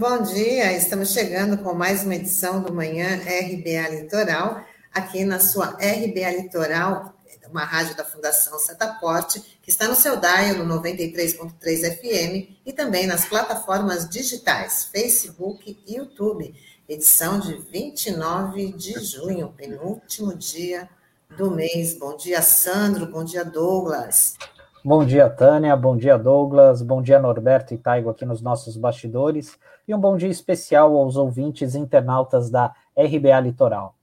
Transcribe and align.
bom 0.00 0.22
dia. 0.22 0.72
Estamos 0.72 1.12
chegando 1.12 1.58
com 1.58 1.74
mais 1.74 2.04
uma 2.04 2.14
edição 2.14 2.62
do 2.62 2.72
Manhã 2.72 3.16
RBA 3.16 4.00
Litoral, 4.00 4.62
aqui 4.94 5.26
na 5.26 5.38
sua 5.38 5.76
RBA 5.76 6.40
Litoral, 6.40 7.12
uma 7.50 7.64
rádio 7.64 7.94
da 7.94 8.02
Fundação 8.02 8.58
Setaporte, 8.58 9.58
que 9.60 9.68
está 9.68 9.86
no 9.86 9.94
seu 9.94 10.16
dial 10.16 10.64
no 10.64 10.80
93.3 10.80 11.98
FM 11.98 12.56
e 12.64 12.72
também 12.72 13.06
nas 13.06 13.26
plataformas 13.26 14.08
digitais 14.08 14.84
Facebook 14.90 15.78
e 15.86 15.96
YouTube. 15.96 16.54
Edição 16.88 17.38
de 17.38 17.56
29 17.70 18.72
de 18.72 18.98
junho, 19.04 19.52
penúltimo 19.54 20.34
dia 20.34 20.88
do 21.36 21.50
mês. 21.50 21.92
Bom 21.98 22.16
dia, 22.16 22.40
Sandro. 22.40 23.04
Bom 23.04 23.22
dia, 23.22 23.44
Douglas. 23.44 24.38
Bom 24.82 25.04
dia, 25.04 25.28
Tânia. 25.28 25.76
Bom 25.76 25.94
dia, 25.94 26.16
Douglas. 26.16 26.80
Bom 26.80 27.02
dia, 27.02 27.18
Norberto 27.18 27.74
e 27.74 27.76
Taigo 27.76 28.08
aqui 28.08 28.24
nos 28.24 28.40
nossos 28.40 28.78
bastidores. 28.78 29.58
E 29.90 29.94
um 29.94 29.98
bom 29.98 30.16
dia 30.16 30.28
especial 30.28 30.94
aos 30.94 31.16
ouvintes 31.16 31.74
internautas 31.74 32.48
da 32.48 32.72
RBA 32.96 33.40
Litoral. 33.40 33.98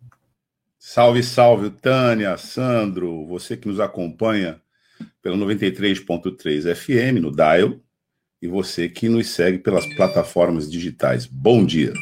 Salve, 0.78 1.24
salve, 1.24 1.70
Tânia, 1.70 2.36
Sandro, 2.36 3.26
você 3.26 3.56
que 3.56 3.70
nos 3.70 3.80
acompanha 3.80 4.62
pelo 5.22 5.38
93.3 5.38 6.76
FM 6.76 7.22
no 7.22 7.34
Dial 7.34 7.76
e 8.42 8.50
você 8.50 8.90
que 8.90 9.08
nos 9.08 9.30
segue 9.30 9.60
pelas 9.60 9.86
plataformas 9.96 10.70
digitais. 10.70 11.26
Bom 11.26 11.66
dia. 11.66 11.94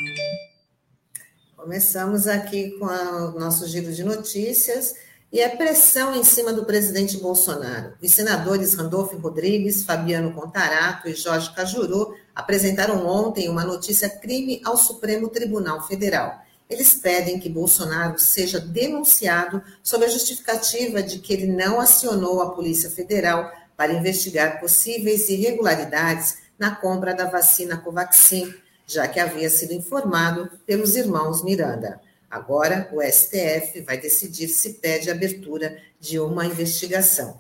Começamos 1.56 2.26
aqui 2.26 2.72
com 2.80 2.88
o 2.88 3.40
nosso 3.40 3.68
giro 3.68 3.94
de 3.94 4.04
notícias 4.04 4.96
e 5.32 5.44
a 5.44 5.56
pressão 5.56 6.16
em 6.16 6.24
cima 6.24 6.52
do 6.52 6.66
presidente 6.66 7.18
Bolsonaro. 7.18 7.94
Os 8.02 8.12
senadores 8.12 8.74
Randolfo 8.74 9.16
Rodrigues, 9.18 9.84
Fabiano 9.84 10.34
Contarato 10.34 11.08
e 11.08 11.14
Jorge 11.14 11.54
Cajuru 11.54 12.25
apresentaram 12.36 13.08
ontem 13.08 13.48
uma 13.48 13.64
notícia 13.64 14.10
crime 14.10 14.62
ao 14.66 14.76
Supremo 14.76 15.30
Tribunal 15.30 15.88
Federal. 15.88 16.44
Eles 16.70 16.94
pedem 16.94 17.40
que 17.40 17.48
Bolsonaro 17.48 18.20
seja 18.20 18.60
denunciado 18.60 19.64
sob 19.82 20.04
a 20.04 20.10
justificativa 20.10 21.02
de 21.02 21.20
que 21.20 21.32
ele 21.32 21.48
não 21.48 21.80
acionou 21.80 22.42
a 22.42 22.52
Polícia 22.52 22.90
Federal 22.90 23.50
para 23.78 23.94
investigar 23.94 24.60
possíveis 24.60 25.30
irregularidades 25.30 26.40
na 26.58 26.76
compra 26.76 27.14
da 27.14 27.26
vacina 27.26 27.78
Covaxin, 27.78 28.54
já 28.88 29.08
que 29.08 29.20
havia 29.20 29.50
sido 29.50 29.74
informado 29.74 30.50
pelos 30.66 30.96
irmãos 30.96 31.44
Miranda. 31.44 32.02
Agora, 32.30 32.90
o 32.92 33.02
STF 33.02 33.82
vai 33.82 33.98
decidir 33.98 34.48
se 34.48 34.74
pede 34.74 35.10
abertura 35.10 35.78
de 36.00 36.20
uma 36.20 36.46
investigação. 36.46 37.40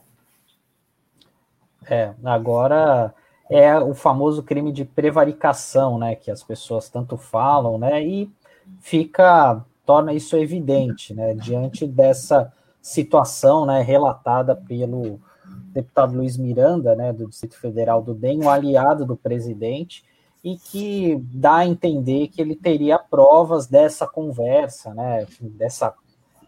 É, 1.87 2.13
agora 2.23 3.13
é 3.49 3.77
o 3.77 3.93
famoso 3.93 4.41
crime 4.43 4.71
de 4.71 4.83
prevaricação, 4.83 5.97
né, 5.97 6.15
que 6.15 6.31
as 6.31 6.43
pessoas 6.43 6.89
tanto 6.89 7.17
falam, 7.17 7.77
né, 7.77 8.03
e 8.03 8.31
fica 8.79 9.63
torna 9.85 10.13
isso 10.13 10.35
evidente, 10.35 11.13
né, 11.13 11.35
diante 11.35 11.85
dessa 11.85 12.51
situação, 12.81 13.65
né, 13.65 13.81
relatada 13.81 14.55
pelo 14.55 15.19
deputado 15.71 16.15
Luiz 16.15 16.37
Miranda, 16.37 16.95
né, 16.95 17.13
do 17.13 17.27
Distrito 17.27 17.59
Federal 17.59 18.01
do 18.01 18.13
DEM, 18.13 18.43
um 18.43 18.49
aliado 18.49 19.05
do 19.05 19.15
presidente, 19.15 20.03
e 20.43 20.57
que 20.57 21.19
dá 21.33 21.57
a 21.57 21.67
entender 21.67 22.27
que 22.29 22.41
ele 22.41 22.55
teria 22.55 22.97
provas 22.97 23.67
dessa 23.67 24.07
conversa, 24.07 24.93
né, 24.93 25.27
dessa, 25.39 25.93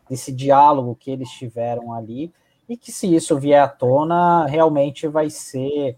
desse 0.09 0.31
diálogo 0.31 0.95
que 0.99 1.11
eles 1.11 1.29
tiveram 1.29 1.93
ali, 1.93 2.31
e 2.67 2.75
que 2.75 2.91
se 2.91 3.13
isso 3.13 3.37
vier 3.37 3.61
à 3.61 3.67
tona, 3.67 4.45
realmente 4.45 5.07
vai 5.07 5.29
ser 5.29 5.95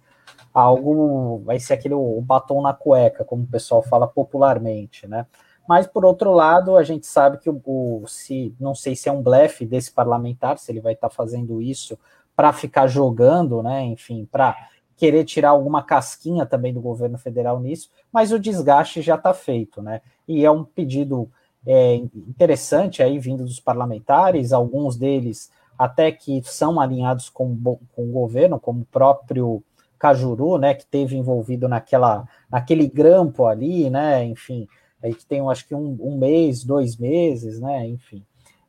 algo, 0.54 1.42
vai 1.46 1.60
ser 1.60 1.74
aquele 1.74 1.94
o 1.94 2.22
batom 2.22 2.62
na 2.62 2.74
cueca, 2.74 3.24
como 3.24 3.44
o 3.44 3.48
pessoal 3.48 3.82
fala 3.82 4.08
popularmente, 4.08 5.08
né? 5.08 5.26
Mas 5.68 5.86
por 5.86 6.04
outro 6.04 6.34
lado, 6.34 6.76
a 6.76 6.84
gente 6.84 7.06
sabe 7.06 7.38
que 7.38 7.50
o, 7.50 7.62
o 7.64 8.04
se 8.08 8.56
não 8.60 8.74
sei 8.74 8.96
se 8.96 9.08
é 9.08 9.12
um 9.12 9.22
blefe 9.22 9.66
desse 9.66 9.92
parlamentar, 9.92 10.58
se 10.58 10.72
ele 10.72 10.82
vai 10.82 10.94
estar 10.94 11.10
tá 11.10 11.16
fazendo 11.16 11.62
isso 11.62 11.98
para 12.36 12.52
ficar 12.52 12.88
jogando, 12.88 13.62
né? 13.62 13.84
Enfim, 13.84 14.28
para 14.32 14.56
querer 14.98 15.24
tirar 15.24 15.50
alguma 15.50 15.84
casquinha 15.84 16.46
também 16.46 16.74
do 16.74 16.82
governo 16.82 17.18
federal 17.18 17.60
nisso, 17.60 17.90
mas 18.12 18.32
o 18.32 18.40
desgaste 18.40 19.02
já 19.02 19.16
está 19.16 19.34
feito, 19.34 19.82
né? 19.82 20.02
E 20.28 20.44
é 20.44 20.52
um 20.52 20.64
pedido 20.64 21.30
é, 21.66 21.96
interessante 21.96 23.04
aí 23.04 23.20
vindo 23.20 23.46
dos 23.46 23.60
parlamentares, 23.60 24.52
alguns 24.52 24.98
deles 24.98 25.52
até 25.78 26.12
que 26.12 26.42
são 26.44 26.80
alinhados 26.80 27.30
com, 27.30 27.56
com 27.96 28.10
o 28.10 28.12
governo, 28.12 28.60
como 28.60 28.82
o 28.82 28.86
próprio 28.86 29.64
Cajuru, 30.00 30.58
né, 30.58 30.74
que 30.74 30.86
teve 30.86 31.18
envolvido 31.18 31.68
naquela, 31.68 32.26
naquele 32.50 32.88
grampo 32.88 33.46
ali, 33.46 33.90
né, 33.90 34.24
enfim, 34.24 34.68
aí 35.04 35.14
que 35.14 35.26
tem, 35.26 35.42
acho 35.50 35.68
que 35.68 35.76
um, 35.76 35.98
um 36.00 36.18
mês, 36.18 36.64
dois 36.64 36.98
meses, 36.98 37.60
né, 37.60 37.86
enfim. 37.86 38.24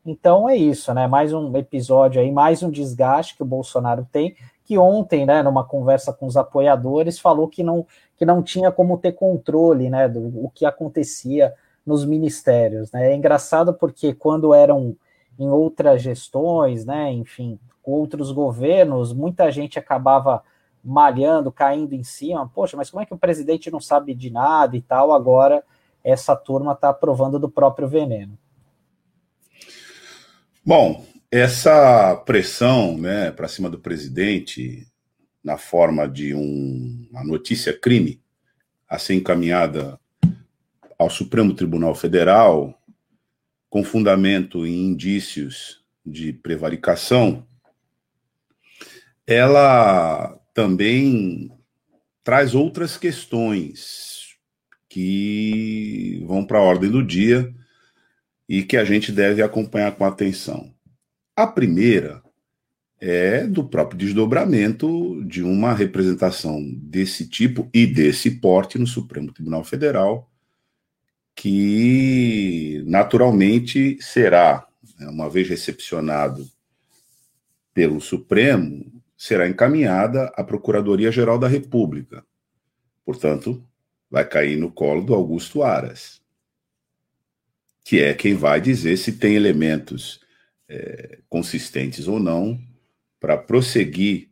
Então 0.04 0.48
é 0.48 0.56
isso, 0.56 0.92
né, 0.92 1.06
mais 1.06 1.32
um 1.32 1.56
episódio 1.56 2.20
aí, 2.20 2.32
mais 2.32 2.62
um 2.62 2.70
desgaste 2.70 3.36
que 3.36 3.42
o 3.42 3.46
Bolsonaro 3.46 4.06
tem, 4.10 4.34
que 4.64 4.76
ontem, 4.76 5.24
né, 5.24 5.42
numa 5.42 5.64
conversa 5.64 6.12
com 6.12 6.26
os 6.26 6.36
apoiadores, 6.36 7.18
falou 7.18 7.48
que 7.48 7.62
não, 7.62 7.86
que 8.16 8.24
não 8.24 8.42
tinha 8.42 8.72
como 8.72 8.98
ter 8.98 9.12
controle, 9.12 9.88
né, 9.88 10.08
do 10.08 10.44
o 10.44 10.50
que 10.52 10.66
acontecia 10.66 11.54
nos 11.84 12.04
ministérios, 12.04 12.92
né? 12.92 13.10
É 13.10 13.16
engraçado 13.16 13.72
porque 13.74 14.12
quando 14.12 14.54
eram 14.54 14.94
em 15.38 15.48
outras 15.48 16.02
gestões, 16.02 16.84
né, 16.84 17.10
enfim, 17.10 17.58
outros 17.82 18.30
governos, 18.30 19.12
muita 19.12 19.50
gente 19.50 19.78
acabava 19.78 20.42
malhando, 20.82 21.52
caindo 21.52 21.94
em 21.94 22.02
cima. 22.02 22.48
Poxa, 22.48 22.76
mas 22.76 22.90
como 22.90 23.02
é 23.02 23.06
que 23.06 23.14
o 23.14 23.18
presidente 23.18 23.70
não 23.70 23.80
sabe 23.80 24.14
de 24.14 24.30
nada 24.30 24.76
e 24.76 24.82
tal? 24.82 25.12
Agora 25.12 25.62
essa 26.02 26.34
turma 26.34 26.72
está 26.72 26.92
provando 26.92 27.38
do 27.38 27.50
próprio 27.50 27.88
veneno. 27.88 28.38
Bom, 30.64 31.04
essa 31.30 32.16
pressão 32.26 32.96
né, 32.96 33.30
para 33.30 33.48
cima 33.48 33.68
do 33.68 33.78
presidente, 33.78 34.86
na 35.42 35.56
forma 35.56 36.08
de 36.08 36.34
um, 36.34 37.06
uma 37.10 37.24
notícia 37.24 37.78
crime, 37.78 38.20
a 38.88 38.98
ser 38.98 39.14
encaminhada 39.14 39.98
ao 40.98 41.08
Supremo 41.08 41.54
Tribunal 41.54 41.94
Federal, 41.94 42.74
com 43.68 43.84
fundamento 43.84 44.66
em 44.66 44.86
indícios 44.86 45.82
de 46.04 46.32
prevaricação, 46.32 47.46
ela 49.26 50.39
também 50.52 51.50
traz 52.22 52.54
outras 52.54 52.96
questões 52.96 54.36
que 54.88 56.22
vão 56.26 56.44
para 56.44 56.58
a 56.58 56.62
ordem 56.62 56.90
do 56.90 57.02
dia 57.04 57.54
e 58.48 58.62
que 58.62 58.76
a 58.76 58.84
gente 58.84 59.12
deve 59.12 59.42
acompanhar 59.42 59.92
com 59.92 60.04
atenção. 60.04 60.74
A 61.36 61.46
primeira 61.46 62.22
é 63.00 63.46
do 63.46 63.64
próprio 63.64 63.98
desdobramento 63.98 65.24
de 65.24 65.42
uma 65.42 65.72
representação 65.72 66.62
desse 66.76 67.26
tipo 67.28 67.70
e 67.72 67.86
desse 67.86 68.32
porte 68.32 68.78
no 68.78 68.86
Supremo 68.86 69.32
Tribunal 69.32 69.64
Federal, 69.64 70.30
que 71.34 72.82
naturalmente 72.86 73.96
será, 74.02 74.66
né, 74.98 75.08
uma 75.08 75.30
vez 75.30 75.48
recepcionado 75.48 76.46
pelo 77.72 78.00
Supremo, 78.00 78.99
será 79.20 79.46
encaminhada 79.46 80.32
à 80.34 80.42
Procuradoria-Geral 80.42 81.38
da 81.38 81.46
República. 81.46 82.24
Portanto, 83.04 83.62
vai 84.10 84.26
cair 84.26 84.56
no 84.56 84.72
colo 84.72 85.04
do 85.04 85.12
Augusto 85.12 85.62
Aras, 85.62 86.22
que 87.84 88.00
é 88.00 88.14
quem 88.14 88.32
vai 88.32 88.62
dizer 88.62 88.96
se 88.96 89.12
tem 89.12 89.34
elementos 89.34 90.22
é, 90.66 91.18
consistentes 91.28 92.08
ou 92.08 92.18
não, 92.18 92.58
para 93.20 93.36
prosseguir 93.36 94.30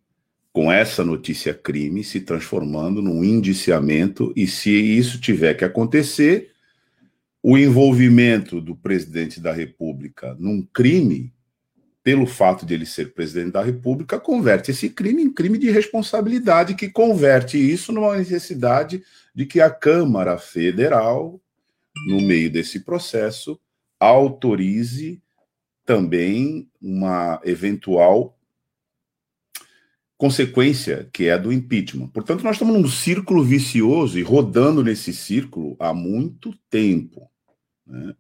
com 0.55 0.73
essa 0.73 1.05
notícia 1.05 1.53
crime 1.53 2.03
se 2.03 2.23
transformando 2.23 3.03
num 3.03 3.23
indiciamento 3.23 4.33
e 4.35 4.47
se 4.47 4.71
isso 4.71 5.21
tiver 5.21 5.53
que 5.53 5.67
acontecer, 5.67 6.55
o 7.43 7.59
envolvimento 7.59 8.59
do 8.59 8.75
presidente 8.75 9.39
da 9.39 9.53
República 9.53 10.35
num 10.39 10.63
crime, 10.63 11.31
pelo 12.09 12.25
fato 12.25 12.65
de 12.65 12.73
ele 12.73 12.87
ser 12.87 13.13
presidente 13.13 13.53
da 13.53 13.63
República, 13.63 14.19
converte 14.19 14.71
esse 14.71 14.89
crime 14.89 15.23
em 15.23 15.31
crime 15.31 15.59
de 15.59 15.71
responsabilidade, 15.71 16.75
que 16.75 16.89
converte 16.89 17.59
isso 17.59 17.93
numa 17.93 18.17
necessidade 18.17 19.03
de 19.35 19.45
que 19.45 19.61
a 19.61 19.69
Câmara 19.69 20.39
Federal, 20.39 21.39
no 22.07 22.19
meio 22.23 22.51
desse 22.51 22.81
processo, 22.81 23.61
autorize 24.01 25.23
também 25.85 26.71
uma 26.81 27.43
eventual 27.45 28.39
consequência 30.17 31.11
que 31.13 31.29
é 31.29 31.39
do 31.39 31.53
impeachment. 31.53 32.09
Portanto, 32.09 32.43
nós 32.43 32.55
estamos 32.55 32.81
num 32.81 32.89
círculo 32.89 33.45
vicioso 33.45 34.19
e 34.19 34.23
rodando 34.23 34.83
nesse 34.83 35.13
círculo 35.13 35.77
há 35.79 35.93
muito 35.93 36.55
tempo. 36.71 37.31
Né? 37.87 38.17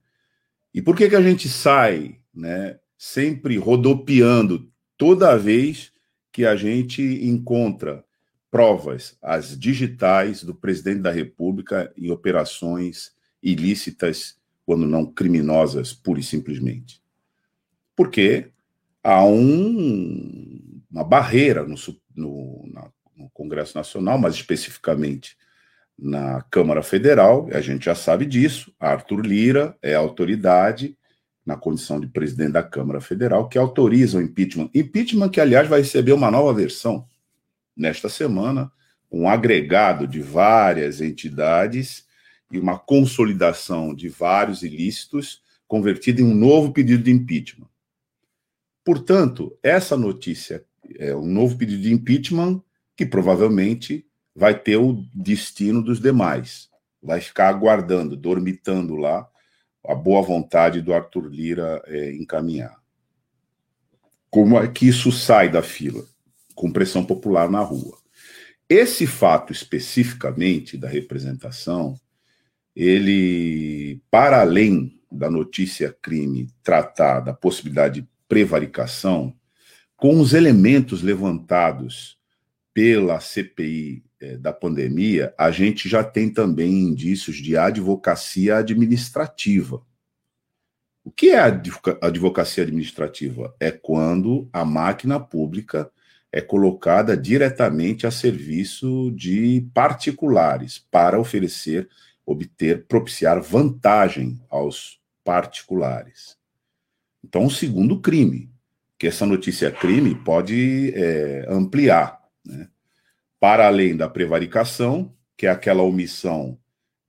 E 0.74 0.82
por 0.82 0.94
que, 0.94 1.08
que 1.08 1.16
a 1.16 1.22
gente 1.22 1.48
sai 1.48 2.20
né, 2.34 2.78
sempre 2.98 3.56
rodopiando 3.56 4.68
toda 4.96 5.38
vez 5.38 5.92
que 6.32 6.44
a 6.44 6.56
gente 6.56 7.00
encontra 7.24 8.04
provas, 8.50 9.16
as 9.22 9.56
digitais 9.56 10.42
do 10.42 10.54
presidente 10.54 11.00
da 11.00 11.10
República 11.10 11.92
em 11.96 12.10
operações 12.10 13.12
ilícitas, 13.42 14.36
quando 14.66 14.84
não 14.86 15.06
criminosas, 15.06 15.92
pura 15.92 16.18
e 16.18 16.24
simplesmente. 16.24 17.00
Porque 17.94 18.50
há 19.02 19.24
um, 19.24 20.82
uma 20.90 21.04
barreira 21.04 21.64
no, 21.64 21.76
no, 22.14 22.68
na, 22.72 22.90
no 23.16 23.30
Congresso 23.30 23.76
Nacional, 23.76 24.18
mas 24.18 24.34
especificamente 24.34 25.36
na 25.96 26.42
Câmara 26.50 26.82
Federal, 26.82 27.48
e 27.48 27.54
a 27.54 27.60
gente 27.60 27.84
já 27.84 27.94
sabe 27.94 28.26
disso. 28.26 28.72
Arthur 28.78 29.20
Lira 29.20 29.76
é 29.80 29.94
autoridade, 29.94 30.97
na 31.48 31.56
condição 31.56 31.98
de 31.98 32.06
presidente 32.06 32.52
da 32.52 32.62
Câmara 32.62 33.00
Federal, 33.00 33.48
que 33.48 33.56
autoriza 33.56 34.18
o 34.18 34.20
impeachment. 34.20 34.68
Impeachment 34.74 35.30
que, 35.30 35.40
aliás, 35.40 35.66
vai 35.66 35.80
receber 35.80 36.12
uma 36.12 36.30
nova 36.30 36.52
versão 36.52 37.08
nesta 37.74 38.10
semana, 38.10 38.70
um 39.10 39.26
agregado 39.26 40.06
de 40.06 40.20
várias 40.20 41.00
entidades 41.00 42.04
e 42.52 42.58
uma 42.58 42.78
consolidação 42.78 43.94
de 43.94 44.10
vários 44.10 44.62
ilícitos 44.62 45.40
convertido 45.66 46.20
em 46.20 46.24
um 46.26 46.34
novo 46.34 46.70
pedido 46.70 47.02
de 47.02 47.10
impeachment. 47.10 47.68
Portanto, 48.84 49.56
essa 49.62 49.96
notícia 49.96 50.62
é 50.98 51.16
um 51.16 51.26
novo 51.26 51.56
pedido 51.56 51.80
de 51.80 51.94
impeachment 51.94 52.62
que 52.94 53.06
provavelmente 53.06 54.04
vai 54.36 54.54
ter 54.54 54.76
o 54.76 55.02
destino 55.14 55.82
dos 55.82 55.98
demais. 55.98 56.68
Vai 57.02 57.22
ficar 57.22 57.48
aguardando, 57.48 58.14
dormitando 58.14 58.96
lá, 58.96 59.26
a 59.86 59.94
boa 59.94 60.22
vontade 60.22 60.80
do 60.80 60.92
Arthur 60.92 61.28
Lira 61.28 61.82
é, 61.86 62.12
encaminhar. 62.14 62.76
Como 64.30 64.58
é 64.58 64.68
que 64.68 64.86
isso 64.86 65.10
sai 65.10 65.48
da 65.48 65.62
fila? 65.62 66.04
Com 66.54 66.70
pressão 66.70 67.04
popular 67.04 67.50
na 67.50 67.60
rua. 67.60 67.96
Esse 68.68 69.06
fato 69.06 69.52
especificamente 69.52 70.76
da 70.76 70.88
representação, 70.88 71.98
ele, 72.76 74.02
para 74.10 74.40
além 74.40 75.00
da 75.10 75.30
notícia 75.30 75.96
crime 76.02 76.48
tratar 76.62 77.20
da 77.20 77.32
possibilidade 77.32 78.02
de 78.02 78.08
prevaricação, 78.28 79.34
com 79.96 80.20
os 80.20 80.34
elementos 80.34 81.02
levantados 81.02 82.18
pela 82.74 83.18
CPI 83.20 84.04
da 84.40 84.52
pandemia, 84.52 85.32
a 85.38 85.50
gente 85.50 85.88
já 85.88 86.02
tem 86.02 86.28
também 86.30 86.72
indícios 86.72 87.36
de 87.36 87.56
advocacia 87.56 88.56
administrativa. 88.56 89.82
O 91.04 91.10
que 91.10 91.30
é 91.30 91.38
advocacia 92.02 92.64
administrativa? 92.64 93.54
É 93.58 93.70
quando 93.70 94.48
a 94.52 94.64
máquina 94.64 95.18
pública 95.18 95.90
é 96.30 96.40
colocada 96.40 97.16
diretamente 97.16 98.06
a 98.06 98.10
serviço 98.10 99.10
de 99.12 99.66
particulares 99.72 100.84
para 100.90 101.18
oferecer, 101.18 101.88
obter, 102.26 102.84
propiciar 102.86 103.40
vantagem 103.40 104.38
aos 104.50 105.00
particulares. 105.24 106.36
Então, 107.24 107.46
o 107.46 107.50
segundo 107.50 108.00
crime, 108.00 108.50
que 108.98 109.06
essa 109.06 109.24
notícia 109.24 109.70
crime 109.70 110.14
pode 110.14 110.92
é, 110.94 111.46
ampliar, 111.48 112.20
né? 112.44 112.68
Para 113.40 113.66
além 113.66 113.96
da 113.96 114.08
prevaricação, 114.08 115.14
que 115.36 115.46
é 115.46 115.50
aquela 115.50 115.82
omissão 115.82 116.58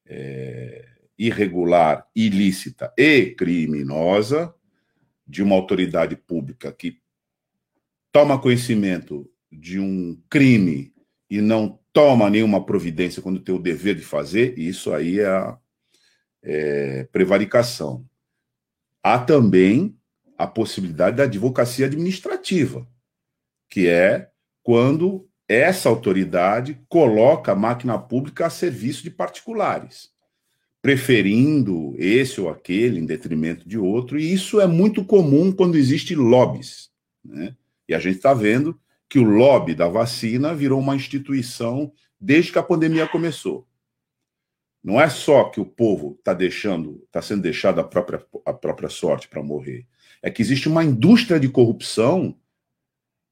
é, 0.06 0.88
irregular, 1.18 2.08
ilícita 2.16 2.94
e 2.98 3.32
criminosa 3.32 4.54
de 5.28 5.44
uma 5.44 5.56
autoridade 5.56 6.16
pública 6.16 6.72
que 6.72 7.00
toma 8.12 8.42
conhecimento 8.42 9.30
de 9.52 9.80
um 9.80 10.20
crime 10.30 10.94
e 11.30 11.42
não 11.42 11.80
toma 11.94 12.30
nenhuma 12.30 12.66
providência 12.66 13.22
quando 13.22 13.40
tem 13.40 13.54
o 13.54 13.60
dever 13.60 13.96
de 13.96 14.02
fazer, 14.02 14.58
isso 14.58 14.94
aí 14.94 15.20
é, 15.20 15.28
a, 15.28 15.58
é 16.42 17.04
prevaricação. 17.12 18.08
Há 19.04 19.20
também 19.20 19.96
a 20.38 20.48
possibilidade 20.48 21.18
da 21.18 21.24
advocacia 21.24 21.86
administrativa, 21.86 22.88
que 23.70 23.88
é 23.88 24.30
quando 24.64 25.29
essa 25.50 25.90
autoridade 25.90 26.80
coloca 26.88 27.54
a 27.54 27.56
máquina 27.56 27.98
pública 27.98 28.46
a 28.46 28.50
serviço 28.52 29.02
de 29.02 29.10
particulares, 29.10 30.12
preferindo 30.80 31.96
esse 31.98 32.40
ou 32.40 32.50
aquele 32.50 33.00
em 33.00 33.06
detrimento 33.06 33.68
de 33.68 33.76
outro, 33.76 34.20
e 34.20 34.32
isso 34.32 34.62
é 34.62 34.68
muito 34.68 35.04
comum 35.04 35.52
quando 35.52 35.76
existe 35.76 36.14
lobbies. 36.14 36.92
Né? 37.26 37.56
E 37.88 37.96
a 37.96 38.00
gente 38.00 38.18
está 38.18 38.32
vendo 38.32 38.80
que 39.10 39.18
o 39.18 39.24
lobby 39.24 39.74
da 39.74 39.88
vacina 39.88 40.54
virou 40.54 40.80
uma 40.80 40.96
instituição 40.96 41.92
desde 42.22 42.52
que 42.52 42.60
a 42.60 42.64
pandemia 42.64 43.08
começou. 43.08 43.68
Não 44.84 45.02
é 45.02 45.10
só 45.10 45.46
que 45.46 45.60
o 45.60 45.66
povo 45.66 46.16
está 46.20 46.32
deixando, 46.32 47.02
está 47.08 47.24
sendo 47.24 47.42
deixado 47.42 47.82
a 47.82 47.84
própria, 47.84 48.24
a 48.46 48.54
própria 48.54 48.88
sorte 48.88 49.28
para 49.28 49.42
morrer. 49.42 49.88
É 50.22 50.30
que 50.30 50.44
existe 50.44 50.70
uma 50.70 50.84
indústria 50.84 51.40
de 51.40 51.50
corrupção 51.50 52.38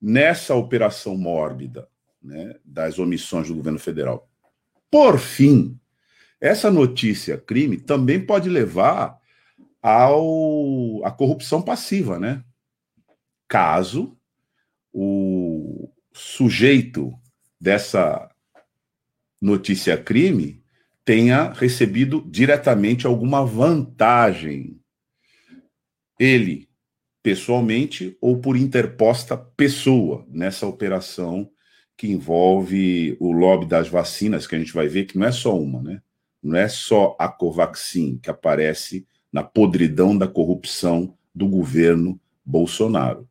nessa 0.01 0.55
operação 0.55 1.15
mórbida 1.15 1.87
né, 2.21 2.55
das 2.63 2.99
omissões 2.99 3.47
do 3.47 3.55
governo 3.55 3.79
federal. 3.79 4.29
Por 4.89 5.19
fim, 5.19 5.79
essa 6.39 6.71
notícia 6.71 7.37
crime 7.37 7.77
também 7.77 8.23
pode 8.23 8.49
levar 8.49 9.17
ao 9.81 11.03
à 11.05 11.11
corrupção 11.11 11.61
passiva, 11.61 12.19
né? 12.19 12.43
Caso 13.47 14.17
o 14.93 15.89
sujeito 16.13 17.13
dessa 17.59 18.29
notícia 19.41 19.97
crime 19.97 20.63
tenha 21.05 21.53
recebido 21.53 22.21
diretamente 22.29 23.07
alguma 23.07 23.45
vantagem. 23.45 24.79
Ele, 26.19 26.67
pessoalmente 27.23 28.17
ou 28.19 28.39
por 28.41 28.57
interposta 28.57 29.37
pessoa 29.37 30.25
nessa 30.29 30.67
operação 30.67 31.49
que 31.97 32.11
envolve 32.11 33.17
o 33.19 33.31
lobby 33.31 33.65
das 33.65 33.89
vacinas, 33.89 34.45
que 34.45 34.55
a 34.55 34.59
gente 34.59 34.71
vai 34.71 34.87
ver 34.87 35.05
que 35.05 35.17
não 35.17 35.25
é 35.25 35.31
só 35.31 35.59
uma, 35.59 35.81
né? 35.81 36.01
Não 36.41 36.55
é 36.55 36.69
só 36.69 37.15
a 37.19 37.27
Covaxin 37.27 38.19
que 38.21 38.29
aparece 38.29 39.05
na 39.33 39.43
podridão 39.43 40.15
da 40.15 40.27
corrupção 40.27 41.17
do 41.33 41.47
governo 41.47 42.19
Bolsonaro. 42.45 43.27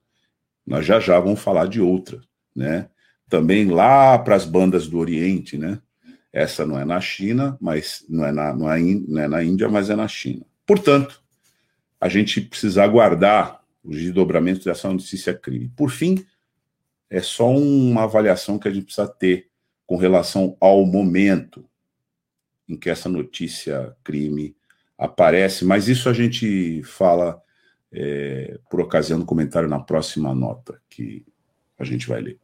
Nós 0.66 0.84
já 0.84 0.98
já 0.98 1.18
vamos 1.20 1.40
falar 1.40 1.68
de 1.68 1.80
outra, 1.80 2.20
né? 2.54 2.88
Também 3.28 3.66
lá 3.66 4.18
para 4.18 4.34
as 4.34 4.44
bandas 4.44 4.88
do 4.88 4.98
Oriente, 4.98 5.56
né? 5.56 5.80
Essa 6.32 6.66
não 6.66 6.78
é 6.78 6.84
na 6.84 7.00
China, 7.00 7.56
mas 7.60 8.04
não 8.08 8.26
é 8.26 8.32
na, 8.32 8.52
não 8.52 8.70
é, 8.70 8.78
não 8.80 9.22
é 9.22 9.28
na 9.28 9.42
Índia, 9.44 9.68
mas 9.68 9.88
é 9.88 9.96
na 9.96 10.08
China. 10.08 10.44
Portanto, 10.66 11.22
a 12.00 12.08
gente 12.08 12.40
precisa 12.40 12.82
aguardar 12.82 13.60
os 13.82 13.96
desdobramentos 13.96 14.64
dessa 14.64 14.92
notícia 14.92 15.32
crime. 15.32 15.70
Por 15.74 15.90
fim, 15.90 16.26
é 17.10 17.20
só 17.20 17.48
uma 17.50 18.04
avaliação 18.04 18.58
que 18.58 18.68
a 18.68 18.70
gente 18.70 18.84
precisa 18.84 19.08
ter 19.08 19.48
com 19.86 19.96
relação 19.96 20.56
ao 20.60 20.84
momento 20.84 21.64
em 22.68 22.76
que 22.76 22.90
essa 22.90 23.08
notícia 23.08 23.96
crime 24.02 24.56
aparece, 24.98 25.64
mas 25.64 25.88
isso 25.88 26.08
a 26.08 26.12
gente 26.12 26.82
fala 26.82 27.40
é, 27.92 28.58
por 28.68 28.80
ocasião 28.80 29.18
do 29.18 29.24
comentário 29.24 29.68
na 29.68 29.78
próxima 29.78 30.34
nota 30.34 30.80
que 30.88 31.24
a 31.78 31.84
gente 31.84 32.08
vai 32.08 32.20
ler. 32.20 32.38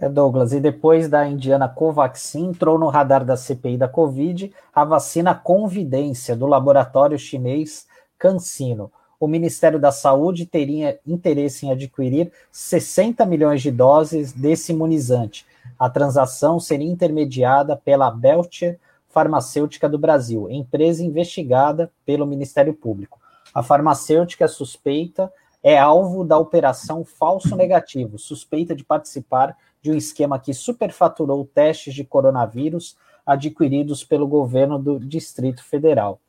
É, 0.00 0.08
Douglas, 0.08 0.52
e 0.52 0.60
depois 0.60 1.08
da 1.08 1.26
indiana 1.26 1.68
Covaxin, 1.68 2.46
entrou 2.46 2.78
no 2.78 2.88
radar 2.88 3.24
da 3.24 3.36
CPI 3.36 3.76
da 3.76 3.88
Covid 3.88 4.52
a 4.72 4.84
vacina 4.84 5.34
Convidência, 5.34 6.36
do 6.36 6.46
laboratório 6.46 7.18
chinês 7.18 7.86
CanSino 8.16 8.92
o 9.20 9.26
Ministério 9.26 9.78
da 9.78 9.90
Saúde 9.90 10.46
teria 10.46 10.98
interesse 11.06 11.66
em 11.66 11.72
adquirir 11.72 12.30
60 12.52 13.24
milhões 13.26 13.60
de 13.62 13.70
doses 13.70 14.32
desse 14.32 14.72
imunizante. 14.72 15.44
A 15.78 15.90
transação 15.90 16.60
seria 16.60 16.90
intermediada 16.90 17.76
pela 17.76 18.10
Belcher 18.10 18.78
Farmacêutica 19.08 19.88
do 19.88 19.98
Brasil, 19.98 20.48
empresa 20.50 21.02
investigada 21.02 21.90
pelo 22.06 22.26
Ministério 22.26 22.74
Público. 22.74 23.18
A 23.52 23.62
farmacêutica 23.62 24.46
suspeita 24.46 25.32
é 25.62 25.76
alvo 25.76 26.24
da 26.24 26.38
operação 26.38 27.04
falso 27.04 27.56
negativo, 27.56 28.18
suspeita 28.18 28.76
de 28.76 28.84
participar 28.84 29.56
de 29.82 29.90
um 29.90 29.94
esquema 29.94 30.38
que 30.38 30.54
superfaturou 30.54 31.44
testes 31.44 31.94
de 31.94 32.04
coronavírus 32.04 32.96
adquiridos 33.26 34.04
pelo 34.04 34.26
governo 34.26 34.78
do 34.78 35.00
Distrito 35.00 35.64
Federal. 35.64 36.20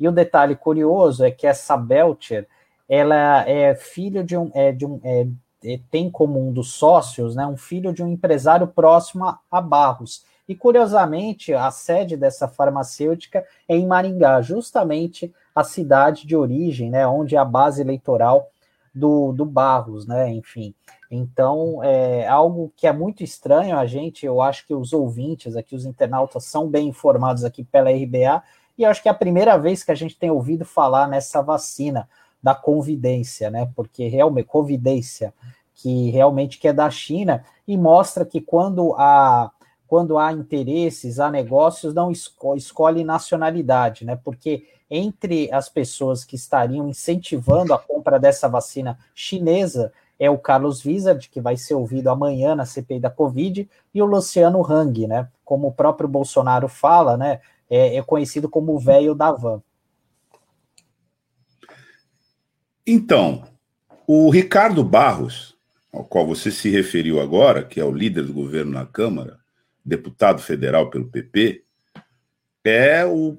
E 0.00 0.08
o 0.08 0.12
detalhe 0.12 0.56
curioso 0.56 1.22
é 1.22 1.30
que 1.30 1.46
essa 1.46 1.76
Belcher, 1.76 2.48
ela 2.88 3.48
é 3.48 3.74
filha 3.74 4.24
de 4.24 4.36
um, 4.36 4.50
é, 4.54 4.72
de 4.72 4.86
um 4.86 4.98
é, 5.04 5.26
é, 5.62 5.78
tem 5.90 6.10
como 6.10 6.40
um 6.40 6.52
dos 6.52 6.72
sócios, 6.72 7.36
né, 7.36 7.46
um 7.46 7.56
filho 7.56 7.92
de 7.92 8.02
um 8.02 8.08
empresário 8.08 8.66
próximo 8.66 9.26
a, 9.26 9.38
a 9.50 9.60
Barros. 9.60 10.24
E 10.48 10.54
curiosamente, 10.54 11.52
a 11.52 11.70
sede 11.70 12.16
dessa 12.16 12.48
farmacêutica 12.48 13.46
é 13.68 13.76
em 13.76 13.86
Maringá, 13.86 14.40
justamente 14.40 15.32
a 15.54 15.62
cidade 15.62 16.26
de 16.26 16.34
origem, 16.34 16.90
né, 16.90 17.06
onde 17.06 17.36
é 17.36 17.38
a 17.38 17.44
base 17.44 17.82
eleitoral 17.82 18.50
do, 18.94 19.32
do 19.32 19.44
Barros, 19.44 20.06
né? 20.06 20.32
Enfim. 20.32 20.74
Então, 21.10 21.82
é 21.82 22.26
algo 22.26 22.72
que 22.76 22.86
é 22.86 22.92
muito 22.92 23.22
estranho 23.22 23.76
a 23.76 23.86
gente, 23.86 24.24
eu 24.24 24.40
acho 24.40 24.66
que 24.66 24.74
os 24.74 24.92
ouvintes 24.92 25.56
aqui, 25.56 25.74
os 25.74 25.84
internautas, 25.84 26.44
são 26.44 26.68
bem 26.68 26.88
informados 26.88 27.44
aqui 27.44 27.64
pela 27.64 27.90
RBA, 27.90 28.42
e 28.80 28.84
acho 28.86 29.02
que 29.02 29.08
é 29.08 29.12
a 29.12 29.14
primeira 29.14 29.58
vez 29.58 29.84
que 29.84 29.92
a 29.92 29.94
gente 29.94 30.16
tem 30.16 30.30
ouvido 30.30 30.64
falar 30.64 31.06
nessa 31.06 31.42
vacina 31.42 32.08
da 32.42 32.54
convidência, 32.54 33.50
né? 33.50 33.70
Porque 33.76 34.08
realmente, 34.08 34.46
convidência, 34.46 35.34
que 35.74 36.08
realmente 36.08 36.58
que 36.58 36.66
é 36.66 36.72
da 36.72 36.88
China, 36.88 37.44
e 37.68 37.76
mostra 37.76 38.24
que 38.24 38.40
quando 38.40 38.94
há, 38.94 39.50
quando 39.86 40.16
há 40.16 40.32
interesses, 40.32 41.20
há 41.20 41.30
negócios, 41.30 41.92
não 41.92 42.10
esco 42.10 42.56
escolhe 42.56 43.04
nacionalidade, 43.04 44.06
né? 44.06 44.16
Porque 44.16 44.66
entre 44.90 45.52
as 45.52 45.68
pessoas 45.68 46.24
que 46.24 46.34
estariam 46.34 46.88
incentivando 46.88 47.74
a 47.74 47.78
compra 47.78 48.18
dessa 48.18 48.48
vacina 48.48 48.98
chinesa 49.14 49.92
é 50.18 50.30
o 50.30 50.38
Carlos 50.38 50.86
Wizard, 50.86 51.28
que 51.28 51.38
vai 51.38 51.58
ser 51.58 51.74
ouvido 51.74 52.08
amanhã 52.08 52.54
na 52.54 52.64
CPI 52.64 52.98
da 52.98 53.10
Covid, 53.10 53.68
e 53.92 54.00
o 54.00 54.06
Luciano 54.06 54.64
Hang, 54.64 55.06
né? 55.06 55.28
Como 55.44 55.68
o 55.68 55.72
próprio 55.72 56.08
Bolsonaro 56.08 56.66
fala, 56.66 57.18
né? 57.18 57.40
É, 57.70 57.96
é 57.96 58.02
conhecido 58.02 58.48
como 58.48 58.74
o 58.74 58.78
velho 58.78 59.14
da 59.14 59.32
van. 59.32 59.62
Então, 62.86 63.44
o 64.06 64.28
Ricardo 64.28 64.82
Barros, 64.82 65.56
ao 65.92 66.04
qual 66.04 66.26
você 66.26 66.50
se 66.50 66.68
referiu 66.68 67.20
agora, 67.20 67.64
que 67.64 67.78
é 67.78 67.84
o 67.84 67.92
líder 67.92 68.24
do 68.24 68.32
governo 68.32 68.72
na 68.72 68.84
Câmara, 68.84 69.38
deputado 69.84 70.42
federal 70.42 70.90
pelo 70.90 71.08
PP, 71.08 71.62
é 72.64 73.06
o 73.06 73.38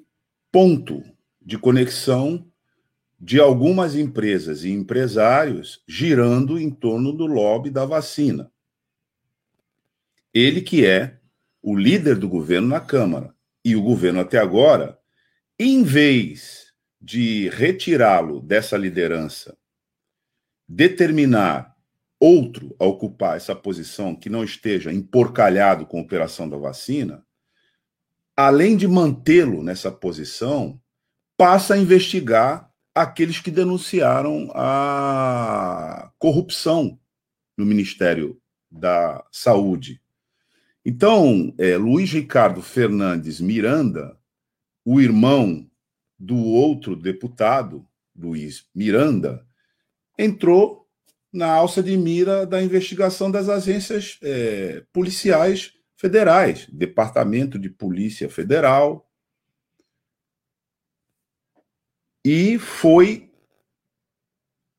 ponto 0.52 1.04
de 1.42 1.58
conexão 1.58 2.46
de 3.20 3.40
algumas 3.40 3.96
empresas 3.96 4.64
e 4.64 4.72
empresários 4.72 5.84
girando 5.88 6.60
em 6.60 6.72
torno 6.72 7.12
do 7.12 7.26
lobby 7.26 7.70
da 7.70 7.86
vacina. 7.86 8.52
Ele 10.34 10.62
que 10.62 10.86
é 10.86 11.18
o 11.62 11.76
líder 11.76 12.18
do 12.18 12.28
governo 12.28 12.70
na 12.70 12.80
Câmara. 12.80 13.36
E 13.64 13.76
o 13.76 13.82
governo 13.82 14.20
até 14.20 14.38
agora, 14.38 15.00
em 15.60 15.84
vez 15.84 16.72
de 17.00 17.50
retirá-lo 17.50 18.40
dessa 18.42 18.78
liderança, 18.78 19.58
determinar 20.68 21.76
outro 22.20 22.76
a 22.80 22.86
ocupar 22.86 23.36
essa 23.36 23.56
posição 23.56 24.16
que 24.16 24.30
não 24.30 24.44
esteja 24.44 24.94
emporcalhado 24.94 25.86
com 25.86 25.98
a 25.98 26.02
operação 26.02 26.48
da 26.48 26.58
vacina, 26.58 27.26
além 28.36 28.78
de 28.78 28.88
mantê-lo 28.88 29.64
nessa 29.64 29.92
posição, 29.92 30.80
passa 31.38 31.74
a 31.74 31.78
investigar 31.78 32.72
aqueles 32.94 33.40
que 33.40 33.50
denunciaram 33.50 34.52
a 34.54 36.12
corrupção 36.20 37.00
no 37.58 37.66
Ministério 37.66 38.40
da 38.70 39.26
Saúde. 39.32 40.01
Então, 40.84 41.54
é, 41.60 41.78
Luiz 41.78 42.12
Ricardo 42.12 42.62
Fernandes 42.62 43.40
Miranda, 43.40 44.18
o 44.84 45.00
irmão 45.00 45.70
do 46.18 46.38
outro 46.38 46.96
deputado, 46.96 47.88
Luiz 48.16 48.68
Miranda, 48.74 49.46
entrou 50.18 50.88
na 51.32 51.52
alça 51.52 51.82
de 51.82 51.96
mira 51.96 52.46
da 52.46 52.62
investigação 52.62 53.32
das 53.32 53.48
agências 53.48 54.20
é, 54.22 54.84
policiais 54.92 55.74
federais, 55.96 56.68
Departamento 56.72 57.58
de 57.58 57.70
Polícia 57.70 58.30
Federal, 58.30 59.08
e 62.26 62.58
foi 62.60 63.32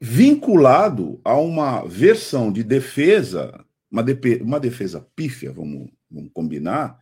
vinculado 0.00 1.20
a 1.24 1.36
uma 1.36 1.84
versão 1.86 2.52
de 2.52 2.64
defesa, 2.64 3.64
uma, 3.92 4.02
de, 4.02 4.42
uma 4.42 4.58
defesa 4.58 5.06
pífia, 5.14 5.52
vamos, 5.52 5.90
vamos 6.10 6.30
combinar, 6.32 6.98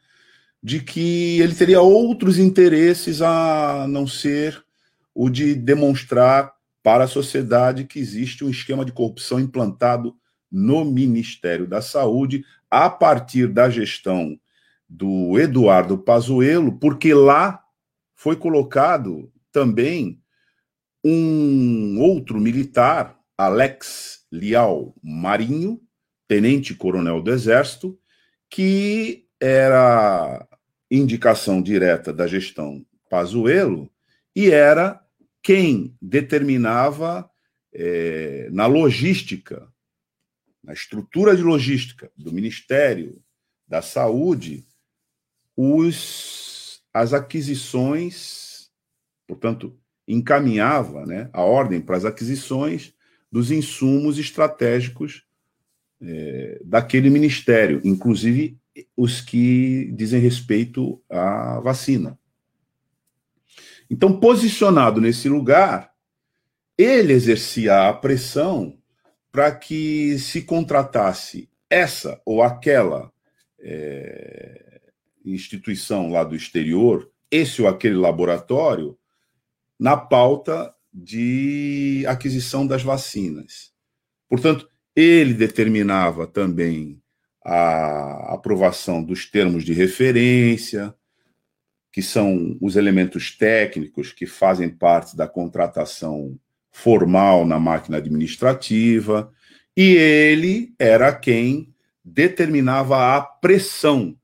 de 0.60 0.80
que 0.80 1.40
ele 1.40 1.54
teria 1.54 1.80
outros 1.80 2.36
interesses 2.36 3.22
a 3.22 3.86
não 3.88 4.06
ser 4.06 4.62
o 5.14 5.30
de 5.30 5.54
demonstrar 5.54 6.52
para 6.82 7.04
a 7.04 7.08
sociedade 7.08 7.84
que 7.84 7.98
existe 7.98 8.44
um 8.44 8.50
esquema 8.50 8.84
de 8.84 8.92
corrupção 8.92 9.38
implantado 9.38 10.16
no 10.50 10.84
Ministério 10.84 11.66
da 11.66 11.80
Saúde 11.80 12.44
a 12.68 12.90
partir 12.90 13.46
da 13.46 13.70
gestão 13.70 14.38
do 14.88 15.38
Eduardo 15.38 15.96
Pazuello, 15.96 16.78
porque 16.78 17.14
lá 17.14 17.62
foi 18.14 18.34
colocado 18.34 19.30
também 19.52 20.20
um 21.04 21.98
outro 22.00 22.40
militar, 22.40 23.18
Alex 23.38 24.26
Lial 24.30 24.94
Marinho, 25.02 25.80
tenente-coronel 26.30 27.20
do 27.20 27.32
Exército, 27.32 27.98
que 28.48 29.26
era 29.40 30.46
indicação 30.88 31.60
direta 31.60 32.12
da 32.12 32.28
gestão 32.28 32.86
Pazuello 33.10 33.90
e 34.34 34.48
era 34.48 35.04
quem 35.42 35.96
determinava 36.00 37.28
é, 37.74 38.48
na 38.52 38.66
logística, 38.66 39.68
na 40.62 40.72
estrutura 40.72 41.34
de 41.34 41.42
logística 41.42 42.12
do 42.16 42.32
Ministério 42.32 43.20
da 43.66 43.82
Saúde, 43.82 44.64
os, 45.56 46.80
as 46.94 47.12
aquisições, 47.12 48.70
portanto, 49.26 49.76
encaminhava 50.06 51.04
né, 51.04 51.28
a 51.32 51.42
ordem 51.42 51.80
para 51.80 51.96
as 51.96 52.04
aquisições 52.04 52.94
dos 53.32 53.50
insumos 53.50 54.16
estratégicos 54.16 55.28
é, 56.02 56.60
daquele 56.64 57.10
ministério, 57.10 57.80
inclusive 57.84 58.56
os 58.96 59.20
que 59.20 59.90
dizem 59.92 60.20
respeito 60.20 61.02
à 61.08 61.60
vacina. 61.60 62.18
Então, 63.90 64.18
posicionado 64.18 65.00
nesse 65.00 65.28
lugar, 65.28 65.92
ele 66.78 67.12
exercia 67.12 67.88
a 67.88 67.92
pressão 67.92 68.78
para 69.32 69.52
que 69.54 70.18
se 70.18 70.42
contratasse 70.42 71.48
essa 71.68 72.20
ou 72.24 72.42
aquela 72.42 73.12
é, 73.58 74.80
instituição 75.24 76.10
lá 76.10 76.24
do 76.24 76.34
exterior, 76.34 77.10
esse 77.30 77.60
ou 77.62 77.68
aquele 77.68 77.96
laboratório, 77.96 78.98
na 79.78 79.96
pauta 79.96 80.74
de 80.92 82.04
aquisição 82.08 82.66
das 82.66 82.82
vacinas. 82.82 83.72
Portanto, 84.28 84.68
ele 85.00 85.34
determinava 85.34 86.26
também 86.26 87.00
a 87.44 88.34
aprovação 88.34 89.02
dos 89.02 89.26
termos 89.26 89.64
de 89.64 89.72
referência, 89.72 90.94
que 91.92 92.02
são 92.02 92.56
os 92.60 92.76
elementos 92.76 93.36
técnicos 93.36 94.12
que 94.12 94.26
fazem 94.26 94.68
parte 94.68 95.16
da 95.16 95.26
contratação 95.26 96.38
formal 96.70 97.44
na 97.44 97.58
máquina 97.58 97.96
administrativa, 97.96 99.32
e 99.76 99.94
ele 99.94 100.74
era 100.78 101.12
quem 101.14 101.74
determinava 102.04 103.16
a 103.16 103.20
pressão 103.20 104.16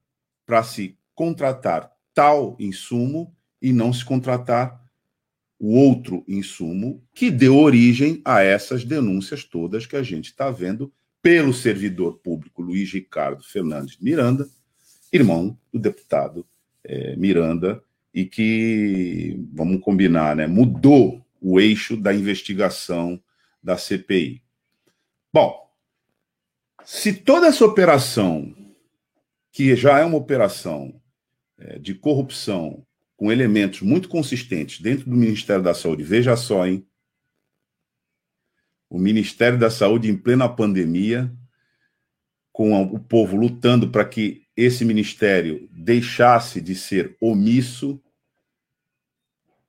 para 0.45 0.62
se 0.62 0.97
contratar 1.14 1.90
tal 2.14 2.56
insumo 2.59 3.35
e 3.61 3.73
não 3.73 3.92
se 3.92 4.04
contratar 4.04 4.80
o 5.59 5.75
outro 5.75 6.25
insumo 6.29 7.03
que 7.15 7.31
deu 7.31 7.57
origem 7.57 8.21
a 8.25 8.43
essas 8.43 8.85
denúncias 8.85 9.45
todas 9.45 9.87
que 9.87 9.97
a 9.97 10.03
gente 10.03 10.27
está 10.27 10.51
vendo 10.51 10.93
pelo 11.23 11.53
servidor 11.53 12.19
público 12.19 12.63
Luiz 12.63 12.93
Ricardo 12.93 13.43
Fernandes 13.43 13.99
Miranda, 13.99 14.49
irmão 15.13 15.59
do 15.73 15.79
deputado 15.79 16.47
é, 16.85 17.17
Miranda, 17.17 17.83
e 18.15 18.25
que, 18.25 19.39
vamos 19.53 19.81
combinar, 19.81 20.37
né, 20.37 20.47
mudou 20.47 21.27
o 21.41 21.61
eixo 21.61 21.97
da 21.97 22.15
investigação 22.15 23.21
da 23.63 23.77
CPI. 23.77 24.43
Bom, 25.33 25.69
se 26.85 27.13
toda 27.13 27.49
essa 27.49 27.65
operação, 27.65 28.55
que 29.51 29.75
já 29.75 29.99
é 29.99 30.05
uma 30.05 30.17
operação 30.17 31.01
é, 31.59 31.79
de 31.79 31.95
corrupção 31.95 32.86
com 33.16 33.32
elementos 33.32 33.80
muito 33.80 34.08
consistentes 34.08 34.80
dentro 34.80 35.08
do 35.08 35.16
Ministério 35.16 35.62
da 35.62 35.75
Saúde. 35.75 36.02
Veja 36.02 36.37
só, 36.37 36.66
hein? 36.66 36.87
O 38.88 38.99
Ministério 38.99 39.58
da 39.58 39.70
Saúde 39.70 40.11
em 40.11 40.16
plena 40.16 40.49
pandemia, 40.49 41.32
com 42.52 42.80
o 42.82 42.99
povo 42.99 43.37
lutando 43.37 43.90
para 43.90 44.04
que 44.04 44.46
esse 44.56 44.85
ministério 44.85 45.68
deixasse 45.73 46.61
de 46.61 46.75
ser 46.75 47.16
omisso 47.20 48.00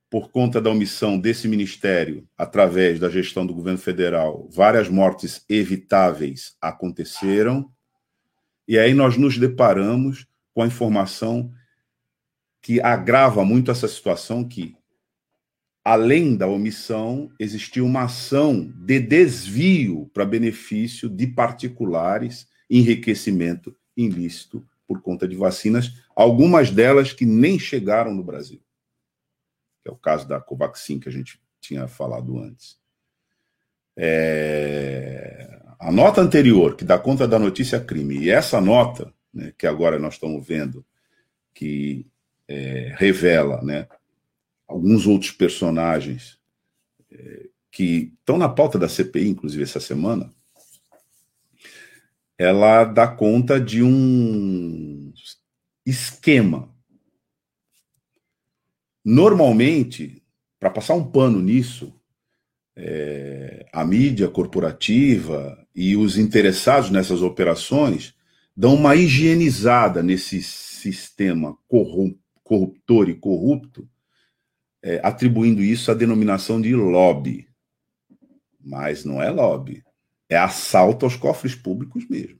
por 0.10 0.32
conta 0.32 0.62
da 0.62 0.70
omissão 0.70 1.20
desse 1.20 1.48
ministério 1.48 2.26
através 2.38 2.98
da 2.98 3.10
gestão 3.10 3.46
do 3.46 3.54
governo 3.54 3.80
federal, 3.80 4.48
várias 4.50 4.88
mortes 4.88 5.44
evitáveis 5.50 6.56
aconteceram. 6.62 7.70
E 8.66 8.80
aí 8.80 8.94
nós 8.94 9.18
nos 9.18 9.38
deparamos 9.38 10.26
com 10.54 10.62
a 10.62 10.68
informação 10.68 11.52
que 12.68 12.82
agrava 12.82 13.46
muito 13.46 13.72
essa 13.72 13.88
situação 13.88 14.44
que 14.44 14.76
além 15.86 16.36
da 16.36 16.48
omissão, 16.48 17.32
existia 17.40 17.82
uma 17.82 18.04
ação 18.04 18.70
de 18.76 19.00
desvio 19.00 20.12
para 20.14 20.26
benefício 20.26 21.08
de 21.08 21.28
particulares, 21.28 22.46
enriquecimento 22.70 23.74
ilícito 23.96 24.68
por 24.86 25.02
conta 25.02 25.26
de 25.26 25.38
vacinas, 25.38 25.94
algumas 26.14 26.70
delas 26.70 27.14
que 27.14 27.26
nem 27.26 27.58
chegaram 27.58 28.14
no 28.14 28.22
Brasil. 28.22 28.62
É 29.86 29.90
o 29.90 29.96
caso 29.96 30.28
da 30.28 30.42
Covaxin, 30.42 31.00
que 31.00 31.08
a 31.08 31.12
gente 31.12 31.40
tinha 31.62 31.88
falado 31.88 32.38
antes. 32.38 32.78
É... 33.96 35.62
A 35.80 35.90
nota 35.90 36.20
anterior, 36.20 36.76
que 36.76 36.84
dá 36.84 37.00
conta 37.00 37.26
da 37.26 37.40
notícia 37.40 37.80
crime, 37.80 38.18
e 38.18 38.30
essa 38.30 38.60
nota, 38.60 39.14
né, 39.34 39.54
que 39.58 39.66
agora 39.66 39.98
nós 39.98 40.16
estamos 40.16 40.46
vendo, 40.46 40.86
que 41.54 42.06
é, 42.48 42.94
revela 42.98 43.62
né, 43.62 43.88
alguns 44.68 45.06
outros 45.06 45.32
personagens 45.32 46.38
é, 47.12 47.48
que 47.72 48.14
estão 48.20 48.38
na 48.38 48.50
pauta 48.50 48.80
da 48.80 48.90
CPI, 48.90 49.30
inclusive 49.30 49.64
essa 49.64 49.80
semana, 49.80 50.32
ela 52.38 52.84
dá 52.84 53.08
conta 53.08 53.60
de 53.60 53.82
um 53.82 55.12
esquema. 55.86 56.74
Normalmente, 59.04 60.24
para 60.60 60.70
passar 60.70 60.94
um 60.94 61.04
pano 61.04 61.42
nisso, 61.42 61.94
é, 62.76 63.66
a 63.74 63.84
mídia 63.84 64.28
corporativa 64.28 65.58
e 65.74 65.96
os 65.96 66.18
interessados 66.18 66.92
nessas 66.92 67.22
operações 67.22 68.14
dão 68.56 68.76
uma 68.76 68.96
higienizada 68.96 70.04
nesse 70.04 70.44
sistema 70.44 71.58
corruptor 72.48 73.10
e 73.10 73.16
corrupto, 73.16 73.88
é, 74.82 75.00
atribuindo 75.04 75.62
isso 75.62 75.92
à 75.92 75.94
denominação 75.94 76.62
de 76.62 76.74
lobby. 76.74 77.48
Mas 78.60 79.04
não 79.04 79.22
é 79.22 79.30
lobby, 79.30 79.84
é 80.30 80.38
assalto 80.38 81.06
aos 81.06 81.16
cofres 81.16 81.54
públicos 81.54 82.08
mesmo. 82.08 82.40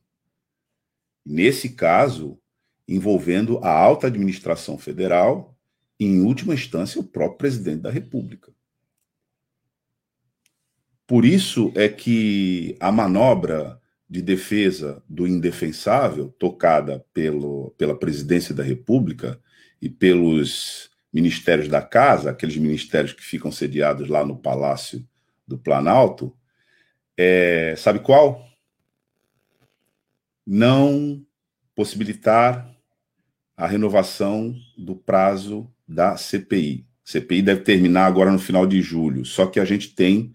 Nesse 1.26 1.70
caso, 1.70 2.40
envolvendo 2.88 3.60
a 3.60 3.70
alta 3.70 4.08
administração 4.08 4.78
federal 4.78 5.58
e, 6.00 6.06
em 6.06 6.22
última 6.22 6.54
instância, 6.54 7.02
o 7.02 7.04
próprio 7.04 7.38
presidente 7.38 7.82
da 7.82 7.92
República. 7.92 8.54
Por 11.06 11.26
isso 11.26 11.72
é 11.76 11.90
que 11.90 12.78
a 12.80 12.92
manobra 12.92 13.82
de 14.10 14.22
defesa 14.22 15.04
do 15.08 15.28
indefensável, 15.28 16.30
tocada 16.40 17.06
pelo, 17.14 17.72
pela 17.78 17.98
presidência 17.98 18.56
da 18.56 18.64
República 18.64 19.42
e 19.82 19.90
pelos 19.90 20.90
ministérios 21.14 21.68
da 21.68 21.82
Casa, 21.82 22.32
aqueles 22.32 22.58
ministérios 22.58 23.14
que 23.14 23.24
ficam 23.24 23.52
sediados 23.52 24.08
lá 24.08 24.26
no 24.26 24.38
Palácio 24.38 25.08
do 25.48 25.58
Planalto, 25.58 26.36
é, 27.16 27.76
sabe 27.78 28.00
qual? 28.00 28.46
Não 30.46 31.26
possibilitar 31.76 32.70
a 33.56 33.66
renovação 33.66 34.56
do 34.78 34.96
prazo 34.96 35.72
da 35.88 36.16
CPI. 36.16 36.86
CPI 37.04 37.42
deve 37.42 37.62
terminar 37.62 38.06
agora 38.06 38.32
no 38.32 38.40
final 38.40 38.68
de 38.68 38.82
julho, 38.82 39.26
só 39.26 39.48
que 39.48 39.60
a 39.60 39.66
gente 39.66 39.96
tem 39.96 40.34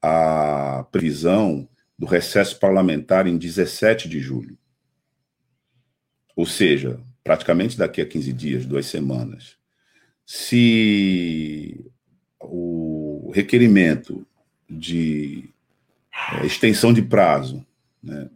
a 0.00 0.86
previsão 0.90 1.68
do 1.98 2.06
recesso 2.06 2.58
parlamentar 2.58 3.26
em 3.26 3.36
17 3.36 4.08
de 4.08 4.20
julho. 4.20 4.56
Ou 6.34 6.46
seja, 6.46 7.00
praticamente 7.28 7.76
daqui 7.76 8.00
a 8.00 8.06
15 8.06 8.32
dias, 8.32 8.64
duas 8.64 8.86
semanas. 8.86 9.58
Se 10.24 11.78
o 12.40 13.30
requerimento 13.34 14.26
de 14.66 15.50
é, 16.40 16.46
extensão 16.46 16.90
de 16.90 17.02
prazo 17.02 17.66
né, 18.02 18.30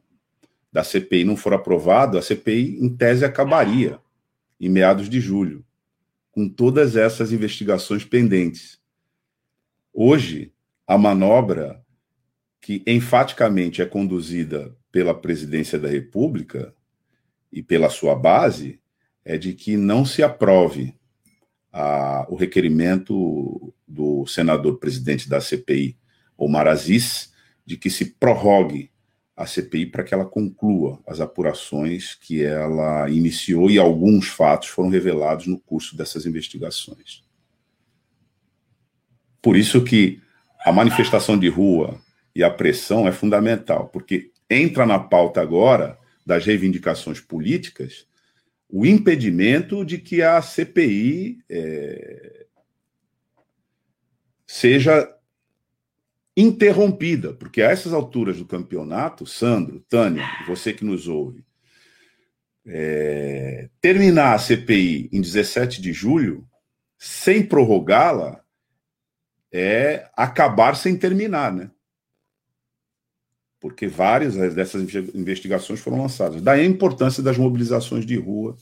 da 0.71 0.85
CPI 0.85 1.25
não 1.25 1.39
for 1.39 1.55
aprovado, 1.55 2.19
a 2.19 2.23
CPI, 2.23 2.85
em 2.85 2.95
tese, 2.95 3.25
acabaria 3.25 3.99
em 4.61 4.69
meados 4.69 5.09
de 5.09 5.23
julho, 5.23 5.65
com 6.31 6.47
todas 6.47 6.95
essas 6.95 7.33
investigações 7.33 8.05
pendentes. 8.05 8.79
Hoje, 9.91 10.53
a 10.87 10.99
manobra 10.99 11.83
que 12.61 12.83
enfaticamente 12.87 13.81
é 13.81 13.87
conduzida 13.87 14.77
pela 14.91 15.15
presidência 15.15 15.79
da 15.79 15.89
República 15.89 16.75
e 17.51 17.63
pela 17.63 17.89
sua 17.89 18.15
base 18.15 18.82
é 19.25 19.39
de 19.39 19.53
que 19.53 19.77
não 19.77 20.05
se 20.05 20.23
aprove 20.23 20.95
a, 21.73 22.27
o 22.29 22.35
requerimento 22.35 23.73
do 23.87 24.27
senador 24.27 24.79
presidente 24.79 25.29
da 25.29 25.41
CPI, 25.41 25.97
Omar 26.37 26.67
Aziz, 26.67 27.33
de 27.65 27.77
que 27.77 27.89
se 27.89 28.07
prorrogue 28.07 28.91
a 29.37 29.47
CPI 29.47 29.87
para 29.87 30.05
que 30.05 30.13
ela 30.13 30.25
conclua 30.25 31.01
as 31.07 31.21
apurações 31.21 32.15
que 32.15 32.43
ela 32.43 33.09
iniciou 33.09 33.71
e 33.71 33.79
alguns 33.79 34.29
fatos 34.29 34.69
foram 34.69 34.91
revelados 34.91 35.47
no 35.47 35.59
curso 35.59 35.97
dessas 35.97 36.27
investigações. 36.27 37.23
Por 39.41 39.57
isso 39.57 39.83
que 39.83 40.21
a 40.65 40.71
manifestação 40.71 41.39
de 41.39 41.49
rua 41.49 42.01
e 42.35 42.45
a 42.45 42.51
pressão 42.51 43.09
é 43.09 43.13
fundamental, 43.13 43.89
porque 43.89 44.31
entra 44.49 44.87
na 44.87 44.99
pauta 44.99 45.41
agora 45.41 45.99
das 46.25 46.45
reivindicações 46.45 47.21
políticas 47.21 48.07
o 48.75 48.87
impedimento 48.87 49.85
de 49.85 49.99
que 49.99 50.23
a 50.23 50.41
CPI 50.41 51.45
é, 51.47 52.47
seja 54.47 55.15
interrompida, 56.35 57.35
porque 57.35 57.61
a 57.61 57.71
essas 57.71 57.93
alturas 57.93 58.39
do 58.39 58.47
campeonato, 58.47 59.27
Sandro, 59.27 59.85
Tânia, 59.91 60.25
você 60.47 60.73
que 60.73 60.87
nos 60.87 61.07
ouve, 61.07 61.45
é, 62.65 63.69
terminar 63.79 64.35
a 64.35 64.39
CPI 64.39 65.11
em 65.13 65.21
17 65.21 65.83
de 65.83 65.93
julho, 65.93 66.49
sem 66.97 67.45
prorrogá-la, 67.45 68.43
é 69.53 70.09
acabar 70.17 70.77
sem 70.77 70.97
terminar, 70.97 71.53
né? 71.53 71.71
Porque 73.63 73.87
várias 73.87 74.35
dessas 74.55 74.83
investigações 75.15 75.79
foram 75.79 76.03
lançadas. 76.03 76.43
Daí 76.43 76.63
a 76.63 76.67
importância 76.67 77.23
das 77.23 77.39
mobilizações 77.39 78.05
de 78.05 78.17
rua 78.17 78.57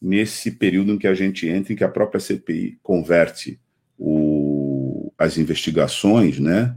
nesse 0.00 0.52
período 0.52 0.92
em 0.92 0.98
que 0.98 1.08
a 1.08 1.14
gente 1.14 1.48
entra, 1.48 1.72
em 1.72 1.76
que 1.76 1.82
a 1.82 1.88
própria 1.88 2.20
CPI 2.20 2.78
converte 2.80 3.60
o, 3.98 5.12
as 5.18 5.36
investigações, 5.36 6.38
né, 6.38 6.76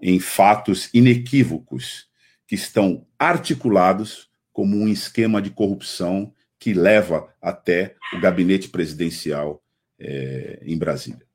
em 0.00 0.20
fatos 0.20 0.88
inequívocos 0.94 2.06
que 2.46 2.54
estão 2.54 3.04
articulados 3.18 4.30
como 4.52 4.76
um 4.76 4.88
esquema 4.88 5.42
de 5.42 5.50
corrupção 5.50 6.32
que 6.56 6.72
leva 6.72 7.28
até 7.42 7.96
o 8.14 8.20
gabinete 8.20 8.68
presidencial 8.68 9.60
é, 9.98 10.60
em 10.62 10.78
Brasília. 10.78 11.25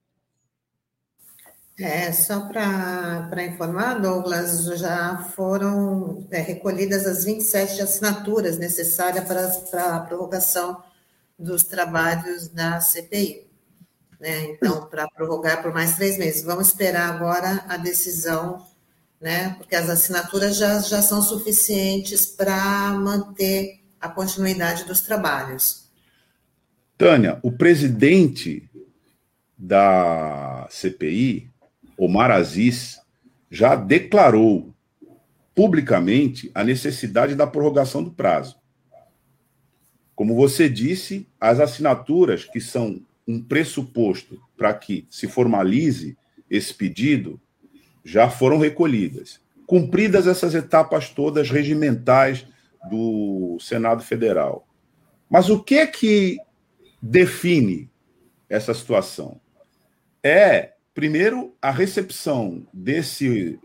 É, 1.81 2.11
só 2.11 2.41
para 2.41 3.43
informar, 3.43 3.99
Douglas, 3.99 4.65
já 4.79 5.17
foram 5.35 6.27
é, 6.29 6.39
recolhidas 6.39 7.07
as 7.07 7.25
27 7.25 7.81
assinaturas 7.81 8.59
necessárias 8.59 9.23
para, 9.71 9.95
a 9.95 9.99
prorrogação 10.01 10.83
dos 11.39 11.63
trabalhos 11.63 12.49
da 12.49 12.79
CPI. 12.79 13.47
Né? 14.19 14.43
Então, 14.51 14.85
para 14.85 15.07
prorrogar 15.07 15.63
por 15.63 15.73
mais 15.73 15.95
três 15.95 16.19
meses. 16.19 16.43
Vamos 16.43 16.67
esperar 16.67 17.09
agora 17.09 17.65
a 17.67 17.77
decisão, 17.77 18.63
né? 19.19 19.55
porque 19.57 19.75
as 19.75 19.89
assinaturas 19.89 20.57
já, 20.57 20.79
já 20.81 21.01
são 21.01 21.19
suficientes 21.19 22.27
para 22.27 22.91
manter 22.91 23.79
a 23.99 24.07
continuidade 24.07 24.83
dos 24.83 25.01
trabalhos. 25.01 25.89
Tânia, 26.95 27.39
o 27.41 27.51
presidente 27.51 28.69
da 29.57 30.67
CPI, 30.69 31.50
Omar 32.03 32.31
Aziz 32.31 32.99
já 33.47 33.75
declarou 33.75 34.73
publicamente 35.53 36.49
a 36.55 36.63
necessidade 36.63 37.35
da 37.35 37.45
prorrogação 37.45 38.03
do 38.03 38.09
prazo. 38.09 38.59
Como 40.15 40.35
você 40.35 40.67
disse, 40.67 41.27
as 41.39 41.59
assinaturas, 41.59 42.43
que 42.43 42.59
são 42.59 43.05
um 43.27 43.39
pressuposto 43.39 44.41
para 44.57 44.73
que 44.73 45.05
se 45.11 45.27
formalize 45.27 46.17
esse 46.49 46.73
pedido, 46.73 47.39
já 48.03 48.27
foram 48.31 48.57
recolhidas. 48.57 49.39
Cumpridas 49.67 50.25
essas 50.25 50.55
etapas 50.55 51.07
todas 51.09 51.51
regimentais 51.51 52.47
do 52.89 53.59
Senado 53.59 54.01
Federal. 54.01 54.67
Mas 55.29 55.51
o 55.51 55.61
que 55.61 55.75
é 55.75 55.85
que 55.85 56.39
define 56.99 57.91
essa 58.49 58.73
situação? 58.73 59.39
É 60.23 60.70
Primeiro, 60.93 61.55
a 61.61 61.71
recepção 61.71 62.67
desse, 62.73 63.59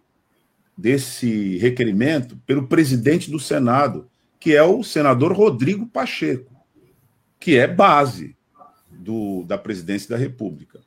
desse 0.77 1.59
requerimento 1.59 2.37
pelo 2.47 2.69
presidente 2.69 3.31
do 3.31 3.41
Senado, 3.41 4.09
que 4.39 4.55
é 4.55 4.63
o 4.63 4.83
senador 4.85 5.33
Rodrigo 5.33 5.87
Pacheco, 5.87 6.55
que 7.41 7.57
é 7.57 7.67
base 7.67 8.37
do, 8.91 9.45
da 9.45 9.59
presidência 9.59 10.09
da 10.11 10.17
República. 10.17 10.81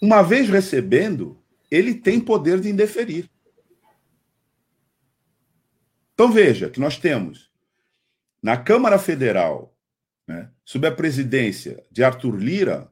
uma 0.00 0.22
vez 0.22 0.48
recebendo, 0.48 1.38
ele 1.70 1.94
tem 1.94 2.18
poder 2.18 2.58
de 2.60 2.70
indeferir. 2.70 3.28
Então 6.14 6.32
veja 6.32 6.70
que 6.70 6.80
nós 6.80 6.96
temos 6.98 7.50
na 8.42 8.56
Câmara 8.56 8.98
Federal, 8.98 9.76
né, 10.26 10.50
sob 10.64 10.86
a 10.86 10.92
presidência 10.92 11.84
de 11.90 12.02
Arthur 12.02 12.36
Lira, 12.36 12.90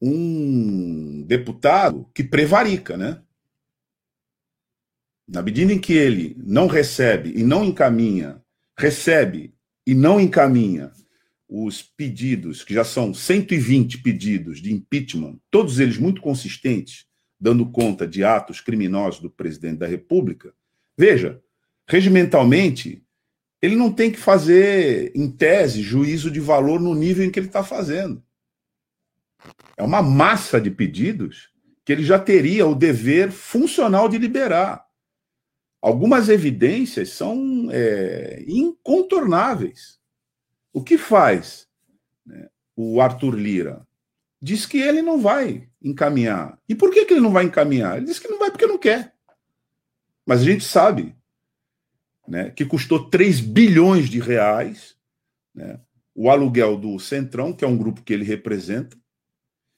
um 0.00 1.22
deputado 1.26 2.08
que 2.14 2.24
prevarica, 2.24 2.96
né? 2.96 3.22
Na 5.28 5.42
medida 5.42 5.72
em 5.72 5.78
que 5.78 5.92
ele 5.92 6.34
não 6.38 6.66
recebe 6.66 7.32
e 7.36 7.44
não 7.44 7.64
encaminha, 7.64 8.42
recebe 8.76 9.54
e 9.86 9.94
não 9.94 10.18
encaminha 10.18 10.90
os 11.48 11.82
pedidos, 11.82 12.62
que 12.62 12.72
já 12.72 12.84
são 12.84 13.12
120 13.12 13.98
pedidos 13.98 14.60
de 14.60 14.72
impeachment, 14.72 15.38
todos 15.50 15.80
eles 15.80 15.98
muito 15.98 16.20
consistentes, 16.20 17.06
dando 17.38 17.68
conta 17.70 18.06
de 18.06 18.22
atos 18.22 18.60
criminosos 18.60 19.20
do 19.20 19.30
presidente 19.30 19.78
da 19.78 19.86
República, 19.86 20.54
veja, 20.96 21.42
regimentalmente, 21.88 23.02
ele 23.60 23.74
não 23.74 23.92
tem 23.92 24.10
que 24.10 24.18
fazer, 24.18 25.12
em 25.14 25.28
tese, 25.30 25.82
juízo 25.82 26.30
de 26.30 26.38
valor 26.38 26.80
no 26.80 26.94
nível 26.94 27.24
em 27.24 27.30
que 27.30 27.38
ele 27.38 27.48
está 27.48 27.64
fazendo. 27.64 28.22
É 29.76 29.82
uma 29.82 30.02
massa 30.02 30.60
de 30.60 30.70
pedidos 30.70 31.50
que 31.84 31.92
ele 31.92 32.04
já 32.04 32.18
teria 32.18 32.66
o 32.66 32.74
dever 32.74 33.30
funcional 33.30 34.08
de 34.08 34.18
liberar. 34.18 34.84
Algumas 35.80 36.28
evidências 36.28 37.10
são 37.10 37.68
é, 37.72 38.44
incontornáveis. 38.46 39.98
O 40.72 40.82
que 40.82 40.98
faz 40.98 41.66
né, 42.24 42.48
o 42.76 43.00
Arthur 43.00 43.34
Lira? 43.34 43.86
Diz 44.40 44.66
que 44.66 44.78
ele 44.78 45.02
não 45.02 45.20
vai 45.20 45.68
encaminhar. 45.82 46.58
E 46.68 46.74
por 46.74 46.90
que, 46.90 47.04
que 47.06 47.14
ele 47.14 47.20
não 47.20 47.32
vai 47.32 47.44
encaminhar? 47.44 47.96
Ele 47.96 48.06
diz 48.06 48.18
que 48.18 48.28
não 48.28 48.38
vai 48.38 48.50
porque 48.50 48.66
não 48.66 48.78
quer. 48.78 49.14
Mas 50.24 50.42
a 50.42 50.44
gente 50.44 50.64
sabe 50.64 51.16
né, 52.28 52.50
que 52.50 52.64
custou 52.64 53.08
3 53.10 53.40
bilhões 53.40 54.08
de 54.08 54.20
reais 54.20 54.96
né, 55.54 55.80
o 56.14 56.30
aluguel 56.30 56.76
do 56.76 56.98
Centrão, 56.98 57.52
que 57.52 57.64
é 57.64 57.68
um 57.68 57.76
grupo 57.76 58.02
que 58.02 58.12
ele 58.12 58.24
representa, 58.24 58.96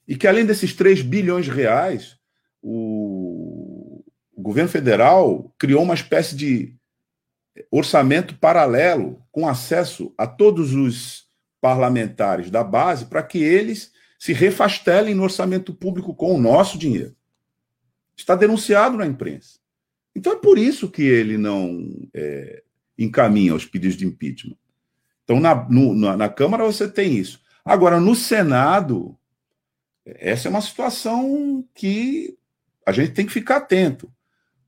e 0.07 0.15
que 0.15 0.27
além 0.27 0.45
desses 0.45 0.73
3 0.73 1.01
bilhões 1.01 1.45
de 1.45 1.51
reais, 1.51 2.17
o, 2.61 4.03
o 4.35 4.41
governo 4.41 4.69
federal 4.69 5.53
criou 5.57 5.83
uma 5.83 5.93
espécie 5.93 6.35
de 6.35 6.75
orçamento 7.69 8.35
paralelo 8.35 9.21
com 9.31 9.47
acesso 9.47 10.13
a 10.17 10.25
todos 10.25 10.73
os 10.73 11.25
parlamentares 11.61 12.49
da 12.49 12.63
base 12.63 13.05
para 13.05 13.23
que 13.23 13.37
eles 13.37 13.91
se 14.19 14.33
refastelem 14.33 15.13
no 15.13 15.23
orçamento 15.23 15.73
público 15.73 16.13
com 16.13 16.33
o 16.33 16.41
nosso 16.41 16.77
dinheiro. 16.77 17.15
Está 18.15 18.35
denunciado 18.35 18.97
na 18.97 19.05
imprensa. 19.05 19.59
Então 20.15 20.33
é 20.33 20.35
por 20.35 20.57
isso 20.57 20.89
que 20.89 21.03
ele 21.03 21.37
não 21.37 21.89
é, 22.13 22.63
encaminha 22.97 23.55
os 23.55 23.65
pedidos 23.65 23.97
de 23.97 24.05
impeachment. 24.05 24.57
Então, 25.23 25.39
na, 25.39 25.67
no, 25.69 25.95
na, 25.95 26.17
na 26.17 26.29
Câmara 26.29 26.63
você 26.63 26.87
tem 26.87 27.15
isso. 27.15 27.41
Agora, 27.63 27.99
no 27.99 28.13
Senado, 28.13 29.17
essa 30.05 30.47
é 30.47 30.51
uma 30.51 30.61
situação 30.61 31.63
que 31.73 32.37
a 32.85 32.91
gente 32.91 33.11
tem 33.11 33.25
que 33.25 33.31
ficar 33.31 33.57
atento. 33.57 34.11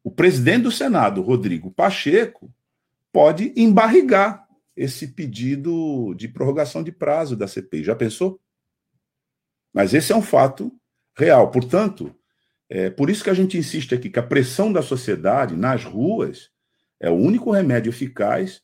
O 0.04 0.12
presidente 0.12 0.64
do 0.64 0.72
Senado, 0.72 1.22
Rodrigo 1.22 1.72
Pacheco, 1.72 2.54
pode 3.12 3.54
embarrigar 3.56 4.48
esse 4.76 5.08
pedido 5.08 6.14
de 6.16 6.28
prorrogação 6.28 6.84
de 6.84 6.92
prazo 6.92 7.36
da 7.36 7.48
CPI. 7.48 7.84
Já 7.84 7.96
pensou? 7.96 8.40
Mas 9.74 9.94
esse 9.94 10.12
é 10.12 10.16
um 10.16 10.22
fato 10.22 10.72
real. 11.18 11.50
Portanto, 11.50 12.16
é 12.70 12.90
por 12.90 13.10
isso 13.10 13.24
que 13.24 13.30
a 13.30 13.34
gente 13.34 13.58
insiste 13.58 13.94
aqui 13.94 14.10
que 14.10 14.20
a 14.20 14.24
pressão 14.24 14.72
da 14.72 14.82
sociedade 14.82 15.56
nas 15.56 15.84
ruas 15.84 16.50
é 17.00 17.10
o 17.10 17.16
único 17.16 17.52
remédio 17.52 17.90
eficaz 17.90 18.62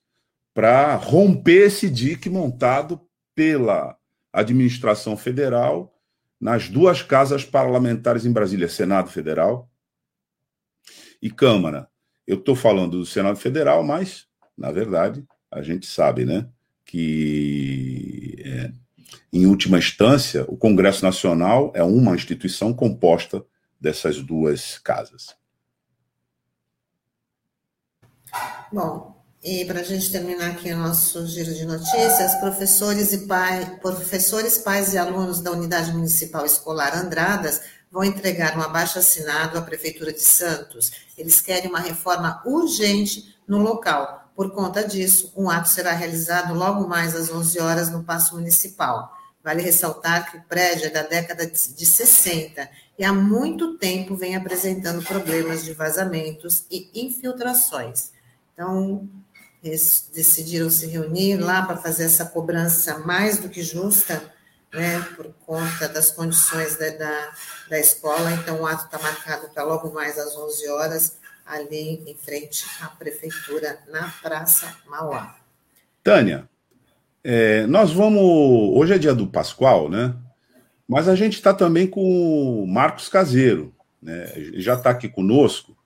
para 0.54 0.96
romper 0.96 1.68
esse 1.68 1.90
dique 1.90 2.30
montado 2.30 3.00
pela 3.34 3.98
administração 4.34 5.16
federal 5.16 5.94
nas 6.42 6.68
duas 6.68 7.04
casas 7.04 7.46
parlamentares 7.46 8.26
em 8.26 8.34
Brasília, 8.34 8.68
Senado 8.68 9.12
Federal 9.12 9.70
e 11.22 11.30
Câmara. 11.30 11.88
Eu 12.26 12.38
estou 12.38 12.56
falando 12.56 12.98
do 12.98 13.06
Senado 13.06 13.38
Federal, 13.38 13.84
mas, 13.84 14.28
na 14.58 14.72
verdade, 14.72 15.24
a 15.52 15.62
gente 15.62 15.86
sabe 15.86 16.26
né, 16.26 16.50
que, 16.84 18.38
é, 18.44 18.72
em 19.32 19.46
última 19.46 19.78
instância, 19.78 20.44
o 20.48 20.58
Congresso 20.58 21.06
Nacional 21.06 21.72
é 21.76 21.84
uma 21.84 22.16
instituição 22.16 22.74
composta 22.74 23.46
dessas 23.80 24.20
duas 24.20 24.80
casas. 24.80 25.36
Bom, 28.72 29.21
e 29.44 29.66
para 29.66 29.80
a 29.80 29.84
gente 29.84 30.12
terminar 30.12 30.52
aqui 30.52 30.72
o 30.72 30.78
nosso 30.78 31.26
giro 31.26 31.52
de 31.52 31.66
notícias, 31.66 32.36
professores 32.36 33.12
e 33.12 33.26
pai, 33.26 33.80
professores, 33.82 34.60
pais 34.60 34.94
e 34.94 35.00
alunos 35.00 35.42
da 35.42 35.52
Unidade 35.52 35.92
Municipal 35.92 36.46
Escolar 36.46 36.96
Andradas 36.96 37.62
vão 37.92 38.04
entregar 38.04 38.56
um 38.56 38.62
abaixo-assinado 38.62 39.58
à 39.58 39.62
Prefeitura 39.64 40.14
de 40.14 40.22
Santos. 40.22 40.92
Eles 41.18 41.42
querem 41.42 41.72
uma 41.72 41.80
reforma 41.80 42.40
urgente 42.46 43.36
no 43.48 43.58
local. 43.58 44.32
Por 44.36 44.52
conta 44.52 44.88
disso, 44.88 45.34
um 45.36 45.50
ato 45.50 45.70
será 45.70 45.92
realizado 45.92 46.54
logo 46.54 46.88
mais 46.88 47.16
às 47.16 47.32
11 47.32 47.60
horas 47.60 47.90
no 47.90 48.04
Paço 48.04 48.36
Municipal. 48.36 49.12
Vale 49.44 49.64
ressaltar 49.64 50.30
que 50.30 50.38
o 50.38 50.44
prédio 50.44 50.86
é 50.86 50.90
da 50.92 51.02
década 51.02 51.48
de 51.48 51.86
60 51.86 52.70
e 52.98 53.04
há 53.04 53.12
muito 53.12 53.76
tempo 53.80 54.16
vem 54.16 54.36
apresentando 54.36 55.04
problemas 55.04 55.64
de 55.64 55.74
vazamentos 55.74 56.64
e 56.70 56.92
infiltrações. 56.94 58.12
Então, 58.54 59.10
eles 59.63 60.10
decidiram 60.13 60.69
se 60.69 60.88
reunir 60.88 61.38
lá 61.38 61.62
para 61.63 61.78
fazer 61.78 62.06
essa 62.06 62.26
cobrança 62.26 63.00
mais 63.00 63.38
do 63.38 63.50
que 63.50 63.62
justa, 63.62 64.21
né, 64.74 65.00
por 65.15 65.32
conta 65.45 65.88
das 65.88 66.10
condições 66.10 66.78
da, 66.78 66.89
da, 66.89 67.32
da 67.69 67.80
escola. 67.80 68.32
Então, 68.32 68.62
o 68.62 68.65
ato 68.65 68.86
está 68.86 68.97
marcado 68.97 69.50
para 69.50 69.63
logo 69.63 69.93
mais 69.93 70.17
às 70.17 70.36
11 70.36 70.69
horas, 70.69 71.17
ali 71.45 72.02
em 72.08 72.15
frente 72.15 72.65
à 72.82 72.88
prefeitura, 72.88 73.80
na 73.89 74.10
Praça 74.21 74.76
Mauá. 74.88 75.36
Tânia, 76.04 76.50
é, 77.24 77.67
nós 77.67 77.91
vamos. 77.91 78.21
Hoje 78.21 78.93
é 78.93 78.97
dia 78.97 79.13
do 79.13 79.28
Pascoal, 79.28 79.89
né? 79.89 80.15
Mas 80.88 81.08
a 81.08 81.15
gente 81.15 81.34
está 81.34 81.54
também 81.54 81.86
com 81.86 82.63
o 82.63 82.67
Marcos 82.67 83.08
Caseiro, 83.10 83.74
né? 84.02 84.32
Já 84.56 84.74
está 84.74 84.89
aqui 84.89 85.08
conosco. 85.08 85.78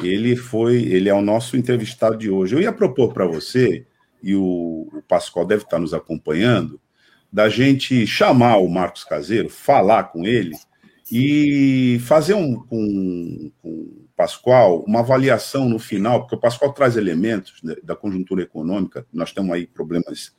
Ele 0.00 0.36
foi, 0.36 0.76
ele 0.82 1.08
é 1.08 1.14
o 1.14 1.22
nosso 1.22 1.56
entrevistado 1.56 2.16
de 2.16 2.30
hoje. 2.30 2.54
Eu 2.54 2.60
ia 2.60 2.72
propor 2.72 3.12
para 3.12 3.26
você, 3.26 3.86
e 4.22 4.34
o, 4.34 4.88
o 4.92 5.02
Pascoal 5.06 5.46
deve 5.46 5.64
estar 5.64 5.78
nos 5.78 5.94
acompanhando, 5.94 6.80
da 7.32 7.48
gente 7.48 8.06
chamar 8.06 8.58
o 8.58 8.68
Marcos 8.68 9.04
Caseiro, 9.04 9.48
falar 9.48 10.04
com 10.04 10.24
ele 10.24 10.54
e 11.10 11.98
fazer 12.00 12.34
um, 12.34 12.54
com, 12.54 13.50
com 13.60 13.68
o 13.68 14.08
Pascoal 14.16 14.84
uma 14.86 15.00
avaliação 15.00 15.68
no 15.68 15.78
final, 15.78 16.20
porque 16.20 16.36
o 16.36 16.40
Pascoal 16.40 16.72
traz 16.72 16.96
elementos 16.96 17.60
da 17.82 17.96
conjuntura 17.96 18.42
econômica, 18.42 19.06
nós 19.12 19.32
temos 19.32 19.52
aí 19.52 19.66
problemas 19.66 20.32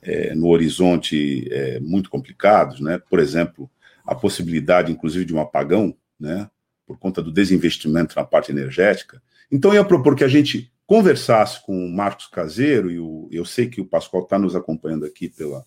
é, 0.00 0.34
no 0.34 0.48
horizonte 0.48 1.48
é, 1.52 1.80
muito 1.80 2.08
complicados, 2.08 2.80
né? 2.80 3.00
por 3.10 3.18
exemplo, 3.18 3.68
a 4.06 4.14
possibilidade, 4.14 4.90
inclusive, 4.90 5.24
de 5.24 5.34
um 5.34 5.40
apagão, 5.40 5.94
né? 6.18 6.48
Por 6.88 6.98
conta 6.98 7.22
do 7.22 7.30
desinvestimento 7.30 8.16
na 8.16 8.24
parte 8.24 8.50
energética. 8.50 9.22
Então, 9.52 9.72
eu 9.72 9.82
ia 9.82 9.84
propor 9.84 10.16
que 10.16 10.24
a 10.24 10.28
gente 10.28 10.72
conversasse 10.86 11.62
com 11.66 11.86
o 11.86 11.90
Marcos 11.90 12.28
Caseiro, 12.28 12.90
e 12.90 12.98
o, 12.98 13.28
eu 13.30 13.44
sei 13.44 13.68
que 13.68 13.78
o 13.78 13.84
Pascoal 13.84 14.22
está 14.22 14.38
nos 14.38 14.56
acompanhando 14.56 15.04
aqui 15.04 15.28
pela, 15.28 15.62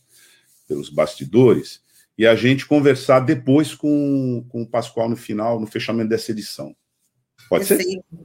pelos 0.67 0.89
bastidores, 0.89 1.79
e 2.17 2.25
a 2.25 2.35
gente 2.35 2.65
conversar 2.65 3.19
depois 3.19 3.75
com, 3.75 4.43
com 4.49 4.63
o 4.63 4.67
Pascoal 4.67 5.07
no 5.07 5.15
final, 5.15 5.59
no 5.59 5.67
fechamento 5.67 6.09
dessa 6.09 6.31
edição. 6.31 6.75
Pode 7.47 7.67
Perfeito. 7.67 8.03
ser? 8.09 8.19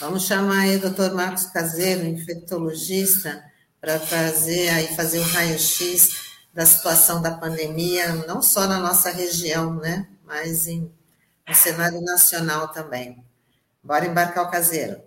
Vamos 0.00 0.26
chamar 0.26 0.60
aí 0.60 0.76
o 0.76 0.80
doutor 0.80 1.12
Marcos 1.14 1.44
Caseiro, 1.44 2.06
infectologista, 2.06 3.44
para 3.78 4.00
fazer 4.00 4.70
aí 4.70 4.86
fazer 4.96 5.18
o 5.18 5.22
raio-x 5.22 6.30
da 6.54 6.64
situação 6.64 7.20
da 7.20 7.32
pandemia, 7.32 8.14
não 8.26 8.40
só 8.40 8.66
na 8.66 8.80
nossa 8.80 9.10
região, 9.10 9.76
né, 9.76 10.08
mas 10.26 10.66
em 10.66 10.90
no 11.48 11.54
cenário 11.54 12.00
nacional 12.00 12.68
também. 12.68 13.24
Bora 13.82 14.06
embarcar 14.06 14.44
o 14.44 14.50
caseiro. 14.50 15.00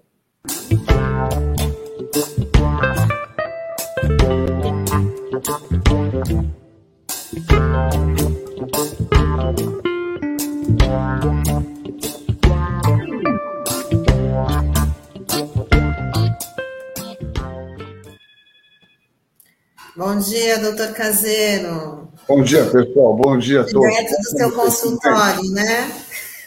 Bom 19.95 20.17
dia, 20.17 20.59
doutor 20.59 20.93
Caseiro. 20.93 22.11
Bom 22.27 22.41
dia, 22.43 22.65
pessoal. 22.65 23.15
Bom 23.15 23.37
dia 23.37 23.61
a 23.61 23.63
todos. 23.63 23.89
Direto 23.89 24.17
do 24.17 24.37
seu 24.37 24.51
consultório, 24.51 25.51
né? 25.51 25.91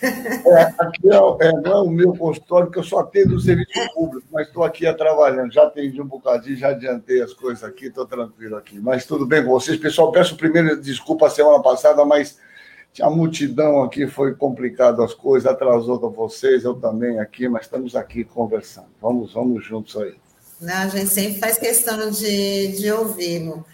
É, 0.03 0.63
aqui 0.79 1.09
é, 1.09 1.49
é, 1.49 1.53
não 1.53 1.73
é 1.73 1.83
o 1.83 1.89
meu 1.89 2.13
consultório, 2.15 2.67
porque 2.67 2.79
eu 2.79 2.85
só 2.85 3.01
atendo 3.01 3.37
o 3.37 3.41
serviço 3.41 3.71
público, 3.95 4.27
mas 4.31 4.47
estou 4.47 4.63
aqui 4.63 4.91
trabalhando. 4.95 5.53
Já 5.53 5.65
atendi 5.65 6.01
um 6.01 6.07
bocadinho, 6.07 6.57
já 6.57 6.69
adiantei 6.69 7.23
as 7.23 7.33
coisas 7.33 7.65
aqui, 7.65 7.87
estou 7.87 8.07
tranquilo 8.07 8.57
aqui. 8.57 8.79
Mas 8.79 9.07
tudo 9.07 9.27
bem 9.27 9.43
com 9.43 9.51
vocês. 9.51 9.79
Pessoal, 9.79 10.13
peço 10.13 10.37
primeiro 10.37 10.81
desculpa 10.81 11.27
a 11.27 11.31
semana 11.31 11.63
passada, 11.63 12.05
mas 12.05 12.39
tinha 12.93 13.11
multidão 13.11 13.83
aqui, 13.83 14.07
foi 14.07 14.35
complicado 14.35 15.03
as 15.03 15.15
coisas, 15.15 15.51
atrasou 15.51 15.99
com 15.99 16.11
vocês, 16.11 16.65
eu 16.65 16.75
também 16.75 17.19
aqui, 17.19 17.49
mas 17.49 17.63
estamos 17.63 17.95
aqui 17.95 18.25
conversando. 18.25 18.89
Vamos, 19.01 19.33
vamos 19.35 19.65
juntos 19.65 19.97
aí. 19.97 20.15
Não, 20.61 20.75
a 20.75 20.89
gente 20.89 21.09
sempre 21.09 21.39
faz 21.39 21.59
questão 21.59 22.11
de, 22.11 22.69
de 22.69 22.91
ouvi-lo. 22.91 23.65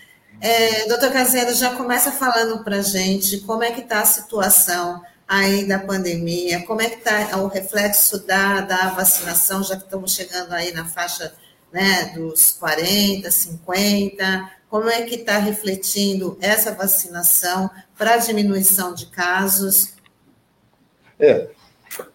É, 0.40 0.88
doutor 0.88 1.12
Caseiro, 1.12 1.54
já 1.54 1.76
começa 1.76 2.10
falando 2.10 2.64
para 2.64 2.78
a 2.78 2.82
gente 2.82 3.38
como 3.40 3.62
é 3.62 3.70
que 3.70 3.80
está 3.80 4.00
a 4.00 4.04
situação 4.04 5.00
aí 5.26 5.66
da 5.66 5.78
pandemia, 5.78 6.64
como 6.66 6.80
é 6.82 6.90
que 6.90 6.98
está 6.98 7.36
o 7.38 7.48
reflexo 7.48 8.26
da, 8.26 8.60
da 8.60 8.90
vacinação, 8.90 9.62
já 9.62 9.76
que 9.76 9.84
estamos 9.84 10.14
chegando 10.14 10.52
aí 10.52 10.72
na 10.72 10.84
faixa 10.84 11.32
né, 11.72 12.12
dos 12.14 12.52
40, 12.52 13.30
50, 13.30 14.50
como 14.68 14.88
é 14.88 15.02
que 15.02 15.16
está 15.16 15.38
refletindo 15.38 16.36
essa 16.40 16.72
vacinação 16.72 17.70
para 17.96 18.16
diminuição 18.18 18.94
de 18.94 19.06
casos? 19.06 19.94
É, 21.18 21.48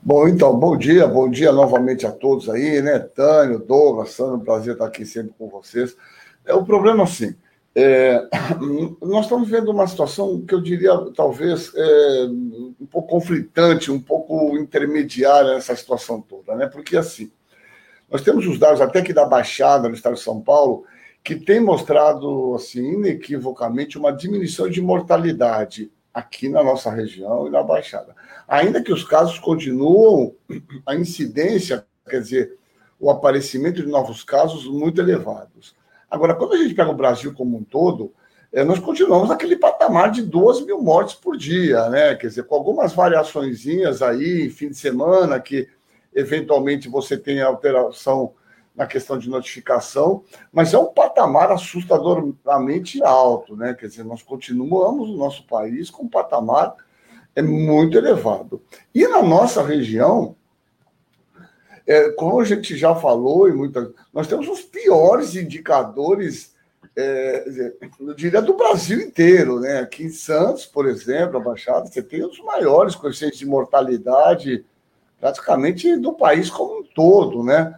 Bom, 0.02 0.28
então, 0.28 0.58
bom 0.58 0.76
dia, 0.76 1.08
bom 1.08 1.30
dia 1.30 1.52
novamente 1.52 2.06
a 2.06 2.12
todos 2.12 2.50
aí, 2.50 2.82
né? 2.82 2.98
Tânio, 2.98 3.60
Douglas, 3.60 4.12
Sandro, 4.12 4.40
prazer 4.40 4.74
estar 4.74 4.88
aqui 4.88 5.06
sempre 5.06 5.34
com 5.38 5.48
vocês. 5.50 5.96
É, 6.46 6.54
o 6.54 6.66
problema, 6.66 7.04
assim, 7.04 7.36
é, 7.80 8.28
nós 9.00 9.26
estamos 9.26 9.48
vendo 9.48 9.70
uma 9.70 9.86
situação 9.86 10.42
que 10.42 10.56
eu 10.56 10.60
diria, 10.60 10.92
talvez, 11.16 11.72
é, 11.76 12.26
um 12.28 12.88
pouco 12.90 13.08
conflitante, 13.08 13.92
um 13.92 14.02
pouco 14.02 14.58
intermediária 14.58 15.54
nessa 15.54 15.76
situação 15.76 16.20
toda, 16.20 16.56
né? 16.56 16.66
Porque, 16.66 16.98
assim, 16.98 17.32
nós 18.10 18.24
temos 18.24 18.48
os 18.48 18.58
dados 18.58 18.82
até 18.82 19.04
que 19.04 19.14
da 19.14 19.26
Baixada, 19.26 19.88
no 19.88 19.94
estado 19.94 20.16
de 20.16 20.22
São 20.22 20.42
Paulo, 20.42 20.86
que 21.24 21.36
tem 21.36 21.60
mostrado, 21.60 22.56
assim, 22.56 22.94
inequivocamente, 22.94 23.96
uma 23.96 24.12
diminuição 24.12 24.68
de 24.68 24.82
mortalidade 24.82 25.92
aqui 26.12 26.50
na 26.50 26.64
nossa 26.64 26.90
região 26.90 27.46
e 27.46 27.52
na 27.52 27.62
Baixada. 27.62 28.16
Ainda 28.48 28.82
que 28.82 28.92
os 28.92 29.04
casos 29.04 29.38
continuam, 29.38 30.34
a 30.84 30.96
incidência, 30.96 31.86
quer 32.10 32.22
dizer, 32.22 32.58
o 33.00 33.12
aparecimento 33.12 33.84
de 33.84 33.88
novos 33.88 34.24
casos 34.24 34.66
muito 34.66 35.00
elevados. 35.00 35.76
Agora, 36.10 36.36
quando 36.36 36.54
a 36.54 36.58
gente 36.58 36.74
pega 36.74 36.90
o 36.90 36.96
Brasil 36.96 37.34
como 37.34 37.58
um 37.58 37.64
todo, 37.64 38.14
é, 38.52 38.64
nós 38.64 38.80
continuamos 38.80 39.30
naquele 39.30 39.58
patamar 39.58 40.10
de 40.10 40.22
2 40.22 40.66
mil 40.66 40.82
mortes 40.82 41.16
por 41.16 41.36
dia, 41.36 41.90
né? 41.90 42.16
Quer 42.16 42.28
dizer, 42.28 42.44
com 42.44 42.56
algumas 42.56 42.94
variaçõezinhas 42.94 44.02
aí, 44.02 44.50
fim 44.50 44.70
de 44.70 44.78
semana, 44.78 45.40
que 45.40 45.68
eventualmente 46.16 46.88
você 46.88 47.18
tem 47.18 47.42
alteração 47.42 48.34
na 48.76 48.86
questão 48.86 49.18
de 49.18 49.30
notificação, 49.30 50.24
mas 50.52 50.74
é 50.74 50.78
um 50.78 50.86
patamar 50.86 51.52
assustadoramente 51.52 53.04
alto, 53.04 53.56
né? 53.56 53.74
Quer 53.74 53.88
dizer, 53.88 54.04
nós 54.04 54.22
continuamos 54.22 55.10
o 55.10 55.18
nosso 55.18 55.46
país 55.46 55.90
com 55.90 56.04
um 56.04 56.10
patamar 56.10 56.76
é 57.36 57.42
muito 57.42 57.98
elevado. 57.98 58.62
E 58.94 59.08
na 59.08 59.22
nossa 59.22 59.62
região, 59.62 60.36
é, 61.88 62.10
como 62.12 62.42
a 62.42 62.44
gente 62.44 62.76
já 62.76 62.94
falou, 62.94 63.48
e 63.48 63.54
muita, 63.54 63.92
nós 64.14 64.28
temos 64.28 64.48
os 64.50 64.62
piores 64.62 65.36
indicadores, 65.36 66.54
é, 66.96 67.72
eu 68.00 68.14
diria, 68.14 68.42
do 68.42 68.58
Brasil 68.58 69.00
inteiro. 69.00 69.62
Né? 69.62 69.80
Aqui 69.80 70.04
em 70.04 70.10
Santos, 70.10 70.66
por 70.66 70.86
exemplo, 70.86 71.38
a 71.38 71.44
Baixada, 71.44 71.88
você 71.88 72.04
tem 72.04 72.26
os 72.26 72.40
maiores 72.42 72.94
coeficientes 72.94 73.40
de 73.40 73.46
mortalidade 73.46 74.66
praticamente 75.20 75.96
do 75.96 76.14
país 76.14 76.50
como 76.50 76.82
um 76.82 76.84
todo. 76.84 77.42
Né? 77.42 77.74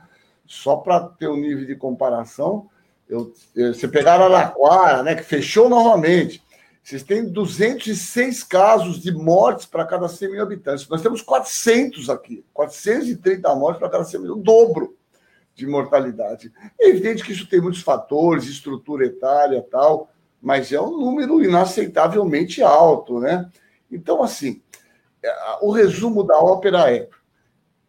Só 0.47 0.77
para 0.77 1.01
ter 1.01 1.29
um 1.29 1.37
nível 1.37 1.67
de 1.67 1.75
comparação, 1.75 2.67
eu, 3.07 3.31
você 3.55 3.87
pegar 3.87 4.19
Araquara, 4.19 5.03
né, 5.03 5.15
que 5.15 5.23
fechou 5.23 5.67
novamente, 5.67 6.43
vocês 6.89 7.03
têm 7.03 7.23
206 7.23 8.43
casos 8.43 8.99
de 8.99 9.11
mortes 9.11 9.67
para 9.67 9.85
cada 9.85 10.07
100 10.07 10.31
mil 10.31 10.41
habitantes. 10.41 10.89
Nós 10.89 11.03
temos 11.03 11.21
400 11.21 12.09
aqui, 12.09 12.43
430 12.51 13.53
mortes 13.53 13.79
para 13.79 13.91
cada 13.91 14.03
100 14.03 14.21
mil, 14.21 14.33
o 14.33 14.41
dobro 14.41 14.97
de 15.53 15.67
mortalidade. 15.67 16.51
É 16.81 16.89
evidente 16.89 17.23
que 17.23 17.31
isso 17.31 17.47
tem 17.47 17.61
muitos 17.61 17.83
fatores, 17.83 18.45
estrutura 18.45 19.05
etária 19.05 19.63
tal, 19.69 20.09
mas 20.41 20.71
é 20.71 20.81
um 20.81 20.97
número 20.97 21.43
inaceitavelmente 21.43 22.63
alto, 22.63 23.19
né? 23.19 23.47
Então, 23.91 24.23
assim, 24.23 24.59
é, 25.21 25.31
o 25.61 25.69
resumo 25.69 26.23
da 26.23 26.39
ópera 26.39 26.91
é: 26.91 27.07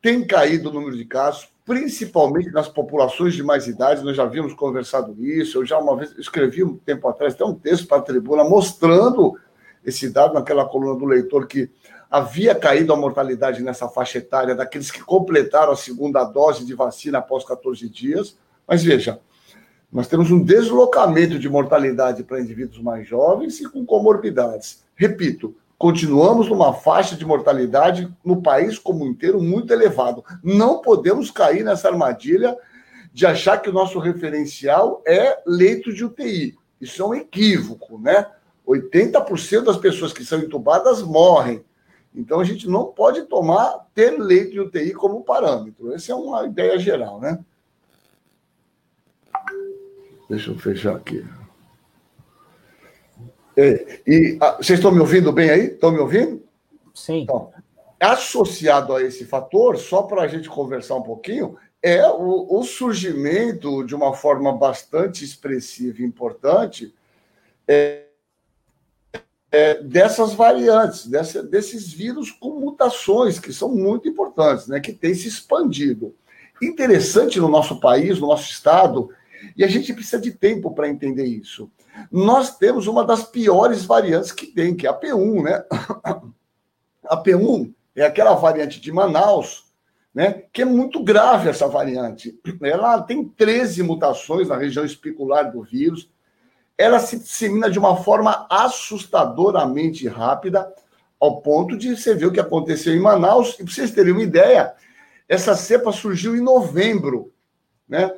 tem 0.03 0.27
caído 0.27 0.71
o 0.71 0.73
número 0.73 0.97
de 0.97 1.05
casos, 1.05 1.49
principalmente 1.65 2.51
nas 2.51 2.69
populações 2.69 3.35
de 3.35 3.43
mais 3.43 3.67
idade, 3.67 4.03
nós 4.03 4.17
já 4.17 4.25
havíamos 4.25 4.55
conversado 4.55 5.15
isso, 5.25 5.59
eu 5.59 5.67
já 5.67 5.79
uma 5.79 5.97
vez 5.97 6.17
escrevi 6.19 6.65
um 6.65 6.77
tempo 6.77 7.07
atrás 7.09 7.35
até 7.35 7.45
um 7.45 7.55
texto 7.55 7.87
para 7.87 7.99
a 7.99 8.03
tribuna 8.03 8.43
mostrando 8.43 9.39
esse 9.85 10.11
dado 10.11 10.35
naquela 10.35 10.65
coluna 10.65 10.99
do 10.99 11.05
leitor 11.05 11.47
que 11.47 11.71
havia 12.11 12.55
caído 12.55 12.93
a 12.93 12.97
mortalidade 12.97 13.63
nessa 13.63 13.89
faixa 13.89 14.19
etária 14.19 14.55
daqueles 14.55 14.91
que 14.91 15.01
completaram 15.01 15.73
a 15.73 15.77
segunda 15.77 16.25
dose 16.25 16.67
de 16.67 16.75
vacina 16.75 17.19
após 17.19 17.45
14 17.45 17.89
dias. 17.89 18.37
Mas 18.67 18.83
veja, 18.83 19.21
nós 19.93 20.09
temos 20.09 20.31
um 20.31 20.43
deslocamento 20.43 21.39
de 21.39 21.49
mortalidade 21.49 22.25
para 22.25 22.41
indivíduos 22.41 22.83
mais 22.83 23.07
jovens 23.07 23.61
e 23.61 23.69
com 23.69 23.87
comorbidades. 23.87 24.83
Repito, 24.97 25.55
continuamos 25.81 26.47
numa 26.47 26.75
faixa 26.75 27.17
de 27.17 27.25
mortalidade 27.25 28.15
no 28.23 28.43
país 28.43 28.79
como 28.79 29.07
inteiro 29.07 29.41
muito 29.41 29.73
elevado. 29.73 30.23
Não 30.45 30.83
podemos 30.83 31.31
cair 31.31 31.65
nessa 31.65 31.89
armadilha 31.89 32.55
de 33.15 33.25
achar 33.25 33.57
que 33.57 33.71
o 33.71 33.73
nosso 33.73 33.99
referencial 33.99 35.03
é 35.07 35.43
leito 35.47 35.91
de 35.91 36.05
UTI. 36.05 36.55
Isso 36.79 37.03
é 37.03 37.07
um 37.07 37.15
equívoco, 37.15 37.99
né? 37.99 38.27
80% 38.69 39.63
das 39.63 39.79
pessoas 39.79 40.13
que 40.13 40.23
são 40.23 40.41
entubadas 40.41 41.01
morrem. 41.01 41.65
Então 42.15 42.41
a 42.41 42.45
gente 42.45 42.69
não 42.69 42.85
pode 42.85 43.23
tomar 43.23 43.87
ter 43.95 44.21
leito 44.21 44.51
de 44.51 44.61
UTI 44.61 44.93
como 44.93 45.25
parâmetro. 45.25 45.95
Essa 45.95 46.13
é 46.13 46.15
uma 46.15 46.45
ideia 46.45 46.79
geral, 46.79 47.19
né? 47.19 47.43
Deixa 50.29 50.51
eu 50.51 50.59
fechar 50.59 50.95
aqui. 50.95 51.25
É, 53.57 54.01
e 54.07 54.39
ah, 54.41 54.57
vocês 54.57 54.79
estão 54.79 54.93
me 54.93 55.01
ouvindo 55.01 55.33
bem 55.33 55.51
aí? 55.51 55.67
Estão 55.67 55.91
me 55.91 55.99
ouvindo? 55.99 56.43
Sim. 56.95 57.23
Então, 57.23 57.51
associado 57.99 58.95
a 58.95 59.03
esse 59.03 59.25
fator, 59.25 59.77
só 59.77 60.03
para 60.03 60.23
a 60.23 60.29
gente 60.29 60.49
conversar 60.49 60.97
um 60.97 61.03
pouquinho, 61.03 61.57
é 61.83 62.07
o, 62.07 62.59
o, 62.59 62.63
surgimento 62.63 63.85
de 63.85 63.95
uma 63.95 64.15
forma 64.15 64.53
bastante 64.53 65.25
expressiva 65.25 66.01
e 66.01 66.05
importante 66.05 66.95
é, 67.67 68.05
é, 69.51 69.83
dessas 69.83 70.35
variantes, 70.35 71.07
dessa, 71.07 71.43
desses 71.43 71.93
vírus 71.93 72.31
com 72.31 72.61
mutações 72.61 73.39
que 73.39 73.53
são 73.53 73.71
muito 73.71 74.09
importantes, 74.09 74.67
né, 74.67 74.79
que 74.79 74.93
têm 74.93 75.15
se 75.15 75.29
expandido. 75.29 76.15
Interessante 76.63 77.41
no 77.41 77.49
nosso 77.49 77.81
país, 77.81 78.21
no 78.21 78.27
nosso 78.27 78.51
estado, 78.51 79.11
e 79.57 79.65
a 79.65 79.69
gente 79.69 79.93
precisa 79.95 80.21
de 80.21 80.33
tempo 80.33 80.71
para 80.75 80.89
entender 80.89 81.25
isso 81.25 81.71
nós 82.11 82.57
temos 82.57 82.87
uma 82.87 83.05
das 83.05 83.25
piores 83.25 83.85
variantes 83.85 84.33
que 84.33 84.47
tem, 84.47 84.75
que 84.75 84.87
é 84.87 84.91
a 84.91 84.99
P1, 84.99 85.43
né? 85.43 85.65
A 87.05 87.23
P1 87.23 87.73
é 87.95 88.05
aquela 88.05 88.35
variante 88.35 88.81
de 88.81 88.93
Manaus, 88.93 89.65
né? 90.15 90.45
Que 90.53 90.63
é 90.63 90.65
muito 90.65 91.03
grave 91.03 91.49
essa 91.49 91.69
variante. 91.69 92.39
Ela 92.63 93.03
tem 93.03 93.25
13 93.25 93.83
mutações 93.83 94.49
na 94.49 94.57
região 94.57 94.85
espicular 94.85 95.51
do 95.51 95.63
vírus. 95.63 96.11
Ela 96.77 96.99
se 96.99 97.19
dissemina 97.19 97.71
de 97.71 97.79
uma 97.79 97.97
forma 97.97 98.47
assustadoramente 98.49 100.09
rápida, 100.09 100.73
ao 101.21 101.43
ponto 101.43 101.77
de 101.77 101.97
você 101.97 102.15
ver 102.15 102.27
o 102.27 102.33
que 102.33 102.41
aconteceu 102.41 102.95
em 102.95 103.01
Manaus. 103.01 103.55
E 103.55 103.65
para 103.65 103.73
vocês 103.73 103.91
terem 103.91 104.13
uma 104.13 104.23
ideia, 104.23 104.73
essa 105.29 105.55
cepa 105.55 105.93
surgiu 105.93 106.35
em 106.35 106.41
novembro, 106.41 107.33
né? 107.87 108.11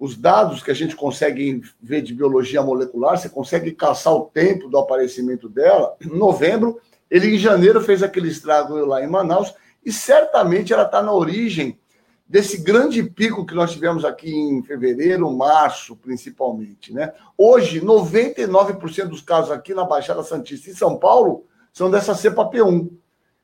Os 0.00 0.16
dados 0.16 0.62
que 0.62 0.70
a 0.70 0.74
gente 0.74 0.96
consegue 0.96 1.60
ver 1.78 2.00
de 2.00 2.14
biologia 2.14 2.62
molecular, 2.62 3.18
você 3.18 3.28
consegue 3.28 3.72
caçar 3.72 4.14
o 4.14 4.30
tempo 4.32 4.66
do 4.66 4.78
aparecimento 4.78 5.46
dela. 5.46 5.94
Em 6.00 6.08
novembro, 6.08 6.80
ele 7.10 7.34
em 7.34 7.38
janeiro 7.38 7.82
fez 7.82 8.02
aquele 8.02 8.28
estrago 8.28 8.74
lá 8.86 9.04
em 9.04 9.06
Manaus, 9.06 9.54
e 9.84 9.92
certamente 9.92 10.72
ela 10.72 10.84
está 10.84 11.02
na 11.02 11.12
origem 11.12 11.78
desse 12.26 12.56
grande 12.62 13.02
pico 13.02 13.44
que 13.44 13.54
nós 13.54 13.72
tivemos 13.72 14.02
aqui 14.02 14.32
em 14.32 14.62
fevereiro, 14.62 15.30
março, 15.30 15.94
principalmente. 15.96 16.94
Né? 16.94 17.12
Hoje, 17.36 17.82
99% 17.82 19.06
dos 19.06 19.20
casos 19.20 19.50
aqui 19.50 19.74
na 19.74 19.84
Baixada 19.84 20.22
Santista, 20.22 20.70
em 20.70 20.74
São 20.74 20.96
Paulo, 20.96 21.44
são 21.74 21.90
dessa 21.90 22.14
cepa 22.14 22.48
P1, 22.48 22.90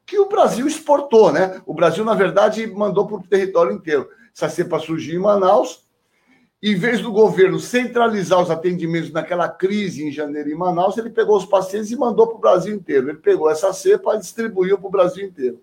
que 0.06 0.18
o 0.18 0.28
Brasil 0.28 0.66
exportou. 0.66 1.30
Né? 1.30 1.60
O 1.66 1.74
Brasil, 1.74 2.04
na 2.04 2.14
verdade, 2.14 2.66
mandou 2.66 3.06
para 3.06 3.16
o 3.16 3.22
território 3.22 3.72
inteiro. 3.72 4.08
Essa 4.34 4.48
cepa 4.48 4.78
surgiu 4.78 5.18
em 5.18 5.22
Manaus, 5.22 5.85
em 6.62 6.74
vez 6.74 7.00
do 7.00 7.12
governo 7.12 7.60
centralizar 7.60 8.40
os 8.40 8.50
atendimentos 8.50 9.12
naquela 9.12 9.48
crise 9.48 10.04
em 10.04 10.10
janeiro 10.10 10.50
em 10.50 10.54
Manaus, 10.54 10.96
ele 10.96 11.10
pegou 11.10 11.36
os 11.36 11.44
pacientes 11.44 11.90
e 11.90 11.96
mandou 11.96 12.26
para 12.28 12.36
o 12.36 12.40
Brasil 12.40 12.74
inteiro. 12.74 13.10
Ele 13.10 13.18
pegou 13.18 13.50
essa 13.50 13.72
cepa 13.72 14.14
e 14.14 14.20
distribuiu 14.20 14.78
para 14.78 14.86
o 14.88 14.90
Brasil 14.90 15.26
inteiro. 15.26 15.62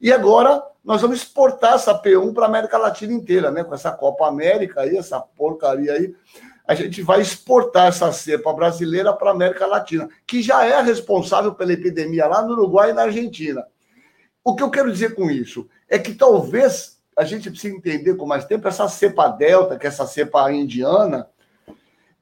E 0.00 0.12
agora 0.12 0.62
nós 0.84 1.00
vamos 1.00 1.18
exportar 1.18 1.74
essa 1.74 2.00
P1 2.00 2.32
para 2.32 2.44
a 2.44 2.48
América 2.48 2.78
Latina 2.78 3.12
inteira, 3.12 3.50
né? 3.50 3.62
Com 3.62 3.74
essa 3.74 3.92
Copa 3.92 4.26
América 4.26 4.82
aí, 4.82 4.96
essa 4.96 5.20
porcaria 5.20 5.92
aí, 5.92 6.14
a 6.66 6.74
gente 6.74 7.02
vai 7.02 7.20
exportar 7.20 7.88
essa 7.88 8.12
cepa 8.12 8.52
brasileira 8.52 9.12
para 9.12 9.30
a 9.30 9.32
América 9.32 9.66
Latina, 9.66 10.08
que 10.26 10.40
já 10.40 10.64
é 10.64 10.80
responsável 10.80 11.54
pela 11.54 11.72
epidemia 11.72 12.26
lá 12.26 12.42
no 12.42 12.52
Uruguai 12.52 12.90
e 12.90 12.94
na 12.94 13.02
Argentina. 13.02 13.64
O 14.44 14.54
que 14.54 14.62
eu 14.62 14.70
quero 14.70 14.90
dizer 14.90 15.14
com 15.14 15.30
isso 15.30 15.68
é 15.88 15.98
que 15.98 16.14
talvez 16.14 17.00
a 17.16 17.24
gente 17.24 17.50
precise 17.50 17.74
entender 17.74 18.14
com 18.16 18.26
mais 18.26 18.44
tempo 18.44 18.66
essa 18.66 18.88
cepa 18.88 19.28
delta, 19.28 19.78
que 19.78 19.86
é 19.86 19.88
essa 19.88 20.06
cepa 20.06 20.50
indiana, 20.52 21.28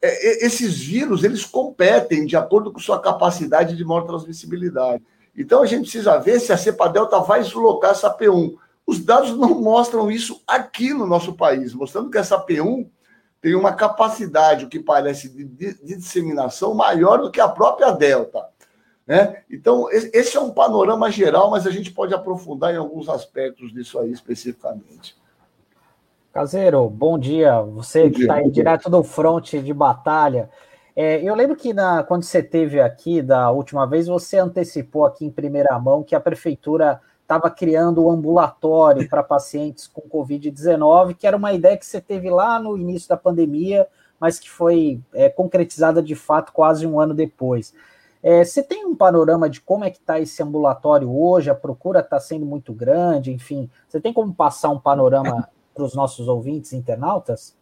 é, 0.03 0.44
esses 0.44 0.79
vírus 0.79 1.24
eles 1.24 1.44
competem 1.44 2.24
de 2.24 2.37
acordo 2.37 2.72
com 2.72 2.79
sua 2.79 3.00
capacidade 3.00 3.76
de 3.76 3.85
maior 3.85 4.03
transmissibilidade. 4.03 5.03
Então 5.37 5.62
a 5.62 5.66
gente 5.66 5.83
precisa 5.83 6.18
ver 6.18 6.40
se 6.40 6.53
a 6.53 6.57
cepa 6.57 6.88
delta 6.88 7.20
vai 7.20 7.42
deslocar 7.42 7.92
essa 7.92 8.14
P1. 8.14 8.57
Os 8.87 8.98
dados 8.98 9.37
não 9.37 9.61
mostram 9.61 10.11
isso 10.11 10.42
aqui 10.46 10.92
no 10.92 11.07
nosso 11.07 11.35
país, 11.35 11.72
mostrando 11.74 12.11
que 12.11 12.18
essa 12.18 12.44
P1 12.44 12.88
tem 13.40 13.55
uma 13.55 13.72
capacidade, 13.72 14.64
o 14.64 14.68
que 14.68 14.81
parece, 14.81 15.29
de, 15.29 15.44
de, 15.44 15.74
de 15.74 15.96
disseminação 15.96 16.74
maior 16.74 17.18
do 17.18 17.31
que 17.31 17.40
a 17.40 17.48
própria 17.48 17.90
delta. 17.90 18.44
Né? 19.11 19.42
Então, 19.51 19.88
esse 19.90 20.37
é 20.37 20.40
um 20.40 20.53
panorama 20.53 21.11
geral, 21.11 21.51
mas 21.51 21.66
a 21.66 21.70
gente 21.73 21.90
pode 21.90 22.14
aprofundar 22.14 22.73
em 22.73 22.77
alguns 22.77 23.09
aspectos 23.09 23.73
disso 23.73 23.99
aí 23.99 24.12
especificamente. 24.12 25.16
Caseiro, 26.33 26.88
bom 26.88 27.18
dia. 27.18 27.61
Você 27.61 28.05
bom 28.05 28.14
que 28.14 28.20
está 28.20 28.35
aí 28.35 28.49
direto 28.49 28.88
do 28.88 29.03
fronte 29.03 29.61
de 29.61 29.75
batalha. 29.75 30.49
É, 30.94 31.20
eu 31.25 31.35
lembro 31.35 31.57
que 31.57 31.73
na, 31.73 32.05
quando 32.05 32.23
você 32.23 32.40
teve 32.40 32.81
aqui 32.81 33.20
da 33.20 33.51
última 33.51 33.85
vez, 33.85 34.07
você 34.07 34.38
antecipou 34.38 35.05
aqui 35.05 35.27
em 35.27 35.31
primeira 35.31 35.77
mão 35.81 36.05
que 36.05 36.14
a 36.14 36.20
prefeitura 36.20 37.01
estava 37.20 37.51
criando 37.51 38.07
um 38.07 38.12
ambulatório 38.12 39.09
para 39.09 39.25
pacientes 39.25 39.88
com 39.88 40.03
Covid-19, 40.03 41.16
que 41.16 41.27
era 41.27 41.37
uma 41.37 41.53
ideia 41.53 41.77
que 41.77 41.85
você 41.85 42.01
teve 42.01 42.31
lá 42.31 42.61
no 42.61 42.79
início 42.79 43.09
da 43.09 43.16
pandemia, 43.16 43.88
mas 44.20 44.38
que 44.38 44.49
foi 44.49 45.01
é, 45.12 45.29
concretizada 45.29 46.01
de 46.01 46.14
fato 46.14 46.53
quase 46.53 46.87
um 46.87 47.01
ano 47.01 47.12
depois. 47.12 47.75
É, 48.22 48.44
você 48.44 48.62
tem 48.62 48.85
um 48.85 48.94
panorama 48.94 49.48
de 49.48 49.61
como 49.61 49.85
é 49.85 49.90
que 49.90 49.98
está 49.98 50.20
esse 50.20 50.42
ambulatório 50.42 51.11
hoje? 51.11 51.48
A 51.48 51.54
procura 51.54 52.00
está 52.00 52.20
sendo 52.20 52.44
muito 52.44 52.72
grande, 52.72 53.33
enfim. 53.33 53.70
Você 53.88 54.00
tem 54.00 54.12
como 54.12 54.35
passar 54.35 54.68
um 54.68 54.78
panorama 54.78 55.48
para 55.74 55.85
os 55.85 55.94
nossos 55.94 56.28
ouvintes 56.28 56.72
internautas? 56.72 57.56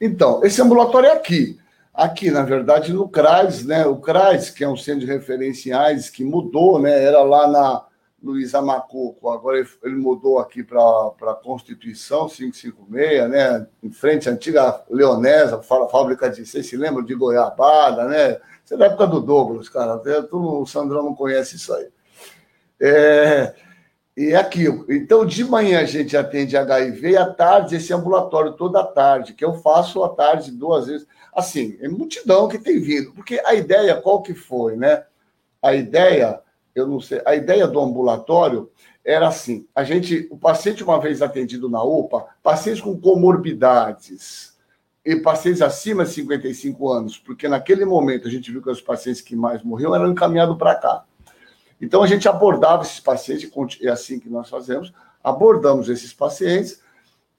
Então, 0.00 0.44
esse 0.44 0.62
ambulatório 0.62 1.08
é 1.08 1.12
aqui. 1.12 1.58
Aqui, 1.92 2.30
na 2.30 2.42
verdade, 2.42 2.92
no 2.92 3.08
CRAS, 3.08 3.64
né? 3.64 3.86
O 3.86 3.96
CRAS, 3.96 4.50
que 4.50 4.64
é 4.64 4.68
um 4.68 4.76
centro 4.76 5.00
de 5.00 5.06
referenciais 5.06 6.10
que 6.10 6.24
mudou, 6.24 6.80
né? 6.80 7.04
Era 7.04 7.22
lá 7.22 7.46
na 7.46 7.84
Luiz 8.24 8.54
Amacuco, 8.54 9.28
agora 9.28 9.64
ele 9.82 9.96
mudou 9.96 10.38
aqui 10.38 10.62
para 10.62 10.80
a 10.80 11.34
Constituição 11.34 12.26
556, 12.26 13.28
né? 13.30 13.66
Em 13.82 13.90
frente 13.90 14.28
à 14.28 14.32
antiga 14.32 14.82
Leonesa, 14.88 15.60
fábrica 15.62 16.30
de, 16.30 16.46
vocês 16.46 16.66
se 16.66 16.76
lembram 16.76 17.04
de 17.04 17.14
Goiabada, 17.14 18.08
né? 18.08 18.40
Isso 18.64 18.74
é 18.74 18.76
da 18.76 18.86
época 18.86 19.06
do 19.06 19.20
Douglas, 19.20 19.68
cara. 19.68 20.00
o 20.32 20.66
Sandrão 20.66 21.02
não 21.02 21.14
conhece 21.14 21.56
isso 21.56 21.72
aí. 21.74 21.88
É, 22.80 23.54
e 24.16 24.30
é 24.30 24.36
aquilo. 24.36 24.86
Então, 24.88 25.26
de 25.26 25.44
manhã 25.44 25.80
a 25.80 25.84
gente 25.84 26.16
atende 26.16 26.56
HIV 26.56 27.10
e 27.10 27.16
à 27.16 27.26
tarde 27.30 27.76
esse 27.76 27.92
ambulatório 27.92 28.52
toda 28.52 28.84
tarde, 28.84 29.34
que 29.34 29.44
eu 29.44 29.54
faço 29.54 30.02
à 30.02 30.08
tarde 30.08 30.50
duas 30.50 30.86
vezes. 30.86 31.06
Assim, 31.34 31.76
é 31.80 31.88
multidão 31.88 32.48
que 32.48 32.58
tem 32.58 32.80
vindo. 32.80 33.12
Porque 33.12 33.40
a 33.44 33.54
ideia, 33.54 34.00
qual 34.00 34.22
que 34.22 34.34
foi, 34.34 34.76
né? 34.76 35.04
A 35.60 35.74
ideia, 35.74 36.40
eu 36.74 36.86
não 36.86 37.00
sei, 37.00 37.20
a 37.26 37.34
ideia 37.34 37.66
do 37.66 37.80
ambulatório 37.80 38.70
era 39.04 39.28
assim: 39.28 39.66
a 39.74 39.84
gente, 39.84 40.28
o 40.30 40.38
paciente, 40.38 40.84
uma 40.84 41.00
vez 41.00 41.20
atendido 41.20 41.68
na 41.68 41.82
UPA, 41.82 42.26
pacientes 42.42 42.80
com 42.80 42.98
comorbidades, 42.98 44.53
e 45.04 45.16
pacientes 45.16 45.60
acima 45.60 46.04
de 46.04 46.12
55 46.12 46.90
anos, 46.90 47.18
porque 47.18 47.46
naquele 47.46 47.84
momento 47.84 48.26
a 48.26 48.30
gente 48.30 48.50
viu 48.50 48.62
que 48.62 48.70
os 48.70 48.80
pacientes 48.80 49.20
que 49.20 49.36
mais 49.36 49.62
morriam 49.62 49.94
eram 49.94 50.10
encaminhados 50.10 50.56
para 50.56 50.74
cá. 50.74 51.04
Então 51.80 52.02
a 52.02 52.06
gente 52.06 52.26
abordava 52.26 52.82
esses 52.82 53.00
pacientes, 53.00 53.50
é 53.82 53.88
assim 53.88 54.18
que 54.18 54.30
nós 54.30 54.48
fazemos, 54.48 54.92
abordamos 55.22 55.88
esses 55.90 56.14
pacientes 56.14 56.80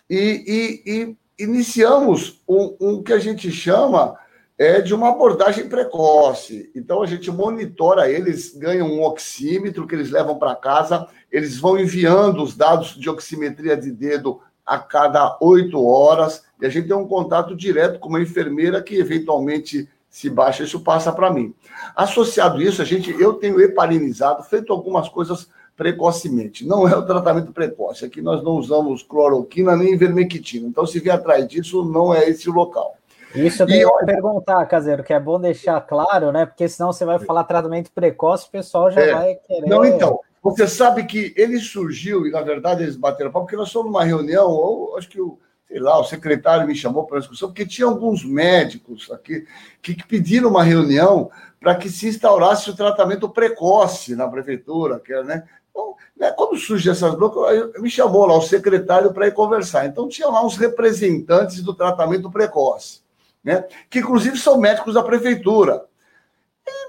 e, 0.07 0.83
e, 0.85 0.91
e 0.91 1.43
iniciamos 1.43 2.41
um, 2.47 2.75
um, 2.79 3.03
que 3.03 3.13
a 3.13 3.19
gente 3.19 3.51
chama 3.51 4.15
é, 4.57 4.79
de 4.79 4.93
uma 4.93 5.09
abordagem 5.09 5.67
precoce. 5.67 6.71
Então 6.75 7.01
a 7.01 7.07
gente 7.07 7.31
monitora 7.31 8.09
eles, 8.09 8.55
ganham 8.55 8.87
um 8.87 9.03
oxímetro 9.03 9.87
que 9.87 9.95
eles 9.95 10.11
levam 10.11 10.37
para 10.37 10.55
casa, 10.55 11.07
eles 11.31 11.57
vão 11.57 11.79
enviando 11.79 12.43
os 12.43 12.55
dados 12.55 12.95
de 12.95 13.09
oximetria 13.09 13.75
de 13.75 13.91
dedo 13.91 14.39
a 14.65 14.79
cada 14.79 15.37
oito 15.41 15.85
horas, 15.85 16.43
e 16.61 16.65
a 16.65 16.69
gente 16.69 16.87
tem 16.87 16.95
um 16.95 17.07
contato 17.07 17.55
direto 17.55 17.99
com 17.99 18.09
uma 18.09 18.21
enfermeira 18.21 18.81
que 18.81 18.95
eventualmente 18.95 19.87
se 20.09 20.29
baixa, 20.29 20.63
isso 20.63 20.79
passa 20.79 21.11
para 21.11 21.31
mim. 21.31 21.53
Associado 21.95 22.57
a 22.57 22.63
isso, 22.63 22.81
a 22.81 22.85
gente, 22.85 23.11
eu 23.19 23.33
tenho 23.33 23.59
heparinizado, 23.59 24.43
feito 24.43 24.71
algumas 24.71 25.09
coisas 25.09 25.49
precocemente. 25.75 26.65
Não 26.65 26.87
é 26.87 26.95
o 26.95 27.05
tratamento 27.05 27.51
precoce, 27.51 28.05
aqui 28.05 28.21
nós 28.21 28.41
não 28.41 28.53
usamos 28.53 29.03
cloroquina 29.03 29.75
nem 29.75 29.97
vermectina. 29.97 30.67
Então, 30.67 30.85
se 30.85 30.99
vier 30.99 31.15
atrás 31.15 31.45
disso, 31.47 31.83
não 31.83 32.13
é 32.13 32.29
esse 32.29 32.49
o 32.49 32.53
local. 32.53 32.95
Isso 33.35 33.63
eu 33.63 33.67
tenho 33.67 33.97
que 33.97 34.05
perguntar, 34.05 34.65
Caseiro, 34.65 35.03
que 35.03 35.11
é 35.11 35.19
bom 35.19 35.37
deixar 35.39 35.81
claro, 35.81 36.31
né? 36.31 36.45
Porque 36.45 36.69
senão 36.69 36.93
você 36.93 37.03
vai 37.03 37.19
falar 37.19 37.43
tratamento 37.43 37.91
precoce, 37.91 38.47
o 38.47 38.51
pessoal 38.51 38.89
já 38.89 39.01
é. 39.01 39.13
vai 39.13 39.35
querer. 39.35 39.67
Não, 39.67 39.83
então, 39.83 40.21
você 40.51 40.67
sabe 40.67 41.05
que 41.05 41.33
ele 41.35 41.59
surgiu, 41.59 42.27
e 42.27 42.31
na 42.31 42.41
verdade 42.41 42.83
eles 42.83 42.95
bateram 42.95 43.31
pau, 43.31 43.41
porque 43.41 43.55
nós 43.55 43.71
fomos 43.71 43.91
numa 43.91 44.03
reunião, 44.03 44.47
ou 44.51 44.95
acho 44.95 45.09
que 45.09 45.19
o, 45.19 45.39
sei 45.67 45.79
lá, 45.79 45.99
o 45.99 46.03
secretário 46.03 46.67
me 46.67 46.75
chamou 46.75 47.05
para 47.05 47.17
a 47.17 47.19
discussão, 47.19 47.49
porque 47.49 47.65
tinha 47.65 47.87
alguns 47.87 48.23
médicos 48.23 49.11
aqui 49.11 49.45
que, 49.81 49.95
pediram 50.07 50.49
uma 50.49 50.63
reunião 50.63 51.31
para 51.59 51.75
que 51.75 51.89
se 51.89 52.07
instaurasse 52.07 52.69
o 52.69 52.75
tratamento 52.75 53.27
precoce 53.27 54.15
na 54.15 54.27
prefeitura, 54.27 54.99
que 54.99 55.19
né? 55.23 55.43
Então, 55.71 55.95
né, 56.15 56.31
quando 56.31 56.57
surge 56.57 56.89
essas 56.89 57.15
blocos, 57.15 57.43
me 57.81 57.89
chamou 57.89 58.27
lá 58.27 58.37
o 58.37 58.41
secretário 58.41 59.11
para 59.11 59.27
ir 59.27 59.33
conversar. 59.33 59.87
Então, 59.87 60.07
tinha 60.07 60.27
lá 60.27 60.45
uns 60.45 60.57
representantes 60.57 61.63
do 61.63 61.73
tratamento 61.73 62.31
precoce, 62.31 63.01
né? 63.43 63.65
Que 63.89 63.99
inclusive 63.99 64.37
são 64.37 64.59
médicos 64.59 64.93
da 64.93 65.01
prefeitura. 65.01 65.85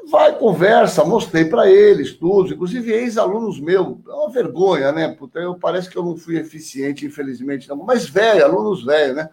Vai, 0.08 0.38
conversa, 0.38 1.04
mostrei 1.04 1.46
para 1.46 1.68
eles 1.68 2.12
tudo, 2.12 2.54
inclusive 2.54 2.92
ex-alunos 2.92 3.58
meus. 3.58 3.96
É 4.06 4.12
uma 4.12 4.30
vergonha, 4.30 4.92
né? 4.92 5.08
Puta, 5.08 5.40
eu, 5.40 5.56
parece 5.56 5.90
que 5.90 5.98
eu 5.98 6.04
não 6.04 6.16
fui 6.16 6.38
eficiente, 6.38 7.04
infelizmente, 7.04 7.68
não. 7.68 7.76
mas 7.76 8.08
velho, 8.08 8.44
alunos 8.44 8.84
velhos, 8.84 9.16
né? 9.16 9.28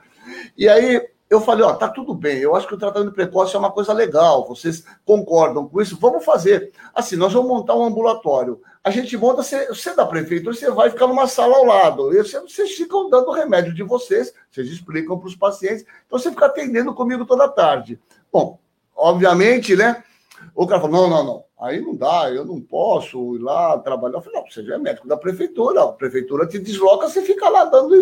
E 0.58 0.68
aí 0.68 1.00
eu 1.30 1.40
falei, 1.42 1.64
ó, 1.64 1.74
tá 1.74 1.88
tudo 1.88 2.14
bem, 2.16 2.40
eu 2.40 2.56
acho 2.56 2.68
que 2.68 2.74
o 2.74 2.78
tratamento 2.78 3.12
precoce 3.12 3.56
é 3.56 3.60
uma 3.60 3.72
coisa 3.72 3.94
legal, 3.94 4.48
vocês 4.48 4.84
concordam 5.06 5.68
com 5.68 5.80
isso? 5.80 5.98
Vamos 6.00 6.26
fazer. 6.26 6.72
Assim, 6.94 7.16
nós 7.16 7.34
vamos 7.34 7.50
montar 7.50 7.76
um 7.76 7.86
ambulatório. 7.86 8.60
A 8.84 8.90
gente 8.90 9.16
monta, 9.16 9.44
você, 9.44 9.68
você 9.68 9.92
é 9.92 9.96
da 9.96 10.06
prefeitura, 10.06 10.56
você 10.56 10.72
vai 10.72 10.90
ficar 10.90 11.08
numa 11.08 11.28
sala 11.28 11.56
ao 11.56 11.66
lado. 11.66 12.14
E 12.14 12.22
vocês 12.24 12.72
ficam 12.72 13.10
dando 13.10 13.28
o 13.28 13.34
remédio 13.34 13.74
de 13.74 13.84
vocês, 13.84 14.34
vocês 14.52 14.68
explicam 14.70 15.20
para 15.20 15.28
os 15.28 15.36
pacientes, 15.36 15.86
então 16.06 16.18
você 16.18 16.32
fica 16.32 16.48
atendendo 16.48 16.94
comigo 16.94 17.26
toda 17.26 17.48
tarde. 17.48 18.00
Bom, 18.32 18.60
obviamente, 18.96 19.76
né? 19.76 20.04
O 20.56 20.68
cara 20.68 20.82
falou: 20.82 21.02
não, 21.02 21.10
não, 21.10 21.24
não, 21.24 21.44
aí 21.60 21.82
não 21.82 21.96
dá, 21.96 22.30
eu 22.30 22.46
não 22.46 22.62
posso 22.62 23.36
ir 23.36 23.40
lá 23.40 23.78
trabalhar. 23.80 24.18
Eu 24.18 24.22
falei: 24.22 24.40
não, 24.40 24.50
você 24.50 24.64
já 24.64 24.76
é 24.76 24.78
médico 24.78 25.08
da 25.08 25.18
prefeitura, 25.18 25.84
a 25.84 25.92
prefeitura 25.92 26.48
te 26.48 26.60
desloca, 26.60 27.10
você 27.10 27.22
fica 27.22 27.50
lá 27.50 27.66
dando. 27.66 27.96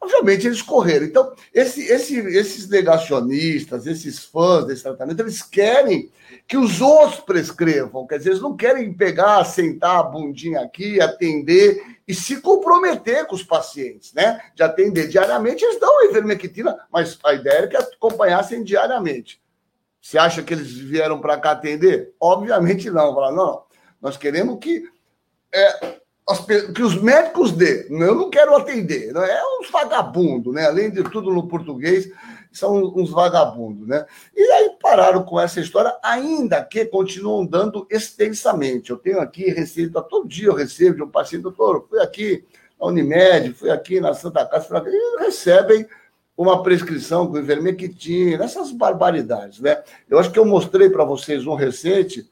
Obviamente 0.00 0.48
eles 0.48 0.60
correram. 0.60 1.06
Então, 1.06 1.32
esse, 1.54 1.80
esse, 1.84 2.18
esses 2.18 2.68
negacionistas, 2.68 3.86
esses 3.86 4.24
fãs 4.24 4.66
desse 4.66 4.82
tratamento, 4.82 5.20
eles 5.20 5.42
querem 5.42 6.10
que 6.48 6.56
os 6.56 6.80
outros 6.80 7.20
prescrevam. 7.20 8.04
Quer 8.04 8.18
dizer, 8.18 8.30
eles 8.30 8.42
não 8.42 8.56
querem 8.56 8.92
pegar, 8.92 9.44
sentar 9.44 10.00
a 10.00 10.02
bundinha 10.02 10.60
aqui, 10.60 11.00
atender 11.00 11.80
e 12.06 12.14
se 12.14 12.40
comprometer 12.40 13.26
com 13.26 13.36
os 13.36 13.44
pacientes, 13.44 14.12
né? 14.12 14.40
De 14.54 14.62
atender 14.64 15.08
diariamente, 15.08 15.64
eles 15.64 15.78
dão 15.78 16.00
a 16.00 16.06
ivermectina, 16.06 16.76
mas 16.92 17.16
a 17.24 17.34
ideia 17.34 17.60
é 17.60 17.66
que 17.68 17.76
acompanhassem 17.76 18.64
diariamente. 18.64 19.41
Você 20.02 20.18
acha 20.18 20.42
que 20.42 20.52
eles 20.52 20.72
vieram 20.72 21.20
para 21.20 21.38
cá 21.38 21.52
atender? 21.52 22.12
Obviamente 22.18 22.90
não. 22.90 23.14
Falar, 23.14 23.30
não, 23.30 23.62
nós 24.00 24.16
queremos 24.16 24.58
que, 24.58 24.82
é, 25.54 25.96
que 26.74 26.82
os 26.82 27.00
médicos 27.00 27.52
dê. 27.52 27.86
Eu 27.88 28.16
não 28.16 28.28
quero 28.28 28.56
atender. 28.56 29.12
Não 29.12 29.22
é 29.22 29.40
uns 29.60 29.70
vagabundos, 29.70 30.52
né? 30.52 30.66
Além 30.66 30.90
de 30.90 31.04
tudo 31.04 31.32
no 31.32 31.46
português, 31.46 32.10
são 32.50 32.82
uns 32.96 33.10
vagabundos, 33.10 33.86
né? 33.86 34.04
E 34.36 34.42
aí 34.42 34.76
pararam 34.82 35.22
com 35.22 35.40
essa 35.40 35.60
história, 35.60 35.96
ainda 36.02 36.64
que 36.64 36.84
continuam 36.84 37.46
dando 37.46 37.86
extensamente. 37.88 38.90
Eu 38.90 38.98
tenho 38.98 39.20
aqui 39.20 39.50
receita, 39.50 40.02
todo 40.02 40.28
dia 40.28 40.48
eu 40.48 40.54
recebo 40.54 40.96
de 40.96 41.02
um 41.04 41.08
paciente, 41.08 41.42
doutor, 41.42 41.86
fui 41.88 42.00
aqui 42.00 42.44
na 42.78 42.88
Unimed, 42.88 43.54
fui 43.54 43.70
aqui 43.70 44.00
na 44.00 44.14
Santa 44.14 44.44
Casa, 44.44 44.82
e 44.84 45.22
recebem 45.22 45.86
uma 46.36 46.62
prescrição 46.62 47.26
com 47.26 47.38
ivermectina, 47.38 48.44
essas 48.44 48.72
barbaridades, 48.72 49.60
né? 49.60 49.82
Eu 50.08 50.18
acho 50.18 50.30
que 50.30 50.38
eu 50.38 50.44
mostrei 50.44 50.88
para 50.88 51.04
vocês 51.04 51.46
um 51.46 51.54
recente 51.54 52.30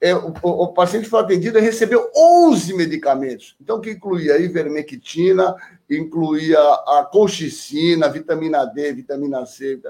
é, 0.00 0.14
o, 0.14 0.32
o, 0.42 0.68
paciente 0.68 1.08
foi 1.08 1.20
atendido 1.20 1.58
e 1.58 1.62
recebeu 1.62 2.08
11 2.16 2.74
medicamentos. 2.74 3.56
Então, 3.60 3.80
que 3.80 3.90
incluía 3.90 4.38
ivermectina, 4.38 5.56
incluía 5.90 6.58
a 6.58 7.08
colchicina, 7.10 8.08
vitamina 8.08 8.64
D, 8.64 8.92
vitamina 8.92 9.44
C. 9.44 9.80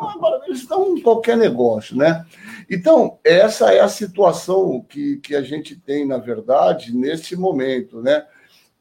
Agora, 0.00 0.40
eles 0.46 0.60
estão 0.60 0.96
em 0.96 1.02
qualquer 1.02 1.36
negócio, 1.36 1.96
né? 1.96 2.24
Então, 2.68 3.18
essa 3.22 3.72
é 3.72 3.80
a 3.80 3.88
situação 3.88 4.84
que, 4.88 5.18
que 5.18 5.36
a 5.36 5.42
gente 5.42 5.76
tem, 5.76 6.06
na 6.06 6.16
verdade, 6.16 6.96
nesse 6.96 7.36
momento, 7.36 8.00
né? 8.00 8.24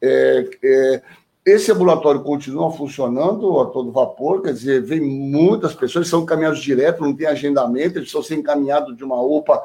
É, 0.02 0.50
é, 0.64 1.02
esse 1.46 1.72
ambulatório 1.72 2.22
continua 2.22 2.72
funcionando 2.72 3.60
a 3.60 3.66
todo 3.66 3.92
vapor, 3.92 4.44
quer 4.44 4.54
dizer, 4.54 4.84
vem 4.84 5.02
muitas 5.02 5.74
pessoas, 5.74 6.08
são 6.08 6.22
encaminhados 6.22 6.62
direto, 6.62 7.02
não 7.02 7.16
tem 7.16 7.26
agendamento, 7.26 7.98
eles 7.98 8.10
estão 8.10 8.22
sendo 8.22 8.42
encaminhados 8.42 8.96
de 8.96 9.04
uma 9.04 9.20
UPA. 9.20 9.64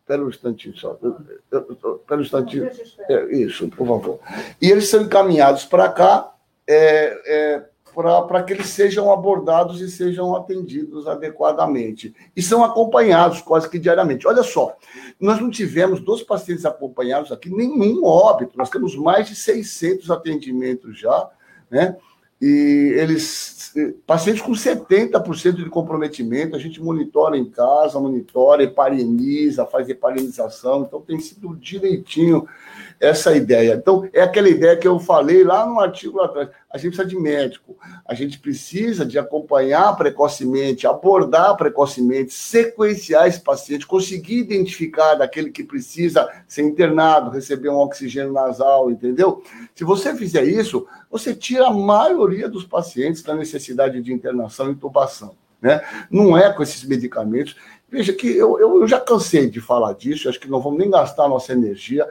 Espera 0.00 0.22
um 0.22 0.28
instantinho 0.28 0.76
só. 0.76 0.92
Espera 0.92 2.18
um 2.18 2.20
instantinho. 2.20 2.70
É, 3.08 3.24
isso, 3.34 3.68
por 3.68 3.86
favor. 3.86 4.18
E 4.60 4.70
eles 4.70 4.88
são 4.88 5.02
encaminhados 5.02 5.64
para 5.64 5.88
cá. 5.88 6.34
É, 6.66 7.22
é, 7.24 7.64
para 7.94 8.42
que 8.42 8.52
eles 8.52 8.66
sejam 8.68 9.12
abordados 9.12 9.80
e 9.80 9.90
sejam 9.90 10.34
atendidos 10.34 11.06
adequadamente. 11.06 12.14
E 12.34 12.42
são 12.42 12.64
acompanhados 12.64 13.40
quase 13.40 13.68
que 13.68 13.78
diariamente. 13.78 14.26
Olha 14.26 14.42
só, 14.42 14.76
nós 15.20 15.40
não 15.40 15.50
tivemos 15.50 16.00
dos 16.00 16.22
pacientes 16.22 16.64
acompanhados 16.64 17.30
aqui 17.30 17.50
nenhum 17.50 18.04
óbito, 18.04 18.56
nós 18.56 18.70
temos 18.70 18.96
mais 18.96 19.28
de 19.28 19.36
600 19.36 20.10
atendimentos 20.10 20.98
já, 20.98 21.30
né? 21.70 21.96
E 22.40 22.94
eles, 22.96 23.72
pacientes 24.04 24.42
com 24.42 24.50
70% 24.50 25.62
de 25.62 25.70
comprometimento, 25.70 26.56
a 26.56 26.58
gente 26.58 26.82
monitora 26.82 27.36
em 27.36 27.44
casa, 27.44 28.00
monitora, 28.00 28.64
hepariniza, 28.64 29.64
faz 29.64 29.88
heparinização, 29.88 30.82
então 30.82 31.00
tem 31.00 31.20
sido 31.20 31.54
direitinho 31.54 32.48
essa 33.02 33.34
ideia. 33.34 33.74
Então, 33.74 34.08
é 34.12 34.22
aquela 34.22 34.48
ideia 34.48 34.76
que 34.76 34.86
eu 34.86 34.96
falei 35.00 35.42
lá 35.42 35.66
no 35.66 35.80
artigo 35.80 36.18
lá 36.18 36.26
atrás. 36.26 36.50
A 36.70 36.78
gente 36.78 36.96
precisa 36.96 37.08
de 37.08 37.18
médico, 37.18 37.76
a 38.06 38.14
gente 38.14 38.38
precisa 38.38 39.04
de 39.04 39.18
acompanhar 39.18 39.94
precocemente, 39.96 40.86
abordar 40.86 41.56
precocemente, 41.56 42.32
sequenciar 42.32 43.26
esse 43.26 43.40
paciente, 43.40 43.88
conseguir 43.88 44.38
identificar 44.38 45.16
daquele 45.16 45.50
que 45.50 45.64
precisa 45.64 46.30
ser 46.46 46.62
internado, 46.62 47.30
receber 47.30 47.70
um 47.70 47.78
oxigênio 47.78 48.32
nasal, 48.32 48.88
entendeu? 48.88 49.42
Se 49.74 49.82
você 49.82 50.14
fizer 50.14 50.44
isso, 50.44 50.86
você 51.10 51.34
tira 51.34 51.66
a 51.66 51.74
maioria 51.74 52.48
dos 52.48 52.64
pacientes 52.64 53.20
da 53.24 53.34
necessidade 53.34 54.00
de 54.00 54.12
internação 54.12 54.68
e 54.68 54.72
intubação. 54.72 55.34
Né? 55.60 55.80
Não 56.08 56.38
é 56.38 56.52
com 56.52 56.62
esses 56.62 56.84
medicamentos. 56.84 57.56
Veja 57.90 58.12
que 58.12 58.26
eu, 58.26 58.58
eu, 58.58 58.86
já 58.88 58.98
cansei 58.98 59.50
de 59.50 59.60
falar 59.60 59.92
disso, 59.92 60.28
acho 60.28 60.40
que 60.40 60.50
não 60.50 60.60
vamos 60.60 60.78
nem 60.78 60.90
gastar 60.90 61.28
nossa 61.28 61.52
energia 61.52 62.08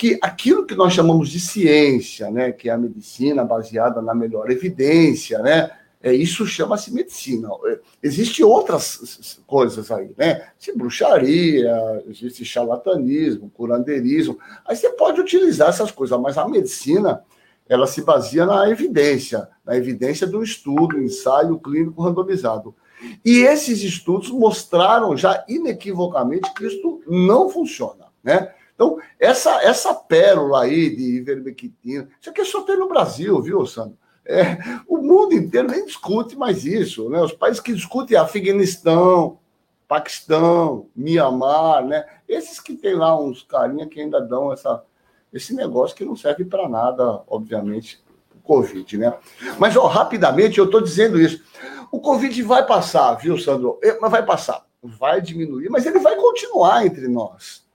que 0.00 0.18
aquilo 0.22 0.64
que 0.64 0.74
nós 0.74 0.94
chamamos 0.94 1.28
de 1.28 1.38
ciência, 1.38 2.30
né, 2.30 2.52
que 2.52 2.70
é 2.70 2.72
a 2.72 2.78
medicina 2.78 3.44
baseada 3.44 4.00
na 4.00 4.14
melhor 4.14 4.50
evidência, 4.50 5.40
né, 5.40 5.70
é, 6.02 6.10
isso 6.14 6.46
chama-se 6.46 6.90
medicina. 6.90 7.50
É, 7.66 7.78
Existem 8.02 8.42
outras 8.42 9.38
coisas 9.46 9.90
aí, 9.90 10.10
né? 10.16 10.48
Existe 10.58 10.78
bruxaria, 10.78 12.02
existe 12.08 12.46
charlatanismo, 12.46 13.50
curandeirismo. 13.50 14.38
Aí 14.64 14.74
você 14.74 14.88
pode 14.88 15.20
utilizar 15.20 15.68
essas 15.68 15.90
coisas, 15.90 16.18
mas 16.18 16.38
a 16.38 16.48
medicina 16.48 17.22
ela 17.68 17.86
se 17.86 18.00
baseia 18.00 18.46
na 18.46 18.70
evidência, 18.70 19.50
na 19.66 19.76
evidência 19.76 20.26
do 20.26 20.42
estudo, 20.42 20.98
ensaio 20.98 21.58
clínico 21.58 22.02
randomizado. 22.02 22.74
E 23.22 23.40
esses 23.40 23.82
estudos 23.82 24.30
mostraram 24.30 25.14
já 25.14 25.44
inequivocamente 25.46 26.50
que 26.54 26.66
isso 26.66 27.02
não 27.06 27.50
funciona, 27.50 28.06
né? 28.24 28.54
Então, 28.80 28.96
essa, 29.18 29.62
essa 29.62 29.92
pérola 29.92 30.62
aí 30.62 30.88
de 30.96 31.16
ivermectina, 31.16 32.08
isso 32.18 32.30
aqui 32.30 32.42
só 32.46 32.62
tem 32.62 32.78
no 32.78 32.88
Brasil, 32.88 33.38
viu, 33.42 33.66
Sandro? 33.66 33.98
É, 34.24 34.56
o 34.88 34.96
mundo 34.96 35.34
inteiro 35.34 35.68
nem 35.68 35.84
discute 35.84 36.34
mais 36.34 36.64
isso. 36.64 37.10
Né? 37.10 37.20
Os 37.20 37.32
países 37.32 37.60
que 37.60 37.74
discutem 37.74 38.16
é 38.16 38.20
Afeganistão, 38.20 39.38
Paquistão, 39.86 40.86
Mianmar, 40.96 41.84
né? 41.84 42.06
Esses 42.26 42.58
que 42.58 42.74
tem 42.74 42.94
lá 42.94 43.20
uns 43.20 43.42
carinha 43.42 43.86
que 43.86 44.00
ainda 44.00 44.18
dão 44.18 44.50
essa, 44.50 44.82
esse 45.30 45.54
negócio 45.54 45.94
que 45.94 46.04
não 46.04 46.16
serve 46.16 46.46
para 46.46 46.66
nada, 46.66 47.22
obviamente, 47.26 48.02
o 48.34 48.40
Covid, 48.40 48.96
né? 48.96 49.12
Mas, 49.58 49.76
ó, 49.76 49.88
rapidamente, 49.88 50.58
eu 50.58 50.64
estou 50.64 50.80
dizendo 50.80 51.20
isso. 51.20 51.44
O 51.92 52.00
Covid 52.00 52.42
vai 52.44 52.64
passar, 52.64 53.12
viu, 53.16 53.36
Sandro? 53.36 53.78
É, 53.82 53.98
mas 54.00 54.10
vai 54.10 54.24
passar. 54.24 54.64
Vai 54.82 55.20
diminuir, 55.20 55.68
mas 55.68 55.84
ele 55.84 55.98
vai 55.98 56.16
continuar 56.16 56.86
entre 56.86 57.06
nós 57.08 57.68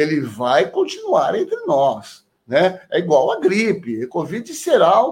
ele 0.00 0.20
vai 0.20 0.70
continuar 0.70 1.34
entre 1.34 1.56
nós. 1.66 2.24
Né? 2.46 2.80
É 2.90 2.98
igual 2.98 3.30
a 3.30 3.38
gripe, 3.38 4.02
a 4.02 4.08
Covid 4.08 4.52
será. 4.54 5.02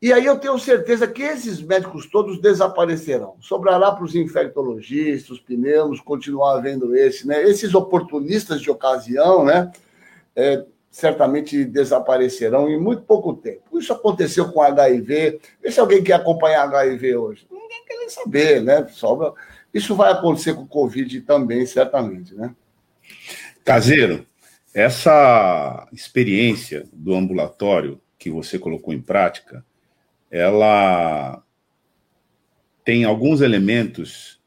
E 0.00 0.12
aí 0.12 0.24
eu 0.24 0.38
tenho 0.38 0.58
certeza 0.58 1.06
que 1.08 1.22
esses 1.22 1.60
médicos 1.60 2.06
todos 2.06 2.40
desaparecerão. 2.40 3.34
Sobrará 3.40 3.92
para 3.92 4.04
os 4.04 4.14
infectologistas, 4.14 5.30
os 5.30 5.40
pneus, 5.40 6.00
continuar 6.00 6.56
havendo 6.56 6.96
esse, 6.96 7.26
né? 7.26 7.42
Esses 7.42 7.74
oportunistas 7.74 8.60
de 8.60 8.70
ocasião, 8.70 9.44
né? 9.44 9.72
É, 10.36 10.64
certamente 10.88 11.64
desaparecerão 11.64 12.68
em 12.68 12.80
muito 12.80 13.02
pouco 13.02 13.34
tempo. 13.34 13.78
Isso 13.78 13.92
aconteceu 13.92 14.50
com 14.52 14.62
HIV. 14.62 15.40
Vê 15.60 15.70
se 15.70 15.80
alguém 15.80 16.02
quer 16.02 16.14
acompanhar 16.14 16.62
HIV 16.62 17.16
hoje. 17.16 17.46
Ninguém 17.50 17.84
quer 17.84 18.08
saber, 18.08 18.62
né? 18.62 18.86
Sobra... 18.88 19.32
Isso 19.74 19.94
vai 19.94 20.12
acontecer 20.12 20.54
com 20.54 20.62
o 20.62 20.68
Covid 20.68 21.20
também, 21.22 21.66
certamente, 21.66 22.34
né? 22.34 22.54
Caseiro, 23.68 24.26
essa 24.72 25.86
experiência 25.92 26.88
do 26.90 27.14
ambulatório 27.14 28.00
que 28.18 28.30
você 28.30 28.58
colocou 28.58 28.94
em 28.94 29.02
prática, 29.02 29.62
ela 30.30 31.44
tem 32.82 33.04
alguns 33.04 33.42
elementos 33.42 34.40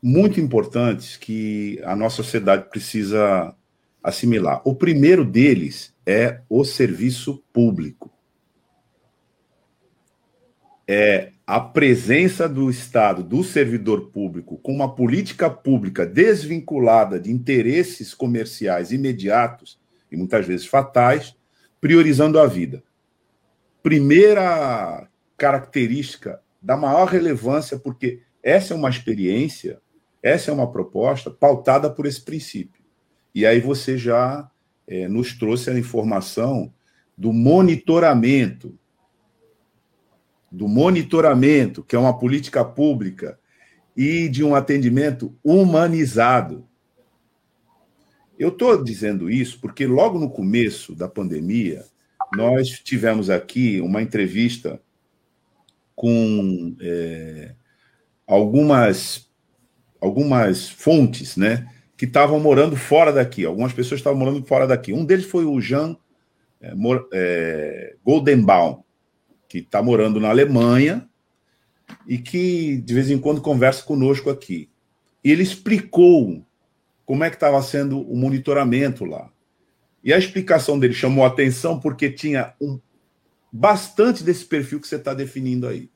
muito 0.00 0.40
importantes 0.40 1.16
que 1.16 1.80
a 1.82 1.96
nossa 1.96 2.22
sociedade 2.22 2.70
precisa 2.70 3.52
assimilar. 4.00 4.62
O 4.64 4.76
primeiro 4.76 5.24
deles 5.24 5.92
é 6.06 6.42
o 6.48 6.62
serviço 6.62 7.42
público. 7.52 8.12
É 10.86 11.32
a 11.48 11.58
presença 11.58 12.46
do 12.46 12.68
Estado, 12.68 13.22
do 13.22 13.42
servidor 13.42 14.10
público, 14.10 14.58
com 14.58 14.70
uma 14.70 14.94
política 14.94 15.48
pública 15.48 16.04
desvinculada 16.04 17.18
de 17.18 17.32
interesses 17.32 18.12
comerciais 18.12 18.92
imediatos 18.92 19.80
e 20.12 20.16
muitas 20.18 20.46
vezes 20.46 20.66
fatais, 20.66 21.34
priorizando 21.80 22.38
a 22.38 22.46
vida. 22.46 22.84
Primeira 23.82 25.08
característica 25.38 26.38
da 26.60 26.76
maior 26.76 27.06
relevância, 27.06 27.78
porque 27.78 28.20
essa 28.42 28.74
é 28.74 28.76
uma 28.76 28.90
experiência, 28.90 29.80
essa 30.22 30.50
é 30.50 30.54
uma 30.54 30.70
proposta 30.70 31.30
pautada 31.30 31.88
por 31.88 32.04
esse 32.04 32.20
princípio. 32.20 32.82
E 33.34 33.46
aí 33.46 33.58
você 33.58 33.96
já 33.96 34.50
é, 34.86 35.08
nos 35.08 35.32
trouxe 35.32 35.70
a 35.70 35.78
informação 35.78 36.70
do 37.16 37.32
monitoramento 37.32 38.78
do 40.50 40.66
monitoramento, 40.66 41.82
que 41.82 41.94
é 41.94 41.98
uma 41.98 42.18
política 42.18 42.64
pública, 42.64 43.38
e 43.96 44.28
de 44.28 44.44
um 44.44 44.54
atendimento 44.54 45.36
humanizado. 45.42 46.66
Eu 48.38 48.50
estou 48.50 48.82
dizendo 48.82 49.28
isso 49.28 49.60
porque 49.60 49.86
logo 49.86 50.18
no 50.18 50.30
começo 50.30 50.94
da 50.94 51.08
pandemia, 51.08 51.84
nós 52.36 52.68
tivemos 52.68 53.28
aqui 53.28 53.80
uma 53.80 54.00
entrevista 54.00 54.80
com 55.96 56.76
é, 56.80 57.54
algumas, 58.24 59.28
algumas 60.00 60.68
fontes, 60.68 61.36
né? 61.36 61.68
Que 61.96 62.04
estavam 62.04 62.38
morando 62.38 62.76
fora 62.76 63.12
daqui. 63.12 63.44
Algumas 63.44 63.72
pessoas 63.72 63.98
estavam 63.98 64.18
morando 64.18 64.44
fora 64.44 64.68
daqui. 64.68 64.92
Um 64.92 65.04
deles 65.04 65.24
foi 65.24 65.44
o 65.44 65.60
Jean 65.60 65.96
é, 66.60 66.72
é, 67.12 67.96
Goldenbaum, 68.04 68.84
que 69.48 69.58
está 69.58 69.82
morando 69.82 70.20
na 70.20 70.28
Alemanha 70.28 71.08
e 72.06 72.18
que 72.18 72.76
de 72.76 72.94
vez 72.94 73.10
em 73.10 73.18
quando 73.18 73.40
conversa 73.40 73.82
conosco 73.82 74.28
aqui. 74.28 74.68
E 75.24 75.32
ele 75.32 75.42
explicou 75.42 76.44
como 77.06 77.24
é 77.24 77.30
que 77.30 77.36
estava 77.36 77.60
sendo 77.62 78.00
o 78.00 78.16
monitoramento 78.16 79.04
lá. 79.04 79.30
E 80.04 80.12
a 80.12 80.18
explicação 80.18 80.78
dele 80.78 80.92
chamou 80.92 81.24
atenção 81.24 81.80
porque 81.80 82.10
tinha 82.10 82.54
um, 82.60 82.78
bastante 83.50 84.22
desse 84.22 84.44
perfil 84.44 84.80
que 84.80 84.86
você 84.86 84.96
está 84.96 85.14
definindo 85.14 85.66
aí. 85.66 85.90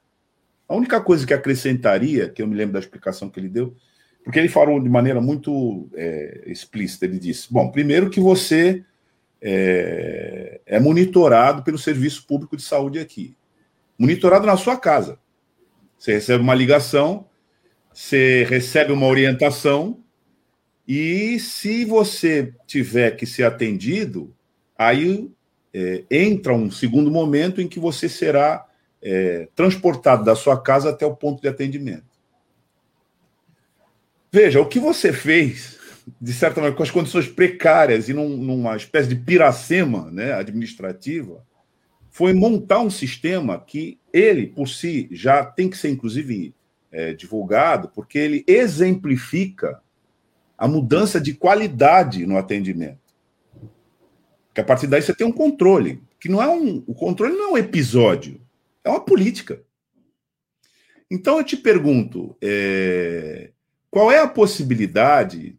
A 0.67 0.75
única 0.75 1.01
coisa 1.01 1.27
que 1.27 1.35
acrescentaria, 1.35 2.31
que 2.31 2.41
eu 2.41 2.47
me 2.47 2.57
lembro 2.57 2.73
da 2.73 2.79
explicação 2.79 3.29
que 3.29 3.39
ele 3.39 3.49
deu, 3.49 3.77
porque 4.25 4.39
ele 4.39 4.49
falou 4.49 4.81
de 4.81 4.89
maneira 4.89 5.21
muito 5.21 5.89
é, 5.95 6.45
explícita, 6.47 7.05
ele 7.05 7.19
disse: 7.19 7.53
bom, 7.53 7.71
primeiro 7.71 8.09
que 8.09 8.21
você 8.21 8.83
é, 9.41 10.61
é 10.65 10.81
monitorado 10.81 11.63
pelo 11.63 11.77
Serviço 11.77 12.27
Público 12.27 12.57
de 12.57 12.63
Saúde 12.63 12.99
aqui 12.99 13.37
monitorado 14.03 14.45
na 14.45 14.57
sua 14.57 14.77
casa. 14.77 15.17
Você 15.97 16.15
recebe 16.15 16.43
uma 16.43 16.57
ligação, 16.57 17.29
você 17.95 18.45
recebe 18.51 18.93
uma 18.93 19.07
orientação 19.07 20.03
E 20.89 21.39
se 21.39 21.85
você 21.85 22.53
tiver 22.67 23.13
que 23.13 23.25
ser 23.25 23.45
atendido, 23.45 24.35
aí 24.77 25.31
é, 25.73 26.03
entra 26.11 26.53
um 26.53 26.69
segundo 26.69 27.13
momento 27.13 27.61
em 27.61 27.69
que 27.69 27.79
você 27.79 28.09
será 28.09 28.67
é, 29.01 29.49
transportado 29.55 30.25
da 30.25 30.35
sua 30.35 30.61
casa 30.61 30.91
até 30.91 31.07
o 31.07 31.15
ponto 31.15 31.41
de 31.41 31.47
atendimento. 31.47 32.11
Veja, 34.33 34.61
o 34.61 34.67
que 34.67 34.81
você 34.81 35.13
fez, 35.13 35.79
de 36.21 36.33
certa 36.33 36.57
maneira, 36.57 36.77
com 36.77 36.83
as 36.83 36.91
condições 36.91 37.29
precárias 37.29 38.09
e 38.09 38.13
num, 38.13 38.37
numa 38.37 38.77
espécie 38.77 39.09
de 39.09 39.15
piracema 39.15 40.11
né, 40.11 40.33
administrativa, 40.33 41.47
foi 42.13 42.35
montar 42.35 42.81
um 42.81 42.91
sistema 42.91 43.59
que 43.59 43.99
ele, 44.13 44.47
por 44.47 44.69
si, 44.69 45.09
já 45.11 45.43
tem 45.43 45.71
que 45.71 45.79
ser, 45.79 45.89
inclusive, 45.89 46.55
é, 46.93 47.15
divulgado, 47.15 47.89
porque 47.89 48.19
ele 48.19 48.45
exemplifica 48.47 49.83
a 50.59 50.69
mudança 50.69 51.19
de 51.19 51.33
qualidade 51.33 52.27
no 52.27 52.37
atendimento. 52.37 53.01
Que 54.55 54.61
a 54.61 54.65
partir 54.65 54.87
daí 54.87 55.01
você 55.01 55.15
tem 55.15 55.27
um 55.27 55.33
controle, 55.33 56.03
que 56.21 56.29
não 56.29 56.43
é 56.43 56.47
um. 56.47 56.85
O 56.87 56.95
controle 56.95 57.35
não 57.35 57.49
é 57.49 57.53
um 57.53 57.59
episódio, 57.59 58.39
é 58.85 58.91
uma 58.91 59.01
política. 59.01 59.63
Então 61.11 61.39
eu 61.39 61.45
te 61.45 61.57
pergunto, 61.57 62.37
é, 62.43 63.53
qual 63.91 64.13
é 64.13 64.19
a 64.19 64.29
possibilidade? 64.29 65.59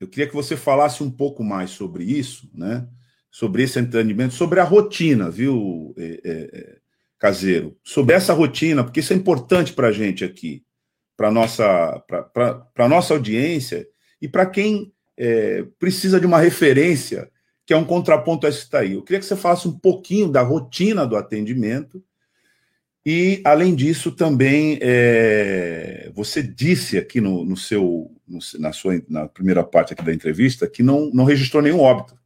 Eu 0.00 0.08
queria 0.08 0.26
que 0.26 0.34
você 0.34 0.56
falasse 0.56 1.02
um 1.02 1.10
pouco 1.10 1.44
mais 1.44 1.70
sobre 1.70 2.04
isso, 2.04 2.50
né? 2.54 2.88
Sobre 3.30 3.62
esse 3.62 3.78
entendimento, 3.78 4.34
sobre 4.34 4.58
a 4.58 4.64
rotina, 4.64 5.30
viu, 5.30 5.94
é, 5.96 6.20
é, 6.24 6.32
é 6.52 6.76
caseiro? 7.18 7.76
Sobre 7.84 8.14
essa 8.14 8.32
rotina, 8.32 8.82
porque 8.82 9.00
isso 9.00 9.12
é 9.12 9.16
importante 9.16 9.72
para 9.72 9.88
a 9.88 9.92
gente 9.92 10.24
aqui, 10.24 10.64
para 11.16 11.30
nossa, 11.30 12.02
para 12.34 12.88
nossa 12.88 13.14
audiência 13.14 13.86
e 14.20 14.28
para 14.28 14.46
quem 14.46 14.92
é, 15.16 15.64
precisa 15.78 16.18
de 16.18 16.26
uma 16.26 16.40
referência 16.40 17.30
que 17.66 17.74
é 17.74 17.76
um 17.76 17.84
contraponto 17.84 18.46
a 18.46 18.50
isso 18.50 18.60
que 18.60 18.64
está 18.64 18.80
aí. 18.80 18.94
Eu 18.94 19.02
queria 19.02 19.20
que 19.20 19.26
você 19.26 19.36
falasse 19.36 19.68
um 19.68 19.78
pouquinho 19.78 20.28
da 20.28 20.42
rotina 20.42 21.06
do 21.06 21.14
atendimento 21.14 22.02
e, 23.04 23.40
além 23.44 23.74
disso, 23.74 24.10
também 24.12 24.78
é, 24.82 26.10
você 26.14 26.42
disse 26.42 26.98
aqui 26.98 27.20
no, 27.20 27.44
no 27.44 27.56
seu, 27.56 28.10
no, 28.26 28.38
na 28.58 28.72
sua 28.72 29.00
na 29.08 29.28
primeira 29.28 29.62
parte 29.62 29.92
aqui 29.92 30.02
da 30.02 30.12
entrevista 30.12 30.66
que 30.66 30.82
não, 30.82 31.10
não 31.12 31.24
registrou 31.24 31.62
nenhum 31.62 31.80
óbito. 31.80 32.19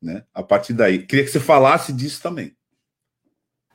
Né? 0.00 0.24
A 0.32 0.42
partir 0.42 0.72
daí, 0.72 1.00
queria 1.00 1.24
que 1.24 1.30
você 1.30 1.40
falasse 1.40 1.92
disso 1.92 2.22
também. 2.22 2.54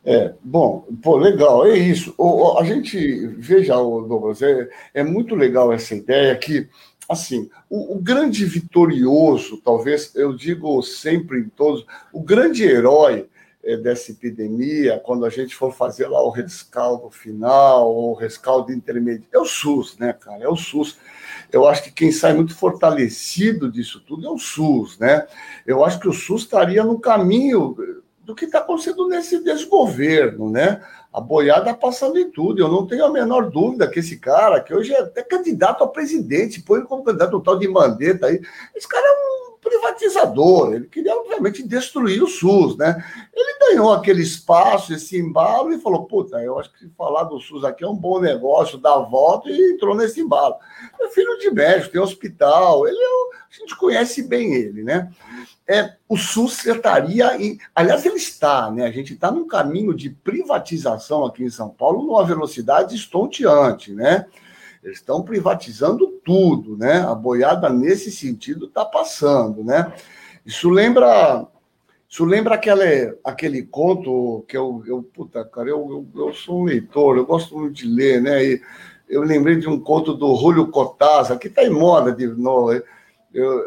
É, 0.06 0.34
bom, 0.44 0.86
pô, 1.02 1.16
legal, 1.16 1.66
é 1.66 1.78
isso. 1.78 2.14
O, 2.18 2.58
a 2.58 2.64
gente, 2.66 3.28
veja, 3.38 3.76
Douglas, 3.76 4.42
é, 4.42 4.70
é 4.94 5.04
muito 5.04 5.34
legal 5.34 5.72
essa 5.72 5.96
ideia 5.96 6.36
que 6.36 6.68
assim, 7.08 7.50
o, 7.70 7.96
o, 7.96 8.00
grande 8.02 8.46
vitorioso, 8.46 9.62
talvez 9.62 10.16
eu 10.16 10.34
digo 10.34 10.82
sempre 10.82 11.40
em 11.40 11.50
todos, 11.50 11.86
o 12.12 12.22
grande 12.22 12.64
herói 12.64 13.28
é, 13.64 13.78
dessa 13.78 14.12
epidemia, 14.12 15.00
quando 15.00 15.26
a 15.26 15.30
gente 15.30 15.56
for 15.56 15.74
fazer 15.74 16.08
lá 16.08 16.22
o 16.22 16.30
rescaldo 16.30 17.10
final, 17.10 17.94
o 17.94 18.14
rescaldo 18.14 18.72
intermediário, 18.72 19.28
é 19.32 19.40
o 19.40 19.46
SUS, 19.46 19.98
né, 19.98 20.14
cara? 20.14 20.44
É 20.44 20.48
o 20.48 20.56
SUS. 20.56 20.98
Eu 21.54 21.68
acho 21.68 21.84
que 21.84 21.92
quem 21.92 22.12
sai 22.12 22.34
muito 22.34 22.56
fortalecido 22.56 23.72
disso 23.72 24.04
tudo 24.06 24.26
é 24.26 24.32
o 24.32 24.40
SUS, 24.40 24.98
né? 24.98 25.28
Eu 25.68 25.86
acho 25.86 26.00
que 26.00 26.10
o 26.10 26.14
SUS 26.14 26.42
estaria 26.42 26.84
no 26.84 27.00
caminho 27.00 27.78
do 28.24 28.34
que 28.34 28.46
está 28.46 28.58
acontecendo 28.58 29.08
nesse 29.08 29.44
desgoverno, 29.44 30.50
né? 30.50 30.82
A 31.14 31.22
boiada 31.22 31.72
passando 31.76 32.18
em 32.18 32.32
tudo. 32.32 32.60
Eu 32.60 32.70
não 32.70 32.88
tenho 32.88 33.06
a 33.06 33.12
menor 33.12 33.52
dúvida 33.52 33.88
que 33.88 34.00
esse 34.00 34.18
cara, 34.18 34.62
que 34.62 34.74
hoje 34.74 34.94
é 34.94 35.02
até 35.02 35.22
candidato 35.22 35.84
a 35.84 35.88
presidente, 35.88 36.64
põe 36.64 36.82
como 36.82 37.04
candidato 37.04 37.38
um 37.38 37.42
tal 37.42 37.60
de 37.60 37.68
Mandetta 37.68 38.26
aí, 38.26 38.42
esse 38.76 38.88
cara 38.88 39.06
é 39.06 39.13
privatizador. 39.94 40.74
Ele 40.74 40.88
queria, 40.88 41.16
obviamente, 41.16 41.68
destruir 41.68 42.24
o 42.24 42.28
SUS, 42.28 42.78
né? 42.78 43.04
Ele 43.34 43.58
ganhou 43.60 43.92
aquele 43.92 44.22
espaço, 44.22 44.94
esse 44.94 45.18
embalo, 45.18 45.74
e 45.74 45.80
falou: 45.80 46.06
puta, 46.06 46.42
eu 46.42 46.60
acho 46.60 46.72
que 46.74 46.90
falar 46.98 47.24
do 47.24 47.40
SUS 47.40 47.64
aqui 47.64 47.84
é 47.84 47.88
um 47.88 47.96
bom 47.96 48.20
negócio, 48.20 48.78
dá 48.78 48.98
volta, 48.98 49.50
e 49.50 49.74
entrou 49.74 49.96
nesse 49.96 50.22
embalo. 50.22 50.56
É 51.02 51.08
filho 51.10 51.38
de 51.40 51.52
médico, 51.52 51.92
tem 51.92 52.02
hospital, 52.02 52.88
ele 52.88 52.98
é, 52.98 53.36
a 53.36 53.60
gente 53.60 53.76
conhece 53.78 54.24
bem 54.24 54.54
ele, 54.54 54.84
né? 54.84 55.10
é, 55.68 55.94
o 56.10 56.18
SUS 56.18 56.66
estaria 56.66 57.38
em. 57.42 57.58
Aliás, 57.74 58.06
ele 58.06 58.16
está, 58.16 58.70
né? 58.70 58.86
A 58.86 58.92
gente 58.92 59.14
está 59.14 59.32
num 59.32 59.48
caminho 59.48 59.94
de 59.94 60.10
privatização 60.10 61.26
aqui 61.26 61.44
em 61.44 61.50
São 61.50 61.70
Paulo 61.70 62.04
numa 62.04 62.26
velocidade 62.26 62.96
estonteante, 62.96 63.94
né? 63.94 64.26
Eles 64.84 64.98
estão 64.98 65.24
privatizando 65.24 66.08
tudo, 66.24 66.78
né? 66.78 67.00
A 67.02 67.16
boiada 67.16 67.70
nesse 67.70 68.12
sentido 68.12 68.66
está 68.66 68.84
passando, 68.84 69.64
né? 69.64 69.94
Isso 70.46 70.70
lembra. 70.70 71.48
Isso 72.10 72.26
lembra 72.26 72.56
aquele, 72.56 73.18
aquele 73.24 73.64
conto 73.64 74.46
que 74.48 74.56
eu, 74.56 74.84
eu 74.86 75.02
puta, 75.02 75.44
cara, 75.46 75.70
eu, 75.70 76.06
eu, 76.14 76.28
eu 76.28 76.34
sou 76.34 76.62
um 76.62 76.66
leitor, 76.66 77.18
eu 77.18 77.26
gosto 77.26 77.58
muito 77.58 77.74
de 77.74 77.88
ler, 77.88 78.22
né? 78.22 78.46
E 78.46 78.62
eu 79.10 79.24
lembrei 79.24 79.56
de 79.56 79.68
um 79.68 79.80
conto 79.80 80.14
do 80.14 80.36
Julio 80.36 80.68
Cortázar, 80.68 81.40
que 81.40 81.48
está 81.48 81.64
em 81.64 81.72
moda 81.72 82.12
de 82.12 82.28
novo 82.28 82.72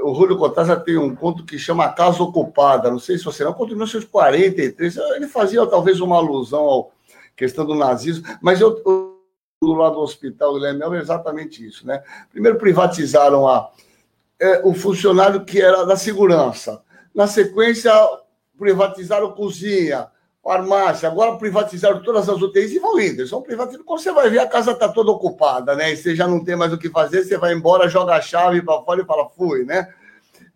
o 0.02 0.14
Júlio 0.14 0.38
Cortázar 0.38 0.82
tem 0.84 0.96
um 0.96 1.14
conto 1.14 1.44
que 1.44 1.58
chama 1.58 1.92
Casa 1.92 2.22
Ocupada, 2.22 2.90
não 2.90 3.00
sei 3.00 3.18
se 3.18 3.24
você 3.24 3.42
não, 3.42 3.52
conto 3.52 3.70
de 3.70 3.74
1943. 3.74 4.96
Ele 5.16 5.26
fazia 5.26 5.66
talvez 5.66 6.00
uma 6.00 6.16
alusão 6.16 6.68
à 6.68 7.36
questão 7.36 7.66
do 7.66 7.74
nazismo, 7.74 8.24
mas 8.40 8.60
eu, 8.60 8.80
eu 8.86 9.15
do 9.62 9.72
lado 9.72 9.94
do 9.94 10.00
hospital 10.00 10.52
do 10.52 10.58
Lemel 10.58 10.94
é 10.94 10.98
exatamente 10.98 11.66
isso. 11.66 11.86
Né? 11.86 12.02
Primeiro 12.30 12.58
privatizaram 12.58 13.48
a, 13.48 13.70
é, 14.40 14.60
o 14.64 14.74
funcionário 14.74 15.44
que 15.44 15.60
era 15.60 15.84
da 15.84 15.96
segurança. 15.96 16.82
Na 17.14 17.26
sequência, 17.26 17.92
privatizaram 18.58 19.32
cozinha 19.32 20.08
farmácia, 20.42 21.08
agora 21.08 21.36
privatizaram 21.36 22.00
todas 22.04 22.28
as 22.28 22.40
UTIs 22.40 22.70
e 22.70 22.78
vão 22.78 23.00
indo. 23.00 23.20
Eles 23.20 23.30
vão 23.30 23.42
privatizando. 23.42 23.82
Quando 23.82 24.00
você 24.00 24.12
vai 24.12 24.30
ver, 24.30 24.38
a 24.38 24.46
casa 24.46 24.70
está 24.70 24.88
toda 24.88 25.10
ocupada, 25.10 25.74
né? 25.74 25.92
E 25.92 25.96
você 25.96 26.14
já 26.14 26.28
não 26.28 26.44
tem 26.44 26.54
mais 26.54 26.72
o 26.72 26.78
que 26.78 26.88
fazer, 26.88 27.24
você 27.24 27.36
vai 27.36 27.52
embora, 27.52 27.88
joga 27.88 28.14
a 28.14 28.20
chave 28.20 28.62
para 28.62 28.80
fora 28.82 29.02
e 29.02 29.04
fala, 29.04 29.28
fui, 29.30 29.64
né? 29.64 29.92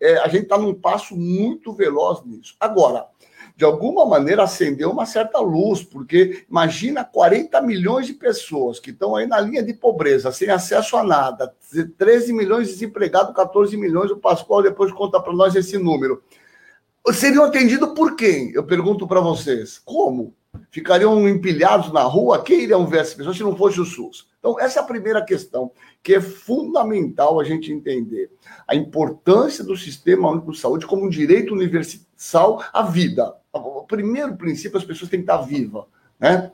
É, 0.00 0.18
a 0.18 0.28
gente 0.28 0.44
está 0.44 0.56
num 0.56 0.72
passo 0.72 1.16
muito 1.16 1.72
veloz 1.72 2.24
nisso. 2.24 2.54
Agora, 2.60 3.06
de 3.60 3.64
alguma 3.66 4.06
maneira 4.06 4.44
acendeu 4.44 4.90
uma 4.90 5.04
certa 5.04 5.38
luz, 5.38 5.82
porque 5.82 6.46
imagina 6.48 7.04
40 7.04 7.60
milhões 7.60 8.06
de 8.06 8.14
pessoas 8.14 8.80
que 8.80 8.88
estão 8.88 9.14
aí 9.14 9.26
na 9.26 9.38
linha 9.38 9.62
de 9.62 9.74
pobreza, 9.74 10.32
sem 10.32 10.48
acesso 10.48 10.96
a 10.96 11.04
nada, 11.04 11.54
13 11.98 12.32
milhões 12.32 12.68
de 12.68 12.72
desempregados, 12.72 13.34
14 13.34 13.76
milhões, 13.76 14.10
o 14.10 14.16
Pascoal 14.16 14.62
depois 14.62 14.90
conta 14.92 15.20
para 15.20 15.34
nós 15.34 15.54
esse 15.54 15.76
número 15.76 16.22
seriam 17.12 17.44
atendidos 17.44 17.90
por 17.90 18.16
quem? 18.16 18.50
Eu 18.52 18.64
pergunto 18.64 19.06
para 19.06 19.20
vocês. 19.20 19.78
Como? 19.78 20.34
Ficariam 20.70 21.28
empilhados 21.28 21.92
na 21.92 22.02
rua? 22.02 22.42
Quem 22.42 22.62
iriam 22.62 22.86
ver 22.86 23.00
essas 23.00 23.14
pessoas 23.14 23.36
se 23.36 23.42
não 23.42 23.56
fosse 23.56 23.80
o 23.80 23.84
SUS? 23.84 24.28
Então, 24.38 24.58
essa 24.58 24.80
é 24.80 24.82
a 24.82 24.86
primeira 24.86 25.22
questão, 25.22 25.70
que 26.02 26.14
é 26.14 26.20
fundamental 26.20 27.38
a 27.38 27.44
gente 27.44 27.70
entender. 27.70 28.30
A 28.66 28.74
importância 28.74 29.62
do 29.62 29.76
Sistema 29.76 30.30
Único 30.30 30.52
de 30.52 30.58
Saúde 30.58 30.86
como 30.86 31.04
um 31.04 31.10
direito 31.10 31.52
universal 31.52 32.64
à 32.72 32.82
vida. 32.82 33.34
O 33.52 33.84
primeiro 33.84 34.36
princípio, 34.36 34.78
as 34.78 34.84
pessoas 34.84 35.10
têm 35.10 35.20
que 35.20 35.24
estar 35.24 35.42
vivas, 35.42 35.84
né? 36.18 36.52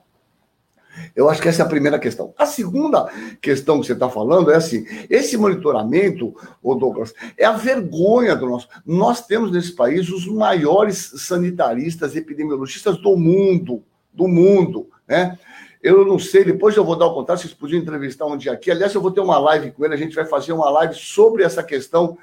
Eu 1.15 1.29
acho 1.29 1.43
que 1.43 1.49
essa 1.49 1.63
é 1.63 1.65
a 1.65 1.69
primeira 1.69 1.99
questão. 1.99 2.33
A 2.39 2.47
segunda 2.47 3.07
questão 3.41 3.81
que 3.81 3.87
você 3.87 3.93
está 3.93 4.09
falando 4.09 4.51
é 4.51 4.57
assim: 4.57 4.87
esse 5.11 5.37
monitoramento, 5.37 6.35
Douglas, 6.63 7.15
é 7.37 7.45
a 7.45 7.53
vergonha 7.53 8.35
do 8.35 8.47
nosso. 8.47 8.69
Nós 8.85 9.27
temos 9.27 9.53
nesse 9.53 9.75
país 9.75 10.09
os 10.09 10.27
maiores 10.27 11.13
sanitaristas, 11.19 12.17
epidemiologistas 12.17 12.97
do 12.97 13.17
mundo, 13.17 13.83
do 14.13 14.27
mundo, 14.27 14.89
né? 15.07 15.39
Eu 15.83 16.05
não 16.05 16.19
sei, 16.19 16.45
depois 16.45 16.77
eu 16.77 16.85
vou 16.85 16.97
dar 16.97 17.07
o 17.07 17.15
contato, 17.15 17.41
vocês 17.41 17.55
podiam 17.55 17.81
entrevistar 17.81 18.27
um 18.27 18.37
dia 18.37 18.53
aqui. 18.53 18.71
Aliás, 18.71 18.95
eu 18.95 19.01
vou 19.01 19.13
ter 19.13 19.21
uma 19.21 19.39
live 19.39 19.71
com 19.71 19.85
ele, 19.85 19.95
a 19.95 19.99
gente 19.99 20.17
vai 20.17 20.25
fazer 20.25 20.53
uma 20.53 20.69
live 20.71 20.95
sobre 20.95 21.45
essa 21.45 21.63
questão 21.63 22.19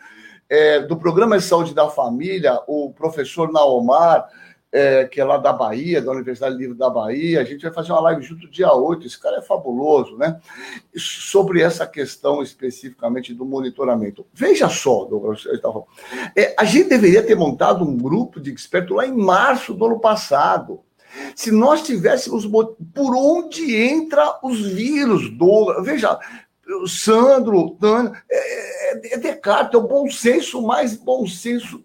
é, 0.49 0.81
do 0.81 0.97
Programa 0.97 1.37
de 1.37 1.45
Saúde 1.45 1.73
da 1.73 1.87
Família, 1.87 2.59
o 2.67 2.91
professor 2.91 3.51
Naomar 3.51 4.27
é, 4.73 5.05
que 5.05 5.21
é 5.21 5.23
lá 5.23 5.37
da 5.37 5.53
Bahia, 5.53 6.01
da 6.01 6.11
Universidade 6.11 6.57
Livre 6.57 6.75
da 6.75 6.89
Bahia. 6.89 7.39
A 7.39 7.43
gente 7.43 7.61
vai 7.61 7.71
fazer 7.71 7.91
uma 7.91 8.01
live 8.01 8.23
junto 8.23 8.49
dia 8.49 8.73
8. 8.73 9.05
Esse 9.05 9.19
cara 9.19 9.37
é 9.37 9.41
fabuloso, 9.41 10.17
né? 10.17 10.39
Sobre 10.97 11.61
essa 11.61 11.85
questão 11.85 12.41
especificamente 12.41 13.35
do 13.35 13.45
monitoramento. 13.45 14.25
Veja 14.33 14.67
só, 14.67 15.05
Douglas, 15.05 15.43
é, 16.35 16.55
a 16.57 16.65
gente 16.65 16.89
deveria 16.89 17.21
ter 17.21 17.35
montado 17.35 17.85
um 17.85 17.95
grupo 17.95 18.41
de 18.41 18.51
expertos 18.51 18.97
lá 18.97 19.05
em 19.05 19.15
março 19.15 19.75
do 19.75 19.85
ano 19.85 19.99
passado. 19.99 20.81
Se 21.35 21.51
nós 21.51 21.83
tivéssemos 21.83 22.43
por 22.43 23.15
onde 23.15 23.75
entra 23.75 24.39
os 24.41 24.59
vírus, 24.59 25.29
Douglas, 25.29 25.85
veja, 25.85 26.17
Sandro, 26.87 27.77
Tânia, 27.79 28.11
é, 28.27 29.11
é, 29.11 29.13
é 29.13 29.17
Descartes, 29.19 29.75
é 29.75 29.77
o 29.77 29.87
bom 29.87 30.09
senso 30.09 30.63
mais 30.63 30.95
bom 30.95 31.27
senso 31.27 31.83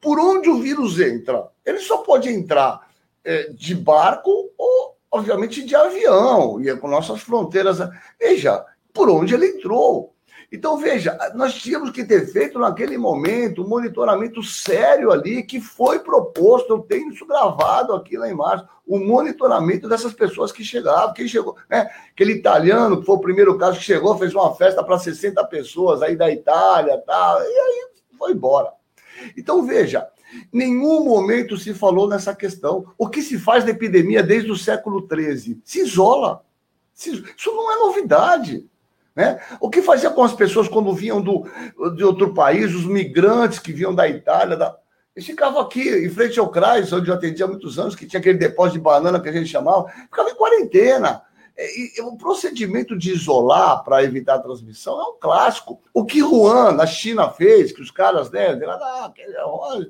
por 0.00 0.18
onde 0.18 0.50
o 0.50 0.60
vírus 0.60 0.98
entra? 1.00 1.53
Ele 1.64 1.78
só 1.78 1.98
pode 1.98 2.28
entrar 2.28 2.88
é, 3.24 3.50
de 3.50 3.74
barco 3.74 4.50
ou, 4.58 4.96
obviamente, 5.10 5.64
de 5.64 5.74
avião, 5.74 6.60
e 6.60 6.68
é 6.68 6.76
com 6.76 6.88
nossas 6.88 7.20
fronteiras. 7.20 7.78
Veja, 8.18 8.64
por 8.92 9.10
onde 9.10 9.34
ele 9.34 9.46
entrou. 9.46 10.14
Então, 10.52 10.76
veja, 10.76 11.18
nós 11.34 11.54
tínhamos 11.54 11.90
que 11.90 12.04
ter 12.04 12.30
feito 12.30 12.60
naquele 12.60 12.96
momento 12.96 13.64
um 13.64 13.68
monitoramento 13.68 14.40
sério 14.40 15.10
ali, 15.10 15.42
que 15.42 15.60
foi 15.60 15.98
proposto, 15.98 16.74
eu 16.74 16.78
tenho 16.78 17.10
isso 17.10 17.26
gravado 17.26 17.92
aqui 17.92 18.16
lá 18.16 18.28
em 18.28 18.34
março, 18.34 18.64
o 18.86 18.98
monitoramento 19.00 19.88
dessas 19.88 20.12
pessoas 20.12 20.52
que 20.52 20.62
chegavam. 20.62 21.12
Quem 21.12 21.26
chegou, 21.26 21.56
né? 21.68 21.90
Aquele 22.12 22.34
italiano, 22.34 23.00
que 23.00 23.06
foi 23.06 23.16
o 23.16 23.20
primeiro 23.20 23.58
caso 23.58 23.78
que 23.78 23.84
chegou, 23.84 24.16
fez 24.16 24.32
uma 24.32 24.54
festa 24.54 24.84
para 24.84 24.96
60 24.96 25.44
pessoas 25.46 26.02
aí 26.02 26.14
da 26.14 26.30
Itália 26.30 27.02
tal, 27.04 27.40
e 27.42 27.46
aí 27.46 27.88
foi 28.16 28.32
embora. 28.32 28.72
Então, 29.36 29.64
veja, 29.64 30.06
nenhum 30.52 31.04
momento 31.04 31.56
se 31.56 31.74
falou 31.74 32.08
nessa 32.08 32.34
questão. 32.34 32.86
O 32.98 33.08
que 33.08 33.22
se 33.22 33.38
faz 33.38 33.64
da 33.64 33.70
epidemia 33.70 34.22
desde 34.22 34.50
o 34.50 34.56
século 34.56 35.06
XIII? 35.06 35.60
Se 35.64 35.80
isola. 35.80 36.44
Isso 36.94 37.52
não 37.52 37.72
é 37.72 37.76
novidade. 37.76 38.66
Né? 39.14 39.40
O 39.60 39.70
que 39.70 39.82
fazia 39.82 40.10
com 40.10 40.22
as 40.22 40.32
pessoas 40.32 40.68
quando 40.68 40.92
vinham 40.92 41.20
do, 41.20 41.46
de 41.96 42.02
outro 42.02 42.34
país, 42.34 42.74
os 42.74 42.84
migrantes 42.84 43.58
que 43.58 43.72
vinham 43.72 43.94
da 43.94 44.08
Itália, 44.08 44.56
da... 44.56 44.76
eles 45.14 45.26
ficavam 45.26 45.60
aqui, 45.60 45.88
em 45.88 46.10
frente 46.10 46.38
ao 46.38 46.50
CRAS, 46.50 46.92
onde 46.92 47.08
eu 47.08 47.14
atendia 47.14 47.44
há 47.44 47.48
muitos 47.48 47.78
anos, 47.78 47.94
que 47.94 48.06
tinha 48.06 48.18
aquele 48.18 48.38
depósito 48.38 48.78
de 48.78 48.84
banana 48.84 49.20
que 49.20 49.28
a 49.28 49.32
gente 49.32 49.48
chamava, 49.48 49.88
ficava 49.88 50.30
em 50.30 50.34
quarentena. 50.34 51.22
E, 51.56 52.00
o 52.02 52.16
procedimento 52.16 52.98
de 52.98 53.12
isolar 53.12 53.84
para 53.84 54.02
evitar 54.02 54.34
a 54.34 54.40
transmissão 54.40 55.00
é 55.00 55.04
um 55.04 55.18
clássico. 55.20 55.80
O 55.92 56.04
que 56.04 56.20
Wuhan, 56.20 56.72
na 56.72 56.84
China, 56.84 57.30
fez, 57.30 57.70
que 57.70 57.80
os 57.80 57.92
caras 57.92 58.28
né, 58.30 58.58
ah, 58.66 59.12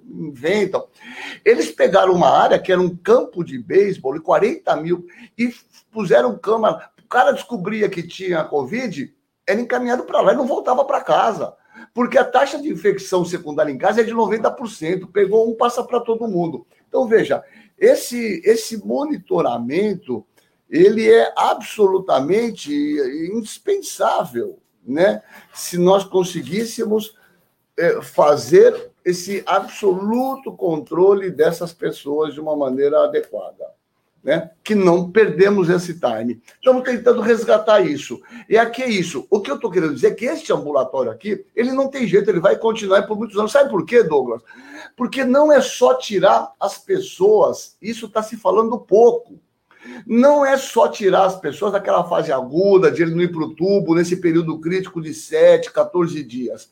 inventam. 0.06 0.86
Eles 1.42 1.70
pegaram 1.70 2.12
uma 2.12 2.28
área 2.28 2.58
que 2.58 2.70
era 2.70 2.80
um 2.80 2.94
campo 2.94 3.42
de 3.42 3.58
beisebol, 3.58 4.20
40 4.20 4.76
mil, 4.76 5.06
e 5.38 5.54
puseram 5.90 6.38
cama. 6.38 6.90
O 7.02 7.08
cara 7.08 7.32
descobria 7.32 7.88
que 7.88 8.02
tinha 8.02 8.44
Covid, 8.44 9.14
era 9.46 9.60
encaminhado 9.60 10.04
para 10.04 10.20
lá 10.20 10.32
e 10.34 10.36
não 10.36 10.46
voltava 10.46 10.84
para 10.84 11.00
casa. 11.00 11.54
Porque 11.94 12.18
a 12.18 12.24
taxa 12.24 12.60
de 12.60 12.68
infecção 12.68 13.24
secundária 13.24 13.72
em 13.72 13.78
casa 13.78 14.02
é 14.02 14.04
de 14.04 14.12
90%. 14.12 15.10
Pegou 15.10 15.50
um, 15.50 15.56
passa 15.56 15.82
para 15.82 16.00
todo 16.00 16.28
mundo. 16.28 16.66
Então, 16.88 17.06
veja, 17.06 17.42
esse, 17.78 18.42
esse 18.44 18.84
monitoramento 18.84 20.26
ele 20.74 21.08
é 21.08 21.32
absolutamente 21.36 22.72
indispensável, 23.32 24.58
né? 24.84 25.22
Se 25.54 25.78
nós 25.78 26.02
conseguíssemos 26.02 27.16
é, 27.76 28.02
fazer 28.02 28.90
esse 29.04 29.44
absoluto 29.46 30.52
controle 30.52 31.30
dessas 31.30 31.72
pessoas 31.72 32.34
de 32.34 32.40
uma 32.40 32.56
maneira 32.56 33.04
adequada 33.04 33.64
né? 34.24 34.50
que 34.64 34.74
não 34.74 35.10
perdemos 35.10 35.68
esse 35.68 36.00
time. 36.00 36.42
Estamos 36.56 36.82
tentando 36.82 37.20
resgatar 37.20 37.80
isso. 37.82 38.20
E 38.48 38.56
aqui 38.56 38.82
é 38.82 38.88
isso. 38.88 39.26
O 39.30 39.40
que 39.40 39.50
eu 39.50 39.56
estou 39.56 39.70
querendo 39.70 39.94
dizer 39.94 40.08
é 40.08 40.14
que 40.14 40.24
este 40.24 40.50
ambulatório 40.50 41.10
aqui, 41.10 41.44
ele 41.54 41.70
não 41.70 41.88
tem 41.88 42.06
jeito, 42.06 42.30
ele 42.30 42.40
vai 42.40 42.56
continuar 42.56 43.06
por 43.06 43.18
muitos 43.18 43.38
anos. 43.38 43.52
Sabe 43.52 43.68
por 43.68 43.84
quê, 43.84 44.02
Douglas? 44.02 44.42
Porque 44.96 45.24
não 45.24 45.52
é 45.52 45.60
só 45.60 45.94
tirar 45.94 46.52
as 46.58 46.78
pessoas, 46.78 47.76
isso 47.82 48.06
está 48.06 48.22
se 48.22 48.36
falando 48.38 48.80
pouco. 48.80 49.38
Não 50.06 50.44
é 50.44 50.56
só 50.56 50.88
tirar 50.88 51.24
as 51.24 51.38
pessoas 51.38 51.72
daquela 51.72 52.04
fase 52.04 52.32
aguda, 52.32 52.90
de 52.90 53.02
ele 53.02 53.14
não 53.14 53.22
ir 53.22 53.32
para 53.32 53.44
o 53.44 53.54
tubo, 53.54 53.94
nesse 53.94 54.16
período 54.16 54.58
crítico 54.60 55.00
de 55.00 55.12
7, 55.12 55.70
14 55.70 56.22
dias. 56.22 56.70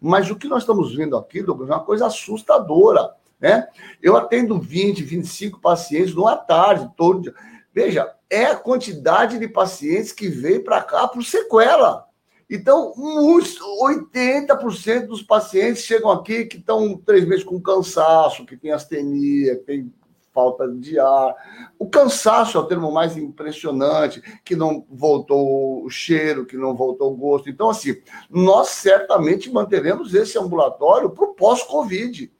Mas 0.00 0.30
o 0.30 0.36
que 0.36 0.48
nós 0.48 0.62
estamos 0.62 0.94
vendo 0.94 1.16
aqui, 1.16 1.42
Douglas, 1.42 1.70
é 1.70 1.72
uma 1.74 1.84
coisa 1.84 2.06
assustadora. 2.06 3.10
Né? 3.40 3.68
Eu 4.02 4.16
atendo 4.16 4.58
20, 4.58 5.02
25 5.02 5.60
pacientes 5.60 6.14
numa 6.14 6.36
tarde, 6.36 6.90
todo 6.96 7.22
dia. 7.22 7.34
Veja, 7.72 8.12
é 8.28 8.46
a 8.46 8.56
quantidade 8.56 9.38
de 9.38 9.48
pacientes 9.48 10.12
que 10.12 10.28
veio 10.28 10.64
para 10.64 10.82
cá 10.82 11.06
por 11.06 11.22
sequela. 11.24 12.06
Então, 12.50 12.94
uns 12.96 13.58
80% 13.82 15.06
dos 15.06 15.22
pacientes 15.22 15.84
chegam 15.84 16.10
aqui 16.10 16.46
que 16.46 16.56
estão 16.56 16.96
três 16.96 17.26
meses 17.26 17.44
com 17.44 17.60
cansaço, 17.60 18.46
que 18.46 18.56
tem 18.56 18.72
astenia, 18.72 19.56
que 19.56 19.64
tem 19.64 19.92
falta 20.38 20.68
de 20.68 21.00
ar. 21.00 21.34
O 21.78 21.88
cansaço 21.88 22.56
é 22.56 22.60
o 22.60 22.66
termo 22.66 22.92
mais 22.92 23.16
impressionante, 23.16 24.22
que 24.44 24.54
não 24.54 24.86
voltou 24.88 25.84
o 25.84 25.90
cheiro, 25.90 26.46
que 26.46 26.56
não 26.56 26.76
voltou 26.76 27.12
o 27.12 27.16
gosto. 27.16 27.50
Então, 27.50 27.68
assim, 27.68 27.96
nós 28.30 28.68
certamente 28.68 29.50
manteremos 29.50 30.14
esse 30.14 30.38
ambulatório 30.38 31.10
para 31.10 31.24
o 31.24 31.34
pós-Covid 31.34 32.30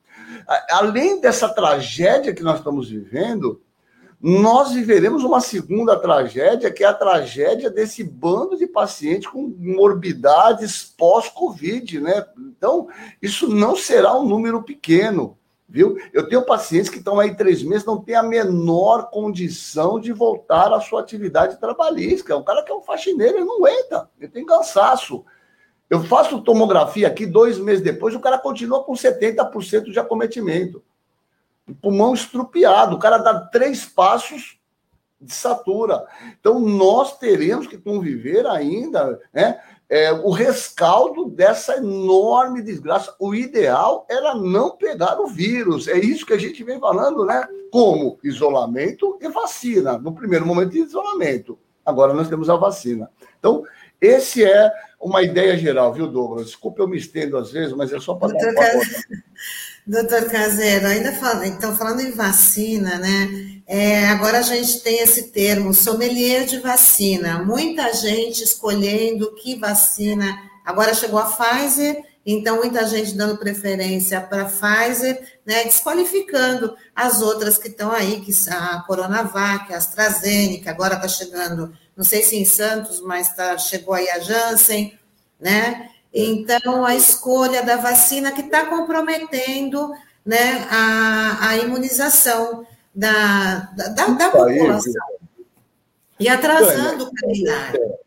além 0.71 1.21
dessa 1.21 1.49
tragédia 1.49 2.35
que 2.35 2.43
nós 2.43 2.59
estamos 2.59 2.89
vivendo, 2.89 3.61
nós 4.21 4.73
viveremos 4.73 5.23
uma 5.23 5.41
segunda 5.41 5.97
tragédia, 5.97 6.73
que 6.73 6.83
é 6.83 6.87
a 6.87 6.95
tragédia 6.95 7.71
desse 7.71 8.03
bando 8.03 8.57
de 8.57 8.67
pacientes 8.67 9.29
com 9.29 9.55
morbidades 9.59 10.83
pós-Covid, 10.83 12.01
né? 12.01 12.27
Então, 12.37 12.89
isso 13.23 13.49
não 13.49 13.77
será 13.77 14.19
um 14.19 14.27
número 14.27 14.63
pequeno, 14.63 15.38
viu? 15.69 15.99
Eu 16.13 16.29
tenho 16.29 16.47
pacientes 16.47 16.89
que 16.89 16.99
estão 16.99 17.21
aí 17.21 17.35
três 17.35 17.63
meses, 17.63 17.85
não 17.85 18.01
têm 18.01 18.15
a 18.15 18.23
menor 18.23 19.11
condição 19.11 20.01
de 20.01 20.13
voltar 20.13 20.73
à 20.73 20.81
sua 20.81 21.01
atividade 21.01 21.61
trabalhística. 21.61 22.37
O 22.37 22.45
cara 22.45 22.63
que 22.63 22.73
é 22.73 22.75
um 22.75 22.83
faxineiro, 22.83 23.39
ele 23.39 23.45
não 23.45 23.57
aguenta, 23.57 24.09
ele 24.19 24.31
tem 24.31 24.47
cansaço. 24.47 25.25
Eu 25.91 26.03
faço 26.05 26.43
tomografia 26.43 27.07
aqui, 27.07 27.27
dois 27.27 27.59
meses 27.59 27.83
depois, 27.83 28.15
o 28.15 28.21
cara 28.21 28.39
continua 28.39 28.83
com 28.83 28.93
70% 28.93 29.91
de 29.91 29.99
acometimento. 29.99 30.83
O 31.69 31.75
pulmão 31.75 32.15
estrupiado, 32.15 32.97
o 32.97 32.99
cara 32.99 33.19
dá 33.19 33.39
três 33.41 33.85
passos 33.85 34.59
de 35.21 35.35
satura. 35.35 36.07
Então, 36.39 36.59
nós 36.61 37.19
teremos 37.19 37.67
que 37.67 37.77
conviver 37.77 38.47
ainda 38.47 39.21
né, 39.33 39.61
é, 39.91 40.13
o 40.13 40.31
rescaldo 40.31 41.31
dessa 41.31 41.79
enorme 41.79 42.61
desgraça. 42.61 43.15
O 43.19 43.35
ideal 43.35 44.07
era 44.09 44.35
não 44.35 44.77
pegar 44.77 45.19
o 45.19 45.27
vírus. 45.27 45.89
É 45.89 45.99
isso 45.99 46.27
que 46.27 46.35
a 46.35 46.39
gente 46.39 46.63
vem 46.63 46.79
falando, 46.79 47.25
né? 47.25 47.49
Como 47.73 48.19
isolamento 48.23 49.19
e 49.21 49.29
vacina. 49.29 49.97
No 49.97 50.13
primeiro 50.13 50.45
momento, 50.45 50.77
isolamento. 50.77 51.59
Agora 51.85 52.13
nós 52.13 52.29
temos 52.29 52.51
a 52.51 52.57
vacina. 52.57 53.11
Então, 53.39 53.65
esse 53.99 54.45
é 54.45 54.71
uma 55.01 55.23
ideia 55.23 55.57
geral, 55.57 55.93
viu, 55.93 56.07
Douglas? 56.07 56.47
Desculpe, 56.47 56.81
eu 56.81 56.89
me 56.89 56.99
estendo 56.99 57.39
às 57.39 57.51
vezes, 57.51 57.73
mas 57.73 57.93
é 57.93 57.99
só 57.99 58.15
para 58.15 58.29
Doutor, 58.29 58.55
dar 58.55 58.73
Case... 58.73 59.07
Doutor 59.87 60.25
Caseiro, 60.31 60.87
ainda 60.87 61.13
falando, 61.13 61.45
então, 61.45 61.75
falando 61.75 62.01
em 62.01 62.11
vacina, 62.11 62.99
né? 62.99 63.58
É, 63.71 64.09
agora 64.09 64.39
a 64.39 64.43
gente 64.43 64.81
tem 64.81 65.01
esse 65.01 65.25
termo, 65.25 65.75
sommelier 65.75 66.47
de 66.47 66.59
vacina. 66.59 67.45
Muita 67.45 67.93
gente 67.93 68.43
escolhendo 68.43 69.35
que 69.35 69.57
vacina. 69.57 70.41
Agora 70.65 70.95
chegou 70.95 71.19
a 71.19 71.27
Pfizer, 71.27 72.03
então 72.25 72.57
muita 72.57 72.87
gente 72.87 73.15
dando 73.15 73.37
preferência 73.37 74.23
para 74.23 74.47
Pfizer, 74.47 75.23
né? 75.45 75.65
Desqualificando 75.65 76.75
as 76.97 77.21
outras 77.21 77.59
que 77.59 77.69
estão 77.69 77.93
aí, 77.93 78.23
que 78.23 78.33
a 78.51 78.83
Coronavac, 78.87 79.73
a 79.73 79.77
AstraZeneca, 79.77 80.71
agora 80.71 80.95
está 80.95 81.07
chegando 81.07 81.71
não 81.95 82.05
sei 82.05 82.23
se 82.23 82.37
em 82.37 82.45
Santos, 82.45 83.01
mas 83.01 83.35
tá, 83.35 83.59
chegou 83.59 83.93
aí 83.93 84.09
a 84.09 84.21
Janssen, 84.21 84.97
né? 85.39 85.91
Então, 86.15 86.87
a 86.87 86.95
escolha 86.95 87.63
da 87.63 87.77
vacina 87.77 88.31
que 88.31 88.41
está 88.41 88.67
comprometendo 88.67 89.93
né, 90.25 90.67
a, 90.71 91.49
a 91.49 91.57
imunização 91.57 92.65
da, 92.95 93.71
da, 93.77 94.07
da 94.07 94.31
população. 94.31 94.93
E 96.19 96.29
atrasando 96.29 97.05
o 97.05 97.15
calendário. 97.15 97.99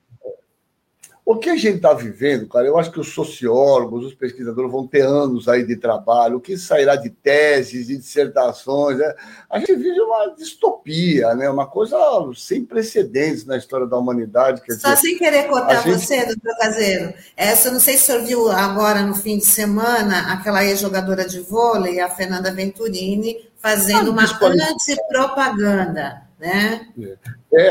O 1.32 1.38
que 1.38 1.50
a 1.50 1.56
gente 1.56 1.78
está 1.78 1.94
vivendo, 1.94 2.46
cara, 2.46 2.68
eu 2.68 2.78
acho 2.78 2.92
que 2.92 3.00
os 3.00 3.14
sociólogos, 3.14 4.06
os 4.06 4.14
pesquisadores 4.14 4.70
vão 4.70 4.86
ter 4.86 5.04
anos 5.04 5.48
aí 5.48 5.66
de 5.66 5.78
trabalho, 5.78 6.36
o 6.36 6.42
que 6.42 6.58
sairá 6.58 6.98
de 6.98 7.10
teses, 7.10 7.88
de 7.88 7.96
dissertações. 7.96 8.98
Né? 8.98 9.16
A 9.50 9.58
gente 9.58 9.74
vive 9.78 10.02
uma 10.02 10.36
distopia, 10.36 11.34
né? 11.34 11.50
uma 11.50 11.66
coisa 11.66 11.98
sem 12.36 12.66
precedentes 12.66 13.46
na 13.46 13.56
história 13.56 13.88
da 13.88 13.98
humanidade. 13.98 14.62
Quer 14.62 14.74
Só 14.74 14.90
dizer, 14.90 15.08
sem 15.08 15.18
querer 15.18 15.48
cortar 15.48 15.82
gente... 15.84 16.02
você, 16.02 16.26
doutor 16.26 16.58
Caseiro, 16.58 17.14
essa, 17.38 17.72
não 17.72 17.80
sei 17.80 17.96
se 17.96 18.04
o 18.04 18.06
senhor 18.08 18.24
viu 18.26 18.52
agora 18.52 19.02
no 19.02 19.16
fim 19.16 19.38
de 19.38 19.46
semana 19.46 20.34
aquela 20.34 20.66
ex-jogadora 20.66 21.26
de 21.26 21.40
vôlei, 21.40 22.02
a 22.02 22.10
Fernanda 22.10 22.52
Venturini, 22.52 23.38
fazendo 23.58 24.10
ah, 24.10 24.12
uma 24.12 24.26
antipropaganda 24.70 26.30
né? 26.42 26.88
É, 27.00 27.18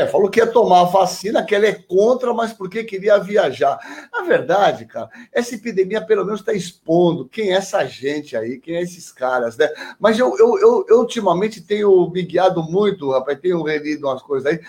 falou 0.07 0.29
que 0.29 0.39
ia 0.39 0.45
tomar 0.45 0.81
a 0.81 0.85
vacina, 0.85 1.43
que 1.43 1.55
ela 1.55 1.65
é 1.65 1.73
contra, 1.73 2.31
mas 2.33 2.53
porque 2.53 2.83
queria 2.83 3.17
viajar. 3.17 3.79
Na 4.11 4.21
verdade, 4.21 4.85
cara, 4.85 5.09
essa 5.33 5.55
epidemia 5.55 5.99
pelo 6.05 6.23
menos 6.23 6.39
está 6.39 6.53
expondo 6.53 7.27
quem 7.27 7.51
é 7.51 7.55
essa 7.55 7.83
gente 7.85 8.37
aí, 8.37 8.59
quem 8.59 8.75
é 8.75 8.81
esses 8.81 9.11
caras, 9.11 9.57
né? 9.57 9.69
Mas 9.99 10.19
eu, 10.19 10.37
eu, 10.37 10.59
eu, 10.59 10.85
eu 10.87 10.99
ultimamente 10.99 11.61
tenho 11.61 12.09
me 12.11 12.21
guiado 12.21 12.61
muito, 12.61 13.11
rapaz, 13.11 13.39
tenho 13.39 13.63
relido 13.63 14.07
umas 14.07 14.21
coisas 14.21 14.51
aí. 14.51 14.59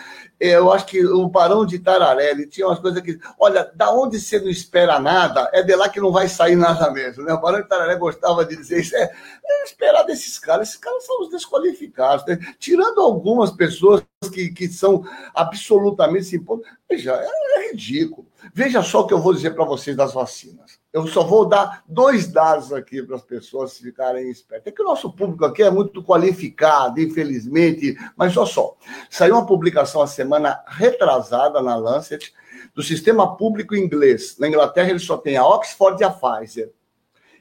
É, 0.41 0.57
eu 0.57 0.73
acho 0.73 0.87
que 0.87 1.05
o 1.05 1.29
Barão 1.29 1.65
de 1.65 1.79
Tararé, 1.79 2.31
ele 2.31 2.47
tinha 2.47 2.67
umas 2.67 2.81
coisas 2.81 3.01
que. 3.01 3.19
Olha, 3.39 3.71
da 3.75 3.93
onde 3.93 4.19
você 4.19 4.41
não 4.41 4.49
espera 4.49 4.99
nada, 4.99 5.49
é 5.53 5.63
de 5.63 5.77
lá 5.77 5.89
que 5.89 6.01
não 6.01 6.11
vai 6.11 6.27
sair 6.27 6.57
nada 6.57 6.91
mesmo, 6.91 7.23
né? 7.23 7.33
O 7.33 7.41
Barão 7.41 7.61
de 7.61 7.69
Tararé 7.69 7.95
gostava 7.97 8.45
de 8.45 8.57
dizer 8.57 8.81
isso. 8.81 8.97
É, 8.97 9.03
é 9.45 9.65
esperar 9.65 10.03
desses 10.03 10.39
caras, 10.39 10.69
esses 10.69 10.81
caras 10.81 11.05
são 11.05 11.23
os 11.23 11.31
desqualificados, 11.31 12.27
né? 12.27 12.39
Tirando 12.59 13.01
algumas 13.01 13.51
pessoas 13.51 14.03
que, 14.33 14.51
que 14.51 14.69
são 14.69 15.02
absolutamente 15.35 16.25
se 16.25 16.37
impondo, 16.37 16.63
já 16.93 17.17
é, 17.17 17.29
é 17.57 17.71
ridículo. 17.71 18.27
Veja 18.53 18.83
só 18.83 19.01
o 19.01 19.07
que 19.07 19.15
eu 19.15 19.21
vou 19.21 19.33
dizer 19.33 19.53
para 19.55 19.65
vocês 19.65 19.97
das 19.97 20.13
vacinas. 20.13 20.81
Eu 20.93 21.07
só 21.07 21.23
vou 21.23 21.47
dar 21.47 21.83
dois 21.87 22.29
dados 22.29 22.73
aqui 22.73 23.03
para 23.03 23.17
as 23.17 23.23
pessoas 23.23 23.79
ficarem 23.79 24.31
espertas. 24.31 24.67
É 24.67 24.71
que 24.71 24.83
o 24.83 24.85
nosso 24.85 25.11
público 25.11 25.45
aqui 25.45 25.63
é 25.63 25.71
muito 25.71 26.03
qualificado, 26.03 27.01
infelizmente, 27.01 27.97
mas 28.17 28.37
olha 28.37 28.47
só. 28.47 28.77
Saiu 29.09 29.37
uma 29.37 29.47
publicação 29.47 30.03
a 30.03 30.07
semana 30.07 30.63
retrasada 30.67 31.63
na 31.63 31.77
Lancet 31.77 32.33
do 32.75 32.83
sistema 32.83 33.37
público 33.37 33.75
inglês. 33.75 34.37
Na 34.39 34.49
Inglaterra, 34.49 34.91
ele 34.91 34.99
só 34.99 35.17
tem 35.17 35.37
a 35.37 35.47
Oxford 35.47 36.01
e 36.01 36.05
a 36.05 36.11
Pfizer. 36.11 36.71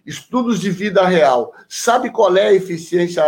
Estudos 0.06 0.60
de 0.60 0.70
vida 0.72 1.06
real. 1.06 1.54
Sabe 1.68 2.10
qual 2.10 2.36
é 2.36 2.48
a 2.48 2.54
eficiência 2.54 3.24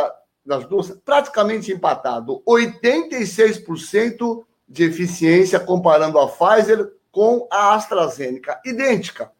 das 0.45 0.65
duas? 0.65 0.89
Praticamente 1.03 1.71
empatado. 1.71 2.41
86% 2.47 4.43
de 4.67 4.83
eficiência 4.83 5.59
comparando 5.59 6.19
a 6.19 6.27
Pfizer 6.27 6.93
com 7.11 7.47
a 7.51 7.75
AstraZeneca. 7.75 8.59
Idêntica. 8.65 9.31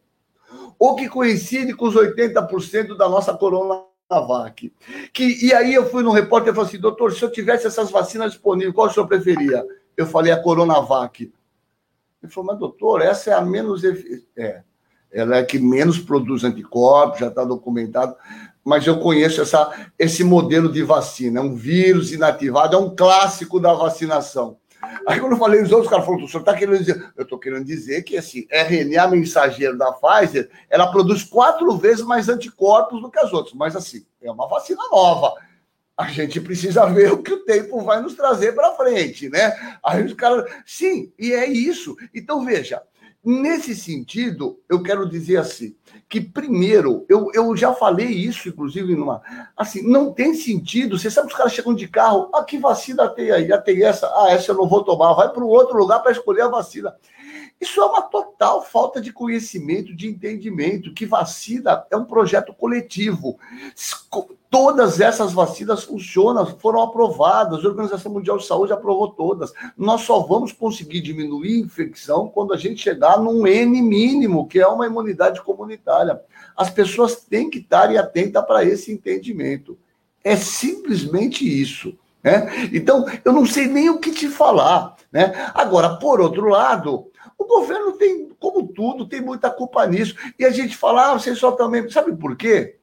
O 0.78 0.94
que 0.94 1.08
coincide 1.08 1.74
com 1.74 1.86
os 1.86 1.94
80% 1.94 2.96
da 2.96 3.08
nossa 3.08 3.34
Coronavac. 3.34 4.72
Que, 5.12 5.46
e 5.46 5.52
aí 5.52 5.74
eu 5.74 5.88
fui 5.90 6.02
no 6.02 6.12
repórter 6.12 6.52
e 6.52 6.54
falei 6.54 6.68
assim, 6.68 6.80
doutor, 6.80 7.12
se 7.12 7.22
eu 7.22 7.30
tivesse 7.30 7.66
essas 7.66 7.90
vacinas 7.90 8.32
disponíveis, 8.32 8.74
qual 8.74 8.86
o 8.86 8.90
senhor 8.90 9.06
preferia? 9.06 9.64
Eu 9.96 10.06
falei 10.06 10.32
a 10.32 10.40
Coronavac. 10.40 11.32
Ele 12.22 12.32
falou, 12.32 12.50
mas 12.50 12.58
doutor, 12.58 13.02
essa 13.02 13.30
é 13.30 13.34
a 13.34 13.40
menos. 13.40 13.82
É, 14.36 14.62
ela 15.10 15.36
é 15.36 15.44
que 15.44 15.58
menos 15.58 15.98
produz 15.98 16.42
anticorpos, 16.42 17.20
já 17.20 17.28
está 17.28 17.44
documentado. 17.44 18.16
Mas 18.64 18.86
eu 18.86 18.98
conheço 18.98 19.42
essa, 19.42 19.70
esse 19.98 20.24
modelo 20.24 20.72
de 20.72 20.82
vacina. 20.82 21.40
É 21.40 21.42
um 21.42 21.54
vírus 21.54 22.12
inativado, 22.12 22.76
é 22.76 22.78
um 22.78 22.94
clássico 22.94 23.60
da 23.60 23.72
vacinação. 23.74 24.56
Aí 25.06 25.18
quando 25.20 25.32
eu 25.32 25.38
falei 25.38 25.62
os 25.62 25.70
outros, 25.70 25.86
o 25.86 25.90
cara 25.90 26.02
falou, 26.02 26.22
o 26.22 26.28
senhor 26.28 26.40
está 26.40 26.54
querendo 26.54 26.78
dizer... 26.78 27.12
Eu 27.16 27.24
estou 27.24 27.38
querendo 27.38 27.64
dizer 27.64 28.02
que, 28.02 28.16
assim, 28.16 28.46
RNA 28.50 29.08
mensageiro 29.08 29.76
da 29.76 29.92
Pfizer, 29.92 30.50
ela 30.68 30.90
produz 30.90 31.22
quatro 31.22 31.76
vezes 31.76 32.04
mais 32.04 32.28
anticorpos 32.28 33.00
do 33.00 33.10
que 33.10 33.18
as 33.18 33.32
outras. 33.32 33.54
Mas, 33.54 33.76
assim, 33.76 34.04
é 34.22 34.30
uma 34.30 34.48
vacina 34.48 34.82
nova 34.90 35.34
a 35.96 36.08
gente 36.08 36.40
precisa 36.40 36.86
ver 36.86 37.12
o 37.12 37.22
que 37.22 37.32
o 37.32 37.44
tempo 37.44 37.80
vai 37.82 38.00
nos 38.00 38.14
trazer 38.14 38.52
para 38.52 38.74
frente, 38.74 39.28
né? 39.28 39.78
Aí 39.82 40.04
os 40.04 40.12
caras. 40.12 40.50
Sim, 40.66 41.12
e 41.18 41.32
é 41.32 41.48
isso. 41.48 41.96
Então, 42.12 42.44
veja, 42.44 42.82
nesse 43.24 43.74
sentido, 43.74 44.60
eu 44.68 44.82
quero 44.82 45.08
dizer 45.08 45.38
assim: 45.38 45.74
que 46.08 46.20
primeiro, 46.20 47.04
eu, 47.08 47.30
eu 47.32 47.56
já 47.56 47.72
falei 47.72 48.06
isso, 48.06 48.48
inclusive, 48.48 48.94
numa. 48.94 49.22
Assim, 49.56 49.82
não 49.82 50.12
tem 50.12 50.34
sentido. 50.34 50.98
Você 50.98 51.10
sabe 51.10 51.28
que 51.28 51.32
os 51.32 51.38
caras 51.38 51.52
chegam 51.52 51.74
de 51.74 51.88
carro, 51.88 52.30
ah, 52.34 52.44
que 52.44 52.58
vacina 52.58 53.08
tem 53.08 53.30
aí? 53.30 53.48
Já 53.48 53.58
tem 53.58 53.82
essa, 53.82 54.06
ah, 54.06 54.30
essa 54.30 54.52
eu 54.52 54.56
não 54.56 54.68
vou 54.68 54.84
tomar, 54.84 55.14
vai 55.14 55.28
para 55.28 55.42
um 55.42 55.48
outro 55.48 55.76
lugar 55.76 56.00
para 56.00 56.12
escolher 56.12 56.42
a 56.42 56.48
vacina. 56.48 56.94
Isso 57.60 57.80
é 57.80 57.84
uma 57.84 58.02
total 58.02 58.62
falta 58.62 59.00
de 59.00 59.12
conhecimento, 59.12 59.94
de 59.94 60.08
entendimento, 60.08 60.92
que 60.92 61.06
vacina 61.06 61.84
é 61.90 61.96
um 61.96 62.04
projeto 62.04 62.52
coletivo. 62.52 63.38
Todas 64.50 65.00
essas 65.00 65.32
vacinas 65.32 65.82
funcionam, 65.82 66.46
foram 66.58 66.82
aprovadas, 66.82 67.64
a 67.64 67.68
Organização 67.68 68.12
Mundial 68.12 68.38
de 68.38 68.46
Saúde 68.46 68.72
aprovou 68.72 69.08
todas. 69.08 69.52
Nós 69.76 70.02
só 70.02 70.20
vamos 70.20 70.52
conseguir 70.52 71.00
diminuir 71.00 71.56
a 71.56 71.66
infecção 71.66 72.28
quando 72.28 72.52
a 72.52 72.56
gente 72.56 72.82
chegar 72.82 73.18
num 73.18 73.46
N 73.46 73.82
mínimo, 73.82 74.46
que 74.46 74.60
é 74.60 74.66
uma 74.66 74.86
imunidade 74.86 75.42
comunitária. 75.42 76.20
As 76.56 76.70
pessoas 76.70 77.16
têm 77.16 77.50
que 77.50 77.58
estar 77.58 77.90
atentas 77.96 78.44
para 78.44 78.64
esse 78.64 78.92
entendimento. 78.92 79.78
É 80.22 80.36
simplesmente 80.36 81.44
isso. 81.44 81.98
Né? 82.24 82.70
Então, 82.72 83.04
eu 83.22 83.32
não 83.32 83.44
sei 83.44 83.66
nem 83.66 83.90
o 83.90 83.98
que 83.98 84.10
te 84.10 84.28
falar. 84.28 84.96
Né? 85.12 85.32
Agora, 85.54 85.96
por 85.96 86.22
outro 86.22 86.48
lado, 86.48 87.12
o 87.36 87.44
governo 87.44 87.92
tem, 87.92 88.30
como 88.40 88.66
tudo, 88.66 89.06
tem 89.06 89.20
muita 89.20 89.50
culpa 89.50 89.86
nisso. 89.86 90.16
E 90.38 90.44
a 90.46 90.50
gente 90.50 90.74
fala, 90.74 91.10
ah, 91.10 91.18
vocês 91.18 91.38
só 91.38 91.52
também. 91.52 91.88
Sabe 91.90 92.16
por 92.16 92.34
quê? 92.34 92.78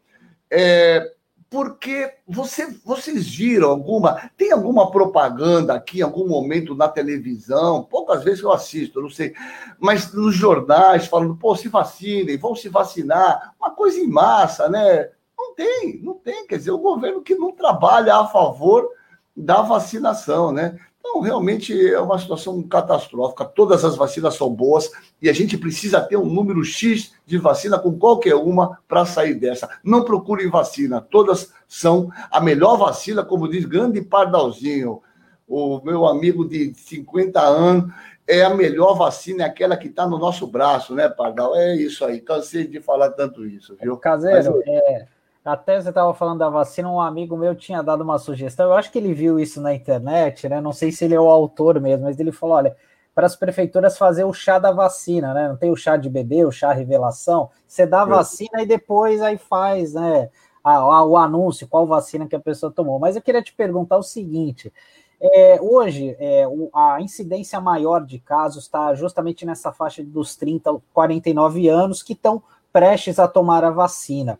É, 0.49 1.11
porque 1.49 2.13
você, 2.27 2.67
vocês 2.85 3.27
viram 3.27 3.71
alguma. 3.71 4.29
Tem 4.37 4.51
alguma 4.51 4.91
propaganda 4.91 5.73
aqui 5.73 5.99
em 5.99 6.03
algum 6.03 6.27
momento 6.27 6.75
na 6.75 6.87
televisão? 6.87 7.83
Poucas 7.83 8.23
vezes 8.23 8.43
eu 8.43 8.51
assisto, 8.51 9.01
não 9.01 9.09
sei. 9.09 9.33
Mas 9.79 10.13
nos 10.13 10.35
jornais 10.35 11.07
falando, 11.07 11.35
pô, 11.35 11.55
se 11.55 11.67
vacinem, 11.67 12.37
vão 12.37 12.55
se 12.55 12.69
vacinar. 12.69 13.55
Uma 13.59 13.71
coisa 13.71 13.99
em 13.99 14.07
massa, 14.07 14.69
né? 14.69 15.09
Não 15.35 15.55
tem, 15.55 15.99
não 16.03 16.13
tem. 16.13 16.45
Quer 16.45 16.57
dizer, 16.57 16.71
o 16.71 16.77
governo 16.77 17.23
que 17.23 17.33
não 17.33 17.51
trabalha 17.51 18.15
a 18.15 18.27
favor 18.27 18.87
da 19.35 19.61
vacinação, 19.61 20.51
né? 20.51 20.77
Então, 20.99 21.19
realmente 21.19 21.73
é 21.87 21.99
uma 21.99 22.17
situação 22.19 22.61
catastrófica. 22.63 23.43
Todas 23.43 23.83
as 23.83 23.95
vacinas 23.95 24.35
são 24.35 24.53
boas 24.53 24.91
e 25.21 25.29
a 25.29 25.33
gente 25.33 25.57
precisa 25.57 25.99
ter 25.99 26.15
um 26.15 26.25
número 26.25 26.63
X 26.63 27.13
de 27.25 27.37
vacina 27.37 27.79
com 27.79 27.97
qualquer 27.97 28.35
uma 28.35 28.79
para 28.87 29.05
sair 29.05 29.33
dessa. 29.33 29.67
Não 29.83 30.03
procurem 30.03 30.49
vacina, 30.49 31.01
todas 31.01 31.51
são 31.67 32.09
a 32.29 32.39
melhor 32.39 32.77
vacina, 32.77 33.25
como 33.25 33.49
diz 33.49 33.65
grande 33.65 34.01
Pardalzinho, 34.01 35.01
o 35.47 35.81
meu 35.83 36.05
amigo 36.05 36.47
de 36.47 36.73
50 36.73 37.41
anos. 37.41 37.91
É 38.27 38.43
a 38.43 38.51
melhor 38.51 38.93
vacina, 38.93 39.43
é 39.43 39.47
aquela 39.47 39.75
que 39.75 39.87
está 39.87 40.07
no 40.07 40.17
nosso 40.17 40.47
braço, 40.47 40.93
né, 40.93 41.09
Pardal? 41.09 41.55
É 41.55 41.75
isso 41.75 42.05
aí. 42.05 42.21
Cansei 42.21 42.65
de 42.65 42.79
falar 42.79 43.09
tanto 43.09 43.45
isso, 43.45 43.75
viu? 43.81 43.97
Caseiro, 43.97 44.53
Mas, 44.55 44.67
é 44.67 45.07
até 45.43 45.81
você 45.81 45.89
estava 45.89 46.13
falando 46.13 46.39
da 46.39 46.49
vacina, 46.49 46.89
um 46.89 47.01
amigo 47.01 47.35
meu 47.35 47.55
tinha 47.55 47.81
dado 47.81 48.01
uma 48.01 48.19
sugestão. 48.19 48.67
Eu 48.67 48.73
acho 48.73 48.91
que 48.91 48.99
ele 48.99 49.13
viu 49.13 49.39
isso 49.39 49.59
na 49.59 49.73
internet, 49.73 50.47
né? 50.47 50.61
Não 50.61 50.71
sei 50.71 50.91
se 50.91 51.05
ele 51.05 51.15
é 51.15 51.19
o 51.19 51.29
autor 51.29 51.79
mesmo, 51.79 52.05
mas 52.05 52.19
ele 52.19 52.31
falou: 52.31 52.57
olha, 52.57 52.75
para 53.13 53.25
as 53.25 53.35
prefeituras 53.35 53.97
fazer 53.97 54.23
o 54.23 54.33
chá 54.33 54.59
da 54.59 54.71
vacina, 54.71 55.33
né? 55.33 55.47
Não 55.49 55.57
tem 55.57 55.71
o 55.71 55.75
chá 55.75 55.97
de 55.97 56.09
bebê, 56.09 56.45
o 56.45 56.51
chá 56.51 56.71
revelação. 56.71 57.49
Você 57.67 57.85
dá 57.85 58.03
a 58.03 58.05
vacina 58.05 58.61
e 58.61 58.65
depois 58.65 59.21
aí 59.21 59.37
faz, 59.37 59.93
né? 59.93 60.29
A, 60.63 60.75
a, 60.75 61.03
o 61.03 61.17
anúncio, 61.17 61.67
qual 61.67 61.87
vacina 61.87 62.27
que 62.27 62.35
a 62.35 62.39
pessoa 62.39 62.71
tomou. 62.71 62.99
Mas 62.99 63.15
eu 63.15 63.21
queria 63.21 63.41
te 63.41 63.51
perguntar 63.51 63.97
o 63.97 64.03
seguinte: 64.03 64.71
é, 65.19 65.59
hoje, 65.59 66.15
é, 66.19 66.47
o, 66.47 66.69
a 66.73 67.01
incidência 67.01 67.59
maior 67.59 68.05
de 68.05 68.19
casos 68.19 68.65
está 68.65 68.93
justamente 68.93 69.43
nessa 69.43 69.71
faixa 69.71 70.03
dos 70.03 70.35
30, 70.35 70.79
49 70.93 71.67
anos 71.67 72.03
que 72.03 72.13
estão 72.13 72.43
prestes 72.71 73.17
a 73.17 73.27
tomar 73.27 73.63
a 73.63 73.71
vacina. 73.71 74.39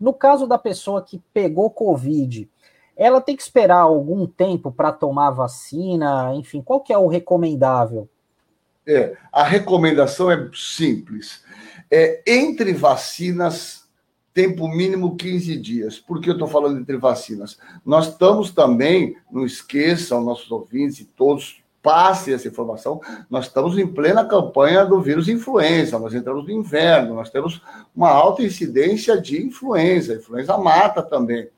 No 0.00 0.14
caso 0.14 0.46
da 0.46 0.56
pessoa 0.56 1.02
que 1.02 1.22
pegou 1.32 1.70
Covid, 1.70 2.48
ela 2.96 3.20
tem 3.20 3.36
que 3.36 3.42
esperar 3.42 3.80
algum 3.80 4.26
tempo 4.26 4.72
para 4.72 4.92
tomar 4.92 5.30
vacina? 5.30 6.34
Enfim, 6.34 6.62
qual 6.62 6.80
que 6.80 6.92
é 6.92 6.98
o 6.98 7.06
recomendável? 7.06 8.08
É, 8.86 9.16
a 9.30 9.42
recomendação 9.42 10.30
é 10.30 10.50
simples. 10.54 11.44
É, 11.90 12.22
entre 12.26 12.72
vacinas, 12.72 13.88
tempo 14.32 14.66
mínimo 14.68 15.16
15 15.16 15.56
dias. 15.56 15.98
Por 15.98 16.20
que 16.20 16.30
eu 16.30 16.34
estou 16.34 16.48
falando 16.48 16.80
entre 16.80 16.96
vacinas? 16.96 17.58
Nós 17.84 18.08
estamos 18.08 18.50
também, 18.50 19.16
não 19.30 19.44
esqueçam, 19.44 20.24
nossos 20.24 20.50
ouvintes 20.50 21.00
e 21.00 21.04
todos 21.04 21.62
passe 21.82 22.32
essa 22.32 22.48
informação. 22.48 23.00
Nós 23.28 23.46
estamos 23.46 23.78
em 23.78 23.86
plena 23.86 24.24
campanha 24.24 24.84
do 24.84 25.00
vírus 25.00 25.28
influenza, 25.28 25.98
nós 25.98 26.14
entramos 26.14 26.44
no 26.44 26.50
inverno, 26.50 27.14
nós 27.14 27.30
temos 27.30 27.60
uma 27.94 28.10
alta 28.10 28.42
incidência 28.42 29.20
de 29.20 29.42
influenza, 29.44 30.12
a 30.12 30.16
influenza 30.16 30.56
mata 30.58 31.02
também. 31.02 31.48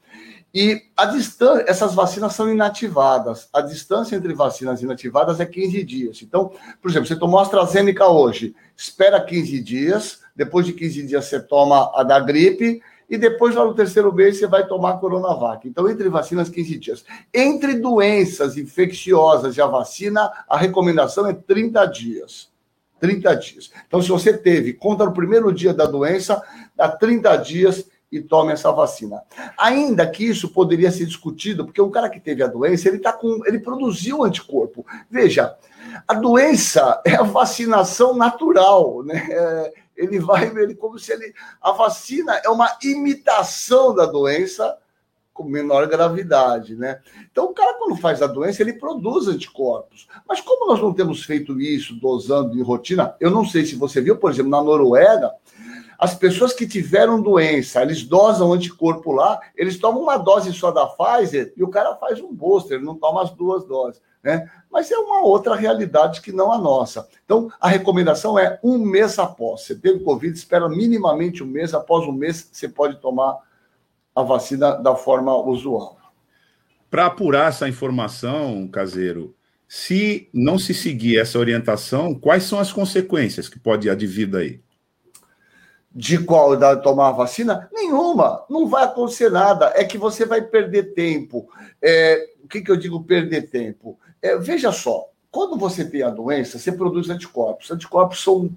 E 0.55 0.83
a 0.95 1.07
distância, 1.07 1.65
essas 1.67 1.95
vacinas 1.95 2.35
são 2.35 2.53
inativadas. 2.53 3.49
A 3.53 3.63
distância 3.63 4.17
entre 4.17 4.35
vacinas 4.35 4.83
inativadas 4.83 5.41
é 5.41 5.47
15 5.47 5.83
dias. 5.83 6.21
Então, 6.23 6.53
por 6.81 6.91
exemplo, 6.91 7.09
você 7.09 7.17
tomou 7.17 7.41
a 7.41 7.43
AstraZeneca 7.43 8.07
hoje, 8.07 8.55
espera 8.77 9.19
15 9.19 9.61
dias, 9.63 10.21
depois 10.37 10.67
de 10.67 10.75
15 10.75 11.07
dias 11.07 11.25
você 11.25 11.41
toma 11.41 11.91
a 11.95 12.03
da 12.03 12.21
gripe, 12.21 12.83
e 13.13 13.19
depois, 13.19 13.55
lá 13.55 13.63
no 13.63 13.75
terceiro 13.75 14.11
mês, 14.11 14.39
você 14.39 14.47
vai 14.47 14.67
tomar 14.67 14.93
a 14.93 14.97
Coronavac. 14.97 15.69
Então, 15.69 15.87
entre 15.87 16.09
vacinas, 16.09 16.49
15 16.49 16.79
dias. 16.79 17.05
Entre 17.33 17.75
doenças 17.75 18.57
infecciosas 18.57 19.59
e 19.59 19.61
a 19.61 19.67
vacina, 19.67 20.33
a 20.49 20.57
recomendação 20.57 21.27
é 21.27 21.35
30 21.35 21.85
dias. 21.85 22.51
30 23.01 23.35
dias. 23.35 23.71
Então, 23.87 24.01
se 24.01 24.09
você 24.09 24.33
teve 24.33 24.73
conta 24.73 25.05
no 25.05 25.13
primeiro 25.13 25.53
dia 25.53 25.75
da 25.75 25.85
doença, 25.85 26.43
dá 26.75 26.89
30 26.89 27.37
dias 27.37 27.87
e 28.11 28.19
tome 28.19 28.55
essa 28.55 28.73
vacina. 28.73 29.21
Ainda 29.59 30.07
que 30.07 30.25
isso 30.25 30.49
poderia 30.49 30.91
ser 30.91 31.05
discutido, 31.05 31.67
porque 31.67 31.83
um 31.83 31.91
cara 31.91 32.09
que 32.09 32.19
teve 32.19 32.43
a 32.43 32.47
doença, 32.47 32.89
ele 32.89 32.99
tá 32.99 33.13
com, 33.13 33.43
ele 33.45 33.59
produziu 33.59 34.25
anticorpo. 34.25 34.87
Veja, 35.11 35.55
a 36.09 36.15
doença 36.15 37.03
é 37.05 37.15
a 37.15 37.23
vacinação 37.23 38.17
natural, 38.17 39.03
né? 39.05 39.71
Ele 39.97 40.19
vai, 40.19 40.47
ele 40.57 40.75
como 40.75 40.99
se 40.99 41.13
ele. 41.13 41.35
A 41.61 41.73
vacina 41.73 42.41
é 42.45 42.49
uma 42.49 42.77
imitação 42.83 43.95
da 43.95 44.07
doença 44.07 44.79
com 45.33 45.45
menor 45.45 45.87
gravidade, 45.87 46.77
né? 46.77 47.01
Então, 47.31 47.47
o 47.47 47.55
cara, 47.55 47.79
quando 47.79 47.97
faz 47.97 48.21
a 48.21 48.27
doença, 48.27 48.63
ele 48.63 48.75
produz 48.75 49.29
anticorpos. 49.29 50.07
Mas 50.29 50.41
como 50.41 50.67
nós 50.67 50.81
não 50.81 50.93
temos 50.93 51.25
feito 51.25 51.59
isso 51.61 51.95
dosando 51.95 52.59
em 52.59 52.63
rotina, 52.63 53.15
eu 53.19 53.31
não 53.31 53.45
sei 53.45 53.65
se 53.65 53.75
você 53.75 54.01
viu, 54.01 54.17
por 54.17 54.31
exemplo, 54.31 54.51
na 54.51 54.63
Noruega, 54.63 55.33
As 55.99 56.17
pessoas 56.17 56.53
que 56.53 56.67
tiveram 56.67 57.23
doença, 57.23 57.81
eles 57.81 58.03
dosam 58.03 58.53
anticorpo 58.53 59.13
lá, 59.13 59.41
eles 59.55 59.79
tomam 59.79 60.03
uma 60.03 60.17
dose 60.17 60.53
só 60.53 60.73
da 60.73 60.85
Pfizer 60.85 61.53
e 61.57 61.63
o 61.63 61.69
cara 61.69 61.95
faz 61.95 62.21
um 62.21 62.35
booster, 62.35 62.83
não 62.83 62.97
toma 62.97 63.23
as 63.23 63.31
duas 63.31 63.65
doses. 63.65 64.03
Né? 64.23 64.49
Mas 64.71 64.91
é 64.91 64.97
uma 64.97 65.23
outra 65.25 65.57
realidade 65.57 66.21
que 66.21 66.33
não 66.33 66.53
a 66.53 66.59
nossa. 66.59 67.09
Então, 67.25 67.51
a 67.61 67.69
recomendação 67.69 68.39
é 68.39 68.59
um 68.63 68.79
mês 68.79 69.19
após. 69.19 69.63
Você 69.63 69.75
teve 69.75 70.05
Covid, 70.05 70.37
espera 70.37 70.69
minimamente 70.69 71.43
um 71.43 71.47
mês. 71.47 71.75
Após 71.75 72.07
um 72.07 72.13
mês, 72.13 72.49
você 72.53 72.69
pode 72.69 73.01
tomar 73.01 73.39
a 74.15 74.23
vacina 74.23 74.73
da 74.77 74.95
forma 74.95 75.37
usual. 75.37 75.99
Para 76.91 77.07
apurar 77.07 77.49
essa 77.49 77.69
informação, 77.69 78.69
caseiro, 78.69 79.35
se 79.67 80.29
não 80.33 80.59
se 80.59 80.75
seguir 80.75 81.19
essa 81.19 81.39
orientação, 81.39 82.15
quais 82.15 82.43
são 82.45 82.61
as 82.61 82.71
consequências 82.71 83.49
que 83.49 83.59
pode 83.59 83.89
advir 83.89 84.29
daí? 84.29 84.61
De 85.95 86.19
qual? 86.19 86.57
Da 86.57 86.77
tomar 86.77 87.09
a 87.09 87.13
vacina? 87.13 87.69
Nenhuma. 87.73 88.45
Não 88.49 88.67
vai 88.67 88.85
acontecer 88.85 89.31
nada. 89.31 89.73
É 89.75 89.85
que 89.85 89.99
você 89.99 90.25
vai 90.25 90.43
perder 90.43 90.95
tempo. 90.95 91.49
É, 91.81 92.23
que, 92.53 92.61
que 92.61 92.71
eu 92.71 92.77
digo 92.77 93.03
perder 93.03 93.49
tempo? 93.49 93.99
É, 94.21 94.37
veja 94.37 94.71
só, 94.71 95.09
quando 95.31 95.57
você 95.57 95.85
tem 95.85 96.03
a 96.03 96.11
doença, 96.11 96.59
você 96.59 96.71
produz 96.71 97.09
anticorpos. 97.09 97.71
Anticorpos 97.71 98.23
são 98.23 98.51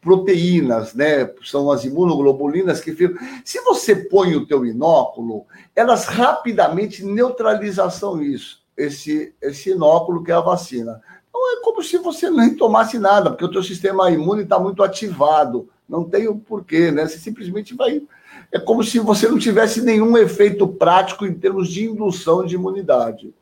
proteínas, 0.00 0.94
né? 0.94 1.28
São 1.42 1.70
as 1.70 1.84
imunoglobulinas 1.84 2.80
que 2.80 2.92
ficam. 2.92 3.18
Se 3.44 3.60
você 3.62 3.96
põe 3.96 4.36
o 4.36 4.46
teu 4.46 4.64
inóculo, 4.64 5.44
elas 5.74 6.06
rapidamente 6.06 7.04
neutralizam 7.04 8.22
isso, 8.22 8.62
esse, 8.76 9.34
esse 9.42 9.70
inóculo 9.70 10.22
que 10.22 10.30
é 10.30 10.34
a 10.34 10.40
vacina. 10.40 11.02
Então 11.28 11.52
é 11.52 11.60
como 11.62 11.82
se 11.82 11.98
você 11.98 12.30
nem 12.30 12.54
tomasse 12.54 12.98
nada, 12.98 13.30
porque 13.30 13.44
o 13.44 13.50
teu 13.50 13.62
sistema 13.62 14.10
imune 14.10 14.44
está 14.44 14.58
muito 14.58 14.82
ativado. 14.82 15.68
Não 15.88 16.04
tem 16.04 16.28
o 16.28 16.36
porquê, 16.36 16.92
né? 16.92 17.06
Você 17.06 17.18
simplesmente 17.18 17.74
vai. 17.74 18.00
É 18.52 18.60
como 18.60 18.84
se 18.84 19.00
você 19.00 19.28
não 19.28 19.38
tivesse 19.38 19.82
nenhum 19.82 20.16
efeito 20.16 20.66
prático 20.68 21.26
em 21.26 21.34
termos 21.34 21.68
de 21.68 21.84
indução 21.84 22.44
de 22.46 22.54
imunidade. 22.54 23.34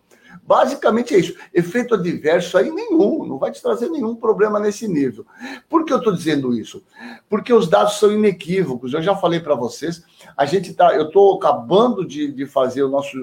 Basicamente 0.49 1.15
é 1.15 1.19
isso. 1.19 1.37
Efeito 1.53 1.95
adverso 1.95 2.57
aí 2.57 2.71
nenhum, 2.71 3.27
não 3.27 3.37
vai 3.37 3.53
te 3.53 3.61
trazer 3.61 3.91
nenhum 3.91 4.17
problema 4.17 4.59
nesse 4.59 4.89
nível. 4.89 5.27
Por 5.69 5.85
que 5.85 5.93
eu 5.93 5.99
estou 5.99 6.11
dizendo 6.11 6.55
isso? 6.55 6.83
Porque 7.29 7.53
os 7.53 7.69
dados 7.69 7.99
são 7.99 8.11
inequívocos. 8.11 8.95
Eu 8.95 9.03
já 9.03 9.15
falei 9.15 9.41
para 9.41 9.55
vocês, 9.55 10.03
a 10.35 10.47
gente 10.47 10.73
tá, 10.73 10.97
eu 10.97 11.09
estou 11.09 11.37
acabando 11.37 12.03
de, 12.03 12.33
de 12.33 12.47
fazer 12.47 12.83
o 12.83 12.89
nosso 12.89 13.19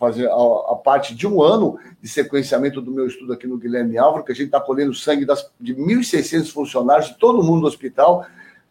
fazer 0.00 0.26
a, 0.26 0.32
a, 0.32 0.74
parte 0.74 1.14
de 1.14 1.28
um 1.28 1.40
ano 1.40 1.78
de 2.02 2.08
sequenciamento 2.08 2.82
do 2.82 2.90
meu 2.90 3.06
estudo 3.06 3.32
aqui 3.32 3.46
no 3.46 3.56
Guilherme 3.56 3.96
Álvaro, 3.96 4.24
que 4.24 4.32
a 4.32 4.34
gente 4.34 4.46
está 4.46 4.60
colhendo 4.60 4.92
sangue 4.94 5.24
das, 5.24 5.48
de 5.60 5.76
1.600 5.76 6.52
funcionários 6.52 7.06
de 7.06 7.18
todo 7.18 7.42
mundo 7.42 7.60
do 7.60 7.66
hospital, 7.68 8.26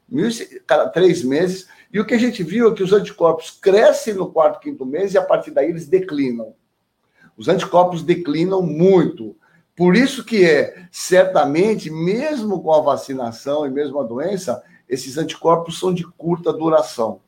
mil, 0.09 0.29
cada 0.67 0.89
três 0.89 1.23
meses, 1.23 1.67
e 1.91 2.01
o 2.01 2.05
que 2.05 2.13
a 2.13 2.19
gente 2.19 2.43
viu 2.43 2.69
é 2.69 2.75
que 2.75 2.83
os 2.83 2.91
anticorpos 2.91 3.49
crescem 3.49 4.13
no 4.13 4.29
quarto, 4.29 4.59
quinto 4.59 4.85
mês 4.85 5.13
e 5.13 5.17
a 5.17 5.23
partir 5.23 5.51
daí 5.51 5.69
eles 5.69 5.87
declinam. 5.87 6.53
Os 7.37 7.47
anticorpos 7.47 8.03
declinam 8.03 8.61
muito. 8.61 9.35
Por 9.75 9.95
isso 9.95 10.23
que 10.23 10.45
é, 10.45 10.87
certamente, 10.91 11.89
mesmo 11.89 12.61
com 12.61 12.73
a 12.73 12.79
vacinação 12.79 13.65
e 13.65 13.69
mesmo 13.69 13.99
a 13.99 14.03
doença, 14.03 14.63
esses 14.87 15.17
anticorpos 15.17 15.79
são 15.79 15.93
de 15.93 16.05
curta 16.05 16.53
duração. 16.53 17.19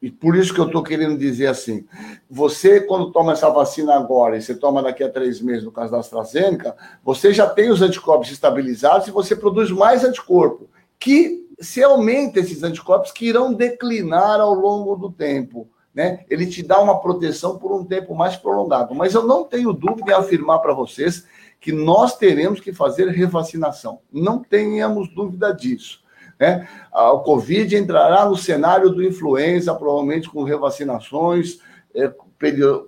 E 0.00 0.10
por 0.10 0.36
isso 0.36 0.54
que 0.54 0.60
eu 0.60 0.66
estou 0.66 0.82
querendo 0.82 1.18
dizer 1.18 1.48
assim: 1.48 1.84
você, 2.30 2.80
quando 2.80 3.10
toma 3.10 3.32
essa 3.32 3.50
vacina 3.50 3.96
agora 3.96 4.36
e 4.36 4.42
você 4.42 4.54
toma 4.54 4.80
daqui 4.80 5.02
a 5.02 5.10
três 5.10 5.40
meses, 5.40 5.64
no 5.64 5.72
caso 5.72 5.90
da 5.90 5.98
AstraZeneca, 5.98 6.76
você 7.02 7.32
já 7.32 7.48
tem 7.48 7.68
os 7.68 7.82
anticorpos 7.82 8.30
estabilizados 8.30 9.08
e 9.08 9.12
você 9.12 9.34
produz 9.34 9.72
mais 9.72 10.04
anticorpo, 10.04 10.68
que 11.00 11.48
se 11.60 11.82
aumenta 11.82 12.38
esses 12.38 12.62
anticorpos 12.62 13.10
que 13.10 13.26
irão 13.26 13.52
declinar 13.52 14.40
ao 14.40 14.54
longo 14.54 14.94
do 14.94 15.10
tempo 15.10 15.68
né? 15.94 16.24
Ele 16.30 16.46
te 16.46 16.62
dá 16.62 16.80
uma 16.80 17.00
proteção 17.00 17.58
por 17.58 17.72
um 17.72 17.84
tempo 17.84 18.14
mais 18.14 18.36
prolongado. 18.36 18.94
Mas 18.94 19.14
eu 19.14 19.24
não 19.24 19.44
tenho 19.44 19.72
dúvida 19.72 20.12
em 20.12 20.14
afirmar 20.14 20.60
para 20.60 20.72
vocês 20.72 21.26
que 21.60 21.72
nós 21.72 22.16
teremos 22.16 22.60
que 22.60 22.72
fazer 22.72 23.08
revacinação. 23.08 24.00
Não 24.12 24.42
tenhamos 24.42 25.08
dúvida 25.12 25.52
disso. 25.52 26.02
Né? 26.38 26.68
O 26.92 27.18
Covid 27.20 27.76
entrará 27.76 28.24
no 28.24 28.36
cenário 28.36 28.90
do 28.90 29.02
influenza, 29.02 29.74
provavelmente 29.74 30.30
com 30.30 30.44
revacinações 30.44 31.58
é, 31.94 32.12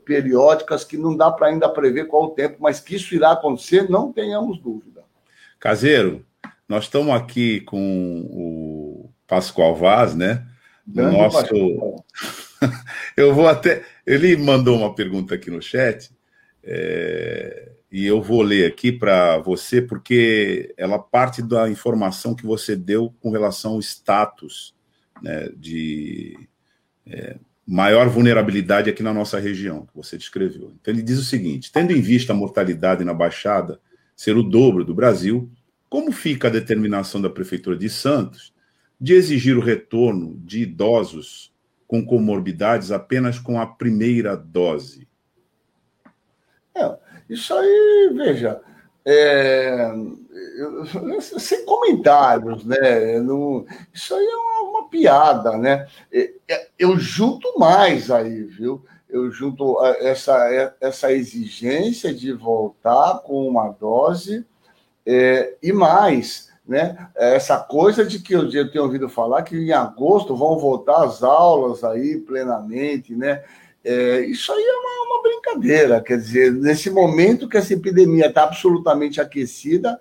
periódicas, 0.05 0.85
que 0.85 0.97
não 0.97 1.17
dá 1.17 1.31
para 1.33 1.49
ainda 1.49 1.69
prever 1.69 2.07
qual 2.07 2.25
o 2.25 2.31
tempo, 2.31 2.59
mas 2.61 2.79
que 2.79 2.95
isso 2.95 3.15
irá 3.15 3.33
acontecer, 3.33 3.91
não 3.91 4.13
tenhamos 4.13 4.61
dúvida. 4.61 5.03
Caseiro, 5.59 6.25
nós 6.69 6.85
estamos 6.85 7.13
aqui 7.13 7.61
com 7.63 8.25
o 8.31 9.11
Pascoal 9.27 9.75
Vaz, 9.75 10.15
né? 10.15 10.47
Do 10.87 11.11
nosso. 11.11 11.45
Eu 13.21 13.35
vou 13.35 13.49
até. 13.49 13.85
Ele 14.07 14.37
mandou 14.37 14.77
uma 14.77 14.95
pergunta 14.95 15.35
aqui 15.35 15.51
no 15.51 15.63
chat, 15.63 16.11
é... 16.63 17.73
e 17.91 18.07
eu 18.07 18.21
vou 18.23 18.43
ler 18.43 18.67
aqui 18.67 18.91
para 18.93 19.39
você, 19.39 19.81
porque 19.81 20.75
ela 20.77 20.99
parte 20.99 21.43
da 21.43 21.69
informação 21.69 22.35
que 22.35 22.47
você 22.47 22.77
deu 22.77 23.15
com 23.21 23.31
relação 23.31 23.73
ao 23.73 23.81
status 23.81 24.75
né, 25.23 25.51
de 25.57 26.37
é, 27.07 27.37
maior 27.67 28.09
vulnerabilidade 28.09 28.91
aqui 28.91 29.03
na 29.03 29.15
nossa 29.15 29.39
região, 29.39 29.87
que 29.87 29.95
você 29.95 30.17
descreveu. 30.17 30.73
Então, 30.81 30.93
ele 30.93 31.03
diz 31.03 31.19
o 31.19 31.25
seguinte: 31.25 31.71
tendo 31.73 31.93
em 31.93 32.01
vista 32.01 32.33
a 32.33 32.37
mortalidade 32.37 33.05
na 33.05 33.15
Baixada 33.15 33.81
ser 34.17 34.37
o 34.37 34.43
dobro 34.43 34.85
do 34.85 34.95
Brasil, 34.95 35.51
como 35.89 36.13
fica 36.13 36.49
a 36.49 36.51
determinação 36.51 37.21
da 37.21 37.31
Prefeitura 37.31 37.77
de 37.77 37.89
Santos 37.89 38.53
de 39.01 39.15
exigir 39.15 39.57
o 39.57 39.63
retorno 39.63 40.39
de 40.45 40.63
idosos 40.63 41.50
com 41.91 42.07
comorbidades 42.07 42.93
apenas 42.93 43.41
com 43.41 43.61
a 43.61 43.67
primeira 43.67 44.37
dose? 44.37 45.09
É, 46.73 46.97
isso 47.29 47.53
aí, 47.53 48.13
veja, 48.15 48.61
é, 49.05 49.91
sem 51.21 51.65
comentários, 51.65 52.65
né? 52.65 53.19
Não, 53.19 53.67
isso 53.93 54.15
aí 54.15 54.25
é 54.25 54.37
uma, 54.37 54.71
uma, 54.71 54.89
piada, 54.89 55.59
né? 55.59 55.89
É, 56.13 56.33
é, 56.47 56.69
eu 56.79 56.97
junto 56.97 57.59
mais 57.59 58.09
aí, 58.09 58.45
viu? 58.45 58.85
Eu 59.09 59.29
junto 59.33 59.85
essa, 59.85 60.77
essa 60.81 61.13
exigência 61.13 62.15
de 62.15 62.33
voltar 62.33 63.19
com 63.25 63.49
uma 63.49 63.71
dose 63.71 64.47
é, 65.05 65.57
e 65.61 65.73
mais 65.73 66.50
né? 66.71 67.09
Essa 67.17 67.59
coisa 67.59 68.07
de 68.07 68.21
que 68.21 68.33
eu, 68.33 68.49
eu 68.49 68.71
tenho 68.71 68.85
ouvido 68.85 69.09
falar 69.09 69.43
que 69.43 69.57
em 69.57 69.73
agosto 69.73 70.37
vão 70.37 70.57
voltar 70.57 71.03
as 71.03 71.21
aulas 71.21 71.83
aí 71.83 72.19
plenamente, 72.19 73.13
né? 73.13 73.43
É, 73.83 74.21
isso 74.21 74.53
aí 74.53 74.63
é 74.63 74.73
uma, 74.73 75.07
uma, 75.07 75.23
brincadeira, 75.23 76.01
quer 76.01 76.17
dizer, 76.19 76.53
nesse 76.53 76.89
momento 76.89 77.49
que 77.49 77.57
essa 77.57 77.75
epidemia 77.75 78.27
está 78.27 78.45
absolutamente 78.45 79.21
aquecida, 79.21 79.99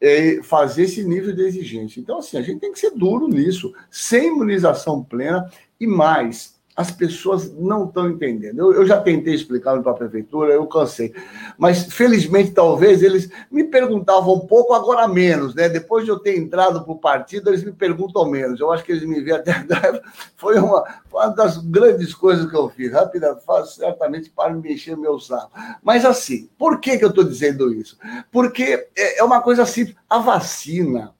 é, 0.00 0.40
fazer 0.44 0.84
esse 0.84 1.02
nível 1.02 1.34
de 1.34 1.42
exigência. 1.42 1.98
Então, 1.98 2.18
assim, 2.18 2.38
a 2.38 2.42
gente 2.42 2.60
tem 2.60 2.70
que 2.70 2.78
ser 2.78 2.92
duro 2.92 3.26
nisso, 3.26 3.74
sem 3.90 4.28
imunização 4.28 5.02
plena 5.02 5.50
e 5.80 5.88
mais 5.88 6.51
as 6.74 6.90
pessoas 6.90 7.52
não 7.52 7.84
estão 7.84 8.08
entendendo. 8.08 8.58
Eu, 8.58 8.72
eu 8.72 8.86
já 8.86 9.00
tentei 9.00 9.34
explicar 9.34 9.80
para 9.82 9.92
a 9.92 9.94
prefeitura, 9.94 10.54
eu 10.54 10.66
cansei. 10.66 11.14
Mas, 11.58 11.92
felizmente, 11.92 12.52
talvez 12.52 13.02
eles 13.02 13.28
me 13.50 13.64
perguntavam 13.64 14.34
um 14.34 14.46
pouco, 14.46 14.72
agora 14.72 15.06
menos, 15.06 15.54
né? 15.54 15.68
Depois 15.68 16.04
de 16.04 16.10
eu 16.10 16.18
ter 16.18 16.36
entrado 16.36 16.82
para 16.82 16.92
o 16.92 16.98
partido, 16.98 17.50
eles 17.50 17.62
me 17.62 17.72
perguntam 17.72 18.30
menos. 18.30 18.58
Eu 18.58 18.72
acho 18.72 18.84
que 18.84 18.92
eles 18.92 19.04
me 19.04 19.20
veem 19.20 19.36
até. 19.36 19.52
Foi 20.34 20.58
uma, 20.58 20.82
uma 21.12 21.28
das 21.28 21.58
grandes 21.58 22.14
coisas 22.14 22.48
que 22.50 22.56
eu 22.56 22.70
fiz. 22.70 22.90
Rápida, 22.92 23.38
certamente 23.66 24.30
para 24.30 24.54
me 24.54 24.72
encher 24.72 24.96
meu 24.96 25.20
saco. 25.20 25.50
Mas, 25.82 26.04
assim, 26.06 26.48
por 26.58 26.80
que, 26.80 26.96
que 26.96 27.04
eu 27.04 27.10
estou 27.10 27.24
dizendo 27.24 27.72
isso? 27.72 27.98
Porque 28.30 28.88
é, 28.96 29.18
é 29.18 29.24
uma 29.24 29.42
coisa 29.42 29.66
simples. 29.66 29.96
A 30.08 30.18
vacina 30.18 31.12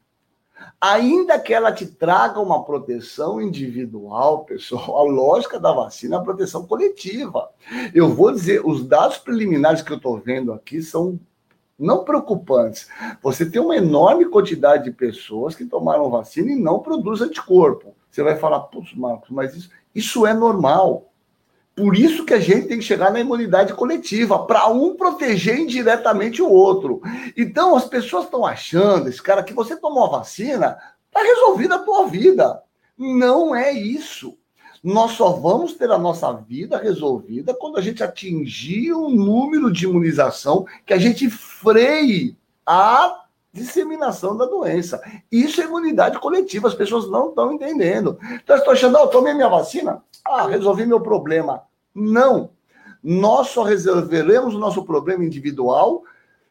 ainda 0.82 1.38
que 1.38 1.54
ela 1.54 1.70
te 1.70 1.86
traga 1.86 2.40
uma 2.40 2.64
proteção 2.64 3.40
individual, 3.40 4.44
pessoal, 4.44 4.98
a 4.98 5.02
lógica 5.04 5.60
da 5.60 5.70
vacina 5.70 6.16
é 6.16 6.18
a 6.18 6.22
proteção 6.22 6.66
coletiva. 6.66 7.50
Eu 7.94 8.08
vou 8.08 8.32
dizer, 8.32 8.66
os 8.66 8.84
dados 8.84 9.16
preliminares 9.16 9.80
que 9.80 9.92
eu 9.92 9.96
estou 9.96 10.18
vendo 10.18 10.52
aqui 10.52 10.82
são 10.82 11.20
não 11.78 12.04
preocupantes. 12.04 12.88
Você 13.22 13.48
tem 13.48 13.62
uma 13.62 13.76
enorme 13.76 14.24
quantidade 14.24 14.84
de 14.84 14.90
pessoas 14.90 15.54
que 15.54 15.64
tomaram 15.64 16.10
vacina 16.10 16.50
e 16.50 16.56
não 16.56 16.80
produz 16.80 17.20
anticorpo. 17.20 17.94
Você 18.10 18.22
vai 18.22 18.36
falar, 18.36 18.60
putz, 18.60 18.92
Marcos, 18.94 19.30
mas 19.30 19.54
isso, 19.54 19.70
isso 19.94 20.26
é 20.26 20.34
normal. 20.34 21.11
Por 21.82 21.96
isso 21.96 22.24
que 22.24 22.32
a 22.32 22.38
gente 22.38 22.68
tem 22.68 22.78
que 22.78 22.84
chegar 22.84 23.10
na 23.10 23.18
imunidade 23.18 23.74
coletiva, 23.74 24.46
para 24.46 24.68
um 24.68 24.94
proteger 24.94 25.58
indiretamente 25.58 26.40
o 26.40 26.48
outro. 26.48 27.02
Então, 27.36 27.74
as 27.74 27.86
pessoas 27.86 28.26
estão 28.26 28.46
achando, 28.46 29.08
esse 29.08 29.20
cara, 29.20 29.42
que 29.42 29.52
você 29.52 29.74
tomou 29.74 30.04
a 30.04 30.18
vacina, 30.18 30.78
está 31.08 31.20
resolvida 31.20 31.74
a 31.74 31.78
tua 31.80 32.06
vida. 32.06 32.62
Não 32.96 33.52
é 33.52 33.72
isso. 33.72 34.38
Nós 34.80 35.10
só 35.12 35.30
vamos 35.30 35.72
ter 35.72 35.90
a 35.90 35.98
nossa 35.98 36.32
vida 36.32 36.78
resolvida 36.78 37.52
quando 37.52 37.78
a 37.78 37.82
gente 37.82 38.00
atingir 38.00 38.92
um 38.92 39.10
número 39.10 39.72
de 39.72 39.84
imunização 39.84 40.64
que 40.86 40.94
a 40.94 40.98
gente 40.98 41.28
freie 41.28 42.36
a 42.64 43.24
disseminação 43.52 44.36
da 44.36 44.46
doença. 44.46 45.02
Isso 45.32 45.60
é 45.60 45.64
imunidade 45.64 46.20
coletiva, 46.20 46.68
as 46.68 46.74
pessoas 46.76 47.10
não 47.10 47.30
estão 47.30 47.52
entendendo. 47.52 48.20
Então, 48.40 48.56
estou 48.56 48.72
achando, 48.72 48.96
oh, 48.98 49.08
tomei 49.08 49.34
minha 49.34 49.48
vacina, 49.48 50.00
ah, 50.24 50.46
resolvi 50.46 50.86
meu 50.86 51.00
problema. 51.00 51.64
Não. 51.94 52.50
Nós 53.02 53.48
só 53.48 53.62
resolveremos 53.62 54.54
o 54.54 54.58
nosso 54.58 54.84
problema 54.84 55.24
individual. 55.24 56.04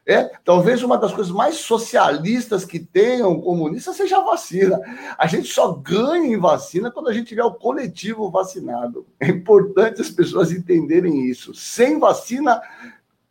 É, 0.04 0.32
talvez 0.44 0.82
uma 0.82 0.98
das 0.98 1.12
coisas 1.12 1.32
mais 1.32 1.56
socialistas 1.56 2.64
que 2.64 2.80
tenham 2.80 3.40
comunistas 3.40 3.96
seja 3.96 4.18
a 4.18 4.24
vacina. 4.24 4.80
A 5.16 5.26
gente 5.28 5.48
só 5.48 5.72
ganha 5.72 6.26
em 6.26 6.38
vacina 6.38 6.90
quando 6.90 7.08
a 7.08 7.12
gente 7.12 7.28
tiver 7.28 7.44
o 7.44 7.54
coletivo 7.54 8.30
vacinado. 8.30 9.06
É 9.20 9.28
importante 9.28 10.00
as 10.00 10.10
pessoas 10.10 10.50
entenderem 10.50 11.24
isso. 11.26 11.54
Sem 11.54 12.00
vacina, 12.00 12.60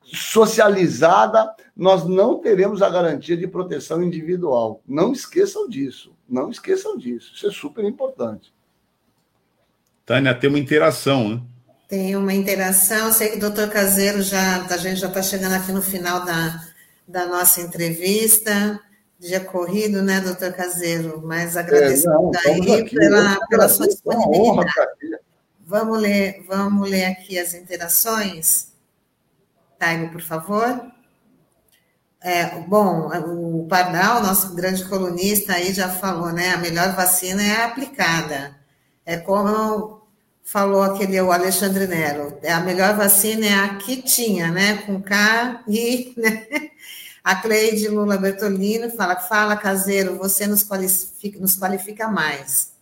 socializada, 0.01 1.53
nós 1.75 2.05
não 2.05 2.39
teremos 2.39 2.81
a 2.81 2.89
garantia 2.89 3.35
de 3.35 3.47
proteção 3.47 4.01
individual. 4.01 4.81
Não 4.87 5.11
esqueçam 5.11 5.67
disso. 5.67 6.13
Não 6.27 6.49
esqueçam 6.49 6.97
disso. 6.97 7.33
Isso 7.35 7.47
é 7.47 7.51
super 7.51 7.83
importante. 7.83 8.53
Tânia, 10.05 10.33
tem 10.33 10.49
uma 10.49 10.59
interação, 10.59 11.29
né? 11.29 11.41
Tem 11.91 12.15
uma 12.15 12.33
interação. 12.33 13.11
sei 13.11 13.31
que 13.31 13.35
o 13.35 13.39
doutor 13.41 13.67
Caseiro 13.67 14.21
já, 14.21 14.65
a 14.65 14.77
gente 14.77 15.01
já 15.01 15.09
está 15.09 15.21
chegando 15.21 15.55
aqui 15.55 15.73
no 15.73 15.81
final 15.81 16.23
da, 16.23 16.65
da 17.05 17.25
nossa 17.25 17.59
entrevista. 17.59 18.79
Dia 19.19 19.41
corrido, 19.41 20.01
né, 20.01 20.21
doutor 20.21 20.53
Caseiro? 20.53 21.21
Mas 21.21 21.57
agradecendo 21.57 22.31
é, 22.45 22.49
aí 22.49 22.79
aqui, 22.79 22.95
pela, 22.95 23.37
pela 23.49 23.67
sua 23.67 23.89
disponibilidade. 23.89 25.19
Vamos 25.59 25.99
ler, 25.99 26.45
vamos 26.47 26.89
ler 26.89 27.03
aqui 27.07 27.37
as 27.37 27.53
interações. 27.53 28.71
Taigo, 29.77 30.13
por 30.13 30.21
favor. 30.21 30.89
É, 32.21 32.57
bom, 32.69 33.09
o 33.09 33.67
Pardal, 33.67 34.23
nosso 34.23 34.55
grande 34.55 34.85
colunista, 34.85 35.55
aí 35.55 35.73
já 35.73 35.89
falou, 35.89 36.31
né? 36.31 36.51
A 36.51 36.57
melhor 36.57 36.95
vacina 36.95 37.43
é 37.43 37.51
a 37.57 37.65
aplicada. 37.65 38.55
É 39.05 39.17
como 39.17 40.00
falou 40.51 40.81
aquele 40.83 41.21
o 41.21 41.31
Alexandre 41.31 41.87
Nero, 41.87 42.37
a 42.45 42.59
melhor 42.59 42.93
vacina 42.97 43.45
é 43.45 43.53
a 43.53 43.75
que 43.75 44.01
tinha, 44.01 44.51
né? 44.51 44.79
Com 44.85 45.01
K 45.01 45.63
e 45.65 46.13
né? 46.17 46.45
a 47.23 47.37
Cleide 47.37 47.87
Lula 47.87 48.17
Bertolino 48.17 48.89
fala, 48.89 49.15
fala 49.15 49.55
caseiro, 49.55 50.17
você 50.17 50.45
nos 50.45 50.61
qualifica, 50.61 51.39
nos 51.39 51.55
qualifica 51.55 52.09
mais. 52.09 52.73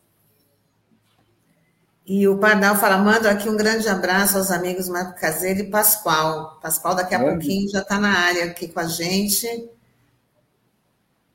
E 2.07 2.27
o 2.27 2.39
Pardal 2.39 2.75
fala: 2.75 2.97
mando 2.97 3.29
aqui 3.29 3.47
um 3.47 3.55
grande 3.55 3.87
abraço 3.87 4.39
aos 4.39 4.49
amigos 4.49 4.89
Marco 4.89 5.19
Caseiro 5.19 5.59
e 5.59 5.69
Pascoal. 5.69 6.59
Pascoal, 6.59 6.95
daqui 6.95 7.13
a 7.13 7.19
é. 7.19 7.29
pouquinho, 7.29 7.69
já 7.69 7.81
está 7.81 7.99
na 7.99 8.17
área 8.17 8.45
aqui 8.45 8.67
com 8.67 8.79
a 8.79 8.87
gente. 8.87 9.69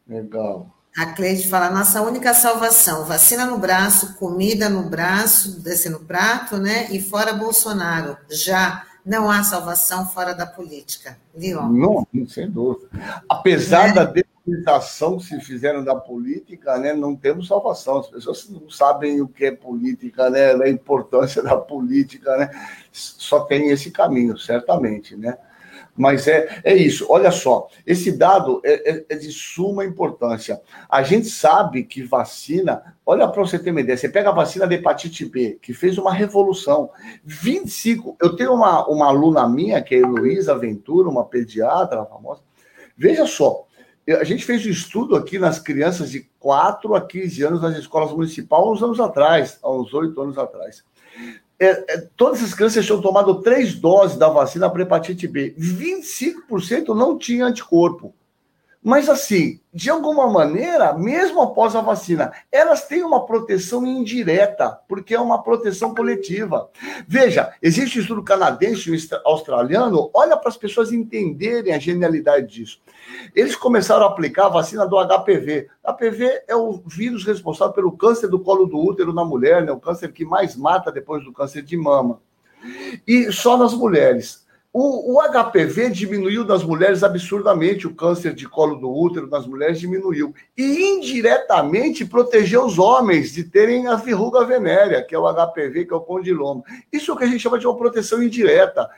Legal. 0.04 0.73
A 0.96 1.06
Cleide 1.06 1.48
fala: 1.48 1.70
nossa 1.70 2.02
única 2.02 2.32
salvação, 2.34 3.04
vacina 3.04 3.44
no 3.44 3.58
braço, 3.58 4.14
comida 4.14 4.68
no 4.68 4.84
braço, 4.84 5.60
descer 5.60 5.90
no 5.90 6.00
prato, 6.00 6.56
né? 6.56 6.88
E 6.90 7.00
fora 7.00 7.32
Bolsonaro. 7.32 8.16
Já 8.30 8.84
não 9.04 9.30
há 9.30 9.42
salvação 9.42 10.06
fora 10.06 10.32
da 10.32 10.46
política. 10.46 11.18
Leon. 11.34 11.68
Não, 11.68 12.06
sem 12.28 12.50
dúvida. 12.50 12.88
Apesar 13.28 13.90
é. 13.90 13.92
da 13.92 14.06
politização 14.06 15.18
que 15.18 15.24
se 15.24 15.40
fizeram 15.40 15.82
da 15.84 15.94
política, 15.94 16.78
né, 16.78 16.92
não 16.92 17.16
temos 17.16 17.48
salvação. 17.48 17.98
As 17.98 18.08
pessoas 18.08 18.48
não 18.48 18.70
sabem 18.70 19.20
o 19.20 19.28
que 19.28 19.46
é 19.46 19.50
política, 19.50 20.30
né, 20.30 20.52
a 20.52 20.68
importância 20.68 21.42
da 21.42 21.56
política, 21.56 22.36
né, 22.36 22.50
só 22.92 23.40
tem 23.40 23.70
esse 23.70 23.90
caminho, 23.90 24.38
certamente, 24.38 25.16
né. 25.16 25.36
Mas 25.96 26.26
é, 26.26 26.60
é 26.64 26.74
isso, 26.74 27.06
olha 27.08 27.30
só, 27.30 27.68
esse 27.86 28.10
dado 28.10 28.60
é, 28.64 28.90
é, 28.90 29.04
é 29.10 29.16
de 29.16 29.30
suma 29.30 29.84
importância. 29.84 30.60
A 30.88 31.02
gente 31.02 31.28
sabe 31.28 31.84
que 31.84 32.02
vacina, 32.02 32.96
olha 33.06 33.28
para 33.28 33.40
você 33.40 33.58
ter 33.58 33.70
uma 33.70 33.80
ideia, 33.80 33.96
você 33.96 34.08
pega 34.08 34.30
a 34.30 34.34
vacina 34.34 34.66
de 34.66 34.74
hepatite 34.74 35.24
B, 35.24 35.58
que 35.62 35.72
fez 35.72 35.96
uma 35.96 36.12
revolução. 36.12 36.90
25, 37.24 38.16
eu 38.20 38.34
tenho 38.34 38.52
uma, 38.52 38.86
uma 38.88 39.06
aluna 39.06 39.48
minha, 39.48 39.80
que 39.80 39.94
é 39.94 39.98
a 39.98 40.00
Heloísa 40.00 40.58
Ventura, 40.58 41.08
uma 41.08 41.24
pediatra 41.24 42.04
famosa, 42.06 42.40
veja 42.96 43.24
só, 43.26 43.66
a 44.08 44.24
gente 44.24 44.44
fez 44.44 44.66
um 44.66 44.70
estudo 44.70 45.16
aqui 45.16 45.38
nas 45.38 45.58
crianças 45.58 46.10
de 46.10 46.28
4 46.38 46.94
a 46.94 47.00
15 47.00 47.42
anos 47.42 47.62
nas 47.62 47.76
escolas 47.76 48.12
municipais, 48.12 48.64
uns 48.64 48.82
anos 48.82 49.00
atrás, 49.00 49.58
há 49.62 49.70
uns 49.70 49.94
8 49.94 50.20
anos 50.20 50.36
atrás. 50.36 50.84
É, 51.64 51.84
é, 51.88 51.98
todas 52.14 52.42
as 52.42 52.52
crianças 52.52 52.84
tinham 52.84 53.00
tomado 53.00 53.40
três 53.40 53.74
doses 53.74 54.18
da 54.18 54.28
vacina 54.28 54.68
para 54.68 54.82
hepatite 54.82 55.26
B. 55.26 55.54
25% 55.58 56.88
não 56.88 57.16
tinha 57.16 57.46
anticorpo. 57.46 58.14
Mas, 58.82 59.08
assim, 59.08 59.60
de 59.72 59.88
alguma 59.88 60.26
maneira, 60.30 60.92
mesmo 60.92 61.40
após 61.40 61.74
a 61.74 61.80
vacina, 61.80 62.34
elas 62.52 62.86
têm 62.86 63.02
uma 63.02 63.24
proteção 63.24 63.86
indireta, 63.86 64.78
porque 64.86 65.14
é 65.14 65.20
uma 65.20 65.42
proteção 65.42 65.94
coletiva. 65.94 66.68
Veja, 67.08 67.54
existe 67.62 67.98
um 67.98 68.02
estudo 68.02 68.22
canadense 68.22 68.94
e 68.94 69.08
australiano, 69.24 70.10
olha 70.12 70.36
para 70.36 70.50
as 70.50 70.58
pessoas 70.58 70.92
entenderem 70.92 71.72
a 71.72 71.78
genialidade 71.78 72.46
disso. 72.46 72.78
Eles 73.34 73.56
começaram 73.56 74.04
a 74.04 74.08
aplicar 74.08 74.46
a 74.46 74.50
vacina 74.50 74.86
do 74.86 74.96
HPV. 74.96 75.68
HPV 75.84 76.42
é 76.48 76.56
o 76.56 76.82
vírus 76.86 77.24
responsável 77.24 77.74
pelo 77.74 77.92
câncer 77.92 78.28
do 78.28 78.38
colo 78.38 78.66
do 78.66 78.78
útero 78.78 79.12
na 79.12 79.24
mulher, 79.24 79.62
né? 79.62 79.72
o 79.72 79.80
câncer 79.80 80.12
que 80.12 80.24
mais 80.24 80.56
mata 80.56 80.92
depois 80.92 81.24
do 81.24 81.32
câncer 81.32 81.62
de 81.62 81.76
mama. 81.76 82.20
E 83.06 83.30
só 83.32 83.56
nas 83.56 83.74
mulheres. 83.74 84.44
O, 84.76 85.14
o, 85.14 85.22
HPV 85.22 85.90
diminuiu 85.90 86.44
nas 86.44 86.64
mulheres 86.64 87.04
absurdamente, 87.04 87.86
o 87.86 87.94
câncer 87.94 88.34
de 88.34 88.48
colo 88.48 88.74
do 88.74 88.92
útero 88.92 89.28
nas 89.28 89.46
mulheres 89.46 89.78
diminuiu. 89.78 90.34
E 90.58 90.96
indiretamente 90.96 92.04
protegeu 92.04 92.64
os 92.64 92.76
homens 92.76 93.32
de 93.32 93.44
terem 93.44 93.86
a 93.86 93.94
verruga 93.94 94.44
venérea, 94.44 95.00
que 95.04 95.14
é 95.14 95.18
o 95.18 95.32
HPV, 95.32 95.84
que 95.84 95.92
é 95.92 95.96
o 95.96 96.00
condiloma. 96.00 96.64
Isso 96.92 97.12
é 97.12 97.14
o 97.14 97.16
que 97.16 97.22
a 97.22 97.26
gente 97.28 97.38
chama 97.38 97.56
de 97.56 97.68
uma 97.68 97.76
proteção 97.76 98.20
indireta. 98.20 98.90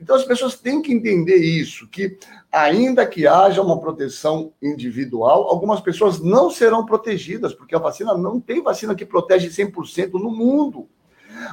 Então 0.00 0.16
as 0.16 0.24
pessoas 0.24 0.56
têm 0.56 0.82
que 0.82 0.92
entender 0.92 1.36
isso, 1.36 1.86
que 1.86 2.18
ainda 2.50 3.06
que 3.06 3.26
haja 3.26 3.62
uma 3.62 3.80
proteção 3.80 4.52
individual, 4.62 5.48
algumas 5.48 5.80
pessoas 5.80 6.20
não 6.20 6.50
serão 6.50 6.84
protegidas, 6.84 7.54
porque 7.54 7.74
a 7.74 7.78
vacina 7.78 8.16
não 8.16 8.40
tem 8.40 8.62
vacina 8.62 8.94
que 8.94 9.06
protege 9.06 9.48
100% 9.48 10.12
no 10.14 10.30
mundo. 10.30 10.88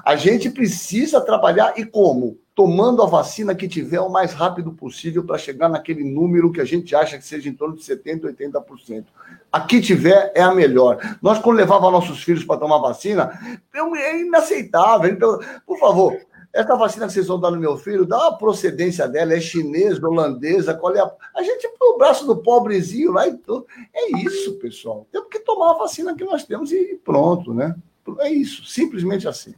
A 0.03 0.15
gente 0.15 0.49
precisa 0.49 1.21
trabalhar 1.21 1.73
e 1.77 1.85
como? 1.85 2.39
tomando 2.57 3.03
a 3.03 3.05
vacina 3.05 3.53
que 3.53 3.67
tiver 3.67 3.99
o 3.99 4.09
mais 4.09 4.33
rápido 4.33 4.71
possível 4.71 5.23
para 5.23 5.37
chegar 5.37 5.69
naquele 5.69 6.03
número 6.03 6.51
que 6.51 6.59
a 6.59 6.65
gente 6.65 6.95
acha 6.95 7.15
que 7.15 7.23
seja 7.23 7.47
em 7.47 7.53
torno 7.53 7.75
de 7.75 7.83
70%, 7.83 8.35
80%. 8.35 9.05
A 9.51 9.61
que 9.61 9.79
tiver 9.79 10.31
é 10.33 10.41
a 10.41 10.51
melhor. 10.51 10.97
Nós, 11.21 11.37
quando 11.37 11.57
levava 11.57 11.91
nossos 11.91 12.23
filhos 12.23 12.43
para 12.43 12.59
tomar 12.59 12.79
vacina, 12.79 13.29
é 13.71 14.19
inaceitável. 14.19 15.11
Então, 15.11 15.39
por 15.67 15.77
favor, 15.77 16.17
essa 16.57 16.75
vacina 16.75 17.05
que 17.05 17.13
vocês 17.13 17.27
vão 17.27 17.39
dar 17.39 17.51
no 17.51 17.59
meu 17.59 17.77
filho, 17.77 18.05
dá 18.05 18.27
a 18.27 18.33
procedência 18.33 19.07
dela, 19.07 19.33
é 19.33 19.39
chinesa, 19.39 20.05
holandesa, 20.07 20.73
qual 20.73 20.95
é 20.95 20.99
a. 20.99 21.11
A 21.35 21.43
gente 21.43 21.69
põe 21.77 21.89
o 21.89 21.97
braço 21.97 22.25
do 22.25 22.37
pobrezinho 22.37 23.11
lá 23.11 23.27
e 23.27 23.37
tudo. 23.37 23.67
É 23.93 24.17
isso, 24.19 24.55
pessoal. 24.55 25.07
Temos 25.11 25.29
que 25.29 25.39
tomar 25.39 25.71
a 25.71 25.77
vacina 25.77 26.15
que 26.15 26.23
nós 26.23 26.43
temos 26.43 26.71
e 26.71 26.99
pronto, 27.05 27.53
né? 27.53 27.75
É 28.19 28.29
isso, 28.29 28.65
simplesmente 28.65 29.27
assim. 29.27 29.53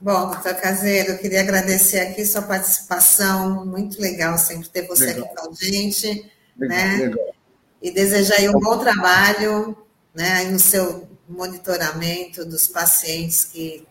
Bom, 0.00 0.30
doutor 0.30 0.54
Caseiro, 0.54 1.12
eu 1.12 1.18
queria 1.18 1.40
agradecer 1.40 2.00
aqui 2.00 2.24
sua 2.24 2.40
participação, 2.40 3.66
muito 3.66 4.00
legal 4.00 4.38
sempre 4.38 4.68
ter 4.70 4.86
você 4.86 5.06
legal. 5.06 5.24
aqui 5.26 5.34
com 5.36 5.50
a 5.50 5.52
gente, 5.52 6.32
legal, 6.56 6.78
né? 6.78 6.96
Legal. 6.96 7.34
E 7.82 7.90
desejar 7.90 8.36
aí 8.36 8.48
um 8.48 8.58
bom 8.58 8.78
trabalho, 8.78 9.76
né, 10.14 10.44
no 10.44 10.58
seu 10.58 11.06
monitoramento 11.28 12.44
dos 12.44 12.66
pacientes 12.66 13.44
que 13.44 13.86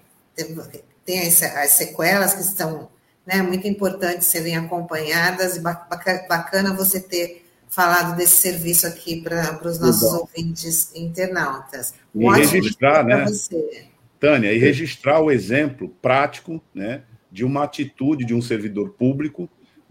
têm 1.09 1.21
as 1.21 1.71
sequelas 1.71 2.35
que 2.35 2.41
estão, 2.41 2.87
né, 3.25 3.41
muito 3.41 3.67
importantes 3.67 4.27
serem 4.27 4.55
acompanhadas 4.55 5.57
e 5.57 5.59
bacana 5.59 6.71
você 6.71 6.99
ter 6.99 7.45
falado 7.67 8.15
desse 8.15 8.35
serviço 8.35 8.85
aqui 8.85 9.19
para 9.19 9.59
os 9.67 9.79
nossos 9.79 10.13
ouvintes 10.13 10.91
internautas. 10.95 11.95
E 12.13 12.27
registrar, 12.27 13.03
né? 13.03 13.25
Você. 13.25 13.85
Tânia, 14.19 14.53
e 14.53 14.59
registrar 14.59 15.19
o 15.19 15.31
exemplo 15.31 15.89
prático 15.99 16.61
né, 16.75 17.01
de 17.31 17.43
uma 17.43 17.63
atitude 17.63 18.25
de 18.25 18.35
um 18.35 18.41
servidor 18.41 18.91
público 18.91 19.49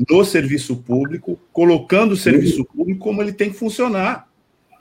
no 0.09 0.25
serviço 0.25 0.77
público, 0.77 1.41
colocando 1.53 2.13
o 2.13 2.17
serviço 2.17 2.65
público 2.65 3.01
como 3.01 3.21
ele 3.21 3.33
tem 3.33 3.51
que 3.51 3.57
funcionar 3.57 4.29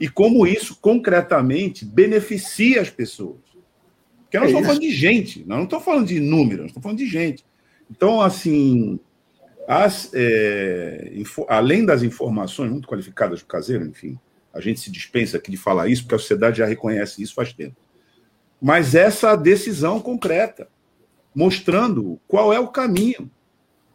e 0.00 0.08
como 0.08 0.46
isso 0.46 0.78
concretamente 0.80 1.84
beneficia 1.84 2.80
as 2.80 2.90
pessoas. 2.90 3.47
Porque 4.28 4.38
nós 4.38 4.46
é 4.46 4.50
estamos 4.50 4.66
falando 4.66 4.82
de 4.82 4.90
gente, 4.90 5.44
nós 5.46 5.56
não 5.56 5.64
estamos 5.64 5.84
falando 5.84 6.06
de 6.06 6.20
números, 6.20 6.60
nós 6.60 6.66
estamos 6.68 6.82
falando 6.82 6.98
de 6.98 7.06
gente. 7.06 7.44
Então, 7.90 8.20
assim, 8.20 9.00
as, 9.66 10.10
é, 10.12 11.12
além 11.48 11.84
das 11.84 12.02
informações 12.02 12.70
muito 12.70 12.86
qualificadas 12.86 13.40
do 13.40 13.46
caseiro, 13.46 13.86
enfim, 13.86 14.18
a 14.52 14.60
gente 14.60 14.80
se 14.80 14.90
dispensa 14.90 15.38
aqui 15.38 15.50
de 15.50 15.56
falar 15.56 15.88
isso, 15.88 16.02
porque 16.02 16.14
a 16.14 16.18
sociedade 16.18 16.58
já 16.58 16.66
reconhece 16.66 17.22
isso 17.22 17.34
faz 17.34 17.52
tempo 17.52 17.76
mas 18.60 18.94
essa 18.94 19.36
decisão 19.36 20.00
concreta, 20.00 20.68
mostrando 21.34 22.20
qual 22.26 22.52
é 22.52 22.58
o 22.58 22.68
caminho. 22.68 23.30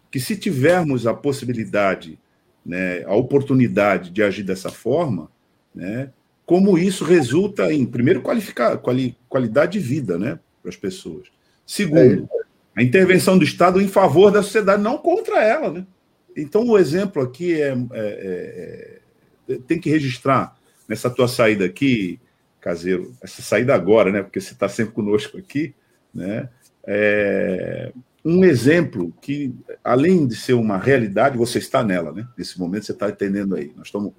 Que 0.09 0.19
se 0.19 0.37
tivermos 0.37 1.07
a 1.07 1.13
possibilidade 1.13 2.19
né, 2.65 3.03
a 3.03 3.13
oportunidade 3.13 4.09
de 4.09 4.23
agir 4.23 4.43
dessa 4.43 4.69
forma, 4.69 5.29
né, 5.75 6.11
como 6.45 6.77
isso 6.77 7.03
resulta 7.03 7.71
em, 7.73 7.85
primeiro, 7.85 8.21
qualificar, 8.21 8.77
quali, 8.77 9.17
qualidade 9.29 9.73
de 9.73 9.79
vida 9.79 10.17
né, 10.17 10.39
para 10.61 10.69
as 10.69 10.75
pessoas. 10.75 11.27
Segundo, 11.65 12.27
a 12.75 12.83
intervenção 12.83 13.37
do 13.37 13.43
Estado 13.43 13.81
em 13.81 13.87
favor 13.87 14.31
da 14.31 14.43
sociedade, 14.43 14.81
não 14.81 14.97
contra 14.97 15.41
ela. 15.41 15.71
Né? 15.71 15.85
Então, 16.35 16.67
o 16.67 16.77
exemplo 16.77 17.21
aqui 17.21 17.53
é, 17.61 17.69
é, 17.69 17.77
é, 17.93 18.99
é 19.49 19.57
tem 19.67 19.79
que 19.79 19.89
registrar 19.89 20.57
nessa 20.87 21.09
tua 21.09 21.27
saída 21.27 21.65
aqui, 21.65 22.19
caseiro, 22.59 23.13
essa 23.21 23.41
saída 23.41 23.73
agora, 23.73 24.11
né? 24.11 24.23
Porque 24.23 24.39
você 24.39 24.53
está 24.53 24.67
sempre 24.69 24.93
conosco 24.93 25.37
aqui, 25.37 25.73
né? 26.13 26.49
É 26.85 27.91
um 28.25 28.43
exemplo 28.45 29.13
que, 29.21 29.53
além 29.83 30.25
de 30.25 30.35
ser 30.35 30.53
uma 30.53 30.77
realidade, 30.77 31.37
você 31.37 31.57
está 31.57 31.83
nela, 31.83 32.13
né? 32.13 32.25
Nesse 32.37 32.57
momento 32.57 32.85
você 32.85 32.93
está 32.93 33.09
entendendo 33.09 33.55
aí. 33.55 33.73
Nós 33.75 33.87
estamos, 33.87 34.13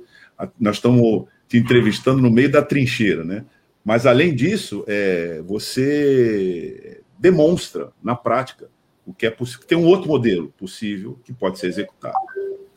nós 0.60 0.76
estamos 0.76 1.26
te 1.48 1.58
entrevistando 1.58 2.20
no 2.20 2.30
meio 2.30 2.50
da 2.50 2.62
trincheira, 2.62 3.24
né? 3.24 3.44
Mas 3.84 4.06
além 4.06 4.34
disso, 4.34 4.84
é, 4.86 5.42
você 5.44 7.02
demonstra 7.18 7.92
na 8.02 8.14
prática 8.14 8.68
o 9.06 9.12
que 9.12 9.26
é 9.26 9.30
possível. 9.30 9.66
Tem 9.66 9.76
um 9.76 9.86
outro 9.86 10.08
modelo 10.08 10.48
possível 10.58 11.18
que 11.24 11.32
pode 11.32 11.58
ser 11.58 11.66
executado. 11.66 12.16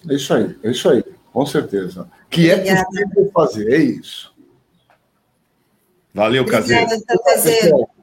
É 0.10 0.14
isso 0.14 0.34
aí, 0.34 0.56
é 0.64 0.72
isso 0.72 0.90
aí, 0.90 1.04
com 1.32 1.46
certeza. 1.46 2.10
Que 2.30 2.52
é 2.52 2.84
possível 2.84 3.32
fazer, 3.34 3.72
é 3.72 3.78
isso. 3.78 4.36
Valeu, 6.14 6.46
Caseiro. 6.46 6.88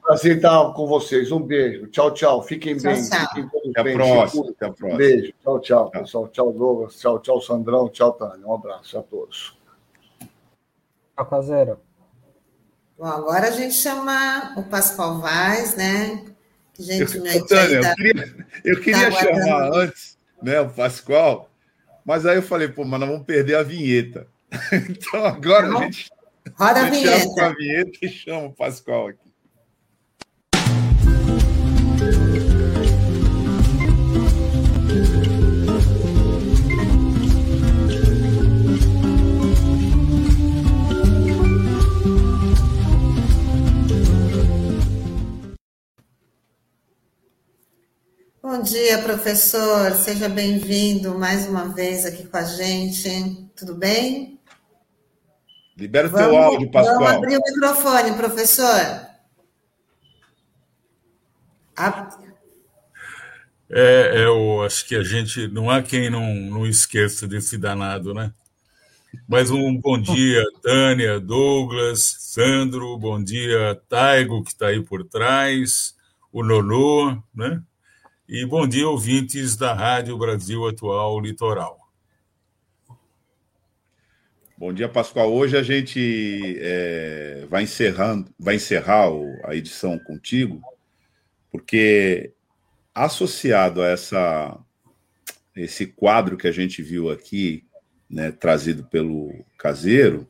Prazer 0.01 0.37
estar 0.37 0.71
com 0.73 0.87
vocês. 0.87 1.31
Um 1.31 1.41
beijo. 1.41 1.87
Tchau, 1.87 2.11
tchau. 2.11 2.41
Fiquem 2.43 2.77
tchau, 2.77 2.93
bem. 2.93 3.09
Tchau. 3.09 3.27
Fiquem 3.33 3.71
Até 3.71 3.83
bem. 3.83 3.93
a 3.93 3.97
próxima. 3.97 4.49
Até 4.51 4.65
a 4.67 4.71
próxima. 4.71 4.97
Beijo. 4.97 5.33
Tchau, 5.43 5.59
tchau, 5.59 5.89
tchau, 5.89 6.01
pessoal. 6.01 6.27
Tchau, 6.29 6.53
Douglas. 6.53 6.99
Tchau, 6.99 7.19
tchau, 7.19 7.41
Sandrão. 7.41 7.89
Tchau, 7.89 8.13
Tânia. 8.13 8.47
Um 8.47 8.53
abraço 8.53 8.97
a 8.97 9.01
todos. 9.01 9.57
Tchau, 11.15 11.25
Caseiro. 11.25 11.79
Bom, 12.97 13.05
agora 13.05 13.47
a 13.47 13.51
gente 13.51 13.73
chama 13.73 14.53
o 14.57 14.63
Pascoal 14.63 15.19
Vaz, 15.19 15.75
né? 15.75 16.25
Gentilmente. 16.77 17.37
Eu, 17.37 17.47
Tânia, 17.47 17.81
tá, 17.81 17.89
eu 17.89 17.95
queria, 17.95 18.45
eu 18.63 18.81
queria 18.81 19.11
tá 19.11 19.19
chamar 19.19 19.69
antes 19.73 20.17
né, 20.41 20.59
o 20.59 20.69
Pascoal, 20.69 21.49
mas 22.03 22.25
aí 22.25 22.35
eu 22.35 22.43
falei, 22.43 22.67
pô, 22.67 22.83
mas 22.83 22.99
nós 22.99 23.09
vamos 23.09 23.25
perder 23.25 23.55
a 23.55 23.63
vinheta. 23.63 24.27
Então 24.89 25.25
agora 25.25 25.67
a 25.67 25.83
gente 25.83 26.09
Roda 26.53 26.81
a 26.81 26.89
vinheta. 26.89 27.27
com 27.27 27.41
a 27.41 27.49
vinheta 27.49 27.97
e 28.01 28.09
chama 28.09 28.47
o 28.47 28.53
Pascoal 28.53 29.07
aqui. 29.07 29.24
Bom 48.55 48.61
dia, 48.61 48.99
professor. 48.99 49.91
Seja 49.91 50.29
bem-vindo 50.29 51.19
mais 51.19 51.45
uma 51.45 51.73
vez 51.73 52.05
aqui 52.05 52.25
com 52.25 52.37
a 52.37 52.43
gente. 52.43 53.09
Tudo 53.53 53.75
bem? 53.75 54.39
Libera 55.75 56.07
o 56.07 56.13
teu 56.13 56.37
áudio, 56.37 56.71
Pascoal. 56.71 56.99
Vamos 56.99 57.15
abrir 57.15 57.37
o 57.37 57.41
microfone, 57.41 58.13
professor. 58.15 59.07
A... 61.75 62.17
É, 63.69 64.21
é, 64.21 64.25
eu 64.25 64.63
acho 64.63 64.87
que 64.87 64.95
a 64.95 65.03
gente 65.03 65.49
não 65.49 65.69
há 65.69 65.83
quem 65.83 66.09
não, 66.09 66.33
não 66.33 66.65
esqueça 66.65 67.27
desse 67.27 67.57
danado, 67.57 68.13
né? 68.13 68.31
Mais 69.27 69.51
um 69.51 69.77
bom 69.77 69.99
dia, 69.99 70.41
Tânia, 70.63 71.19
Douglas, 71.19 72.15
Sandro, 72.21 72.97
bom 72.97 73.21
dia, 73.21 73.77
Taigo, 73.89 74.45
que 74.45 74.51
está 74.51 74.67
aí 74.67 74.81
por 74.81 75.03
trás, 75.03 75.93
o 76.31 76.41
Nonô, 76.41 77.21
né? 77.35 77.61
E 78.27 78.43
bom 78.43 78.67
dia, 78.67 78.89
ouvintes 78.89 79.55
da 79.55 79.71
Rádio 79.71 80.17
Brasil 80.17 80.67
Atual 80.67 81.19
Litoral. 81.19 81.77
Bom 84.57 84.73
dia, 84.73 84.89
Pascoal. 84.89 85.31
Hoje 85.31 85.55
a 85.55 85.61
gente 85.61 86.57
é, 86.59 87.45
vai, 87.47 87.61
encerrando, 87.61 88.27
vai 88.39 88.55
encerrar 88.55 89.11
a 89.43 89.55
edição 89.55 89.99
contigo, 89.99 90.59
porque 91.51 92.33
associado 92.95 93.83
a 93.83 93.89
essa, 93.89 94.57
esse 95.55 95.85
quadro 95.85 96.35
que 96.35 96.47
a 96.47 96.51
gente 96.51 96.81
viu 96.81 97.11
aqui, 97.11 97.63
né, 98.09 98.31
trazido 98.31 98.85
pelo 98.85 99.45
caseiro, 99.55 100.27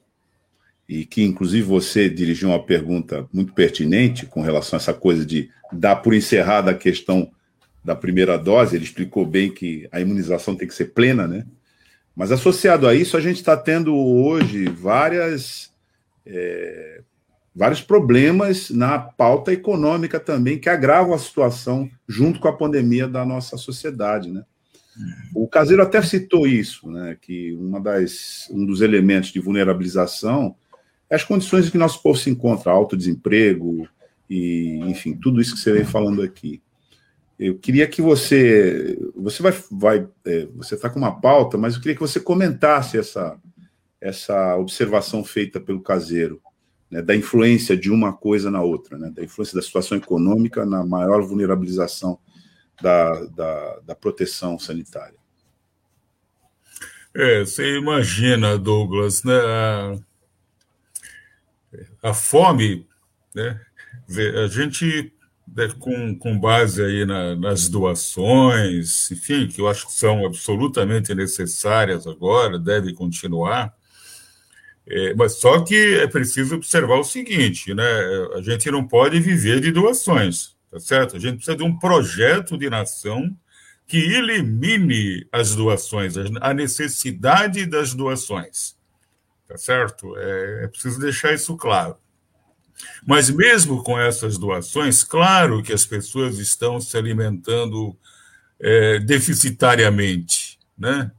e 0.88 1.06
que 1.06 1.24
inclusive 1.24 1.64
você 1.64 2.10
dirigiu 2.10 2.50
uma 2.50 2.62
pergunta 2.62 3.26
muito 3.32 3.54
pertinente 3.54 4.26
com 4.26 4.42
relação 4.42 4.76
a 4.76 4.82
essa 4.82 4.94
coisa 4.94 5.26
de 5.26 5.50
dar 5.72 5.96
por 5.96 6.14
encerrada 6.14 6.72
a 6.72 6.78
questão 6.78 7.32
da 7.86 7.96
primeira 7.96 8.36
dose, 8.36 8.76
ele 8.76 8.84
explicou 8.84 9.24
bem 9.28 9.52
que 9.52 9.88
a 9.92 10.02
imunização 10.02 10.56
tem 10.56 10.68
que 10.68 10.74
ser 10.74 10.86
plena, 10.86 11.28
né? 11.28 11.46
Mas 12.16 12.32
associado 12.32 12.88
a 12.88 12.96
isso, 12.96 13.16
a 13.16 13.22
gente 13.22 13.36
está 13.36 13.56
tendo 13.56 13.96
hoje 13.96 14.66
várias, 14.66 15.72
é, 16.26 17.02
vários 17.54 17.82
problemas 17.82 18.72
na 18.72 18.98
pauta 18.98 19.54
econômica 19.54 20.20
também, 20.20 20.58
que 20.58 20.68
agravam 20.68 21.14
a 21.14 21.20
situação 21.20 21.88
junto 22.08 22.40
com 22.40 22.48
a 22.48 22.58
pandemia 22.58 23.08
da 23.08 23.24
nossa 23.24 23.56
sociedade. 23.56 24.32
Né? 24.32 24.44
O 25.36 25.48
Caseiro 25.48 25.84
até 25.84 26.02
citou 26.02 26.48
isso, 26.48 26.90
né, 26.90 27.18
que 27.22 27.54
uma 27.54 27.80
das, 27.80 28.50
um 28.50 28.66
dos 28.66 28.82
elementos 28.82 29.32
de 29.32 29.40
vulnerabilização 29.40 30.56
é 31.08 31.16
as 31.16 31.24
condições 31.24 31.68
em 31.68 31.72
que 31.72 31.78
nosso 31.78 32.02
povo 32.02 32.18
se 32.18 32.32
encontra, 32.32 32.72
alto 32.72 32.98
desemprego 32.98 33.88
e, 34.28 34.80
enfim, 34.86 35.14
tudo 35.14 35.40
isso 35.40 35.54
que 35.54 35.60
você 35.60 35.72
vem 35.72 35.86
falando 35.86 36.24
aqui. 36.24 36.62
Eu 37.38 37.58
queria 37.58 37.88
que 37.88 38.02
você. 38.02 38.98
Você 39.16 39.44
vai. 39.44 39.54
vai 39.70 40.08
é, 40.26 40.48
você 40.56 40.76
está 40.76 40.90
com 40.90 41.00
uma 41.00 41.20
pauta, 41.20 41.58
mas 41.58 41.76
eu 41.76 41.82
queria 41.82 41.96
que 41.96 42.02
você 42.02 42.20
comentasse 42.20 42.98
essa, 42.98 43.38
essa 44.00 44.56
observação 44.56 45.24
feita 45.24 45.60
pelo 45.60 45.82
caseiro, 45.82 46.42
né, 46.90 47.02
da 47.02 47.16
influência 47.16 47.76
de 47.76 47.92
uma 47.92 48.14
coisa 48.14 48.50
na 48.50 48.62
outra, 48.62 48.98
né, 48.98 49.10
da 49.10 49.24
influência 49.24 49.56
da 49.56 49.62
situação 49.62 49.98
econômica 49.98 50.66
na 50.66 50.86
maior 50.86 51.22
vulnerabilização 51.24 52.18
da, 52.82 53.26
da, 53.26 53.80
da 53.80 53.96
proteção 53.96 54.58
sanitária. 54.58 55.18
É, 57.14 57.42
você 57.42 57.78
imagina, 57.78 58.58
Douglas, 58.58 59.24
né, 59.24 59.34
a, 59.34 60.00
a 62.10 62.14
fome, 62.14 62.88
né, 63.34 63.60
a 64.44 64.48
gente 64.48 65.15
com, 65.80 66.18
com 66.18 66.40
base 66.40 66.84
aí 66.84 67.06
na, 67.06 67.36
nas 67.36 67.70
doações, 67.70 69.10
enfim, 69.12 69.48
que 69.48 69.62
eu 69.62 69.70
acho 69.70 69.88
que 69.88 69.94
são 69.94 70.26
absolutamente 70.26 71.16
necessárias 71.16 72.06
agora, 72.06 72.60
devem 72.60 72.94
continuar. 72.94 73.74
É, 74.88 75.16
mas 75.16 75.40
só 75.40 75.62
que 75.64 75.96
é 75.96 76.08
preciso 76.08 76.56
observar 76.56 77.00
o 77.00 77.04
seguinte, 77.04 77.74
né? 77.74 77.84
A 78.36 78.42
gente 78.42 78.70
não 78.70 78.86
pode 78.86 79.20
viver 79.20 79.60
de 79.60 79.72
doações, 79.72 80.56
tá 80.70 80.80
certo? 80.80 81.16
A 81.16 81.20
gente 81.20 81.38
precisa 81.38 81.58
de 81.58 81.64
um 81.64 81.78
projeto 81.80 82.58
de 82.58 82.70
nação 82.70 83.36
que 83.88 83.98
elimine 83.98 85.26
as 85.32 85.56
doações, 85.56 86.16
a 86.42 86.54
necessidade 86.54 87.66
das 87.66 87.94
doações, 87.94 88.76
tá 89.48 89.58
certo? 89.58 90.16
É, 90.18 90.66
é 90.66 90.68
preciso 90.68 91.00
deixar 91.00 91.34
isso 91.34 91.56
claro. 91.56 91.98
Mas 93.06 93.30
mesmo 93.30 93.84
com 93.84 94.00
essas 94.00 94.38
doações, 94.38 95.04
claro 95.04 95.64
que 95.64 95.74
as 95.74 95.86
pessoas 95.86 96.40
estão 96.40 96.80
se 96.80 96.98
alimentando 96.98 97.96
é, 98.60 99.00
deficitariamente, 99.00 100.60
né? 100.78 101.12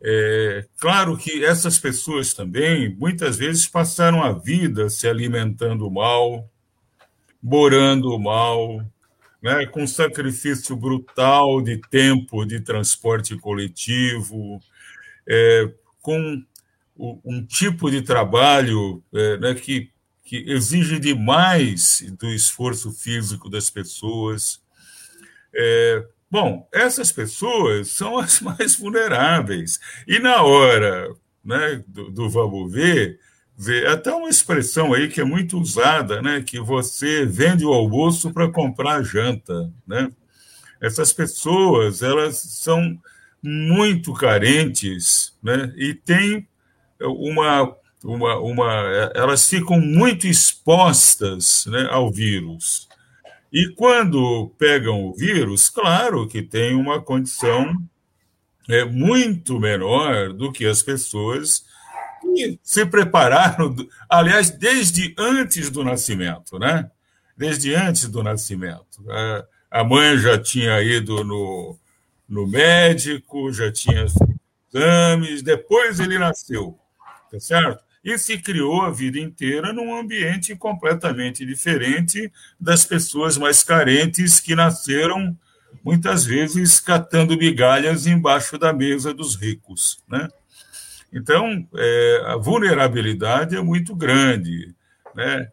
É, 0.00 0.64
claro 0.78 1.16
que 1.16 1.44
essas 1.44 1.78
pessoas 1.78 2.32
também 2.32 2.94
muitas 2.96 3.36
vezes 3.36 3.66
passaram 3.66 4.22
a 4.22 4.32
vida 4.32 4.88
se 4.88 5.08
alimentando 5.08 5.90
mal, 5.90 6.48
morando 7.42 8.16
mal, 8.18 8.80
né, 9.42 9.66
com 9.66 9.86
sacrifício 9.86 10.76
brutal 10.76 11.60
de 11.60 11.80
tempo 11.90 12.44
de 12.44 12.60
transporte 12.60 13.36
coletivo, 13.36 14.60
é, 15.28 15.68
com 16.00 16.42
um 16.96 17.44
tipo 17.44 17.90
de 17.90 18.02
trabalho 18.02 19.02
é, 19.14 19.36
né, 19.38 19.54
que 19.54 19.90
que 20.28 20.44
exige 20.46 20.98
demais 20.98 22.04
do 22.18 22.28
esforço 22.28 22.92
físico 22.92 23.48
das 23.48 23.70
pessoas. 23.70 24.60
É, 25.54 26.04
bom, 26.30 26.68
essas 26.70 27.10
pessoas 27.10 27.92
são 27.92 28.18
as 28.18 28.38
mais 28.42 28.76
vulneráveis. 28.76 29.80
E 30.06 30.18
na 30.18 30.42
hora 30.42 31.08
né, 31.42 31.82
do, 31.88 32.10
do 32.10 32.28
vamos 32.28 32.70
ver, 32.70 33.18
ver, 33.56 33.86
até 33.86 34.12
uma 34.12 34.28
expressão 34.28 34.92
aí 34.92 35.08
que 35.08 35.18
é 35.18 35.24
muito 35.24 35.58
usada, 35.58 36.20
né, 36.20 36.42
que 36.42 36.60
você 36.60 37.24
vende 37.24 37.64
o 37.64 37.72
almoço 37.72 38.30
para 38.30 38.52
comprar 38.52 38.96
a 38.96 39.02
janta. 39.02 39.72
Né? 39.86 40.10
Essas 40.78 41.10
pessoas, 41.10 42.02
elas 42.02 42.36
são 42.36 43.00
muito 43.42 44.12
carentes, 44.12 45.34
né? 45.42 45.72
E 45.76 45.94
tem 45.94 46.46
uma, 47.00 47.74
uma, 48.04 48.38
uma 48.38 49.10
elas 49.14 49.48
ficam 49.48 49.80
muito 49.80 50.26
expostas 50.26 51.66
né, 51.66 51.88
ao 51.90 52.10
vírus. 52.10 52.88
E 53.52 53.68
quando 53.74 54.52
pegam 54.58 55.04
o 55.04 55.14
vírus, 55.14 55.70
claro 55.70 56.28
que 56.28 56.42
tem 56.42 56.74
uma 56.74 57.00
condição 57.00 57.74
é, 58.68 58.84
muito 58.84 59.58
menor 59.58 60.32
do 60.32 60.52
que 60.52 60.66
as 60.66 60.82
pessoas 60.82 61.64
que 62.20 62.58
se 62.62 62.84
prepararam, 62.84 63.74
aliás, 64.08 64.50
desde 64.50 65.14
antes 65.18 65.70
do 65.70 65.82
nascimento, 65.82 66.58
né? 66.58 66.90
Desde 67.36 67.74
antes 67.74 68.08
do 68.08 68.22
nascimento. 68.22 69.02
A 69.70 69.84
mãe 69.84 70.18
já 70.18 70.38
tinha 70.38 70.82
ido 70.82 71.24
no, 71.24 71.78
no 72.28 72.46
médico, 72.46 73.52
já 73.52 73.72
tinha 73.72 74.04
exames, 74.04 75.42
depois 75.42 76.00
ele 76.00 76.18
nasceu, 76.18 76.78
tá 77.30 77.40
certo? 77.40 77.87
E 78.08 78.16
se 78.16 78.38
criou 78.38 78.80
a 78.80 78.90
vida 78.90 79.20
inteira 79.20 79.70
num 79.70 79.94
ambiente 79.94 80.56
completamente 80.56 81.44
diferente 81.44 82.32
das 82.58 82.82
pessoas 82.82 83.36
mais 83.36 83.62
carentes 83.62 84.40
que 84.40 84.54
nasceram 84.54 85.36
muitas 85.84 86.24
vezes 86.24 86.80
catando 86.80 87.36
migalhas 87.36 88.06
embaixo 88.06 88.56
da 88.56 88.72
mesa 88.72 89.12
dos 89.12 89.36
ricos, 89.36 90.02
né? 90.08 90.26
Então, 91.12 91.68
é, 91.76 92.22
a 92.28 92.36
vulnerabilidade 92.38 93.54
é 93.54 93.60
muito 93.60 93.94
grande, 93.94 94.74
né? 95.14 95.46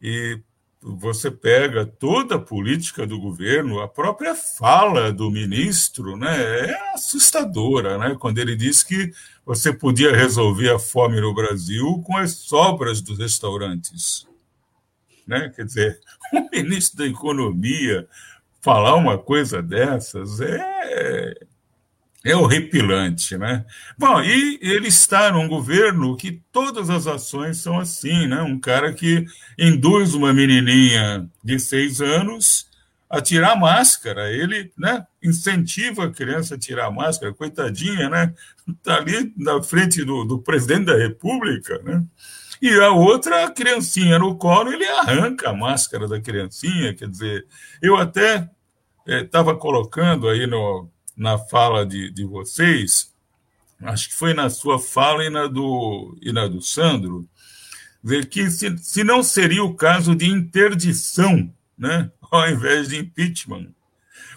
E 0.00 0.40
você 0.80 1.30
pega 1.30 1.84
toda 1.84 2.36
a 2.36 2.40
política 2.40 3.06
do 3.06 3.20
governo, 3.20 3.80
a 3.80 3.88
própria 3.88 4.34
fala 4.34 5.12
do 5.12 5.30
ministro, 5.30 6.16
né, 6.16 6.70
é 6.70 6.94
assustadora, 6.94 7.98
né, 7.98 8.16
quando 8.18 8.38
ele 8.38 8.54
diz 8.54 8.84
que 8.84 9.12
você 9.48 9.72
podia 9.72 10.14
resolver 10.14 10.68
a 10.68 10.78
fome 10.78 11.18
no 11.22 11.32
Brasil 11.32 12.02
com 12.04 12.14
as 12.18 12.32
sobras 12.32 13.00
dos 13.00 13.16
restaurantes, 13.16 14.28
né? 15.26 15.50
Quer 15.56 15.64
dizer, 15.64 16.00
o 16.34 16.50
ministro 16.52 16.98
da 16.98 17.06
Economia 17.06 18.06
falar 18.60 18.94
uma 18.96 19.16
coisa 19.16 19.62
dessas 19.62 20.38
é 20.42 21.34
é 22.24 22.36
horripilante, 22.36 23.38
né? 23.38 23.64
Bom, 23.96 24.20
e 24.20 24.58
ele 24.60 24.88
está 24.88 25.32
num 25.32 25.48
governo 25.48 26.14
que 26.14 26.42
todas 26.52 26.90
as 26.90 27.06
ações 27.06 27.56
são 27.56 27.80
assim, 27.80 28.26
né? 28.26 28.42
Um 28.42 28.60
cara 28.60 28.92
que 28.92 29.24
induz 29.58 30.12
uma 30.12 30.30
menininha 30.30 31.26
de 31.42 31.58
seis 31.58 32.02
anos 32.02 32.67
a 33.08 33.20
tirar 33.20 33.56
máscara, 33.56 34.30
ele, 34.30 34.70
né? 34.76 35.06
Incentiva 35.22 36.04
a 36.04 36.10
criança 36.10 36.54
a 36.54 36.58
tirar 36.58 36.90
máscara, 36.90 37.32
coitadinha, 37.32 38.10
né? 38.10 38.34
Está 38.68 38.96
ali 38.96 39.32
na 39.36 39.62
frente 39.62 40.04
do, 40.04 40.24
do 40.24 40.38
presidente 40.40 40.86
da 40.86 40.96
República, 40.96 41.80
né? 41.82 42.04
E 42.60 42.70
a 42.80 42.90
outra, 42.90 43.44
a 43.44 43.50
criancinha 43.50 44.18
no 44.18 44.36
colo, 44.36 44.72
ele 44.72 44.86
arranca 44.86 45.50
a 45.50 45.54
máscara 45.54 46.08
da 46.08 46.20
criancinha, 46.20 46.92
quer 46.92 47.08
dizer, 47.08 47.46
eu 47.80 47.96
até 47.96 48.50
estava 49.06 49.52
eh, 49.52 49.56
colocando 49.56 50.28
aí 50.28 50.46
no 50.46 50.90
na 51.18 51.36
fala 51.36 51.84
de, 51.84 52.10
de 52.12 52.24
vocês, 52.24 53.12
acho 53.82 54.10
que 54.10 54.14
foi 54.14 54.32
na 54.32 54.48
sua 54.48 54.78
fala 54.78 55.24
e 55.24 55.30
na 55.30 55.48
do, 55.48 56.16
e 56.22 56.32
na 56.32 56.46
do 56.46 56.62
Sandro, 56.62 57.28
ver 58.00 58.26
que 58.26 58.48
se, 58.48 58.78
se 58.78 59.02
não 59.02 59.20
seria 59.20 59.64
o 59.64 59.74
caso 59.74 60.14
de 60.14 60.26
interdição, 60.26 61.52
né, 61.76 62.08
ao 62.32 62.48
invés 62.48 62.88
de 62.88 62.98
impeachment. 62.98 63.68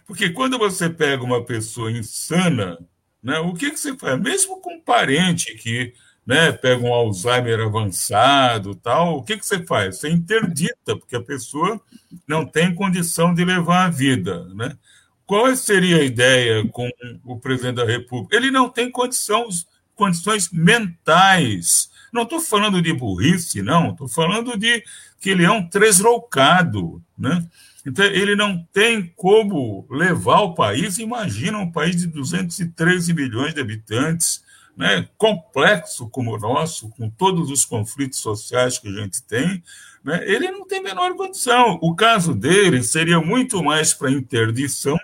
Porque 0.05 0.30
quando 0.30 0.57
você 0.57 0.89
pega 0.89 1.23
uma 1.23 1.45
pessoa 1.45 1.91
insana, 1.91 2.77
né, 3.23 3.39
o 3.39 3.53
que, 3.53 3.72
que 3.72 3.80
você 3.80 3.95
faz? 3.95 4.19
Mesmo 4.19 4.61
com 4.61 4.76
um 4.76 4.81
parente 4.81 5.53
que 5.55 5.93
né, 6.26 6.51
pega 6.51 6.84
um 6.84 6.93
Alzheimer 6.93 7.59
avançado, 7.59 8.76
tal, 8.76 9.18
o 9.18 9.23
que, 9.23 9.38
que 9.38 9.45
você 9.45 9.65
faz? 9.65 9.97
Você 9.97 10.09
interdita, 10.09 10.95
porque 10.97 11.15
a 11.15 11.22
pessoa 11.22 11.80
não 12.27 12.45
tem 12.45 12.73
condição 12.73 13.34
de 13.34 13.43
levar 13.43 13.85
a 13.85 13.89
vida. 13.89 14.45
Né? 14.53 14.77
Qual 15.26 15.53
seria 15.55 15.97
a 15.97 16.03
ideia 16.03 16.68
com 16.68 16.89
o 17.23 17.39
presidente 17.39 17.76
da 17.76 17.85
República? 17.85 18.35
Ele 18.35 18.51
não 18.51 18.69
tem 18.69 18.91
condições, 18.91 19.68
condições 19.95 20.49
mentais. 20.51 21.89
Não 22.11 22.23
estou 22.23 22.41
falando 22.41 22.81
de 22.81 22.93
burrice, 22.93 23.61
não. 23.61 23.91
Estou 23.91 24.07
falando 24.07 24.57
de 24.57 24.84
que 25.19 25.30
ele 25.30 25.45
é 25.45 25.51
um 25.51 25.68
tresloucado, 25.68 27.01
né? 27.18 27.47
Então, 27.86 28.06
ele 28.06 28.36
não 28.36 28.64
tem 28.72 29.12
como 29.16 29.88
levar 29.90 30.41
o 30.41 30.53
país. 30.53 30.99
Imagina 30.99 31.58
um 31.58 31.72
país 31.72 31.95
de 31.95 32.08
213 32.08 33.14
milhões 33.14 33.53
de 33.53 33.62
habitantes, 33.62 34.44
né, 34.78 35.08
complexo 35.18 36.10
como 36.10 36.36
o 36.36 36.40
nosso, 36.40 36.90
com 36.90 37.10
todos 37.10 37.49
os 37.49 37.66
conflitos 37.66 38.20
sociais 38.20 38.78
que 38.78 38.88
a 38.88 38.91
gente 38.91 39.22
tem, 39.24 39.64
né, 40.03 40.24
ele 40.26 40.49
não 40.52 40.66
tem 40.66 40.82
menor 40.82 41.16
condição. 41.16 41.78
O 41.82 41.95
caso 41.95 42.34
dele 42.34 42.82
seria 42.84 43.20
muito 43.20 43.64
mais 43.64 43.94
para 43.94 44.12
interdição 44.12 44.98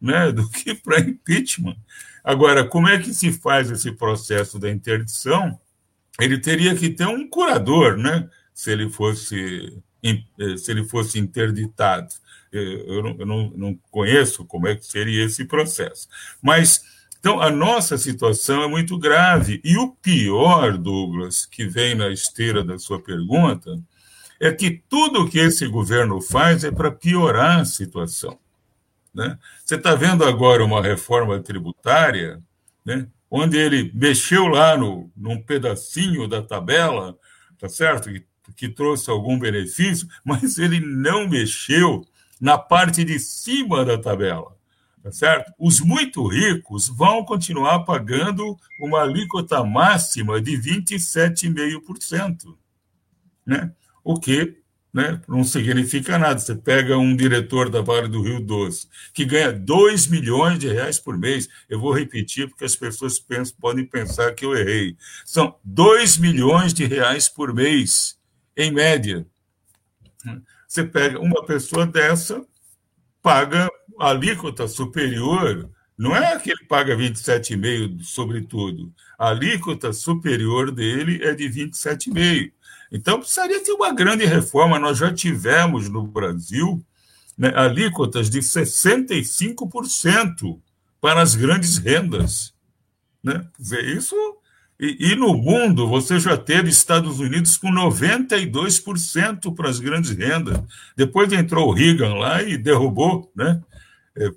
né, 0.00 0.32
do 0.32 0.48
que 0.50 0.74
para 0.74 1.00
impeachment. 1.00 1.76
Agora, 2.22 2.66
como 2.66 2.88
é 2.88 2.98
que 2.98 3.12
se 3.12 3.32
faz 3.32 3.70
esse 3.70 3.92
processo 3.92 4.58
da 4.58 4.70
interdição? 4.70 5.58
Ele 6.18 6.38
teria 6.38 6.74
que 6.74 6.90
ter 6.90 7.06
um 7.06 7.28
curador, 7.28 7.96
né, 7.96 8.28
se 8.52 8.70
ele 8.70 8.88
fosse 8.88 9.82
se 10.58 10.70
ele 10.70 10.84
fosse 10.84 11.18
interditado. 11.18 12.08
Eh, 12.52 12.84
eu 12.86 13.02
não, 13.02 13.16
eu 13.18 13.26
não 13.56 13.78
conheço 13.90 14.44
como 14.44 14.68
é 14.68 14.76
que 14.76 14.86
seria 14.86 15.24
esse 15.24 15.44
processo. 15.44 16.08
Mas 16.42 16.82
então, 17.24 17.40
a 17.40 17.50
nossa 17.50 17.96
situação 17.96 18.62
é 18.62 18.68
muito 18.68 18.98
grave. 18.98 19.58
E 19.64 19.78
o 19.78 19.92
pior, 19.92 20.76
Douglas, 20.76 21.46
que 21.46 21.66
vem 21.66 21.94
na 21.94 22.10
esteira 22.10 22.62
da 22.62 22.78
sua 22.78 23.00
pergunta, 23.00 23.80
é 24.38 24.52
que 24.52 24.82
tudo 24.90 25.26
que 25.26 25.38
esse 25.38 25.66
governo 25.66 26.20
faz 26.20 26.64
é 26.64 26.70
para 26.70 26.90
piorar 26.90 27.60
a 27.60 27.64
situação. 27.64 28.38
Né? 29.14 29.38
Você 29.64 29.76
está 29.76 29.94
vendo 29.94 30.22
agora 30.22 30.62
uma 30.62 30.82
reforma 30.82 31.40
tributária, 31.40 32.42
né? 32.84 33.08
onde 33.30 33.56
ele 33.56 33.90
mexeu 33.94 34.46
lá 34.46 34.76
no, 34.76 35.10
num 35.16 35.40
pedacinho 35.40 36.28
da 36.28 36.42
tabela, 36.42 37.16
tá 37.58 37.70
certo? 37.70 38.12
Que, 38.12 38.22
que 38.52 38.68
trouxe 38.68 39.10
algum 39.10 39.38
benefício, 39.38 40.08
mas 40.24 40.58
ele 40.58 40.80
não 40.80 41.28
mexeu 41.28 42.06
na 42.40 42.58
parte 42.58 43.04
de 43.04 43.18
cima 43.18 43.84
da 43.84 43.98
tabela. 43.98 44.54
Tá 45.02 45.12
certo? 45.12 45.52
Os 45.58 45.80
muito 45.80 46.26
ricos 46.26 46.88
vão 46.88 47.24
continuar 47.24 47.80
pagando 47.80 48.56
uma 48.80 49.02
alíquota 49.02 49.62
máxima 49.62 50.40
de 50.40 50.52
27,5%, 50.52 52.56
né? 53.46 53.70
o 54.02 54.18
que 54.18 54.64
né, 54.94 55.20
não 55.26 55.42
significa 55.42 56.16
nada. 56.18 56.38
Você 56.38 56.54
pega 56.54 56.96
um 56.96 57.16
diretor 57.16 57.68
da 57.68 57.82
Vale 57.82 58.06
do 58.06 58.22
Rio 58.22 58.40
Doce, 58.40 58.86
que 59.12 59.24
ganha 59.24 59.52
2 59.52 60.06
milhões 60.06 60.58
de 60.58 60.68
reais 60.68 61.00
por 61.00 61.18
mês. 61.18 61.48
Eu 61.68 61.80
vou 61.80 61.92
repetir, 61.92 62.48
porque 62.48 62.64
as 62.64 62.76
pessoas 62.76 63.18
pensam, 63.18 63.56
podem 63.60 63.84
pensar 63.84 64.32
que 64.32 64.44
eu 64.44 64.56
errei. 64.56 64.96
São 65.24 65.56
2 65.64 66.18
milhões 66.18 66.72
de 66.72 66.84
reais 66.84 67.28
por 67.28 67.52
mês, 67.52 68.16
em 68.56 68.72
média. 68.72 69.26
Você 70.66 70.84
pega 70.84 71.20
uma 71.20 71.44
pessoa 71.44 71.86
dessa, 71.86 72.44
paga 73.22 73.68
alíquota 73.98 74.66
superior, 74.66 75.70
não 75.96 76.16
é 76.16 76.38
que 76.38 76.50
ele 76.50 76.64
paga 76.64 76.96
27,5 76.96 78.02
sobre 78.02 78.42
tudo. 78.42 78.92
A 79.18 79.28
alíquota 79.28 79.92
superior 79.92 80.72
dele 80.72 81.22
é 81.22 81.32
de 81.32 81.48
27,5. 81.48 82.52
Então, 82.90 83.20
precisaria 83.20 83.62
ter 83.62 83.72
uma 83.72 83.94
grande 83.94 84.24
reforma. 84.24 84.78
Nós 84.78 84.98
já 84.98 85.12
tivemos 85.12 85.88
no 85.88 86.06
Brasil 86.06 86.84
né, 87.38 87.52
alíquotas 87.54 88.28
de 88.28 88.40
65% 88.40 90.60
para 91.00 91.22
as 91.22 91.34
grandes 91.34 91.78
rendas. 91.78 92.52
Né? 93.22 93.46
Isso. 93.96 94.14
E, 94.78 95.12
e, 95.12 95.16
no 95.16 95.34
mundo, 95.34 95.86
você 95.86 96.18
já 96.18 96.36
teve 96.36 96.68
Estados 96.68 97.20
Unidos 97.20 97.56
com 97.56 97.70
92% 97.70 99.54
para 99.54 99.70
as 99.70 99.78
grandes 99.78 100.10
rendas. 100.10 100.60
Depois 100.96 101.32
entrou 101.32 101.68
o 101.68 101.72
Reagan 101.72 102.14
lá 102.14 102.42
e 102.42 102.58
derrubou, 102.58 103.30
né? 103.36 103.62
É, 104.16 104.30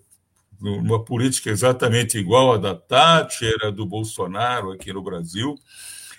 uma 0.62 1.04
política 1.04 1.50
exatamente 1.50 2.18
igual 2.18 2.54
à 2.54 2.58
da 2.58 2.76
Thatcher, 2.76 3.56
a 3.64 3.70
do 3.70 3.86
Bolsonaro 3.86 4.72
aqui 4.72 4.92
no 4.94 5.04
Brasil. 5.04 5.56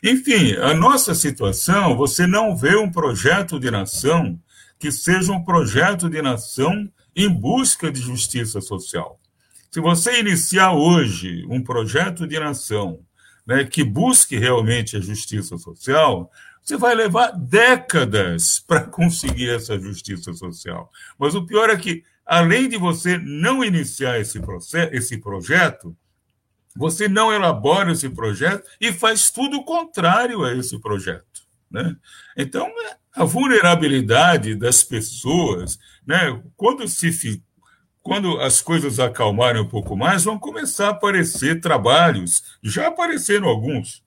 Enfim, 0.02 0.54
a 0.54 0.74
nossa 0.74 1.14
situação, 1.14 1.96
você 1.96 2.26
não 2.26 2.56
vê 2.56 2.76
um 2.76 2.90
projeto 2.90 3.58
de 3.58 3.70
nação 3.70 4.38
que 4.78 4.92
seja 4.92 5.32
um 5.32 5.42
projeto 5.42 6.08
de 6.08 6.22
nação 6.22 6.88
em 7.16 7.28
busca 7.28 7.90
de 7.90 8.00
justiça 8.00 8.60
social. 8.60 9.18
Se 9.70 9.80
você 9.80 10.20
iniciar 10.20 10.72
hoje 10.72 11.44
um 11.48 11.62
projeto 11.62 12.26
de 12.26 12.38
nação 12.38 13.00
né, 13.48 13.64
que 13.64 13.82
busque 13.82 14.36
realmente 14.36 14.94
a 14.94 15.00
justiça 15.00 15.56
social, 15.56 16.30
você 16.62 16.76
vai 16.76 16.94
levar 16.94 17.30
décadas 17.30 18.60
para 18.60 18.82
conseguir 18.84 19.48
essa 19.48 19.80
justiça 19.80 20.34
social. 20.34 20.92
Mas 21.18 21.34
o 21.34 21.46
pior 21.46 21.70
é 21.70 21.76
que, 21.78 22.04
além 22.26 22.68
de 22.68 22.76
você 22.76 23.16
não 23.16 23.64
iniciar 23.64 24.20
esse, 24.20 24.38
processo, 24.38 24.94
esse 24.94 25.16
projeto, 25.16 25.96
você 26.76 27.08
não 27.08 27.32
elabora 27.32 27.92
esse 27.92 28.10
projeto 28.10 28.68
e 28.78 28.92
faz 28.92 29.30
tudo 29.30 29.56
o 29.56 29.64
contrário 29.64 30.44
a 30.44 30.54
esse 30.54 30.78
projeto. 30.78 31.24
Né? 31.70 31.96
Então, 32.36 32.70
a 33.14 33.24
vulnerabilidade 33.24 34.54
das 34.54 34.84
pessoas, 34.84 35.78
né, 36.06 36.38
quando, 36.54 36.86
se, 36.86 37.42
quando 38.08 38.40
as 38.40 38.62
coisas 38.62 38.98
acalmarem 38.98 39.60
um 39.60 39.68
pouco 39.68 39.94
mais, 39.94 40.24
vão 40.24 40.38
começar 40.38 40.86
a 40.86 40.90
aparecer 40.92 41.60
trabalhos, 41.60 42.42
já 42.62 42.86
apareceram 42.86 43.46
alguns, 43.46 44.02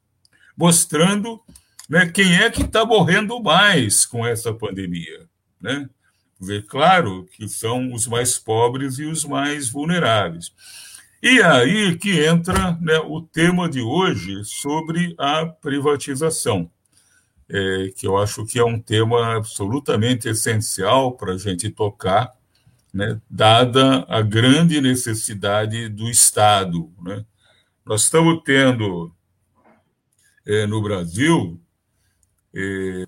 mostrando 0.58 1.40
né, 1.88 2.08
quem 2.08 2.34
é 2.34 2.50
que 2.50 2.64
está 2.64 2.84
morrendo 2.84 3.40
mais 3.40 4.04
com 4.04 4.26
essa 4.26 4.52
pandemia. 4.52 5.30
Né? 5.62 5.88
Ver 6.40 6.66
claro 6.66 7.28
que 7.32 7.48
são 7.48 7.94
os 7.94 8.08
mais 8.08 8.40
pobres 8.40 8.98
e 8.98 9.06
os 9.06 9.24
mais 9.24 9.70
vulneráveis. 9.70 10.52
E 11.22 11.40
aí 11.40 11.96
que 11.96 12.26
entra 12.26 12.76
né, 12.82 12.98
o 13.06 13.22
tema 13.22 13.70
de 13.70 13.82
hoje 13.82 14.44
sobre 14.46 15.14
a 15.16 15.46
privatização, 15.46 16.72
é, 17.48 17.92
que 17.96 18.08
eu 18.08 18.18
acho 18.18 18.48
que 18.48 18.58
é 18.58 18.66
um 18.66 18.82
tema 18.82 19.36
absolutamente 19.36 20.28
essencial 20.28 21.16
para 21.16 21.34
a 21.34 21.38
gente 21.38 21.70
tocar, 21.70 22.41
né, 22.94 23.20
dada 23.30 24.06
a 24.08 24.22
grande 24.22 24.82
necessidade 24.82 25.90
do 25.90 26.10
Estado. 26.10 26.92
Né? 27.02 27.26
Nós 27.86 28.04
estamos 28.04 28.42
tendo 28.44 29.14
é, 30.46 30.66
no 30.66 30.82
Brasil 30.82 31.62
é, 32.54 33.06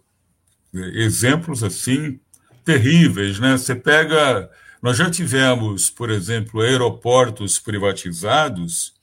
exemplos 0.74 1.64
assim 1.64 2.20
terríveis, 2.64 3.40
né? 3.40 3.58
Você 3.58 3.76
pega 3.76 4.50
nós 4.84 4.98
já 4.98 5.10
tivemos, 5.10 5.90
por 5.90 6.10
exemplo, 6.10 6.60
aeroportos 6.60 7.58
privatizados 7.58 8.94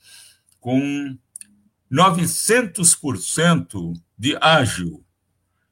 com 0.61 1.17
900% 1.91 3.99
de 4.19 4.37
ágil. 4.43 5.03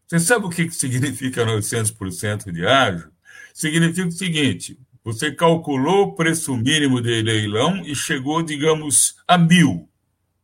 Você 0.07 0.19
sabe 0.19 0.47
o 0.47 0.49
que 0.49 0.71
significa 0.71 1.45
900% 1.45 2.51
de 2.51 2.67
ágil? 2.67 3.11
Significa 3.53 4.09
o 4.09 4.13
seguinte: 4.13 4.81
você 5.09 5.33
calculou 5.33 6.03
o 6.03 6.15
preço 6.15 6.55
mínimo 6.55 7.01
de 7.01 7.23
leilão 7.23 7.81
e 7.83 7.97
chegou, 7.97 8.43
digamos, 8.43 9.17
a 9.27 9.39
mil. 9.39 9.89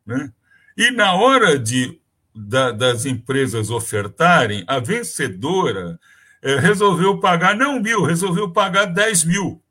Né? 0.06 0.32
E 0.74 0.90
na 0.90 1.12
hora 1.12 1.58
de, 1.58 2.00
da, 2.34 2.72
das 2.72 3.04
empresas 3.04 3.68
ofertarem, 3.68 4.64
a 4.66 4.78
vencedora 4.78 6.00
é, 6.40 6.58
resolveu 6.58 7.20
pagar, 7.20 7.54
não 7.54 7.78
mil, 7.78 8.04
resolveu 8.04 8.52
pagar 8.52 8.86
10 8.86 9.24
mil. 9.24 9.62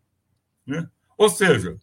Né? 0.63 0.87
Ou 1.17 1.27
seja, 1.27 1.75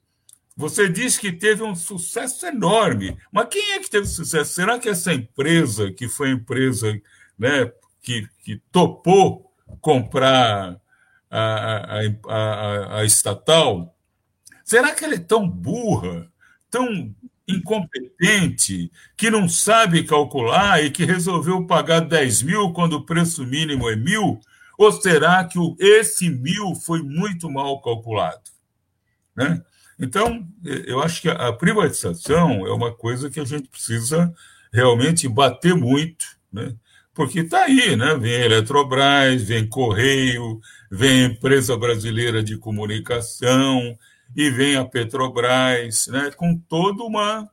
você 0.56 0.88
diz 0.88 1.18
que 1.18 1.32
teve 1.32 1.64
um 1.64 1.74
sucesso 1.74 2.46
enorme, 2.46 3.18
mas 3.32 3.48
quem 3.50 3.72
é 3.72 3.80
que 3.80 3.90
teve 3.90 4.06
sucesso? 4.06 4.52
Será 4.52 4.78
que 4.78 4.88
essa 4.88 5.12
empresa, 5.12 5.90
que 5.90 6.06
foi 6.06 6.28
a 6.28 6.34
empresa 6.34 6.92
né, 7.36 7.72
que, 8.00 8.28
que 8.44 8.62
topou 8.70 9.52
comprar 9.80 10.80
a, 11.30 11.98
a, 11.98 12.00
a, 12.28 12.98
a 12.98 13.04
estatal, 13.04 13.94
será 14.64 14.94
que 14.94 15.04
ela 15.04 15.14
é 15.14 15.18
tão 15.18 15.48
burra, 15.48 16.30
tão 16.70 17.14
incompetente, 17.46 18.90
que 19.16 19.30
não 19.30 19.48
sabe 19.48 20.04
calcular 20.04 20.82
e 20.82 20.90
que 20.90 21.04
resolveu 21.04 21.66
pagar 21.66 22.00
10 22.00 22.42
mil 22.42 22.72
quando 22.72 22.94
o 22.94 23.04
preço 23.04 23.44
mínimo 23.46 23.88
é 23.88 23.96
mil? 23.96 24.40
Ou 24.78 24.92
será 24.92 25.44
que 25.44 25.58
esse 25.78 26.30
mil 26.30 26.74
foi 26.74 27.02
muito 27.02 27.50
mal 27.50 27.80
calculado? 27.82 28.50
Né? 29.36 29.62
Então, 29.98 30.46
eu 30.64 31.02
acho 31.02 31.20
que 31.20 31.28
a 31.28 31.52
privatização 31.52 32.66
é 32.66 32.72
uma 32.72 32.92
coisa 32.92 33.28
que 33.28 33.38
a 33.38 33.44
gente 33.44 33.68
precisa 33.68 34.32
realmente 34.72 35.28
bater 35.28 35.74
muito, 35.74 36.24
né? 36.50 36.74
porque 37.12 37.40
está 37.40 37.64
aí, 37.64 37.96
né? 37.96 38.14
vem 38.14 38.32
Eletrobras, 38.32 39.42
vem 39.42 39.68
Correio, 39.68 40.60
vem 40.90 41.24
a 41.24 41.28
Empresa 41.28 41.76
Brasileira 41.76 42.42
de 42.42 42.56
Comunicação 42.56 43.96
e 44.34 44.50
vem 44.50 44.76
a 44.76 44.84
Petrobras, 44.84 46.08
né? 46.08 46.30
com 46.32 46.56
toda 46.56 47.04
uma. 47.04 47.48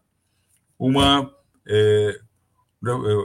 uma 0.79 1.31
é, 1.67 2.19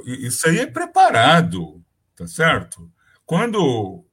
isso 0.06 0.48
aí 0.48 0.58
é 0.58 0.66
preparado, 0.66 1.82
tá 2.16 2.26
certo? 2.26 2.90
Quando 3.24 4.04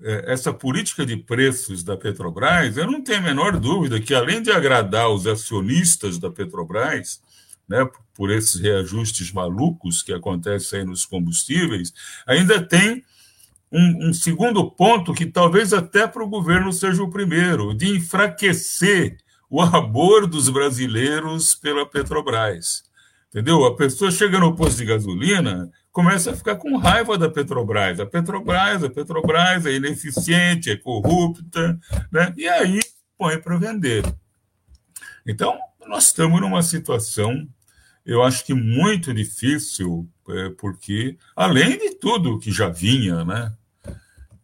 é, 0.00 0.32
essa 0.32 0.52
política 0.52 1.06
de 1.06 1.16
preços 1.16 1.82
da 1.84 1.96
Petrobras, 1.96 2.76
eu 2.76 2.86
não 2.86 3.02
tenho 3.02 3.18
a 3.18 3.22
menor 3.22 3.58
dúvida 3.58 4.00
que, 4.00 4.14
além 4.14 4.42
de 4.42 4.50
agradar 4.50 5.08
os 5.10 5.26
acionistas 5.26 6.18
da 6.18 6.30
Petrobras, 6.30 7.22
né, 7.68 7.88
por 8.14 8.30
esses 8.30 8.60
reajustes 8.60 9.32
malucos 9.32 10.02
que 10.02 10.12
acontecem 10.12 10.80
aí 10.80 10.84
nos 10.84 11.06
combustíveis, 11.06 11.92
ainda 12.26 12.62
tem 12.62 13.04
um, 13.70 14.08
um 14.08 14.12
segundo 14.12 14.70
ponto 14.70 15.12
que 15.12 15.26
talvez 15.26 15.72
até 15.72 16.06
para 16.06 16.22
o 16.22 16.28
governo 16.28 16.72
seja 16.72 17.02
o 17.02 17.10
primeiro, 17.10 17.74
de 17.74 17.96
enfraquecer 17.96 19.18
o 19.50 19.60
amor 19.60 20.26
dos 20.26 20.48
brasileiros 20.48 21.54
pela 21.54 21.86
Petrobras. 21.86 22.84
Entendeu? 23.28 23.64
A 23.64 23.76
pessoa 23.76 24.10
chega 24.10 24.38
no 24.38 24.54
posto 24.54 24.78
de 24.78 24.84
gasolina, 24.84 25.70
começa 25.90 26.30
a 26.30 26.36
ficar 26.36 26.56
com 26.56 26.76
raiva 26.76 27.18
da 27.18 27.28
Petrobras. 27.28 27.98
A 28.00 28.06
Petrobras, 28.06 28.84
a 28.84 28.90
Petrobras 28.90 29.66
é 29.66 29.72
ineficiente, 29.72 30.70
é 30.70 30.76
corrupta, 30.76 31.78
né? 32.12 32.32
e 32.36 32.48
aí 32.48 32.80
põe 33.18 33.40
para 33.40 33.56
vender. 33.56 34.04
Então, 35.26 35.58
nós 35.86 36.06
estamos 36.06 36.40
numa 36.40 36.62
situação, 36.62 37.48
eu 38.04 38.22
acho 38.22 38.44
que 38.44 38.54
muito 38.54 39.12
difícil, 39.14 40.06
é, 40.28 40.50
porque, 40.50 41.16
além 41.34 41.78
de 41.78 41.94
tudo 41.94 42.38
que 42.38 42.50
já 42.50 42.68
vinha, 42.68 43.24
né? 43.24 43.52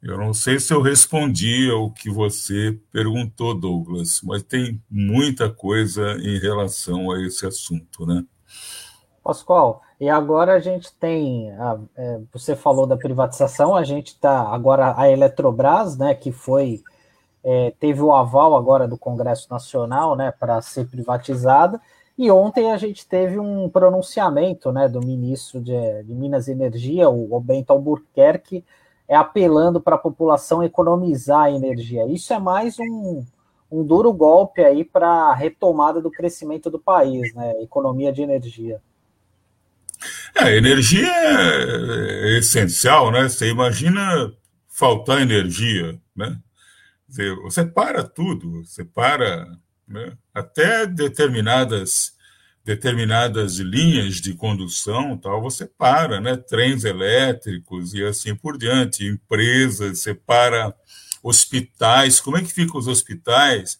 Eu 0.03 0.17
não 0.17 0.33
sei 0.33 0.59
se 0.59 0.73
eu 0.73 0.81
respondi 0.81 1.71
ao 1.71 1.91
que 1.91 2.09
você 2.09 2.79
perguntou, 2.91 3.55
Douglas, 3.55 4.23
mas 4.23 4.43
tem 4.43 4.83
muita 4.91 5.51
coisa 5.51 6.13
em 6.23 6.39
relação 6.39 7.11
a 7.11 7.21
esse 7.23 7.47
assunto, 7.47 8.07
né? 8.07 8.25
Pascoal, 9.23 9.83
e 10.01 10.09
agora 10.09 10.55
a 10.55 10.59
gente 10.59 10.91
tem, 10.95 11.51
a, 11.53 11.79
é, 11.95 12.21
você 12.33 12.57
falou 12.57 12.87
da 12.87 12.97
privatização, 12.97 13.77
a 13.77 13.85
gente 13.85 14.09
está 14.09 14.49
agora 14.49 14.95
a 14.97 15.11
Eletrobras, 15.11 15.99
né, 15.99 16.15
que 16.15 16.33
foi 16.33 16.83
é, 17.45 17.73
teve 17.79 18.01
o 18.01 18.15
aval 18.15 18.55
agora 18.55 18.89
do 18.89 18.99
Congresso 18.99 19.49
Nacional, 19.51 20.17
né, 20.17 20.31
para 20.31 20.61
ser 20.63 20.89
privatizada. 20.89 21.81
E 22.19 22.31
ontem 22.31 22.71
a 22.71 22.77
gente 22.77 23.07
teve 23.07 23.39
um 23.39 23.69
pronunciamento, 23.69 24.71
né, 24.71 24.89
do 24.89 25.01
ministro 25.01 25.61
de, 25.61 26.03
de 26.03 26.15
Minas 26.15 26.49
e 26.49 26.53
Energia, 26.53 27.09
o 27.09 27.41
Bento 27.41 27.71
Albuquerque, 27.71 28.65
é 29.09 29.17
apelando 29.17 29.81
para 29.81 29.97
a 29.97 29.99
população 29.99 30.63
economizar 30.63 31.45
a 31.45 31.51
energia. 31.51 32.07
Isso 32.07 32.33
é 32.33 32.39
mais 32.39 32.79
um, 32.79 33.25
um 33.71 33.83
duro 33.83 34.13
golpe 34.13 34.63
aí 34.63 34.85
para 34.85 35.09
a 35.09 35.35
retomada 35.35 36.01
do 36.01 36.11
crescimento 36.11 36.71
do 36.71 36.79
país, 36.79 37.35
né, 37.35 37.63
economia 37.63 38.13
de 38.13 38.23
energia. 38.23 38.81
É, 40.35 40.57
energia 40.57 41.07
é, 41.07 42.35
é 42.35 42.39
essencial, 42.39 43.11
né? 43.11 43.29
Você 43.29 43.51
imagina 43.51 44.33
faltar 44.69 45.21
energia, 45.21 46.01
né? 46.17 46.39
Você 47.43 47.65
para 47.65 48.05
tudo, 48.05 48.65
você 48.65 48.85
para 48.85 49.47
né? 49.91 50.13
até 50.33 50.87
determinadas 50.87 52.19
determinadas 52.63 53.57
linhas 53.57 54.17
de 54.17 54.35
condução, 54.35 55.17
tal, 55.17 55.41
você 55.41 55.67
para, 55.67 56.21
né? 56.21 56.37
Trens 56.37 56.85
elétricos 56.85 57.95
e 57.95 58.05
assim 58.05 58.37
por 58.37 58.59
diante, 58.59 59.05
empresas, 59.05 60.01
você 60.01 60.15
para 60.15 60.73
hospitais. 61.23 62.21
Como 62.21 62.37
é 62.37 62.43
que 62.43 62.53
ficam 62.53 62.79
os 62.79 62.87
hospitais? 62.87 63.79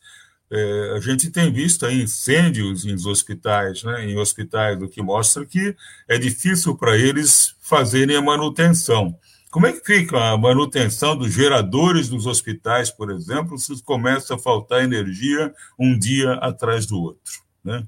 É, 0.51 0.95
a 0.97 1.01
gente 1.01 1.31
tem 1.31 1.53
visto 1.53 1.87
aí 1.87 2.03
incêndios 2.03 2.85
em 2.85 2.95
hospitais, 3.07 3.85
né, 3.85 4.05
em 4.05 4.19
hospitais, 4.19 4.83
o 4.83 4.89
que 4.89 5.01
mostra 5.01 5.47
que 5.47 5.77
é 6.09 6.19
difícil 6.19 6.77
para 6.77 6.97
eles 6.97 7.55
fazerem 7.61 8.17
a 8.17 8.23
manutenção. 8.23 9.17
Como 9.51 9.67
é 9.67 9.73
que 9.73 9.85
fica 9.85 10.17
a 10.17 10.39
manutenção 10.39 11.17
dos 11.17 11.33
geradores 11.33 12.09
dos 12.09 12.25
hospitais, 12.25 12.91
por 12.91 13.11
exemplo, 13.11 13.59
se 13.59 13.83
começa 13.83 14.37
a 14.37 14.39
faltar 14.39 14.85
energia 14.85 15.53
um 15.77 15.99
dia 15.99 16.35
atrás 16.35 16.87
do 16.87 17.01
outro? 17.01 17.33
Né? 17.65 17.85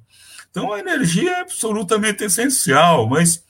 Então, 0.50 0.72
a 0.72 0.80
energia 0.80 1.30
é 1.30 1.40
absolutamente 1.40 2.24
essencial, 2.24 3.08
mas 3.08 3.44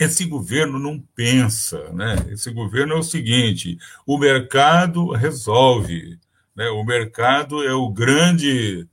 esse 0.00 0.24
governo 0.24 0.80
não 0.80 0.98
pensa. 1.14 1.92
Né? 1.92 2.16
Esse 2.30 2.50
governo 2.50 2.94
é 2.94 2.98
o 2.98 3.04
seguinte: 3.04 3.78
o 4.04 4.18
mercado 4.18 5.12
resolve. 5.12 6.18
Né? 6.56 6.68
O 6.70 6.84
mercado 6.84 7.62
é 7.62 7.72
o 7.72 7.88
grande 7.88 8.86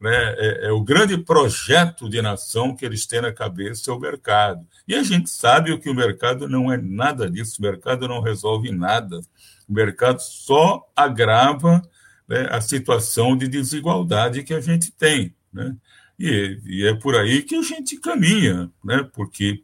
né, 0.00 0.34
é, 0.38 0.68
é, 0.68 0.72
o 0.72 0.80
grande 0.80 1.18
projeto 1.18 2.08
de 2.08 2.22
nação 2.22 2.74
que 2.74 2.84
eles 2.84 3.04
têm 3.06 3.20
na 3.20 3.32
cabeça 3.32 3.90
é 3.90 3.94
o 3.94 3.98
mercado. 3.98 4.64
E 4.86 4.94
a 4.94 5.02
gente 5.02 5.28
sabe 5.28 5.76
que 5.78 5.90
o 5.90 5.94
mercado 5.94 6.48
não 6.48 6.72
é 6.72 6.76
nada 6.76 7.28
disso, 7.28 7.56
o 7.58 7.62
mercado 7.62 8.06
não 8.06 8.20
resolve 8.20 8.70
nada. 8.70 9.20
O 9.68 9.72
mercado 9.72 10.20
só 10.20 10.88
agrava 10.94 11.82
né, 12.28 12.48
a 12.50 12.60
situação 12.60 13.36
de 13.36 13.48
desigualdade 13.48 14.44
que 14.44 14.54
a 14.54 14.60
gente 14.60 14.92
tem. 14.92 15.34
Né? 15.52 15.74
E, 16.18 16.60
e 16.64 16.86
é 16.86 16.94
por 16.94 17.16
aí 17.16 17.42
que 17.42 17.56
a 17.56 17.62
gente 17.62 17.96
caminha, 17.98 18.70
né? 18.84 19.08
porque 19.12 19.62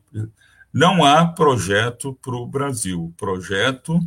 não 0.73 1.05
há 1.05 1.25
projeto 1.27 2.19
para 2.21 2.35
o 2.35 2.47
Brasil. 2.47 3.15
Projeto 3.17 4.01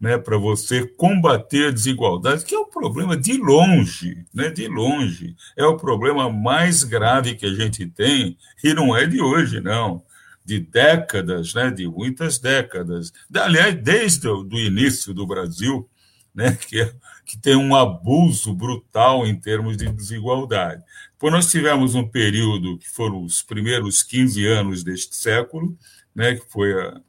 né, 0.00 0.16
para 0.16 0.36
você 0.38 0.86
combater 0.86 1.68
a 1.68 1.70
desigualdade, 1.70 2.44
que 2.44 2.54
é 2.54 2.58
o 2.58 2.66
problema 2.66 3.16
de 3.16 3.36
longe, 3.36 4.24
né, 4.32 4.48
de 4.48 4.68
longe. 4.68 5.34
É 5.56 5.64
o 5.64 5.76
problema 5.76 6.30
mais 6.30 6.84
grave 6.84 7.34
que 7.34 7.46
a 7.46 7.54
gente 7.54 7.86
tem, 7.86 8.36
e 8.62 8.72
não 8.72 8.96
é 8.96 9.06
de 9.06 9.20
hoje, 9.20 9.60
não. 9.60 10.02
De 10.44 10.60
décadas, 10.60 11.52
né, 11.52 11.70
de 11.70 11.86
muitas 11.88 12.38
décadas. 12.38 13.12
Aliás, 13.34 13.74
desde 13.74 14.28
o 14.28 14.42
do 14.42 14.58
início 14.58 15.12
do 15.12 15.26
Brasil, 15.26 15.88
né, 16.34 16.56
que, 16.68 16.80
é, 16.80 16.92
que 17.26 17.36
tem 17.36 17.56
um 17.56 17.74
abuso 17.74 18.54
brutal 18.54 19.26
em 19.26 19.38
termos 19.38 19.76
de 19.76 19.90
desigualdade. 19.90 20.82
Pois 21.18 21.32
nós 21.32 21.50
tivemos 21.50 21.96
um 21.96 22.06
período 22.06 22.78
que 22.78 22.88
foram 22.88 23.24
os 23.24 23.42
primeiros 23.42 24.04
15 24.04 24.46
anos 24.46 24.84
deste 24.84 25.16
século, 25.16 25.76
né, 26.14 26.36
que 26.36 26.50
foi 26.50 26.72
a 26.72 27.00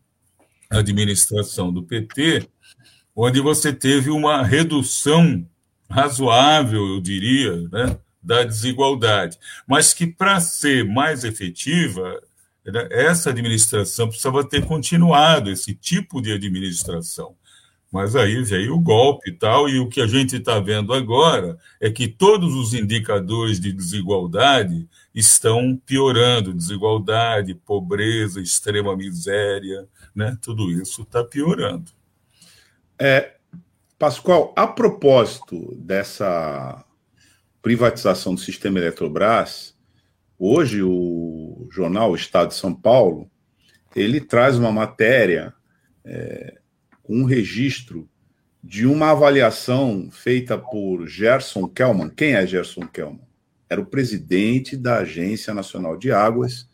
administração 0.72 1.72
do 1.72 1.84
PT, 1.84 2.50
onde 3.22 3.42
você 3.42 3.74
teve 3.74 4.10
uma 4.10 4.42
redução 4.44 5.46
razoável, 5.90 6.88
eu 6.88 7.02
diria, 7.02 7.68
né, 7.70 7.98
da 8.24 8.46
desigualdade, 8.46 9.38
mas 9.68 9.94
que 9.94 10.08
para 10.08 10.40
ser 10.40 10.86
mais 10.86 11.26
efetiva, 11.26 12.18
né, 12.66 12.88
essa 12.90 13.32
administração 13.32 14.08
precisava 14.08 14.48
ter 14.48 14.66
continuado 14.66 15.50
esse 15.50 15.76
tipo 15.76 16.22
de 16.22 16.32
administração. 16.32 17.36
Mas 17.92 18.16
aí 18.16 18.42
veio 18.42 18.76
o 18.76 18.80
golpe 18.80 19.32
e 19.32 19.34
tal, 19.34 19.68
e 19.68 19.80
o 19.80 19.90
que 19.90 20.00
a 20.00 20.08
gente 20.08 20.38
está 20.38 20.58
vendo 20.60 20.94
agora 20.94 21.58
é 21.82 21.90
que 21.90 22.08
todos 22.08 22.54
os 22.54 22.74
indicadores 22.74 23.60
de 23.60 23.74
desigualdade 23.74 24.88
estão 25.14 25.76
piorando 25.86 26.54
desigualdade, 26.54 27.54
pobreza, 27.54 28.40
extrema 28.40 28.96
miséria, 28.96 29.86
né? 30.16 30.38
tudo 30.42 30.72
isso 30.72 31.02
está 31.02 31.22
piorando. 31.22 31.99
É, 33.02 33.36
Pascoal, 33.98 34.54
a 34.58 34.68
propósito 34.68 35.74
dessa 35.78 36.84
privatização 37.62 38.36
do 38.36 38.42
sistema 38.42 38.78
Eletrobras, 38.78 39.74
hoje 40.38 40.84
o 40.84 41.66
jornal 41.72 42.14
Estado 42.14 42.50
de 42.50 42.56
São 42.56 42.76
Paulo 42.76 43.32
ele 43.96 44.20
traz 44.20 44.58
uma 44.58 44.72
matéria 44.72 45.54
é, 46.04 46.60
com 47.02 47.22
um 47.22 47.24
registro 47.24 48.10
de 48.62 48.86
uma 48.86 49.12
avaliação 49.12 50.10
feita 50.12 50.58
por 50.58 51.08
Gerson 51.08 51.68
Kelman. 51.70 52.10
Quem 52.10 52.34
é 52.34 52.46
Gerson 52.46 52.86
Kelman? 52.86 53.28
Era 53.70 53.80
o 53.80 53.86
presidente 53.86 54.76
da 54.76 54.98
Agência 54.98 55.54
Nacional 55.54 55.96
de 55.96 56.12
Águas 56.12 56.68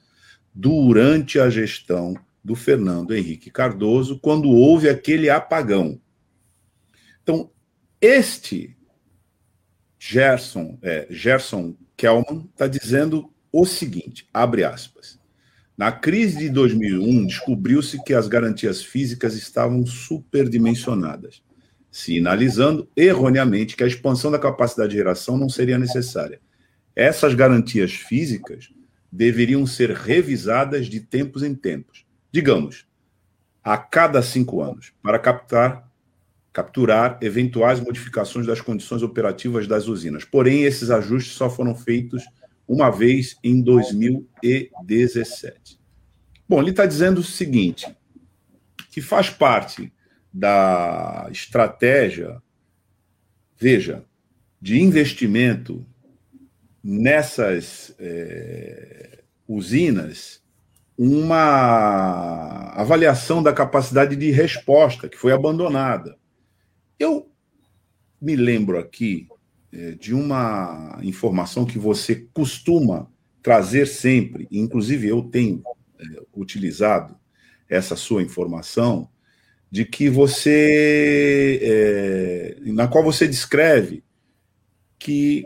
durante 0.54 1.40
a 1.40 1.52
gestão 1.52 2.16
do 2.44 2.56
Fernando 2.56 3.16
Henrique 3.16 3.52
Cardoso, 3.52 4.20
quando 4.20 4.50
houve 4.50 4.90
aquele 4.90 5.30
apagão. 5.30 6.02
Então, 7.26 7.50
este 8.00 8.78
Gerson, 9.98 10.78
é, 10.84 11.08
Gerson 11.10 11.76
Kelman 11.98 12.48
está 12.52 12.68
dizendo 12.68 13.34
o 13.52 13.66
seguinte, 13.66 14.30
abre 14.32 14.64
aspas, 14.64 15.20
na 15.76 15.92
crise 15.92 16.38
de 16.38 16.50
2001, 16.52 17.26
descobriu-se 17.26 18.04
que 18.04 18.14
as 18.14 18.28
garantias 18.28 18.84
físicas 18.84 19.34
estavam 19.34 19.84
superdimensionadas, 19.88 21.42
sinalizando 21.90 22.88
erroneamente 22.96 23.76
que 23.76 23.84
a 23.84 23.88
expansão 23.88 24.30
da 24.30 24.38
capacidade 24.38 24.92
de 24.92 24.98
geração 24.98 25.36
não 25.36 25.50
seria 25.50 25.80
necessária. 25.80 26.40
Essas 26.96 27.34
garantias 27.34 27.92
físicas 27.92 28.70
deveriam 29.12 29.66
ser 29.66 29.90
revisadas 29.90 30.86
de 30.86 31.00
tempos 31.00 31.42
em 31.42 31.56
tempos, 31.56 32.06
digamos, 32.32 32.86
a 33.64 33.80
cada 33.80 34.22
cinco 34.22 34.62
anos, 34.62 34.94
para 35.02 35.18
captar 35.18 35.92
capturar 36.56 37.20
eventuais 37.22 37.80
modificações 37.82 38.48
das 38.48 38.62
condições 38.62 39.04
operativas 39.04 39.68
das 39.68 39.90
usinas. 39.90 40.24
Porém, 40.24 40.64
esses 40.64 40.90
ajustes 40.90 41.34
só 41.34 41.50
foram 41.50 41.76
feitos 41.76 42.24
uma 42.66 42.90
vez 42.90 43.36
em 43.44 43.62
2017. 43.62 45.78
Bom, 46.48 46.62
ele 46.62 46.70
está 46.70 46.86
dizendo 46.86 47.18
o 47.18 47.24
seguinte: 47.24 47.94
que 48.90 49.02
faz 49.02 49.30
parte 49.30 49.92
da 50.34 51.28
estratégia, 51.30 52.42
veja, 53.58 54.06
de 54.62 54.82
investimento 54.82 55.86
nessas 56.82 57.94
é, 58.00 59.24
usinas 59.46 60.42
uma 60.98 62.72
avaliação 62.76 63.44
da 63.44 63.52
capacidade 63.52 64.16
de 64.16 64.32
resposta 64.32 65.10
que 65.10 65.18
foi 65.18 65.34
abandonada. 65.34 66.16
Eu 67.00 67.30
me 68.22 68.36
lembro 68.36 68.80
aqui 68.80 69.28
é, 69.72 69.92
de 69.92 70.14
uma 70.14 71.00
informação 71.04 71.66
que 71.66 71.78
você 71.78 72.28
costuma 72.34 73.12
trazer 73.42 73.86
sempre, 73.88 74.48
inclusive 74.52 75.08
eu 75.08 75.22
tenho 75.24 75.62
é, 76.00 76.22
utilizado 76.34 77.16
essa 77.70 77.96
sua 77.96 78.24
informação, 78.24 79.10
de 79.70 79.84
que 79.84 80.10
você, 80.10 81.60
é, 81.62 82.72
na 82.72 82.88
qual 82.88 83.04
você 83.04 83.28
descreve 83.28 84.04
que 84.98 85.46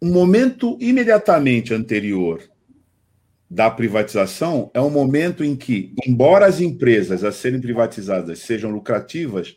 um 0.00 0.12
momento 0.12 0.76
imediatamente 0.80 1.72
anterior 1.72 2.42
da 3.50 3.70
privatização 3.70 4.70
é 4.74 4.80
um 4.80 4.90
momento 4.90 5.42
em 5.42 5.56
que, 5.56 5.94
embora 6.06 6.46
as 6.46 6.60
empresas 6.60 7.24
a 7.24 7.32
serem 7.32 7.60
privatizadas 7.60 8.40
sejam 8.40 8.70
lucrativas, 8.70 9.56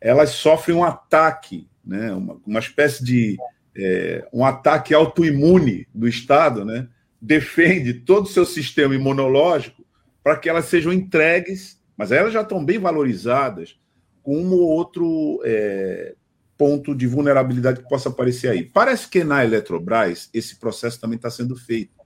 elas 0.00 0.30
sofrem 0.30 0.76
um 0.76 0.84
ataque, 0.84 1.68
né? 1.84 2.12
uma, 2.12 2.40
uma 2.46 2.58
espécie 2.58 3.04
de 3.04 3.36
é, 3.76 4.26
um 4.32 4.44
ataque 4.44 4.94
autoimune 4.94 5.86
do 5.94 6.08
Estado, 6.08 6.64
né? 6.64 6.88
defende 7.20 7.92
todo 7.92 8.24
o 8.24 8.30
seu 8.30 8.46
sistema 8.46 8.94
imunológico 8.94 9.84
para 10.22 10.36
que 10.36 10.48
elas 10.48 10.64
sejam 10.66 10.92
entregues, 10.92 11.78
mas 11.96 12.12
elas 12.12 12.32
já 12.32 12.40
estão 12.40 12.64
bem 12.64 12.78
valorizadas, 12.78 13.78
com 14.22 14.38
um 14.38 14.52
ou 14.52 14.68
outro 14.68 15.40
é, 15.44 16.14
ponto 16.56 16.94
de 16.94 17.06
vulnerabilidade 17.06 17.82
que 17.82 17.88
possa 17.88 18.08
aparecer 18.08 18.48
aí. 18.48 18.64
Parece 18.64 19.08
que 19.08 19.24
na 19.24 19.44
Eletrobras 19.44 20.30
esse 20.32 20.58
processo 20.58 21.00
também 21.00 21.16
está 21.16 21.30
sendo 21.30 21.56
feito 21.56 21.99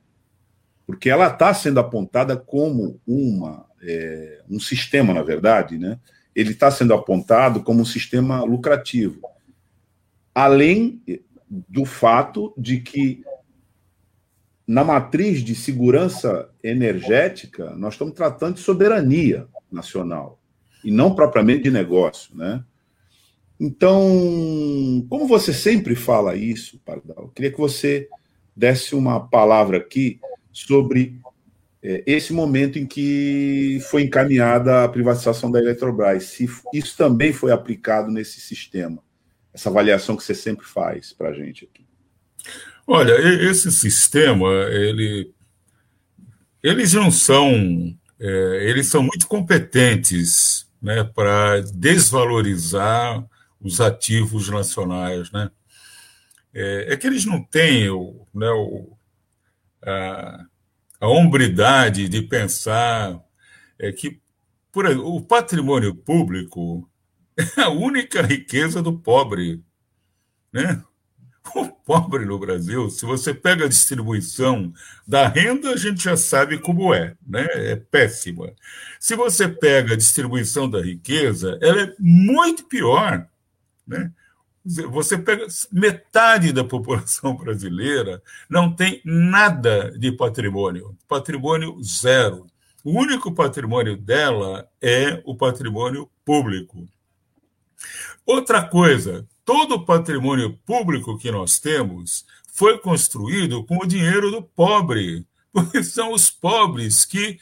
porque 0.86 1.08
ela 1.08 1.28
está 1.28 1.52
sendo 1.54 1.80
apontada 1.80 2.36
como 2.36 3.00
uma, 3.06 3.66
é, 3.82 4.42
um 4.48 4.60
sistema, 4.60 5.14
na 5.14 5.22
verdade, 5.22 5.78
né? 5.78 5.98
ele 6.34 6.50
está 6.50 6.70
sendo 6.70 6.92
apontado 6.92 7.62
como 7.62 7.82
um 7.82 7.86
sistema 7.86 8.42
lucrativo. 8.42 9.20
Além 10.34 11.00
do 11.48 11.84
fato 11.84 12.52
de 12.58 12.80
que, 12.80 13.24
na 14.66 14.82
matriz 14.82 15.42
de 15.42 15.54
segurança 15.54 16.50
energética, 16.62 17.70
nós 17.76 17.94
estamos 17.94 18.14
tratando 18.14 18.54
de 18.54 18.60
soberania 18.60 19.46
nacional, 19.70 20.40
e 20.84 20.90
não 20.90 21.14
propriamente 21.14 21.62
de 21.62 21.70
negócio. 21.70 22.36
Né? 22.36 22.62
Então, 23.58 25.06
como 25.08 25.26
você 25.26 25.52
sempre 25.52 25.94
fala 25.94 26.34
isso, 26.34 26.80
Pardal, 26.84 27.24
eu 27.24 27.28
queria 27.28 27.52
que 27.52 27.58
você 27.58 28.08
desse 28.56 28.94
uma 28.94 29.20
palavra 29.20 29.78
aqui 29.78 30.20
sobre 30.54 31.20
é, 31.82 32.02
esse 32.06 32.32
momento 32.32 32.78
em 32.78 32.86
que 32.86 33.78
foi 33.90 34.02
encaminhada 34.02 34.84
a 34.84 34.88
privatização 34.88 35.50
da 35.50 35.58
Eletrobras, 35.58 36.24
se 36.24 36.48
isso 36.72 36.96
também 36.96 37.32
foi 37.32 37.52
aplicado 37.52 38.10
nesse 38.10 38.40
sistema, 38.40 39.02
essa 39.52 39.68
avaliação 39.68 40.16
que 40.16 40.24
você 40.24 40.34
sempre 40.34 40.64
faz 40.64 41.12
para 41.12 41.28
a 41.28 41.34
gente 41.34 41.64
aqui. 41.64 41.84
Olha, 42.86 43.12
esse 43.50 43.70
sistema, 43.72 44.48
ele, 44.70 45.32
eles 46.62 46.92
não 46.92 47.10
são, 47.10 47.94
é, 48.18 48.68
eles 48.68 48.86
são 48.86 49.02
muito 49.02 49.26
competentes 49.26 50.66
né, 50.80 51.02
para 51.02 51.60
desvalorizar 51.72 53.24
os 53.60 53.80
ativos 53.80 54.48
nacionais, 54.50 55.30
né? 55.32 55.50
É, 56.52 56.92
é, 56.92 56.96
que 56.96 57.06
eles 57.06 57.24
não 57.24 57.42
têm 57.42 57.88
o, 57.88 58.28
né, 58.32 58.48
o, 58.50 58.93
a, 59.84 60.46
a 61.00 61.08
hombridade 61.08 62.08
de 62.08 62.22
pensar 62.22 63.20
é 63.78 63.92
que 63.92 64.20
por, 64.72 64.86
o 64.86 65.20
patrimônio 65.20 65.94
público 65.94 66.88
é 67.36 67.60
a 67.60 67.68
única 67.68 68.22
riqueza 68.22 68.82
do 68.82 68.98
pobre. 68.98 69.62
Né? 70.52 70.82
O 71.54 71.68
pobre 71.68 72.24
no 72.24 72.38
Brasil, 72.38 72.88
se 72.88 73.04
você 73.04 73.34
pega 73.34 73.66
a 73.66 73.68
distribuição 73.68 74.72
da 75.06 75.28
renda, 75.28 75.72
a 75.72 75.76
gente 75.76 76.02
já 76.02 76.16
sabe 76.16 76.58
como 76.58 76.94
é, 76.94 77.14
né? 77.26 77.46
é 77.52 77.76
péssima. 77.76 78.52
Se 78.98 79.14
você 79.14 79.46
pega 79.46 79.92
a 79.92 79.96
distribuição 79.96 80.68
da 80.68 80.80
riqueza, 80.80 81.58
ela 81.60 81.82
é 81.82 81.94
muito 81.98 82.64
pior. 82.64 83.28
Né? 83.86 84.10
Você 84.64 85.18
pega 85.18 85.46
metade 85.70 86.50
da 86.50 86.64
população 86.64 87.36
brasileira 87.36 88.22
não 88.48 88.74
tem 88.74 89.02
nada 89.04 89.90
de 89.98 90.10
patrimônio, 90.10 90.96
patrimônio 91.06 91.78
zero. 91.82 92.46
O 92.82 92.98
único 92.98 93.32
patrimônio 93.32 93.96
dela 93.96 94.68
é 94.80 95.22
o 95.24 95.36
patrimônio 95.36 96.10
público. 96.24 96.88
Outra 98.24 98.62
coisa, 98.66 99.26
todo 99.44 99.74
o 99.74 99.84
patrimônio 99.84 100.58
público 100.64 101.18
que 101.18 101.30
nós 101.30 101.58
temos 101.58 102.24
foi 102.50 102.78
construído 102.78 103.64
com 103.64 103.78
o 103.78 103.86
dinheiro 103.86 104.30
do 104.30 104.42
pobre, 104.42 105.26
porque 105.52 105.84
são 105.84 106.12
os 106.12 106.30
pobres 106.30 107.04
que, 107.04 107.38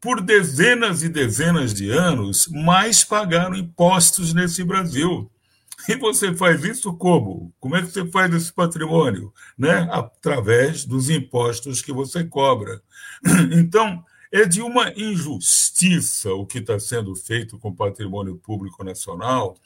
por 0.00 0.20
dezenas 0.20 1.02
e 1.02 1.08
dezenas 1.08 1.74
de 1.74 1.90
anos, 1.90 2.46
mais 2.48 3.02
pagaram 3.02 3.56
impostos 3.56 4.32
nesse 4.32 4.62
Brasil. 4.62 5.28
E 5.86 5.96
você 5.96 6.34
faz 6.34 6.64
isso 6.64 6.92
como? 6.94 7.52
Como 7.60 7.76
é 7.76 7.82
que 7.82 7.88
você 7.88 8.06
faz 8.06 8.32
esse 8.34 8.52
patrimônio? 8.52 9.32
Né? 9.56 9.88
Através 9.90 10.84
dos 10.84 11.10
impostos 11.10 11.82
que 11.82 11.92
você 11.92 12.24
cobra. 12.24 12.82
Então, 13.52 14.04
é 14.30 14.44
de 14.44 14.60
uma 14.60 14.92
injustiça 14.96 16.32
o 16.32 16.46
que 16.46 16.58
está 16.58 16.78
sendo 16.78 17.14
feito 17.14 17.58
com 17.58 17.68
o 17.68 17.76
patrimônio 17.76 18.36
público 18.36 18.84
nacional, 18.84 19.56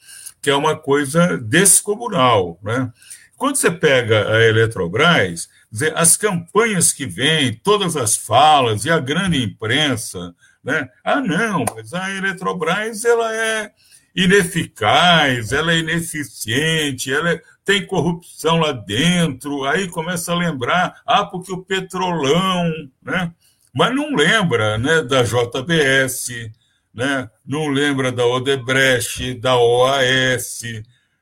que 0.41 0.49
é 0.49 0.55
uma 0.55 0.75
coisa 0.75 1.37
descomunal. 1.37 2.59
Né? 2.63 2.91
Quando 3.35 3.57
você 3.57 3.69
pega 3.69 4.29
a 4.31 4.41
Eletrobras, 4.41 5.49
as 5.95 6.15
campanhas 6.15 6.93
que 6.93 7.05
vêm, 7.05 7.59
todas 7.61 7.97
as 7.97 8.15
falas 8.15 8.85
e 8.85 8.89
a 8.89 8.99
grande 8.99 9.43
imprensa, 9.43 10.33
né? 10.63 10.89
ah, 11.03 11.19
não, 11.19 11.65
mas 11.75 11.93
a 11.93 12.09
Eletrobras 12.11 13.03
ela 13.03 13.35
é 13.35 13.71
ineficaz, 14.15 15.51
ela 15.51 15.73
é 15.73 15.79
ineficiente, 15.79 17.11
ela 17.11 17.31
é, 17.31 17.41
tem 17.65 17.85
corrupção 17.85 18.57
lá 18.57 18.71
dentro, 18.71 19.63
aí 19.65 19.87
começa 19.87 20.31
a 20.31 20.37
lembrar, 20.37 21.01
ah, 21.05 21.25
porque 21.25 21.51
o 21.51 21.63
petrolão, 21.63 22.71
né? 23.01 23.33
Mas 23.73 23.95
não 23.95 24.15
lembra 24.15 24.77
né, 24.77 25.01
da 25.01 25.23
JBS, 25.23 26.51
né? 26.93 27.27
não 27.43 27.69
lembra 27.69 28.11
da 28.11 28.25
Odebrecht, 28.25 29.33
da 29.35 29.57
OAS, 29.57 30.61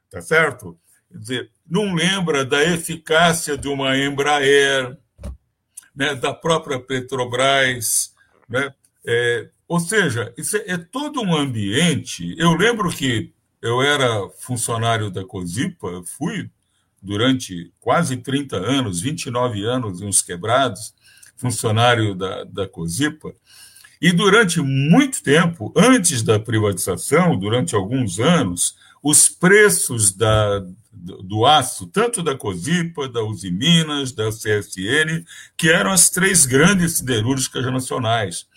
tá 0.10 0.22
certo? 0.22 0.78
Quer 1.10 1.18
dizer, 1.18 1.52
não 1.66 1.94
lembra 1.94 2.44
da 2.44 2.62
eficácia 2.62 3.58
de 3.58 3.70
uma 3.70 3.98
Embraer, 3.98 4.98
né, 5.96 6.14
da 6.16 6.34
própria 6.34 6.80
Petrobras, 6.80 8.14
né? 8.50 8.74
É, 9.06 9.50
ou 9.68 9.80
seja, 9.80 10.34
isso 10.38 10.58
é, 10.58 10.72
é 10.72 10.78
todo 10.78 11.22
um 11.22 11.36
ambiente. 11.36 12.36
Eu 12.38 12.54
lembro 12.56 12.90
que 12.90 13.34
eu 13.62 13.82
era 13.82 14.30
funcionário 14.40 15.10
da 15.10 15.24
COSIPA, 15.24 16.04
fui 16.06 16.50
durante 17.02 17.72
quase 17.80 18.18
30 18.18 18.58
anos, 18.58 19.02
29 19.02 19.64
anos 19.64 20.02
e 20.02 20.06
uns 20.06 20.22
quebrados, 20.22 20.94
funcionário 21.36 22.14
da, 22.14 22.44
da 22.44 22.68
COSIPA, 22.68 23.34
e 24.02 24.12
durante 24.12 24.60
muito 24.60 25.22
tempo, 25.22 25.72
antes 25.76 26.24
da 26.24 26.40
privatização, 26.40 27.38
durante 27.38 27.76
alguns 27.76 28.20
anos, 28.20 28.76
os 29.02 29.30
preços 29.30 30.12
da, 30.12 30.66
do 30.92 31.46
aço, 31.46 31.88
tanto 31.88 32.22
da 32.22 32.36
COSIPA, 32.36 33.08
da 33.10 33.24
Uzi 33.24 33.52
Minas, 33.52 34.12
da 34.12 34.30
CSN, 34.30 35.24
que 35.56 35.70
eram 35.70 35.92
as 35.92 36.10
três 36.10 36.46
grandes 36.46 36.98
siderúrgicas 36.98 37.64
nacionais 37.66 38.48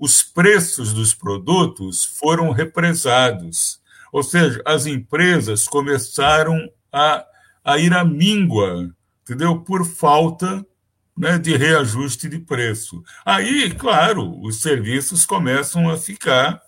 os 0.00 0.22
preços 0.22 0.94
dos 0.94 1.12
produtos 1.12 2.06
foram 2.06 2.50
represados. 2.52 3.78
Ou 4.10 4.22
seja, 4.22 4.62
as 4.64 4.86
empresas 4.86 5.68
começaram 5.68 6.58
a, 6.90 7.24
a 7.62 7.78
ir 7.78 7.92
à 7.92 8.02
míngua, 8.02 8.90
entendeu? 9.22 9.60
Por 9.60 9.84
falta 9.84 10.66
né, 11.16 11.38
de 11.38 11.54
reajuste 11.54 12.30
de 12.30 12.38
preço. 12.38 13.04
Aí, 13.26 13.70
claro, 13.74 14.40
os 14.40 14.62
serviços 14.62 15.26
começam 15.26 15.90
a 15.90 15.98
ficar 15.98 16.62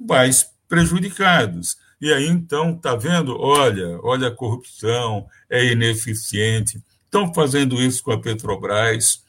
mais 0.00 0.50
prejudicados. 0.66 1.76
E 2.00 2.10
aí, 2.10 2.26
então, 2.26 2.70
está 2.70 2.96
vendo? 2.96 3.38
Olha, 3.38 4.00
olha 4.02 4.28
a 4.28 4.34
corrupção, 4.34 5.26
é 5.50 5.62
ineficiente. 5.66 6.82
Estão 7.04 7.34
fazendo 7.34 7.82
isso 7.82 8.02
com 8.02 8.12
a 8.12 8.20
Petrobras 8.20 9.22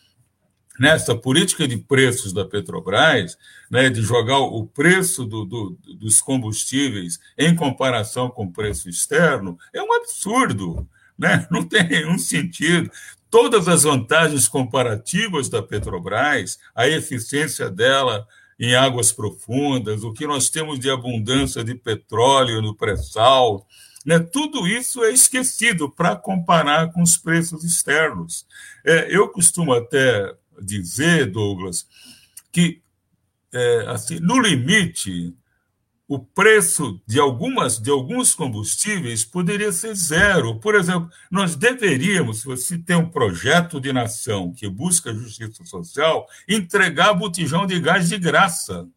nessa 0.80 1.14
política 1.14 1.68
de 1.68 1.78
preços 1.78 2.32
da 2.32 2.46
Petrobras, 2.46 3.38
né, 3.70 3.90
de 3.90 4.02
jogar 4.02 4.40
o 4.40 4.66
preço 4.66 5.26
do, 5.26 5.46
do, 5.46 5.78
dos 6.00 6.22
combustíveis 6.22 7.20
em 7.38 7.56
comparação 7.56 8.30
com 8.30 8.46
o 8.46 8.52
preço 8.52 8.88
externo, 8.88 9.58
é 9.74 9.82
um 9.82 9.94
absurdo. 9.94 10.88
Né? 11.18 11.46
Não 11.52 11.64
tem 11.64 11.88
nenhum 11.88 12.18
sentido. 12.18 12.90
Todas 13.30 13.68
as 13.68 13.84
vantagens 13.84 14.48
comparativas 14.48 15.50
da 15.50 15.62
Petrobras, 15.62 16.58
a 16.74 16.88
eficiência 16.88 17.70
dela 17.70 18.26
em 18.60 18.76
águas 18.76 19.12
profundas, 19.12 20.04
o 20.04 20.14
que 20.14 20.26
nós 20.26 20.50
temos 20.50 20.80
de 20.80 20.90
abundância 20.90 21.64
de 21.64 21.76
petróleo 21.76 22.62
no 22.62 22.76
pré-sal, 22.76 23.66
né? 24.06 24.20
Tudo 24.20 24.68
isso 24.68 25.04
é 25.04 25.12
esquecido 25.12 25.90
para 25.90 26.16
comparar 26.16 26.92
com 26.92 27.02
os 27.02 27.18
preços 27.18 27.64
externos. 27.64 28.46
É, 28.86 29.16
eu 29.16 29.30
costumo 29.30 29.74
até 29.74 30.34
dizer, 30.62 31.32
Douglas, 31.32 31.88
que 32.52 32.82
é, 33.52 33.86
assim, 33.88 34.20
no 34.20 34.40
limite 34.40 35.34
o 36.10 36.18
preço 36.18 37.00
de 37.06 37.20
algumas 37.20 37.80
de 37.80 37.92
alguns 37.92 38.34
combustíveis 38.34 39.24
poderia 39.24 39.72
ser 39.72 39.94
zero. 39.94 40.60
Por 40.60 40.74
exemplo, 40.74 41.08
nós 41.30 41.56
deveríamos, 41.56 42.40
se 42.40 42.46
você 42.48 42.80
tem 42.80 42.96
um 42.96 43.08
projeto 43.08 43.80
de 43.80 43.94
nação 43.94 44.52
que 44.52 44.68
busca 44.68 45.14
justiça 45.14 45.64
social, 45.66 46.28
entregar 46.48 47.14
botijão 47.14 47.68
de 47.68 47.80
gás 47.80 48.10
de 48.10 48.18
graça. 48.18 48.88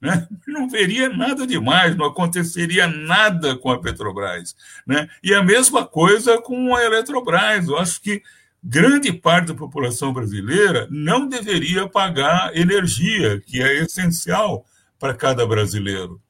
Né? 0.00 0.26
Não 0.48 0.68
veria 0.68 1.08
nada 1.08 1.46
demais, 1.46 1.94
não 1.94 2.06
aconteceria 2.06 2.88
nada 2.88 3.56
com 3.56 3.70
a 3.70 3.80
Petrobras. 3.80 4.56
Né? 4.84 5.08
E 5.22 5.32
a 5.32 5.44
mesma 5.44 5.86
coisa 5.86 6.42
com 6.42 6.74
a 6.74 6.82
Eletrobras. 6.82 7.68
Eu 7.68 7.78
acho 7.78 8.02
que 8.02 8.20
grande 8.62 9.12
parte 9.12 9.48
da 9.48 9.54
população 9.54 10.12
brasileira 10.12 10.86
não 10.90 11.28
deveria 11.28 11.88
pagar 11.88 12.56
energia, 12.56 13.40
que 13.40 13.62
é 13.62 13.82
essencial 13.82 14.64
para 14.98 15.14
cada 15.14 15.46
brasileiro. 15.46 16.20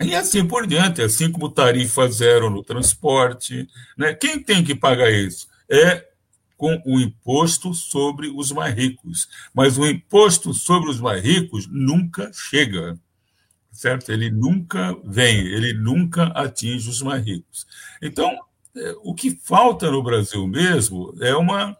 E 0.00 0.14
assim 0.14 0.44
por 0.44 0.66
diante, 0.66 1.00
assim 1.00 1.30
como 1.30 1.48
tarifa 1.48 2.08
zero 2.10 2.50
no 2.50 2.64
transporte. 2.64 3.68
Né? 3.96 4.12
Quem 4.14 4.42
tem 4.42 4.64
que 4.64 4.74
pagar 4.74 5.10
isso? 5.10 5.46
É 5.70 6.08
com 6.56 6.80
o 6.86 7.00
imposto 7.00 7.74
sobre 7.74 8.28
os 8.28 8.52
mais 8.52 8.74
ricos. 8.74 9.28
Mas 9.54 9.78
o 9.78 9.86
imposto 9.86 10.54
sobre 10.54 10.90
os 10.90 11.00
mais 11.00 11.22
ricos 11.22 11.66
nunca 11.68 12.30
chega, 12.32 12.96
certo? 13.72 14.12
Ele 14.12 14.30
nunca 14.30 14.96
vem, 15.04 15.38
ele 15.38 15.72
nunca 15.72 16.26
atinge 16.26 16.88
os 16.88 17.02
mais 17.02 17.24
ricos. 17.24 17.66
Então, 18.00 18.38
o 19.02 19.14
que 19.14 19.30
falta 19.30 19.90
no 19.90 20.02
Brasil 20.02 20.46
mesmo 20.46 21.14
é 21.20 21.34
uma 21.34 21.76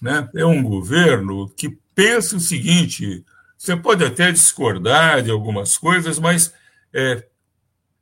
né, 0.00 0.28
é 0.36 0.46
um 0.46 0.62
governo 0.62 1.48
que 1.50 1.78
pensa 1.94 2.36
o 2.36 2.40
seguinte: 2.40 3.24
você 3.56 3.76
pode 3.76 4.04
até 4.04 4.30
discordar 4.30 5.22
de 5.22 5.30
algumas 5.30 5.76
coisas, 5.76 6.18
mas 6.18 6.52
é, 6.92 7.26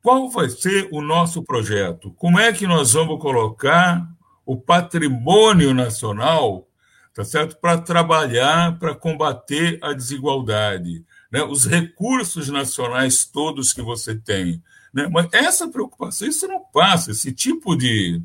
qual 0.03 0.31
vai 0.31 0.49
ser 0.49 0.89
o 0.93 1.01
nosso 1.01 1.43
projeto? 1.43 2.13
Como 2.13 2.39
é 2.39 2.53
que 2.53 2.67
nós 2.67 2.93
vamos 2.93 3.21
colocar 3.21 4.07
o 4.45 4.57
patrimônio 4.57 5.75
nacional, 5.75 6.69
tá 7.13 7.25
certo, 7.25 7.57
para 7.57 7.79
trabalhar 7.79 8.79
para 8.79 8.95
combater 8.95 9.79
a 9.83 9.93
desigualdade, 9.93 11.05
né? 11.33 11.43
Os 11.43 11.65
recursos 11.65 12.49
nacionais 12.49 13.25
todos 13.25 13.73
que 13.73 13.83
você 13.83 14.15
tem, 14.15 14.63
né? 14.97 15.07
Mas 15.13 15.29
essa 15.31 15.69
preocupação, 15.69 16.27
isso 16.27 16.49
não 16.49 16.65
passa, 16.73 17.11
esse 17.11 17.31
tipo 17.31 17.77
de, 17.77 18.19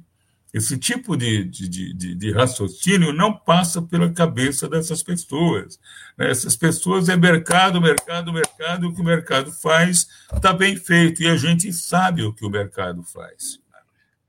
esse 0.53 0.77
tipo 0.77 1.18
de, 1.18 1.43
de, 1.43 1.68
de, 1.68 2.15
de 2.15 2.31
raciocínio 2.31 3.11
não 3.11 3.35
passa 3.35 3.81
pela 3.81 4.10
cabeça 4.10 4.69
dessas 4.69 5.03
pessoas. 5.03 5.77
Né? 6.18 6.31
Essas 6.31 6.56
pessoas 6.56 7.10
é 7.10 7.18
mercado, 7.18 7.81
mercado, 7.81 8.31
mercado, 8.31 8.88
o 8.88 8.95
que 8.95 9.02
o 9.02 9.03
mercado 9.03 9.52
faz 9.52 10.07
está 10.34 10.53
bem 10.53 10.77
feito, 10.77 11.22
e 11.22 11.27
a 11.27 11.35
gente 11.35 11.73
sabe 11.73 12.23
o 12.23 12.31
que 12.31 12.45
o 12.45 12.49
mercado 12.49 13.03
faz. 13.03 13.60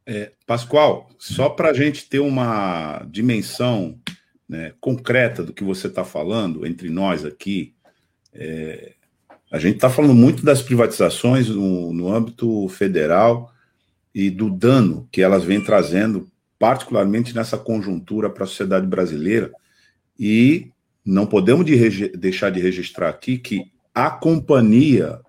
É, 0.04 0.32
Pascoal, 0.44 1.08
só 1.20 1.48
para 1.48 1.70
a 1.70 1.72
gente 1.72 2.08
ter 2.08 2.18
uma 2.18 3.06
dimensão 3.08 4.00
né, 4.48 4.74
concreta 4.80 5.44
do 5.44 5.52
que 5.52 5.62
você 5.62 5.86
está 5.86 6.04
falando 6.04 6.66
entre 6.66 6.90
nós 6.90 7.24
aqui, 7.24 7.72
é, 8.32 8.94
a 9.52 9.58
gente 9.58 9.74
está 9.74 9.90
falando 9.90 10.14
muito 10.14 10.42
das 10.42 10.62
privatizações 10.62 11.46
no, 11.50 11.92
no 11.92 12.10
âmbito 12.10 12.66
federal 12.70 13.52
e 14.14 14.30
do 14.30 14.48
dano 14.48 15.06
que 15.12 15.20
elas 15.20 15.44
vêm 15.44 15.62
trazendo, 15.62 16.26
particularmente 16.58 17.34
nessa 17.34 17.58
conjuntura 17.58 18.30
para 18.30 18.44
a 18.44 18.46
sociedade 18.46 18.86
brasileira. 18.86 19.52
E 20.18 20.70
não 21.04 21.26
podemos 21.26 21.66
de 21.66 22.08
deixar 22.16 22.48
de 22.48 22.60
registrar 22.60 23.10
aqui 23.10 23.36
que 23.36 23.70
a 23.94 24.10
companhia 24.10 25.20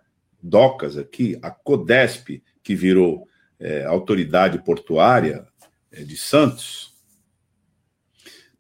Docas 0.42 0.98
aqui, 0.98 1.38
a 1.42 1.52
Codesp, 1.52 2.42
que 2.62 2.76
virou 2.76 3.28
é, 3.60 3.84
autoridade 3.84 4.58
portuária 4.64 5.46
é, 5.92 6.02
de 6.04 6.16
Santos, 6.16 6.93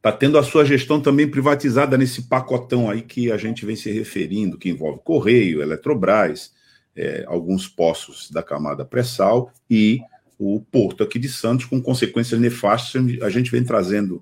está 0.04 0.12
tendo 0.12 0.38
a 0.38 0.44
sua 0.44 0.66
gestão 0.66 1.00
também 1.00 1.26
privatizada 1.26 1.98
nesse 1.98 2.24
pacotão 2.24 2.90
aí 2.90 3.02
que 3.02 3.32
a 3.32 3.38
gente 3.38 3.66
vem 3.66 3.78
se 3.78 3.90
referindo, 3.90 4.58
que 4.58 4.68
envolve 4.68 5.00
Correio, 5.02 5.62
Eletrobras, 5.62 6.52
é, 6.94 7.24
alguns 7.26 7.70
poços 7.70 8.30
da 8.30 8.44
camada 8.44 8.84
pré-sal 8.84 9.50
e 9.70 10.02
o 10.38 10.60
porto 10.60 11.04
aqui 11.04 11.18
de 11.18 11.30
Santos, 11.30 11.68
com 11.68 11.82
consequências 11.82 12.38
nefastas. 12.38 13.02
A 13.22 13.30
gente 13.30 13.50
vem 13.50 13.64
trazendo, 13.64 14.16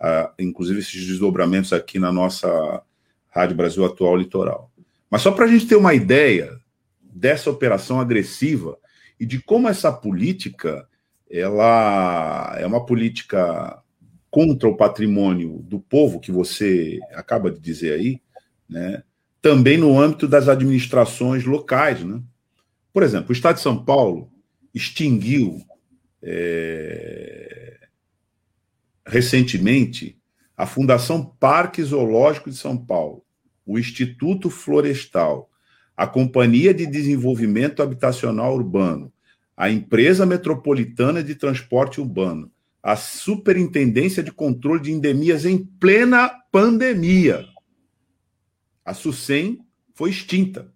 uh, 0.00 0.28
inclusive, 0.40 0.80
esses 0.80 1.06
desdobramentos 1.06 1.72
aqui 1.72 2.00
na 2.00 2.10
nossa 2.10 2.82
Rádio 3.28 3.56
Brasil 3.56 3.84
Atual 3.84 4.16
Litoral. 4.16 4.72
Mas 5.08 5.22
só 5.22 5.30
para 5.30 5.44
a 5.44 5.48
gente 5.48 5.68
ter 5.68 5.76
uma 5.76 5.94
ideia 5.94 6.58
dessa 7.00 7.48
operação 7.48 8.00
agressiva 8.00 8.76
e 9.20 9.24
de 9.24 9.40
como 9.40 9.68
essa 9.68 9.92
política 9.92 10.88
ela 11.30 12.56
é 12.58 12.66
uma 12.66 12.84
política 12.84 13.80
contra 14.38 14.68
o 14.68 14.76
patrimônio 14.76 15.64
do 15.64 15.80
povo, 15.80 16.20
que 16.20 16.30
você 16.30 17.00
acaba 17.12 17.50
de 17.50 17.58
dizer 17.58 17.94
aí, 17.94 18.22
né? 18.70 19.02
também 19.42 19.76
no 19.76 20.00
âmbito 20.00 20.28
das 20.28 20.46
administrações 20.48 21.44
locais. 21.44 22.04
Né? 22.04 22.22
Por 22.92 23.02
exemplo, 23.02 23.30
o 23.30 23.32
Estado 23.32 23.56
de 23.56 23.62
São 23.62 23.84
Paulo 23.84 24.30
extinguiu 24.72 25.60
é, 26.22 27.80
recentemente 29.04 30.16
a 30.56 30.66
Fundação 30.66 31.24
Parque 31.40 31.82
Zoológico 31.82 32.48
de 32.48 32.56
São 32.56 32.76
Paulo, 32.76 33.24
o 33.66 33.76
Instituto 33.76 34.50
Florestal, 34.50 35.50
a 35.96 36.06
Companhia 36.06 36.72
de 36.72 36.86
Desenvolvimento 36.86 37.82
Habitacional 37.82 38.54
Urbano, 38.54 39.12
a 39.56 39.68
Empresa 39.68 40.24
Metropolitana 40.24 41.24
de 41.24 41.34
Transporte 41.34 42.00
Urbano, 42.00 42.52
a 42.82 42.96
Superintendência 42.96 44.22
de 44.22 44.32
Controle 44.32 44.80
de 44.80 44.92
Endemias 44.92 45.44
em 45.44 45.58
plena 45.58 46.28
pandemia. 46.50 47.44
A 48.84 48.94
SUSEM 48.94 49.60
foi 49.94 50.10
extinta. 50.10 50.72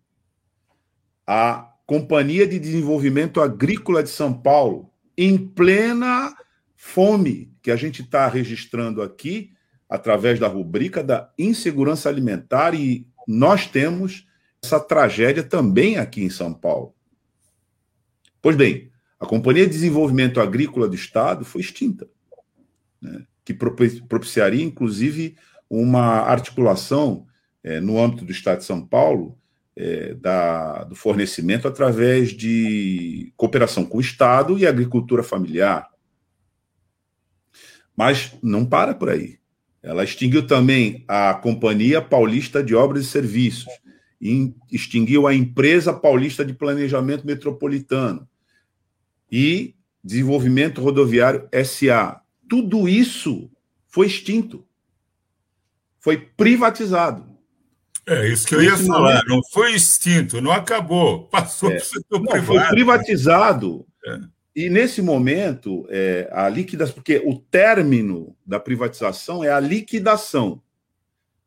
A 1.27 1.73
Companhia 1.87 2.47
de 2.47 2.59
Desenvolvimento 2.59 3.41
Agrícola 3.41 4.03
de 4.03 4.11
São 4.11 4.33
Paulo, 4.33 4.91
em 5.17 5.39
plena 5.39 6.35
fome, 6.75 7.53
que 7.63 7.71
a 7.71 7.77
gente 7.77 8.03
está 8.03 8.29
registrando 8.29 9.03
aqui, 9.03 9.53
através 9.89 10.39
da 10.39 10.49
rubrica 10.49 11.03
da 11.03 11.33
insegurança 11.39 12.09
alimentar, 12.09 12.75
e 12.75 13.07
nós 13.27 13.67
temos 13.67 14.27
essa 14.63 14.79
tragédia 14.79 15.43
também 15.43 15.99
aqui 15.99 16.23
em 16.23 16.31
São 16.31 16.53
Paulo. 16.53 16.95
Pois 18.41 18.57
bem, 18.57 18.92
a 19.23 19.27
Companhia 19.27 19.65
de 19.67 19.71
Desenvolvimento 19.71 20.41
Agrícola 20.41 20.89
do 20.89 20.97
Estado 20.97 21.45
foi 21.45 21.61
extinta, 21.61 22.09
né, 23.01 23.25
que 23.45 23.55
propiciaria, 23.55 24.65
inclusive, 24.65 25.37
uma 25.71 26.23
articulação 26.23 27.25
é, 27.63 27.81
no 27.81 28.03
âmbito 28.03 28.25
do 28.25 28.33
Estado 28.33 28.59
de 28.59 28.65
São 28.65 28.85
Paulo 28.85 29.39
é, 29.77 30.15
da, 30.15 30.83
do 30.83 30.97
fornecimento 30.97 31.69
através 31.69 32.31
de 32.31 33.33
cooperação 33.37 33.85
com 33.85 33.99
o 33.99 34.01
Estado 34.01 34.59
e 34.59 34.67
agricultura 34.67 35.23
familiar. 35.23 35.89
Mas 37.97 38.37
não 38.43 38.67
para 38.67 38.93
por 38.93 39.09
aí. 39.09 39.39
Ela 39.81 40.03
extinguiu 40.03 40.49
também 40.49 41.05
a 41.07 41.33
Companhia 41.35 42.03
Paulista 42.03 42.61
de 42.61 42.75
Obras 42.75 43.05
e 43.05 43.09
Serviços, 43.09 43.73
e 44.21 44.53
extinguiu 44.73 45.29
a 45.29 45.35
Empresa 45.35 45.93
Paulista 45.93 46.45
de 46.45 46.53
Planejamento 46.53 47.25
Metropolitano 47.25 48.29
e 49.33 49.75
Desenvolvimento 50.05 50.83
Rodoviário 50.83 51.49
SA. 51.65 52.21
Tudo 52.49 52.87
isso 52.87 53.51
foi 53.89 54.07
extinto. 54.07 54.67
Foi 55.99 56.19
privatizado. 56.19 57.33
É 58.07 58.29
isso 58.29 58.47
que 58.47 58.55
eu 58.55 58.63
ia 58.63 58.77
falar. 58.77 59.23
Não 59.27 59.41
foi 59.53 59.75
extinto, 59.75 60.41
não 60.41 60.53
acabou. 60.53 61.29
Passou 61.29 61.71
é, 61.71 61.77
para 61.77 61.83
o 61.83 61.87
setor 61.87 62.21
não, 62.21 62.27
privado. 62.27 62.47
Foi 62.47 62.69
privatizado. 62.69 63.87
É. 64.05 64.21
E 64.55 64.69
nesse 64.69 65.01
momento, 65.01 65.87
é, 65.89 66.29
a 66.31 66.49
liquidação, 66.49 66.95
porque 66.95 67.23
o 67.25 67.39
término 67.39 68.37
da 68.45 68.61
privatização 68.61 69.43
é 69.43 69.51
a 69.51 69.61
liquidação. 69.61 70.61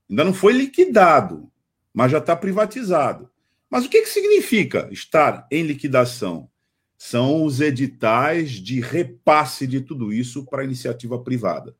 Ainda 0.10 0.24
não 0.24 0.34
foi 0.34 0.53
liquidado, 0.53 1.52
mas 1.94 2.12
já 2.12 2.18
está 2.18 2.36
privatizado. 2.36 3.30
Mas 3.70 3.86
o 3.86 3.90
que, 3.90 4.02
que 4.02 4.10
significa 4.10 4.88
estar 4.91 5.45
em 5.52 5.64
liquidação? 5.64 6.49
São 6.97 7.43
os 7.43 7.61
editais 7.61 8.51
de 8.51 8.80
repasse 8.80 9.67
de 9.67 9.81
tudo 9.81 10.13
isso 10.13 10.45
para 10.45 10.63
iniciativa 10.63 11.19
privada. 11.19 11.76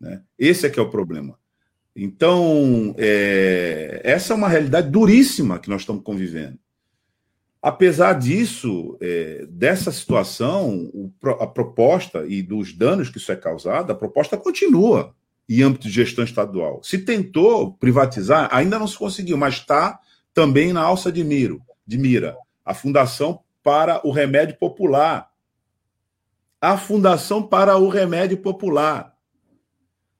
Né? 0.00 0.22
Esse 0.38 0.66
é 0.66 0.70
que 0.70 0.78
é 0.78 0.82
o 0.82 0.90
problema. 0.90 1.38
Então, 1.94 2.94
é, 2.98 4.02
essa 4.04 4.34
é 4.34 4.36
uma 4.36 4.48
realidade 4.48 4.90
duríssima 4.90 5.58
que 5.58 5.70
nós 5.70 5.80
estamos 5.80 6.02
convivendo. 6.02 6.58
Apesar 7.62 8.12
disso, 8.12 8.96
é, 9.00 9.46
dessa 9.48 9.90
situação, 9.90 10.90
o, 10.92 11.10
a 11.40 11.46
proposta 11.46 12.26
e 12.28 12.42
dos 12.42 12.72
danos 12.72 13.08
que 13.08 13.16
isso 13.16 13.32
é 13.32 13.36
causado, 13.36 13.90
a 13.90 13.94
proposta 13.94 14.36
continua 14.36 15.14
em 15.48 15.62
âmbito 15.62 15.88
de 15.88 15.94
gestão 15.94 16.22
estadual. 16.22 16.82
Se 16.82 16.98
tentou 16.98 17.72
privatizar, 17.72 18.48
ainda 18.52 18.78
não 18.78 18.86
se 18.86 18.98
conseguiu, 18.98 19.36
mas 19.36 19.54
está 19.54 19.98
também 20.34 20.72
na 20.72 20.82
alça 20.82 21.10
de, 21.10 21.24
miro, 21.24 21.62
de 21.86 21.96
mira. 21.96 22.36
A 22.64 22.74
Fundação 22.74 23.40
para 23.66 24.00
o 24.06 24.12
Remédio 24.12 24.56
Popular. 24.56 25.28
A 26.60 26.78
Fundação 26.78 27.42
para 27.42 27.76
o 27.76 27.88
Remédio 27.88 28.36
Popular. 28.38 29.12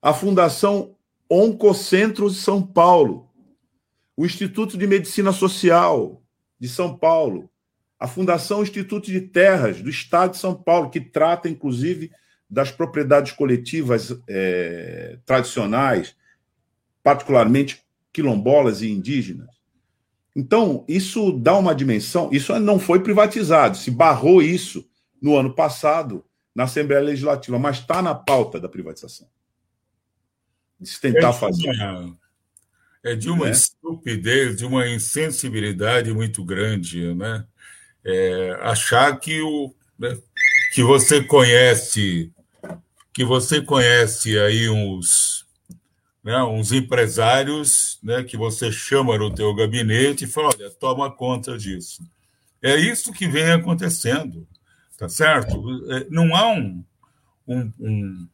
A 0.02 0.12
Fundação 0.12 0.96
Oncocentros 1.30 2.34
de 2.34 2.40
São 2.40 2.60
Paulo, 2.60 3.30
o 4.16 4.26
Instituto 4.26 4.76
de 4.76 4.84
Medicina 4.84 5.30
Social 5.30 6.20
de 6.58 6.68
São 6.68 6.98
Paulo, 6.98 7.48
a 8.00 8.08
Fundação 8.08 8.64
Instituto 8.64 9.12
de 9.12 9.20
Terras 9.20 9.80
do 9.80 9.90
Estado 9.90 10.32
de 10.32 10.38
São 10.38 10.52
Paulo, 10.52 10.90
que 10.90 11.00
trata, 11.00 11.48
inclusive, 11.48 12.10
das 12.50 12.72
propriedades 12.72 13.30
coletivas 13.30 14.12
é, 14.28 15.20
tradicionais, 15.24 16.16
particularmente 17.00 17.80
quilombolas 18.12 18.82
e 18.82 18.90
indígenas. 18.90 19.55
Então, 20.36 20.84
isso 20.86 21.32
dá 21.32 21.56
uma 21.56 21.74
dimensão. 21.74 22.28
Isso 22.30 22.56
não 22.60 22.78
foi 22.78 23.02
privatizado, 23.02 23.76
se 23.76 23.90
barrou 23.90 24.42
isso 24.42 24.86
no 25.20 25.34
ano 25.34 25.54
passado 25.54 26.22
na 26.54 26.64
Assembleia 26.64 27.02
Legislativa, 27.02 27.58
mas 27.58 27.78
está 27.78 28.02
na 28.02 28.14
pauta 28.14 28.60
da 28.60 28.68
privatização 28.68 29.26
de 30.80 30.88
se 30.88 31.00
tentar 31.00 31.30
é 31.30 31.32
fazer. 31.32 31.70
Uma, 31.70 32.18
é 33.02 33.14
de 33.14 33.30
uma 33.30 33.48
é. 33.48 33.50
estupidez, 33.50 34.56
de 34.56 34.64
uma 34.64 34.88
insensibilidade 34.88 36.12
muito 36.12 36.44
grande, 36.44 37.14
né? 37.14 37.44
É, 38.04 38.56
achar 38.60 39.18
que 39.18 39.40
o 39.40 39.74
né, 39.98 40.16
que 40.72 40.82
você 40.82 41.22
conhece 41.24 42.32
que 43.12 43.24
você 43.24 43.60
conhece 43.60 44.38
aí 44.38 44.68
uns 44.68 45.35
né, 46.26 46.42
uns 46.42 46.72
empresários 46.72 47.98
né, 48.02 48.22
que 48.22 48.36
você 48.36 48.70
chama 48.70 49.16
no 49.16 49.34
teu 49.34 49.54
gabinete 49.54 50.24
e 50.24 50.28
fala, 50.28 50.48
olha, 50.48 50.70
toma 50.70 51.10
conta 51.10 51.56
disso. 51.56 52.02
É 52.60 52.76
isso 52.76 53.12
que 53.12 53.26
vem 53.26 53.52
acontecendo, 53.52 54.46
tá 54.98 55.08
certo? 55.08 55.64
É, 55.90 56.06
não 56.10 56.34
há 56.34 56.48
um, 56.48 56.84
um, 57.46 57.72
um 57.78 58.28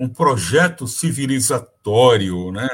um 0.00 0.08
projeto 0.08 0.88
civilizatório, 0.88 2.50
né? 2.50 2.66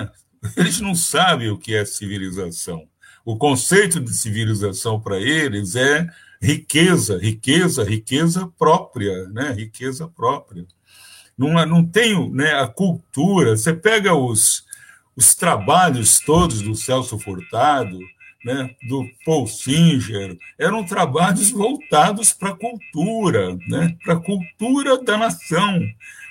Eles 0.56 0.80
não 0.80 0.94
sabem 0.94 1.50
o 1.50 1.58
que 1.58 1.74
é 1.74 1.84
civilização. 1.84 2.88
O 3.24 3.36
conceito 3.36 3.98
de 3.98 4.14
civilização 4.14 5.00
para 5.00 5.18
eles 5.18 5.74
é 5.74 6.06
riqueza, 6.40 7.18
riqueza, 7.18 7.82
riqueza 7.82 8.46
própria, 8.56 9.28
né? 9.30 9.50
Riqueza 9.50 10.06
própria. 10.06 10.64
Não, 11.36 11.64
não 11.66 11.84
tem 11.84 12.30
né, 12.30 12.54
a 12.54 12.66
cultura. 12.66 13.56
Você 13.56 13.72
pega 13.72 14.14
os, 14.14 14.64
os 15.14 15.34
trabalhos 15.34 16.18
todos 16.20 16.62
do 16.62 16.74
Celso 16.74 17.18
Furtado, 17.18 17.98
né, 18.44 18.70
do 18.88 19.04
Paul 19.24 19.46
Singer, 19.46 20.38
eram 20.58 20.84
trabalhos 20.84 21.50
voltados 21.50 22.32
para 22.32 22.50
a 22.50 22.56
cultura, 22.56 23.56
né, 23.68 23.96
para 24.04 24.14
a 24.14 24.20
cultura 24.20 25.02
da 25.02 25.18
nação 25.18 25.80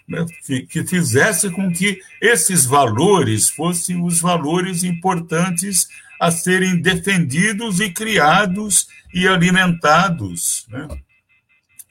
né, 0.07 0.25
que 0.69 0.85
fizesse 0.85 1.49
com 1.51 1.71
que 1.71 1.99
esses 2.21 2.65
valores 2.65 3.49
fossem 3.49 4.01
os 4.01 4.21
valores 4.21 4.83
importantes 4.83 5.87
a 6.19 6.31
serem 6.31 6.81
defendidos 6.81 7.79
e 7.79 7.89
criados 7.89 8.87
e 9.13 9.27
alimentados. 9.27 10.65
Né? 10.69 10.87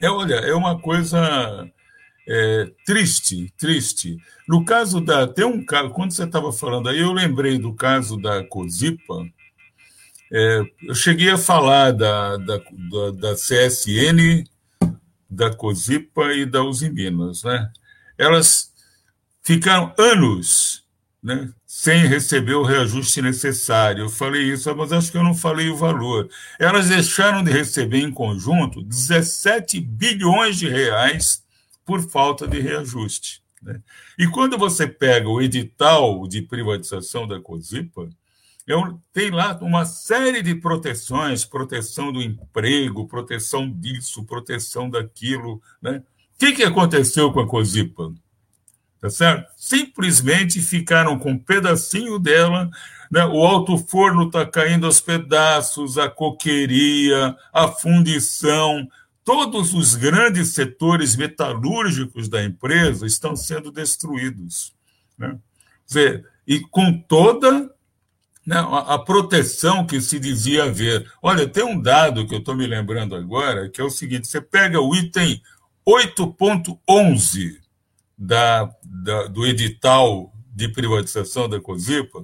É, 0.00 0.08
olha, 0.08 0.34
é 0.34 0.54
uma 0.54 0.78
coisa 0.78 1.68
é, 2.26 2.70
triste, 2.86 3.52
triste. 3.58 4.16
No 4.48 4.64
caso 4.64 5.00
da. 5.00 5.26
Tem 5.26 5.44
um 5.44 5.64
caso, 5.64 5.90
quando 5.90 6.12
você 6.12 6.24
estava 6.24 6.52
falando 6.52 6.88
aí, 6.88 7.00
eu 7.00 7.12
lembrei 7.12 7.58
do 7.58 7.74
caso 7.74 8.16
da 8.16 8.44
COSIPA. 8.44 9.26
É, 10.32 10.62
eu 10.82 10.94
cheguei 10.94 11.30
a 11.30 11.38
falar 11.38 11.92
da, 11.92 12.36
da, 12.38 12.56
da, 12.56 13.10
da 13.12 13.34
CSN 13.34 14.44
da 15.28 15.54
Cozipa 15.54 16.32
e 16.32 16.46
da 16.46 16.62
Usiminas, 16.62 17.42
né? 17.42 17.70
Elas 18.16 18.72
ficaram 19.42 19.92
anos, 19.98 20.84
né, 21.22 21.52
sem 21.66 22.06
receber 22.06 22.54
o 22.54 22.62
reajuste 22.62 23.20
necessário. 23.20 24.04
Eu 24.04 24.08
falei 24.08 24.42
isso, 24.42 24.74
mas 24.76 24.92
acho 24.92 25.10
que 25.10 25.18
eu 25.18 25.24
não 25.24 25.34
falei 25.34 25.68
o 25.68 25.76
valor. 25.76 26.28
Elas 26.58 26.88
deixaram 26.88 27.42
de 27.42 27.50
receber 27.50 27.98
em 27.98 28.10
conjunto 28.10 28.82
17 28.82 29.80
bilhões 29.80 30.56
de 30.56 30.68
reais 30.68 31.43
por 31.84 32.08
falta 32.08 32.46
de 32.46 32.60
reajuste. 32.60 33.42
Né? 33.62 33.80
E 34.18 34.26
quando 34.26 34.58
você 34.58 34.86
pega 34.86 35.28
o 35.28 35.40
edital 35.40 36.26
de 36.26 36.42
privatização 36.42 37.26
da 37.26 37.40
Cozipa, 37.40 38.08
eu, 38.66 38.98
tem 39.12 39.30
lá 39.30 39.58
uma 39.60 39.84
série 39.84 40.42
de 40.42 40.54
proteções, 40.54 41.44
proteção 41.44 42.10
do 42.10 42.22
emprego, 42.22 43.06
proteção 43.06 43.70
disso, 43.70 44.24
proteção 44.24 44.88
daquilo. 44.88 45.60
Né? 45.82 46.02
O 46.34 46.38
que, 46.38 46.52
que 46.52 46.64
aconteceu 46.64 47.30
com 47.32 47.40
a 47.40 47.48
Cozipa? 47.48 48.12
Tá 49.00 49.10
certo? 49.10 49.52
Simplesmente 49.58 50.62
ficaram 50.62 51.18
com 51.18 51.32
um 51.32 51.38
pedacinho 51.38 52.18
dela, 52.18 52.70
né? 53.10 53.22
o 53.26 53.44
alto 53.44 53.76
forno 53.76 54.28
está 54.28 54.46
caindo 54.46 54.86
aos 54.86 54.98
pedaços, 54.98 55.98
a 55.98 56.08
coqueria, 56.08 57.36
a 57.52 57.68
fundição, 57.68 58.88
todos 59.24 59.72
os 59.72 59.94
grandes 59.94 60.48
setores 60.50 61.16
metalúrgicos 61.16 62.28
da 62.28 62.44
empresa 62.44 63.06
estão 63.06 63.34
sendo 63.34 63.72
destruídos. 63.72 64.74
Né? 65.18 65.38
Dizer, 65.86 66.28
e 66.46 66.60
com 66.60 66.92
toda 66.92 67.74
né, 68.46 68.56
a, 68.58 68.98
proteção 68.98 69.86
que 69.86 70.00
se 70.00 70.20
dizia 70.20 70.64
haver. 70.64 71.10
Olha, 71.22 71.48
tem 71.48 71.64
um 71.64 71.80
dado 71.80 72.26
que 72.26 72.34
eu 72.34 72.40
estou 72.40 72.54
me 72.54 72.66
lembrando 72.66 73.16
agora, 73.16 73.70
que 73.70 73.80
é 73.80 73.84
o 73.84 73.90
seguinte: 73.90 74.28
você 74.28 74.40
pega 74.40 74.80
o 74.80 74.94
item 74.94 75.40
8.11 75.88 77.58
da, 78.16 78.70
da, 78.84 79.26
do 79.28 79.46
edital 79.46 80.32
de 80.54 80.68
privatização 80.68 81.48
da 81.48 81.60
COSIPA, 81.60 82.22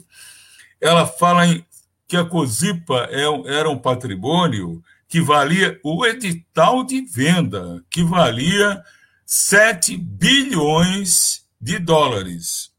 ela 0.81 1.07
fala 1.07 1.47
em, 1.47 1.65
que 2.07 2.17
a 2.17 2.25
COSIPA 2.25 3.09
é, 3.11 3.25
era 3.57 3.69
um 3.69 3.79
patrimônio 3.79 4.83
que 5.11 5.21
valia 5.21 5.79
o 5.83 6.07
edital 6.07 6.85
de 6.85 7.03
venda, 7.03 7.85
que 7.91 8.03
valia 8.05 8.81
7 9.27 9.97
bilhões 9.97 11.45
de 11.61 11.81
dólares. 11.81 12.73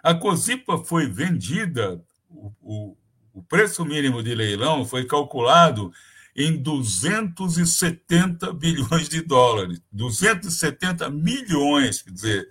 A 0.00 0.14
COSIPA 0.14 0.78
foi 0.78 1.08
vendida 1.08 2.00
o, 2.30 2.96
o, 3.34 3.42
preço 3.42 3.84
mínimo 3.84 4.22
de 4.22 4.32
leilão 4.32 4.84
foi 4.84 5.04
calculado 5.04 5.92
em 6.36 6.56
270 6.56 8.52
bilhões 8.52 9.08
de 9.08 9.20
dólares, 9.20 9.82
270 9.90 11.10
milhões, 11.10 12.00
quer 12.00 12.12
dizer, 12.12 12.48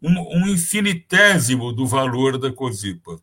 um, 0.00 0.18
um 0.38 0.48
infinitésimo 0.48 1.72
do 1.72 1.86
valor 1.86 2.38
da 2.38 2.50
Cosipa. 2.50 3.20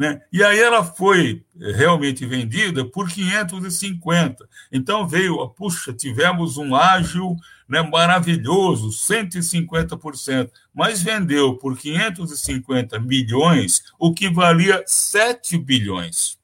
Né? 0.00 0.18
E 0.32 0.42
aí 0.42 0.58
ela 0.58 0.82
foi 0.82 1.44
realmente 1.54 2.24
vendida 2.24 2.86
por 2.86 3.10
550. 3.10 4.48
Então 4.72 5.06
veio, 5.06 5.46
puxa, 5.50 5.92
tivemos 5.92 6.56
um 6.56 6.74
ágil 6.74 7.36
né, 7.68 7.82
maravilhoso, 7.82 8.88
150%, 8.88 10.50
mas 10.72 11.02
vendeu 11.02 11.54
por 11.58 11.76
550 11.76 12.98
milhões, 12.98 13.92
o 13.98 14.14
que 14.14 14.30
valia 14.30 14.82
7 14.86 15.58
bilhões. 15.58 16.38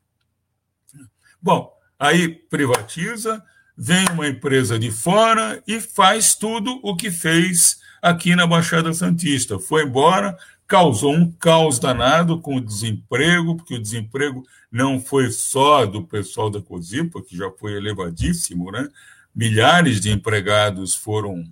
Bom, 1.41 1.73
aí 1.99 2.29
privatiza, 2.29 3.43
vem 3.75 4.05
uma 4.13 4.29
empresa 4.29 4.79
de 4.79 4.91
fora 4.91 5.63
e 5.67 5.81
faz 5.81 6.35
tudo 6.35 6.79
o 6.83 6.95
que 6.95 7.11
fez 7.11 7.81
aqui 8.03 8.37
na 8.37 8.47
Baixada 8.47 8.93
Santista. 8.93 9.59
Foi 9.59 9.85
embora, 9.85 10.37
causou 10.67 11.15
um 11.15 11.31
caos 11.33 11.79
danado 11.79 12.41
com 12.41 12.57
o 12.57 12.61
desemprego, 12.61 13.57
porque 13.57 13.75
o 13.75 13.83
desemprego 13.83 14.43
não 14.71 15.01
foi 15.01 15.31
só 15.31 15.87
do 15.87 16.03
pessoal 16.03 16.51
da 16.51 16.61
COSIPA, 16.61 17.23
que 17.23 17.37
já 17.37 17.51
foi 17.51 17.75
elevadíssimo, 17.75 18.71
né? 18.71 18.89
milhares 19.37 20.01
de 20.01 20.11
empregados 20.11 20.95
foram, 20.95 21.45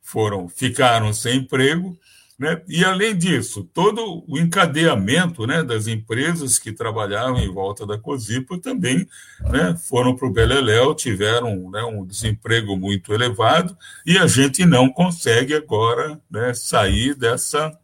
foram 0.00 0.48
ficaram 0.48 1.12
sem 1.12 1.40
emprego, 1.40 1.98
né? 2.38 2.62
E 2.68 2.84
além 2.84 3.16
disso, 3.18 3.68
todo 3.74 4.24
o 4.26 4.38
encadeamento 4.38 5.44
né, 5.44 5.62
das 5.62 5.88
empresas 5.88 6.56
que 6.56 6.72
trabalhavam 6.72 7.40
em 7.40 7.52
volta 7.52 7.84
da 7.84 7.98
Cosipa 7.98 8.56
também 8.56 9.08
né, 9.40 9.76
foram 9.88 10.14
para 10.14 10.28
o 10.28 10.32
Beleléu, 10.32 10.94
tiveram 10.94 11.68
né, 11.68 11.82
um 11.82 12.06
desemprego 12.06 12.76
muito 12.76 13.12
elevado 13.12 13.76
e 14.06 14.16
a 14.16 14.28
gente 14.28 14.64
não 14.64 14.88
consegue 14.88 15.52
agora 15.52 16.20
né, 16.30 16.54
sair 16.54 17.12
dessa, 17.16 17.76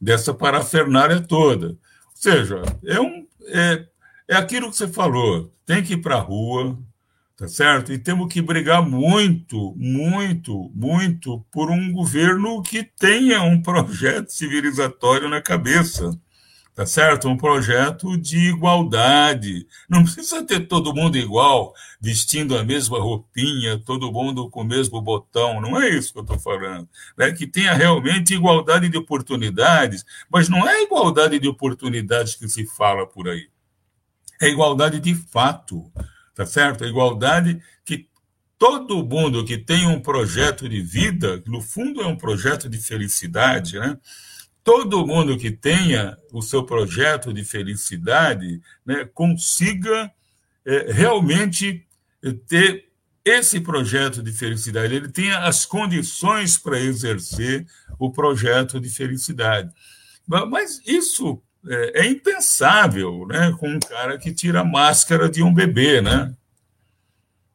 dessa 0.00 0.34
parafernália 0.34 1.20
toda. 1.20 1.68
Ou 1.68 1.76
seja, 2.14 2.62
é, 2.84 3.00
um, 3.00 3.26
é, 3.46 3.86
é 4.28 4.36
aquilo 4.36 4.70
que 4.70 4.76
você 4.76 4.88
falou, 4.88 5.52
tem 5.66 5.82
que 5.82 5.94
ir 5.94 6.02
para 6.02 6.16
a 6.16 6.20
rua, 6.20 6.78
tá 7.36 7.48
certo? 7.48 7.92
E 7.92 7.98
temos 7.98 8.32
que 8.32 8.40
brigar 8.40 8.82
muito, 8.82 9.74
muito, 9.76 10.70
muito 10.74 11.44
por 11.50 11.70
um 11.70 11.92
governo 11.92 12.62
que 12.62 12.84
tenha 12.84 13.42
um 13.42 13.60
projeto 13.60 14.30
civilizatório 14.30 15.28
na 15.28 15.40
cabeça, 15.40 16.18
tá 16.74 16.84
certo? 16.84 17.28
Um 17.28 17.36
projeto 17.36 18.16
de 18.16 18.48
igualdade. 18.48 19.66
Não 19.88 20.02
precisa 20.02 20.42
ter 20.42 20.66
todo 20.66 20.94
mundo 20.94 21.16
igual, 21.16 21.72
vestindo 22.00 22.56
a 22.58 22.64
mesma 22.64 22.98
roupinha, 22.98 23.78
todo 23.78 24.10
mundo 24.12 24.50
com 24.50 24.62
o 24.62 24.64
mesmo 24.64 25.00
botão. 25.00 25.60
Não 25.60 25.80
é 25.80 25.88
isso 25.88 26.12
que 26.12 26.18
eu 26.18 26.22
estou 26.22 26.38
falando. 26.38 26.88
É 27.18 27.32
que 27.32 27.46
tenha 27.46 27.72
realmente 27.72 28.34
igualdade 28.34 28.88
de 28.88 28.98
oportunidades, 28.98 30.04
mas 30.30 30.48
não 30.48 30.68
é 30.68 30.82
igualdade 30.82 31.38
de 31.38 31.48
oportunidades 31.48 32.34
que 32.34 32.48
se 32.48 32.66
fala 32.66 33.06
por 33.06 33.28
aí. 33.28 33.48
É 34.42 34.48
igualdade 34.48 34.98
de 34.98 35.14
fato 35.14 35.90
tá 36.34 36.44
certo? 36.44 36.84
A 36.84 36.88
igualdade 36.88 37.62
que 37.84 38.08
todo 38.58 39.04
mundo 39.04 39.44
que 39.44 39.56
tem 39.56 39.86
um 39.86 40.00
projeto 40.00 40.68
de 40.68 40.80
vida, 40.80 41.42
no 41.46 41.60
fundo 41.60 42.02
é 42.02 42.06
um 42.06 42.16
projeto 42.16 42.68
de 42.68 42.78
felicidade, 42.78 43.78
né? 43.78 43.96
Todo 44.64 45.06
mundo 45.06 45.36
que 45.36 45.50
tenha 45.50 46.16
o 46.32 46.40
seu 46.40 46.64
projeto 46.64 47.32
de 47.32 47.44
felicidade, 47.44 48.62
né, 48.84 49.04
consiga 49.12 50.10
é, 50.64 50.90
realmente 50.90 51.86
ter 52.48 52.88
esse 53.24 53.60
projeto 53.60 54.22
de 54.22 54.32
felicidade, 54.32 54.94
ele 54.94 55.08
tenha 55.08 55.40
as 55.40 55.64
condições 55.64 56.58
para 56.58 56.80
exercer 56.80 57.66
o 57.98 58.10
projeto 58.10 58.80
de 58.80 58.88
felicidade. 58.88 59.70
Mas 60.26 60.80
isso 60.86 61.42
é, 61.66 62.02
é, 62.02 62.06
impensável, 62.06 63.26
né, 63.26 63.54
com 63.58 63.68
um 63.68 63.80
cara 63.80 64.18
que 64.18 64.32
tira 64.32 64.60
a 64.60 64.64
máscara 64.64 65.28
de 65.28 65.42
um 65.42 65.52
bebê, 65.52 66.00
né? 66.00 66.34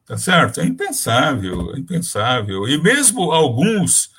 Tá 0.04 0.18
certo? 0.18 0.60
É 0.60 0.64
impensável, 0.64 1.72
é 1.74 1.78
impensável. 1.78 2.68
E 2.68 2.80
mesmo 2.80 3.30
alguns 3.30 4.09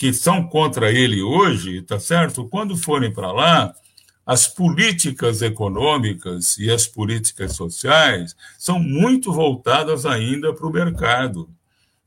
que 0.00 0.14
são 0.14 0.48
contra 0.48 0.90
ele 0.90 1.20
hoje, 1.20 1.82
tá 1.82 2.00
certo? 2.00 2.48
Quando 2.48 2.74
forem 2.74 3.12
para 3.12 3.30
lá, 3.30 3.74
as 4.24 4.48
políticas 4.48 5.42
econômicas 5.42 6.56
e 6.56 6.70
as 6.70 6.86
políticas 6.86 7.52
sociais 7.52 8.34
são 8.58 8.78
muito 8.78 9.30
voltadas 9.30 10.06
ainda 10.06 10.54
para 10.54 10.66
o 10.66 10.72
mercado. 10.72 11.50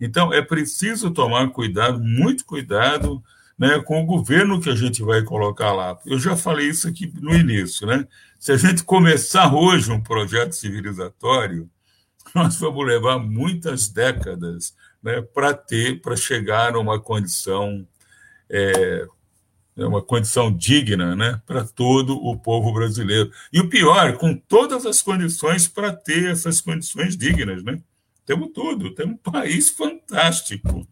Então, 0.02 0.34
é 0.34 0.41
preciso 0.41 1.11
tomar 1.11 1.52
cuidado, 1.52 2.03
muito 2.03 2.45
cuidado, 2.45 3.24
né, 3.56 3.78
com 3.86 4.02
o 4.02 4.07
governo 4.07 4.60
que 4.60 4.72
a 4.72 4.76
gente 4.76 5.03
vai 5.03 5.22
colocar 5.22 5.72
lá. 5.72 5.95
Eu 6.03 6.18
já 6.18 6.36
falei 6.36 6.70
isso 6.70 6.88
aqui 6.88 7.14
no 7.22 7.32
início, 7.36 7.86
né? 7.86 8.07
Se 8.40 8.52
a 8.52 8.57
gente 8.57 8.84
começar 8.84 9.53
hoje 9.53 9.91
um 9.91 10.02
projeto 10.02 10.53
civilizatório, 10.53 11.70
nós 12.34 12.60
vamos 12.60 12.88
levar 12.88 13.20
muitas 13.20 13.88
décadas 13.88 14.74
né, 15.03 15.21
para 15.21 15.53
ter, 15.53 16.01
para 16.01 16.15
chegar 16.15 16.75
a 16.75 16.80
uma 16.80 16.99
condição, 16.99 17.85
é, 18.49 19.05
uma 19.75 20.01
condição 20.01 20.51
digna 20.55 21.15
né, 21.15 21.41
para 21.45 21.65
todo 21.65 22.15
o 22.15 22.38
povo 22.39 22.71
brasileiro. 22.71 23.30
E 23.51 23.59
o 23.59 23.69
pior, 23.69 24.17
com 24.17 24.35
todas 24.35 24.85
as 24.85 25.01
condições 25.01 25.67
para 25.67 25.91
ter 25.91 26.31
essas 26.31 26.61
condições 26.61 27.17
dignas. 27.17 27.63
Né? 27.63 27.80
Temos 28.25 28.51
tudo, 28.53 28.95
temos 28.95 29.15
um 29.15 29.31
país 29.31 29.69
fantástico. 29.69 30.88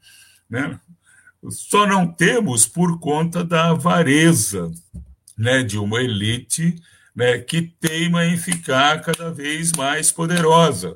Né? 0.50 0.78
Só 1.50 1.88
não 1.88 2.06
temos 2.06 2.68
por 2.68 3.00
conta 3.00 3.44
da 3.44 3.70
avareza 3.70 4.70
né, 5.38 5.64
de 5.64 5.78
uma 5.78 6.02
elite 6.02 6.76
né, 7.16 7.40
que 7.40 7.62
teima 7.62 8.26
em 8.26 8.38
ficar 8.38 9.02
cada 9.02 9.32
vez 9.32 9.72
mais 9.72 10.12
poderosa, 10.12 10.96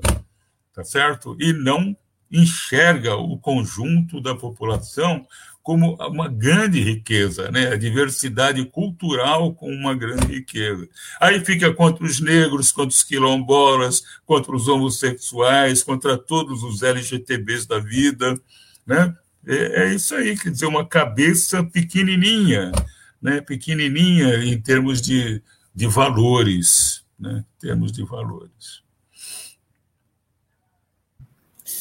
tá 0.73 0.83
certo? 0.83 1.35
E 1.39 1.51
não 1.51 1.95
enxerga 2.35 3.15
o 3.15 3.37
conjunto 3.37 4.21
da 4.21 4.35
população 4.35 5.25
como 5.63 5.95
uma 5.95 6.27
grande 6.27 6.79
riqueza, 6.79 7.49
né? 7.49 7.69
A 7.69 7.75
diversidade 7.75 8.63
cultural 8.65 9.53
como 9.53 9.73
uma 9.73 9.95
grande 9.95 10.27
riqueza. 10.27 10.87
Aí 11.19 11.43
fica 11.43 11.73
contra 11.73 12.05
os 12.05 12.19
negros, 12.19 12.71
contra 12.71 12.89
os 12.89 13.03
quilombolas, 13.03 14.03
contra 14.25 14.55
os 14.55 14.67
homossexuais, 14.67 15.81
contra 15.81 16.17
todos 16.17 16.61
os 16.61 16.83
LGTBs 16.83 17.65
da 17.65 17.79
vida, 17.79 18.39
né? 18.85 19.15
é, 19.45 19.83
é 19.83 19.93
isso 19.93 20.15
aí, 20.15 20.37
quer 20.37 20.49
dizer, 20.49 20.65
uma 20.65 20.85
cabeça 20.85 21.63
pequenininha, 21.63 22.71
né, 23.21 23.41
pequenininha 23.41 24.43
em 24.43 24.59
termos 24.59 25.01
de, 25.01 25.41
de 25.73 25.87
valores, 25.87 27.03
né, 27.17 27.43
em 27.57 27.59
termos 27.59 27.91
de 27.91 28.03
valores. 28.03 28.83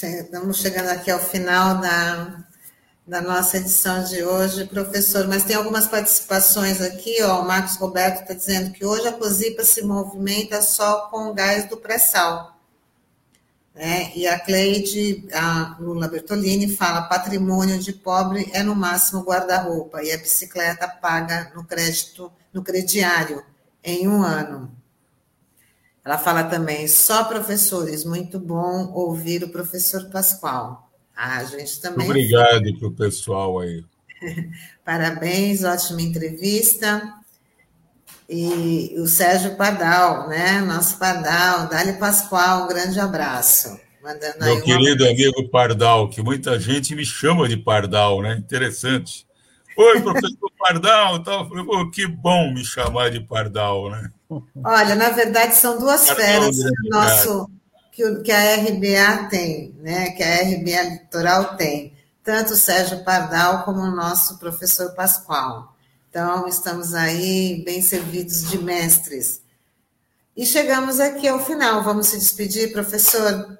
Estamos 0.04 0.58
chegando 0.58 0.90
aqui 0.90 1.10
ao 1.10 1.18
final 1.18 1.80
da, 1.80 2.44
da 3.06 3.22
nossa 3.22 3.56
edição 3.56 4.04
de 4.04 4.22
hoje, 4.22 4.66
professor, 4.66 5.26
mas 5.26 5.44
tem 5.44 5.56
algumas 5.56 5.86
participações 5.88 6.82
aqui, 6.82 7.22
ó, 7.22 7.40
o 7.40 7.46
Marcos 7.46 7.76
Roberto 7.76 8.20
está 8.20 8.34
dizendo 8.34 8.70
que 8.72 8.84
hoje 8.84 9.08
a 9.08 9.12
COSIPA 9.14 9.64
se 9.64 9.80
movimenta 9.80 10.60
só 10.60 11.08
com 11.08 11.30
o 11.30 11.32
gás 11.32 11.66
do 11.70 11.78
pré-sal. 11.78 12.60
Né? 13.74 14.12
E 14.14 14.26
a 14.26 14.38
Cleide, 14.38 15.26
a 15.32 15.78
Lula 15.80 16.06
Bertolini, 16.06 16.76
fala: 16.76 17.08
patrimônio 17.08 17.78
de 17.78 17.94
pobre 17.94 18.50
é 18.52 18.62
no 18.62 18.74
máximo 18.74 19.22
guarda-roupa 19.22 20.02
e 20.02 20.12
a 20.12 20.18
bicicleta 20.18 20.86
paga 20.86 21.50
no 21.54 21.64
crédito, 21.64 22.30
no 22.52 22.62
crediário, 22.62 23.42
em 23.82 24.06
um 24.06 24.22
ano. 24.22 24.70
Ela 26.04 26.18
fala 26.18 26.44
também: 26.44 26.86
só 26.86 27.24
professores, 27.24 28.04
muito 28.04 28.38
bom 28.38 28.92
ouvir 28.92 29.42
o 29.42 29.48
professor 29.48 30.10
Pascoal. 30.10 30.90
Ah, 31.16 31.38
a 31.38 31.44
gente 31.44 31.80
também. 31.80 32.06
Obrigado 32.06 32.78
para 32.78 32.88
o 32.88 32.92
pessoal 32.92 33.60
aí. 33.60 33.84
Parabéns, 34.84 35.64
ótima 35.64 36.02
entrevista. 36.02 37.14
E 38.28 38.94
o 38.98 39.06
Sérgio 39.06 39.54
Pardal, 39.56 40.28
né? 40.28 40.60
Nosso 40.60 40.98
Pardal, 40.98 41.68
Dali 41.68 41.94
Pascoal, 41.94 42.64
um 42.64 42.68
grande 42.68 42.98
abraço. 42.98 43.78
Meu 44.40 44.60
querido 44.62 45.06
amigo 45.06 45.48
Pardal, 45.48 46.10
que 46.10 46.22
muita 46.22 46.60
gente 46.60 46.94
me 46.94 47.06
chama 47.06 47.48
de 47.48 47.56
Pardal, 47.56 48.20
né? 48.20 48.36
Interessante. 48.36 49.26
Oi, 49.76 50.00
professor 50.00 50.50
Pardal, 50.58 51.22
tal. 51.22 51.48
Falei, 51.48 51.90
que 51.90 52.06
bom 52.06 52.52
me 52.52 52.64
chamar 52.64 53.10
de 53.10 53.20
Pardal, 53.20 53.90
né? 53.90 54.10
Olha, 54.62 54.94
na 54.94 55.10
verdade 55.10 55.54
são 55.54 55.78
duas 55.78 56.06
Pardal, 56.06 56.24
feras 56.24 56.56
que, 56.56 56.88
nosso, 56.88 57.50
que, 57.92 58.14
que 58.22 58.32
a 58.32 58.56
RBA 58.56 59.28
tem, 59.28 59.74
né? 59.80 60.10
Que 60.10 60.22
a 60.22 60.42
RBA 60.42 60.82
Litoral 60.90 61.56
tem, 61.56 61.92
tanto 62.22 62.52
o 62.52 62.56
Sérgio 62.56 63.04
Pardal 63.04 63.64
como 63.64 63.80
o 63.80 63.94
nosso 63.94 64.38
professor 64.38 64.94
Pascoal. 64.94 65.74
Então, 66.08 66.46
estamos 66.46 66.94
aí 66.94 67.62
bem 67.64 67.82
servidos 67.82 68.48
de 68.48 68.58
mestres. 68.58 69.42
E 70.36 70.46
chegamos 70.46 71.00
aqui 71.00 71.26
ao 71.26 71.44
final. 71.44 71.82
Vamos 71.82 72.08
se 72.08 72.18
despedir, 72.18 72.72
professor, 72.72 73.58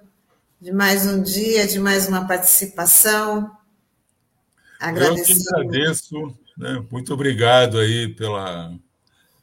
de 0.60 0.72
mais 0.72 1.04
um 1.04 1.20
dia, 1.20 1.66
de 1.66 1.80
mais 1.80 2.08
uma 2.08 2.26
participação. 2.26 3.50
Agradeço. 4.88 5.32
Eu 5.32 5.36
que 5.36 5.48
agradeço. 5.48 6.38
Né? 6.56 6.84
Muito 6.90 7.14
obrigado 7.14 7.78
aí 7.78 8.08
pela, 8.08 8.72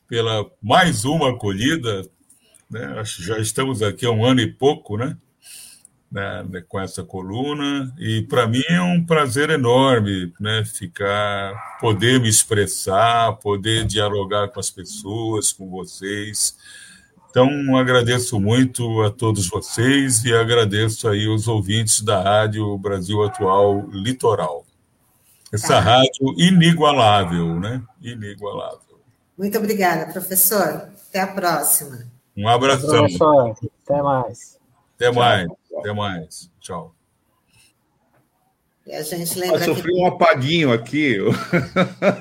pela 0.08 0.50
mais 0.62 1.06
uma 1.06 1.32
acolhida. 1.32 2.08
Né? 2.70 2.86
Acho 3.00 3.18
que 3.18 3.24
já 3.24 3.38
estamos 3.40 3.82
aqui 3.82 4.06
há 4.06 4.12
um 4.12 4.26
ano 4.26 4.42
e 4.42 4.52
pouco, 4.52 4.98
né? 4.98 5.18
né, 6.12 6.44
né, 6.50 6.64
com 6.68 6.80
essa 6.80 7.04
coluna 7.04 7.94
e 7.98 8.22
para 8.24 8.46
mim 8.46 8.62
é 8.68 8.82
um 8.82 9.04
prazer 9.04 9.50
enorme 9.50 10.34
né, 10.40 10.66
ficar 10.66 11.78
poder 11.80 12.20
me 12.20 12.28
expressar 12.28 13.32
poder 13.38 13.86
dialogar 13.86 14.50
com 14.50 14.60
as 14.60 14.70
pessoas 14.70 15.54
com 15.54 15.70
vocês 15.70 16.58
então 17.30 17.78
agradeço 17.78 18.38
muito 18.42 19.02
a 19.04 19.10
todos 19.10 19.48
vocês 19.48 20.26
e 20.26 20.34
agradeço 20.34 21.08
aí 21.08 21.30
os 21.30 21.48
ouvintes 21.48 22.02
da 22.02 22.22
rádio 22.22 22.78
Brasil 22.78 23.24
Atual 23.24 23.90
Litoral 23.90 24.66
essa 25.52 25.68
tá. 25.68 25.80
rádio 25.80 26.34
inigualável 26.38 27.60
né 27.60 27.82
inigualável 28.02 29.00
muito 29.38 29.58
obrigada 29.58 30.12
professor 30.12 30.90
até 31.10 31.22
a 31.22 31.28
próxima 31.28 32.06
um 32.38 32.48
abração 32.48 33.06
até 33.06 34.02
mais 34.02 34.60
até 34.96 35.12
mais 35.12 35.62
até 35.78 35.94
mais. 35.94 36.50
Tchau. 36.60 36.94
E 38.86 38.94
a 38.94 39.02
gente 39.04 39.38
lembra. 39.38 39.60
Eu 39.60 39.76
sofri 39.76 39.92
que... 39.92 40.00
um 40.00 40.06
apaguinho 40.06 40.74
aqui. 40.74 41.18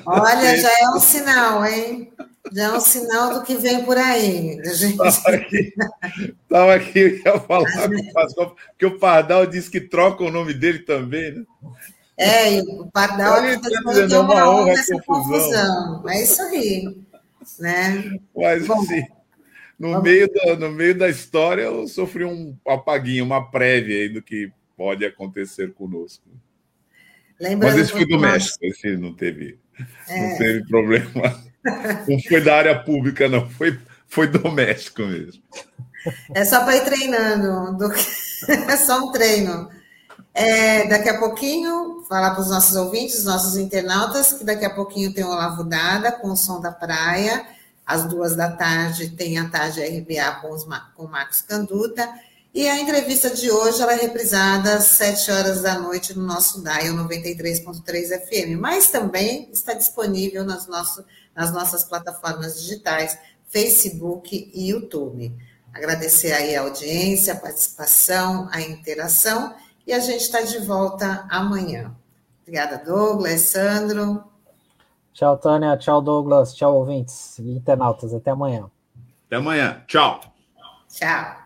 Olha, 0.05 0.57
já 0.57 0.69
é 0.79 0.89
um 0.89 0.99
sinal, 0.99 1.65
hein? 1.65 2.11
Já 2.53 2.63
é 2.65 2.71
um 2.71 2.79
sinal 2.79 3.33
do 3.33 3.43
que 3.43 3.55
vem 3.55 3.83
por 3.83 3.97
aí. 3.97 4.57
Estava 4.59 5.29
aqui, 5.29 5.73
tava 6.49 6.75
aqui 6.75 6.99
eu 6.99 7.17
ia 7.17 7.39
falar 7.39 7.71
com 7.71 7.95
o 7.95 8.13
Pascoal, 8.13 8.55
porque 8.69 8.85
o 8.85 8.99
Pardal 8.99 9.45
disse 9.45 9.69
que 9.69 9.79
troca 9.79 10.23
o 10.23 10.31
nome 10.31 10.53
dele 10.53 10.79
também, 10.79 11.31
né? 11.31 11.43
É, 12.21 12.53
e 12.53 12.61
o 12.61 12.85
Pardal 12.91 13.45
está 13.45 13.69
dizendo 13.69 14.15
é 14.15 14.19
uma 14.19 14.49
honra 14.49 14.71
essa 14.71 15.01
confusão. 15.01 16.01
confusão. 16.01 16.09
É 16.09 16.23
isso 16.23 16.41
aí. 16.43 16.97
Né? 17.59 18.19
Mas 18.35 18.67
Bom, 18.67 18.81
assim 18.81 19.03
no, 19.81 19.99
meio 19.99 20.31
da, 20.31 20.55
no 20.55 20.71
meio 20.71 20.95
da 20.95 21.09
história, 21.09 21.63
eu 21.63 21.87
sofri 21.87 22.23
um 22.23 22.55
apaguinho, 22.67 23.25
uma 23.25 23.49
prévia 23.49 23.95
aí 23.97 24.09
do 24.09 24.21
que 24.21 24.51
pode 24.77 25.03
acontecer 25.03 25.73
conosco. 25.73 26.23
Lembrando 27.39 27.73
Mas 27.73 27.81
esse 27.81 27.91
foi 27.91 28.05
doméstico, 28.05 28.63
nós... 28.63 28.77
esse 28.77 28.95
não 28.95 29.13
teve, 29.13 29.57
é. 30.07 30.29
não 30.29 30.37
teve 30.37 30.67
problema. 30.67 31.43
Não 32.07 32.19
foi 32.19 32.41
da 32.41 32.55
área 32.55 32.79
pública, 32.79 33.27
não, 33.27 33.49
foi, 33.49 33.79
foi 34.07 34.27
doméstico 34.27 35.01
mesmo. 35.03 35.41
É 36.33 36.45
só 36.45 36.63
para 36.63 36.77
ir 36.77 36.85
treinando, 36.85 37.77
do... 37.77 37.91
é 38.69 38.77
só 38.77 39.03
um 39.03 39.11
treino. 39.11 39.67
É, 40.33 40.87
daqui 40.87 41.09
a 41.09 41.19
pouquinho, 41.19 42.03
falar 42.07 42.31
para 42.31 42.41
os 42.41 42.49
nossos 42.49 42.75
ouvintes, 42.75 43.25
nossos 43.25 43.57
internautas, 43.57 44.33
que 44.33 44.43
daqui 44.43 44.63
a 44.63 44.69
pouquinho 44.69 45.13
tem 45.13 45.25
o 45.25 45.29
Lavo 45.29 45.63
Dada 45.63 46.11
com 46.11 46.31
o 46.31 46.37
som 46.37 46.61
da 46.61 46.71
praia. 46.71 47.45
Às 47.85 48.05
duas 48.05 48.35
da 48.35 48.49
tarde 48.49 49.09
tem 49.09 49.37
a 49.37 49.49
tarde 49.49 49.81
RBA 49.81 50.39
com, 50.41 50.51
os, 50.51 50.63
com 50.95 51.03
o 51.03 51.09
Marcos 51.09 51.41
Canduta. 51.41 52.09
E 52.53 52.67
a 52.67 52.79
entrevista 52.79 53.29
de 53.29 53.49
hoje 53.49 53.81
ela 53.81 53.93
é 53.93 53.95
reprisada 53.95 54.75
às 54.75 54.85
7 54.85 55.31
horas 55.31 55.61
da 55.61 55.79
noite 55.79 56.17
no 56.17 56.25
nosso 56.25 56.61
DAIO 56.61 56.93
93.3 56.95 58.27
FM, 58.27 58.59
mas 58.59 58.89
também 58.89 59.49
está 59.51 59.73
disponível 59.73 60.43
nas, 60.43 60.67
nosso, 60.67 61.03
nas 61.35 61.51
nossas 61.51 61.83
plataformas 61.83 62.59
digitais, 62.61 63.17
Facebook 63.47 64.51
e 64.53 64.69
YouTube. 64.69 65.33
Agradecer 65.73 66.33
aí 66.33 66.55
a 66.55 66.61
audiência, 66.61 67.33
a 67.33 67.37
participação, 67.37 68.49
a 68.51 68.61
interação 68.61 69.53
e 69.85 69.93
a 69.93 69.99
gente 69.99 70.21
está 70.21 70.41
de 70.41 70.59
volta 70.59 71.25
amanhã. 71.29 71.95
Obrigada, 72.41 72.77
Douglas, 72.77 73.41
Sandro. 73.41 74.23
Tchau, 75.13 75.37
Tânia. 75.37 75.77
Tchau, 75.77 76.01
Douglas. 76.01 76.53
Tchau, 76.53 76.75
ouvintes 76.75 77.37
e 77.39 77.51
internautas. 77.51 78.13
Até 78.13 78.31
amanhã. 78.31 78.69
Até 79.27 79.35
amanhã. 79.37 79.83
Tchau. 79.87 80.19
Tchau. 80.89 81.41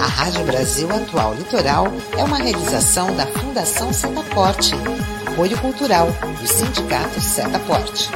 A 0.00 0.06
Rádio 0.06 0.44
Brasil 0.44 0.88
Atual 0.90 1.34
Litoral 1.34 1.86
é 2.16 2.24
uma 2.24 2.38
realização 2.38 3.14
da 3.16 3.26
Fundação 3.26 3.92
Setaporte, 3.92 4.74
apoio 5.26 5.60
cultural 5.60 6.06
do 6.40 6.46
Sindicato 6.46 7.20
Setaporte. 7.20 8.10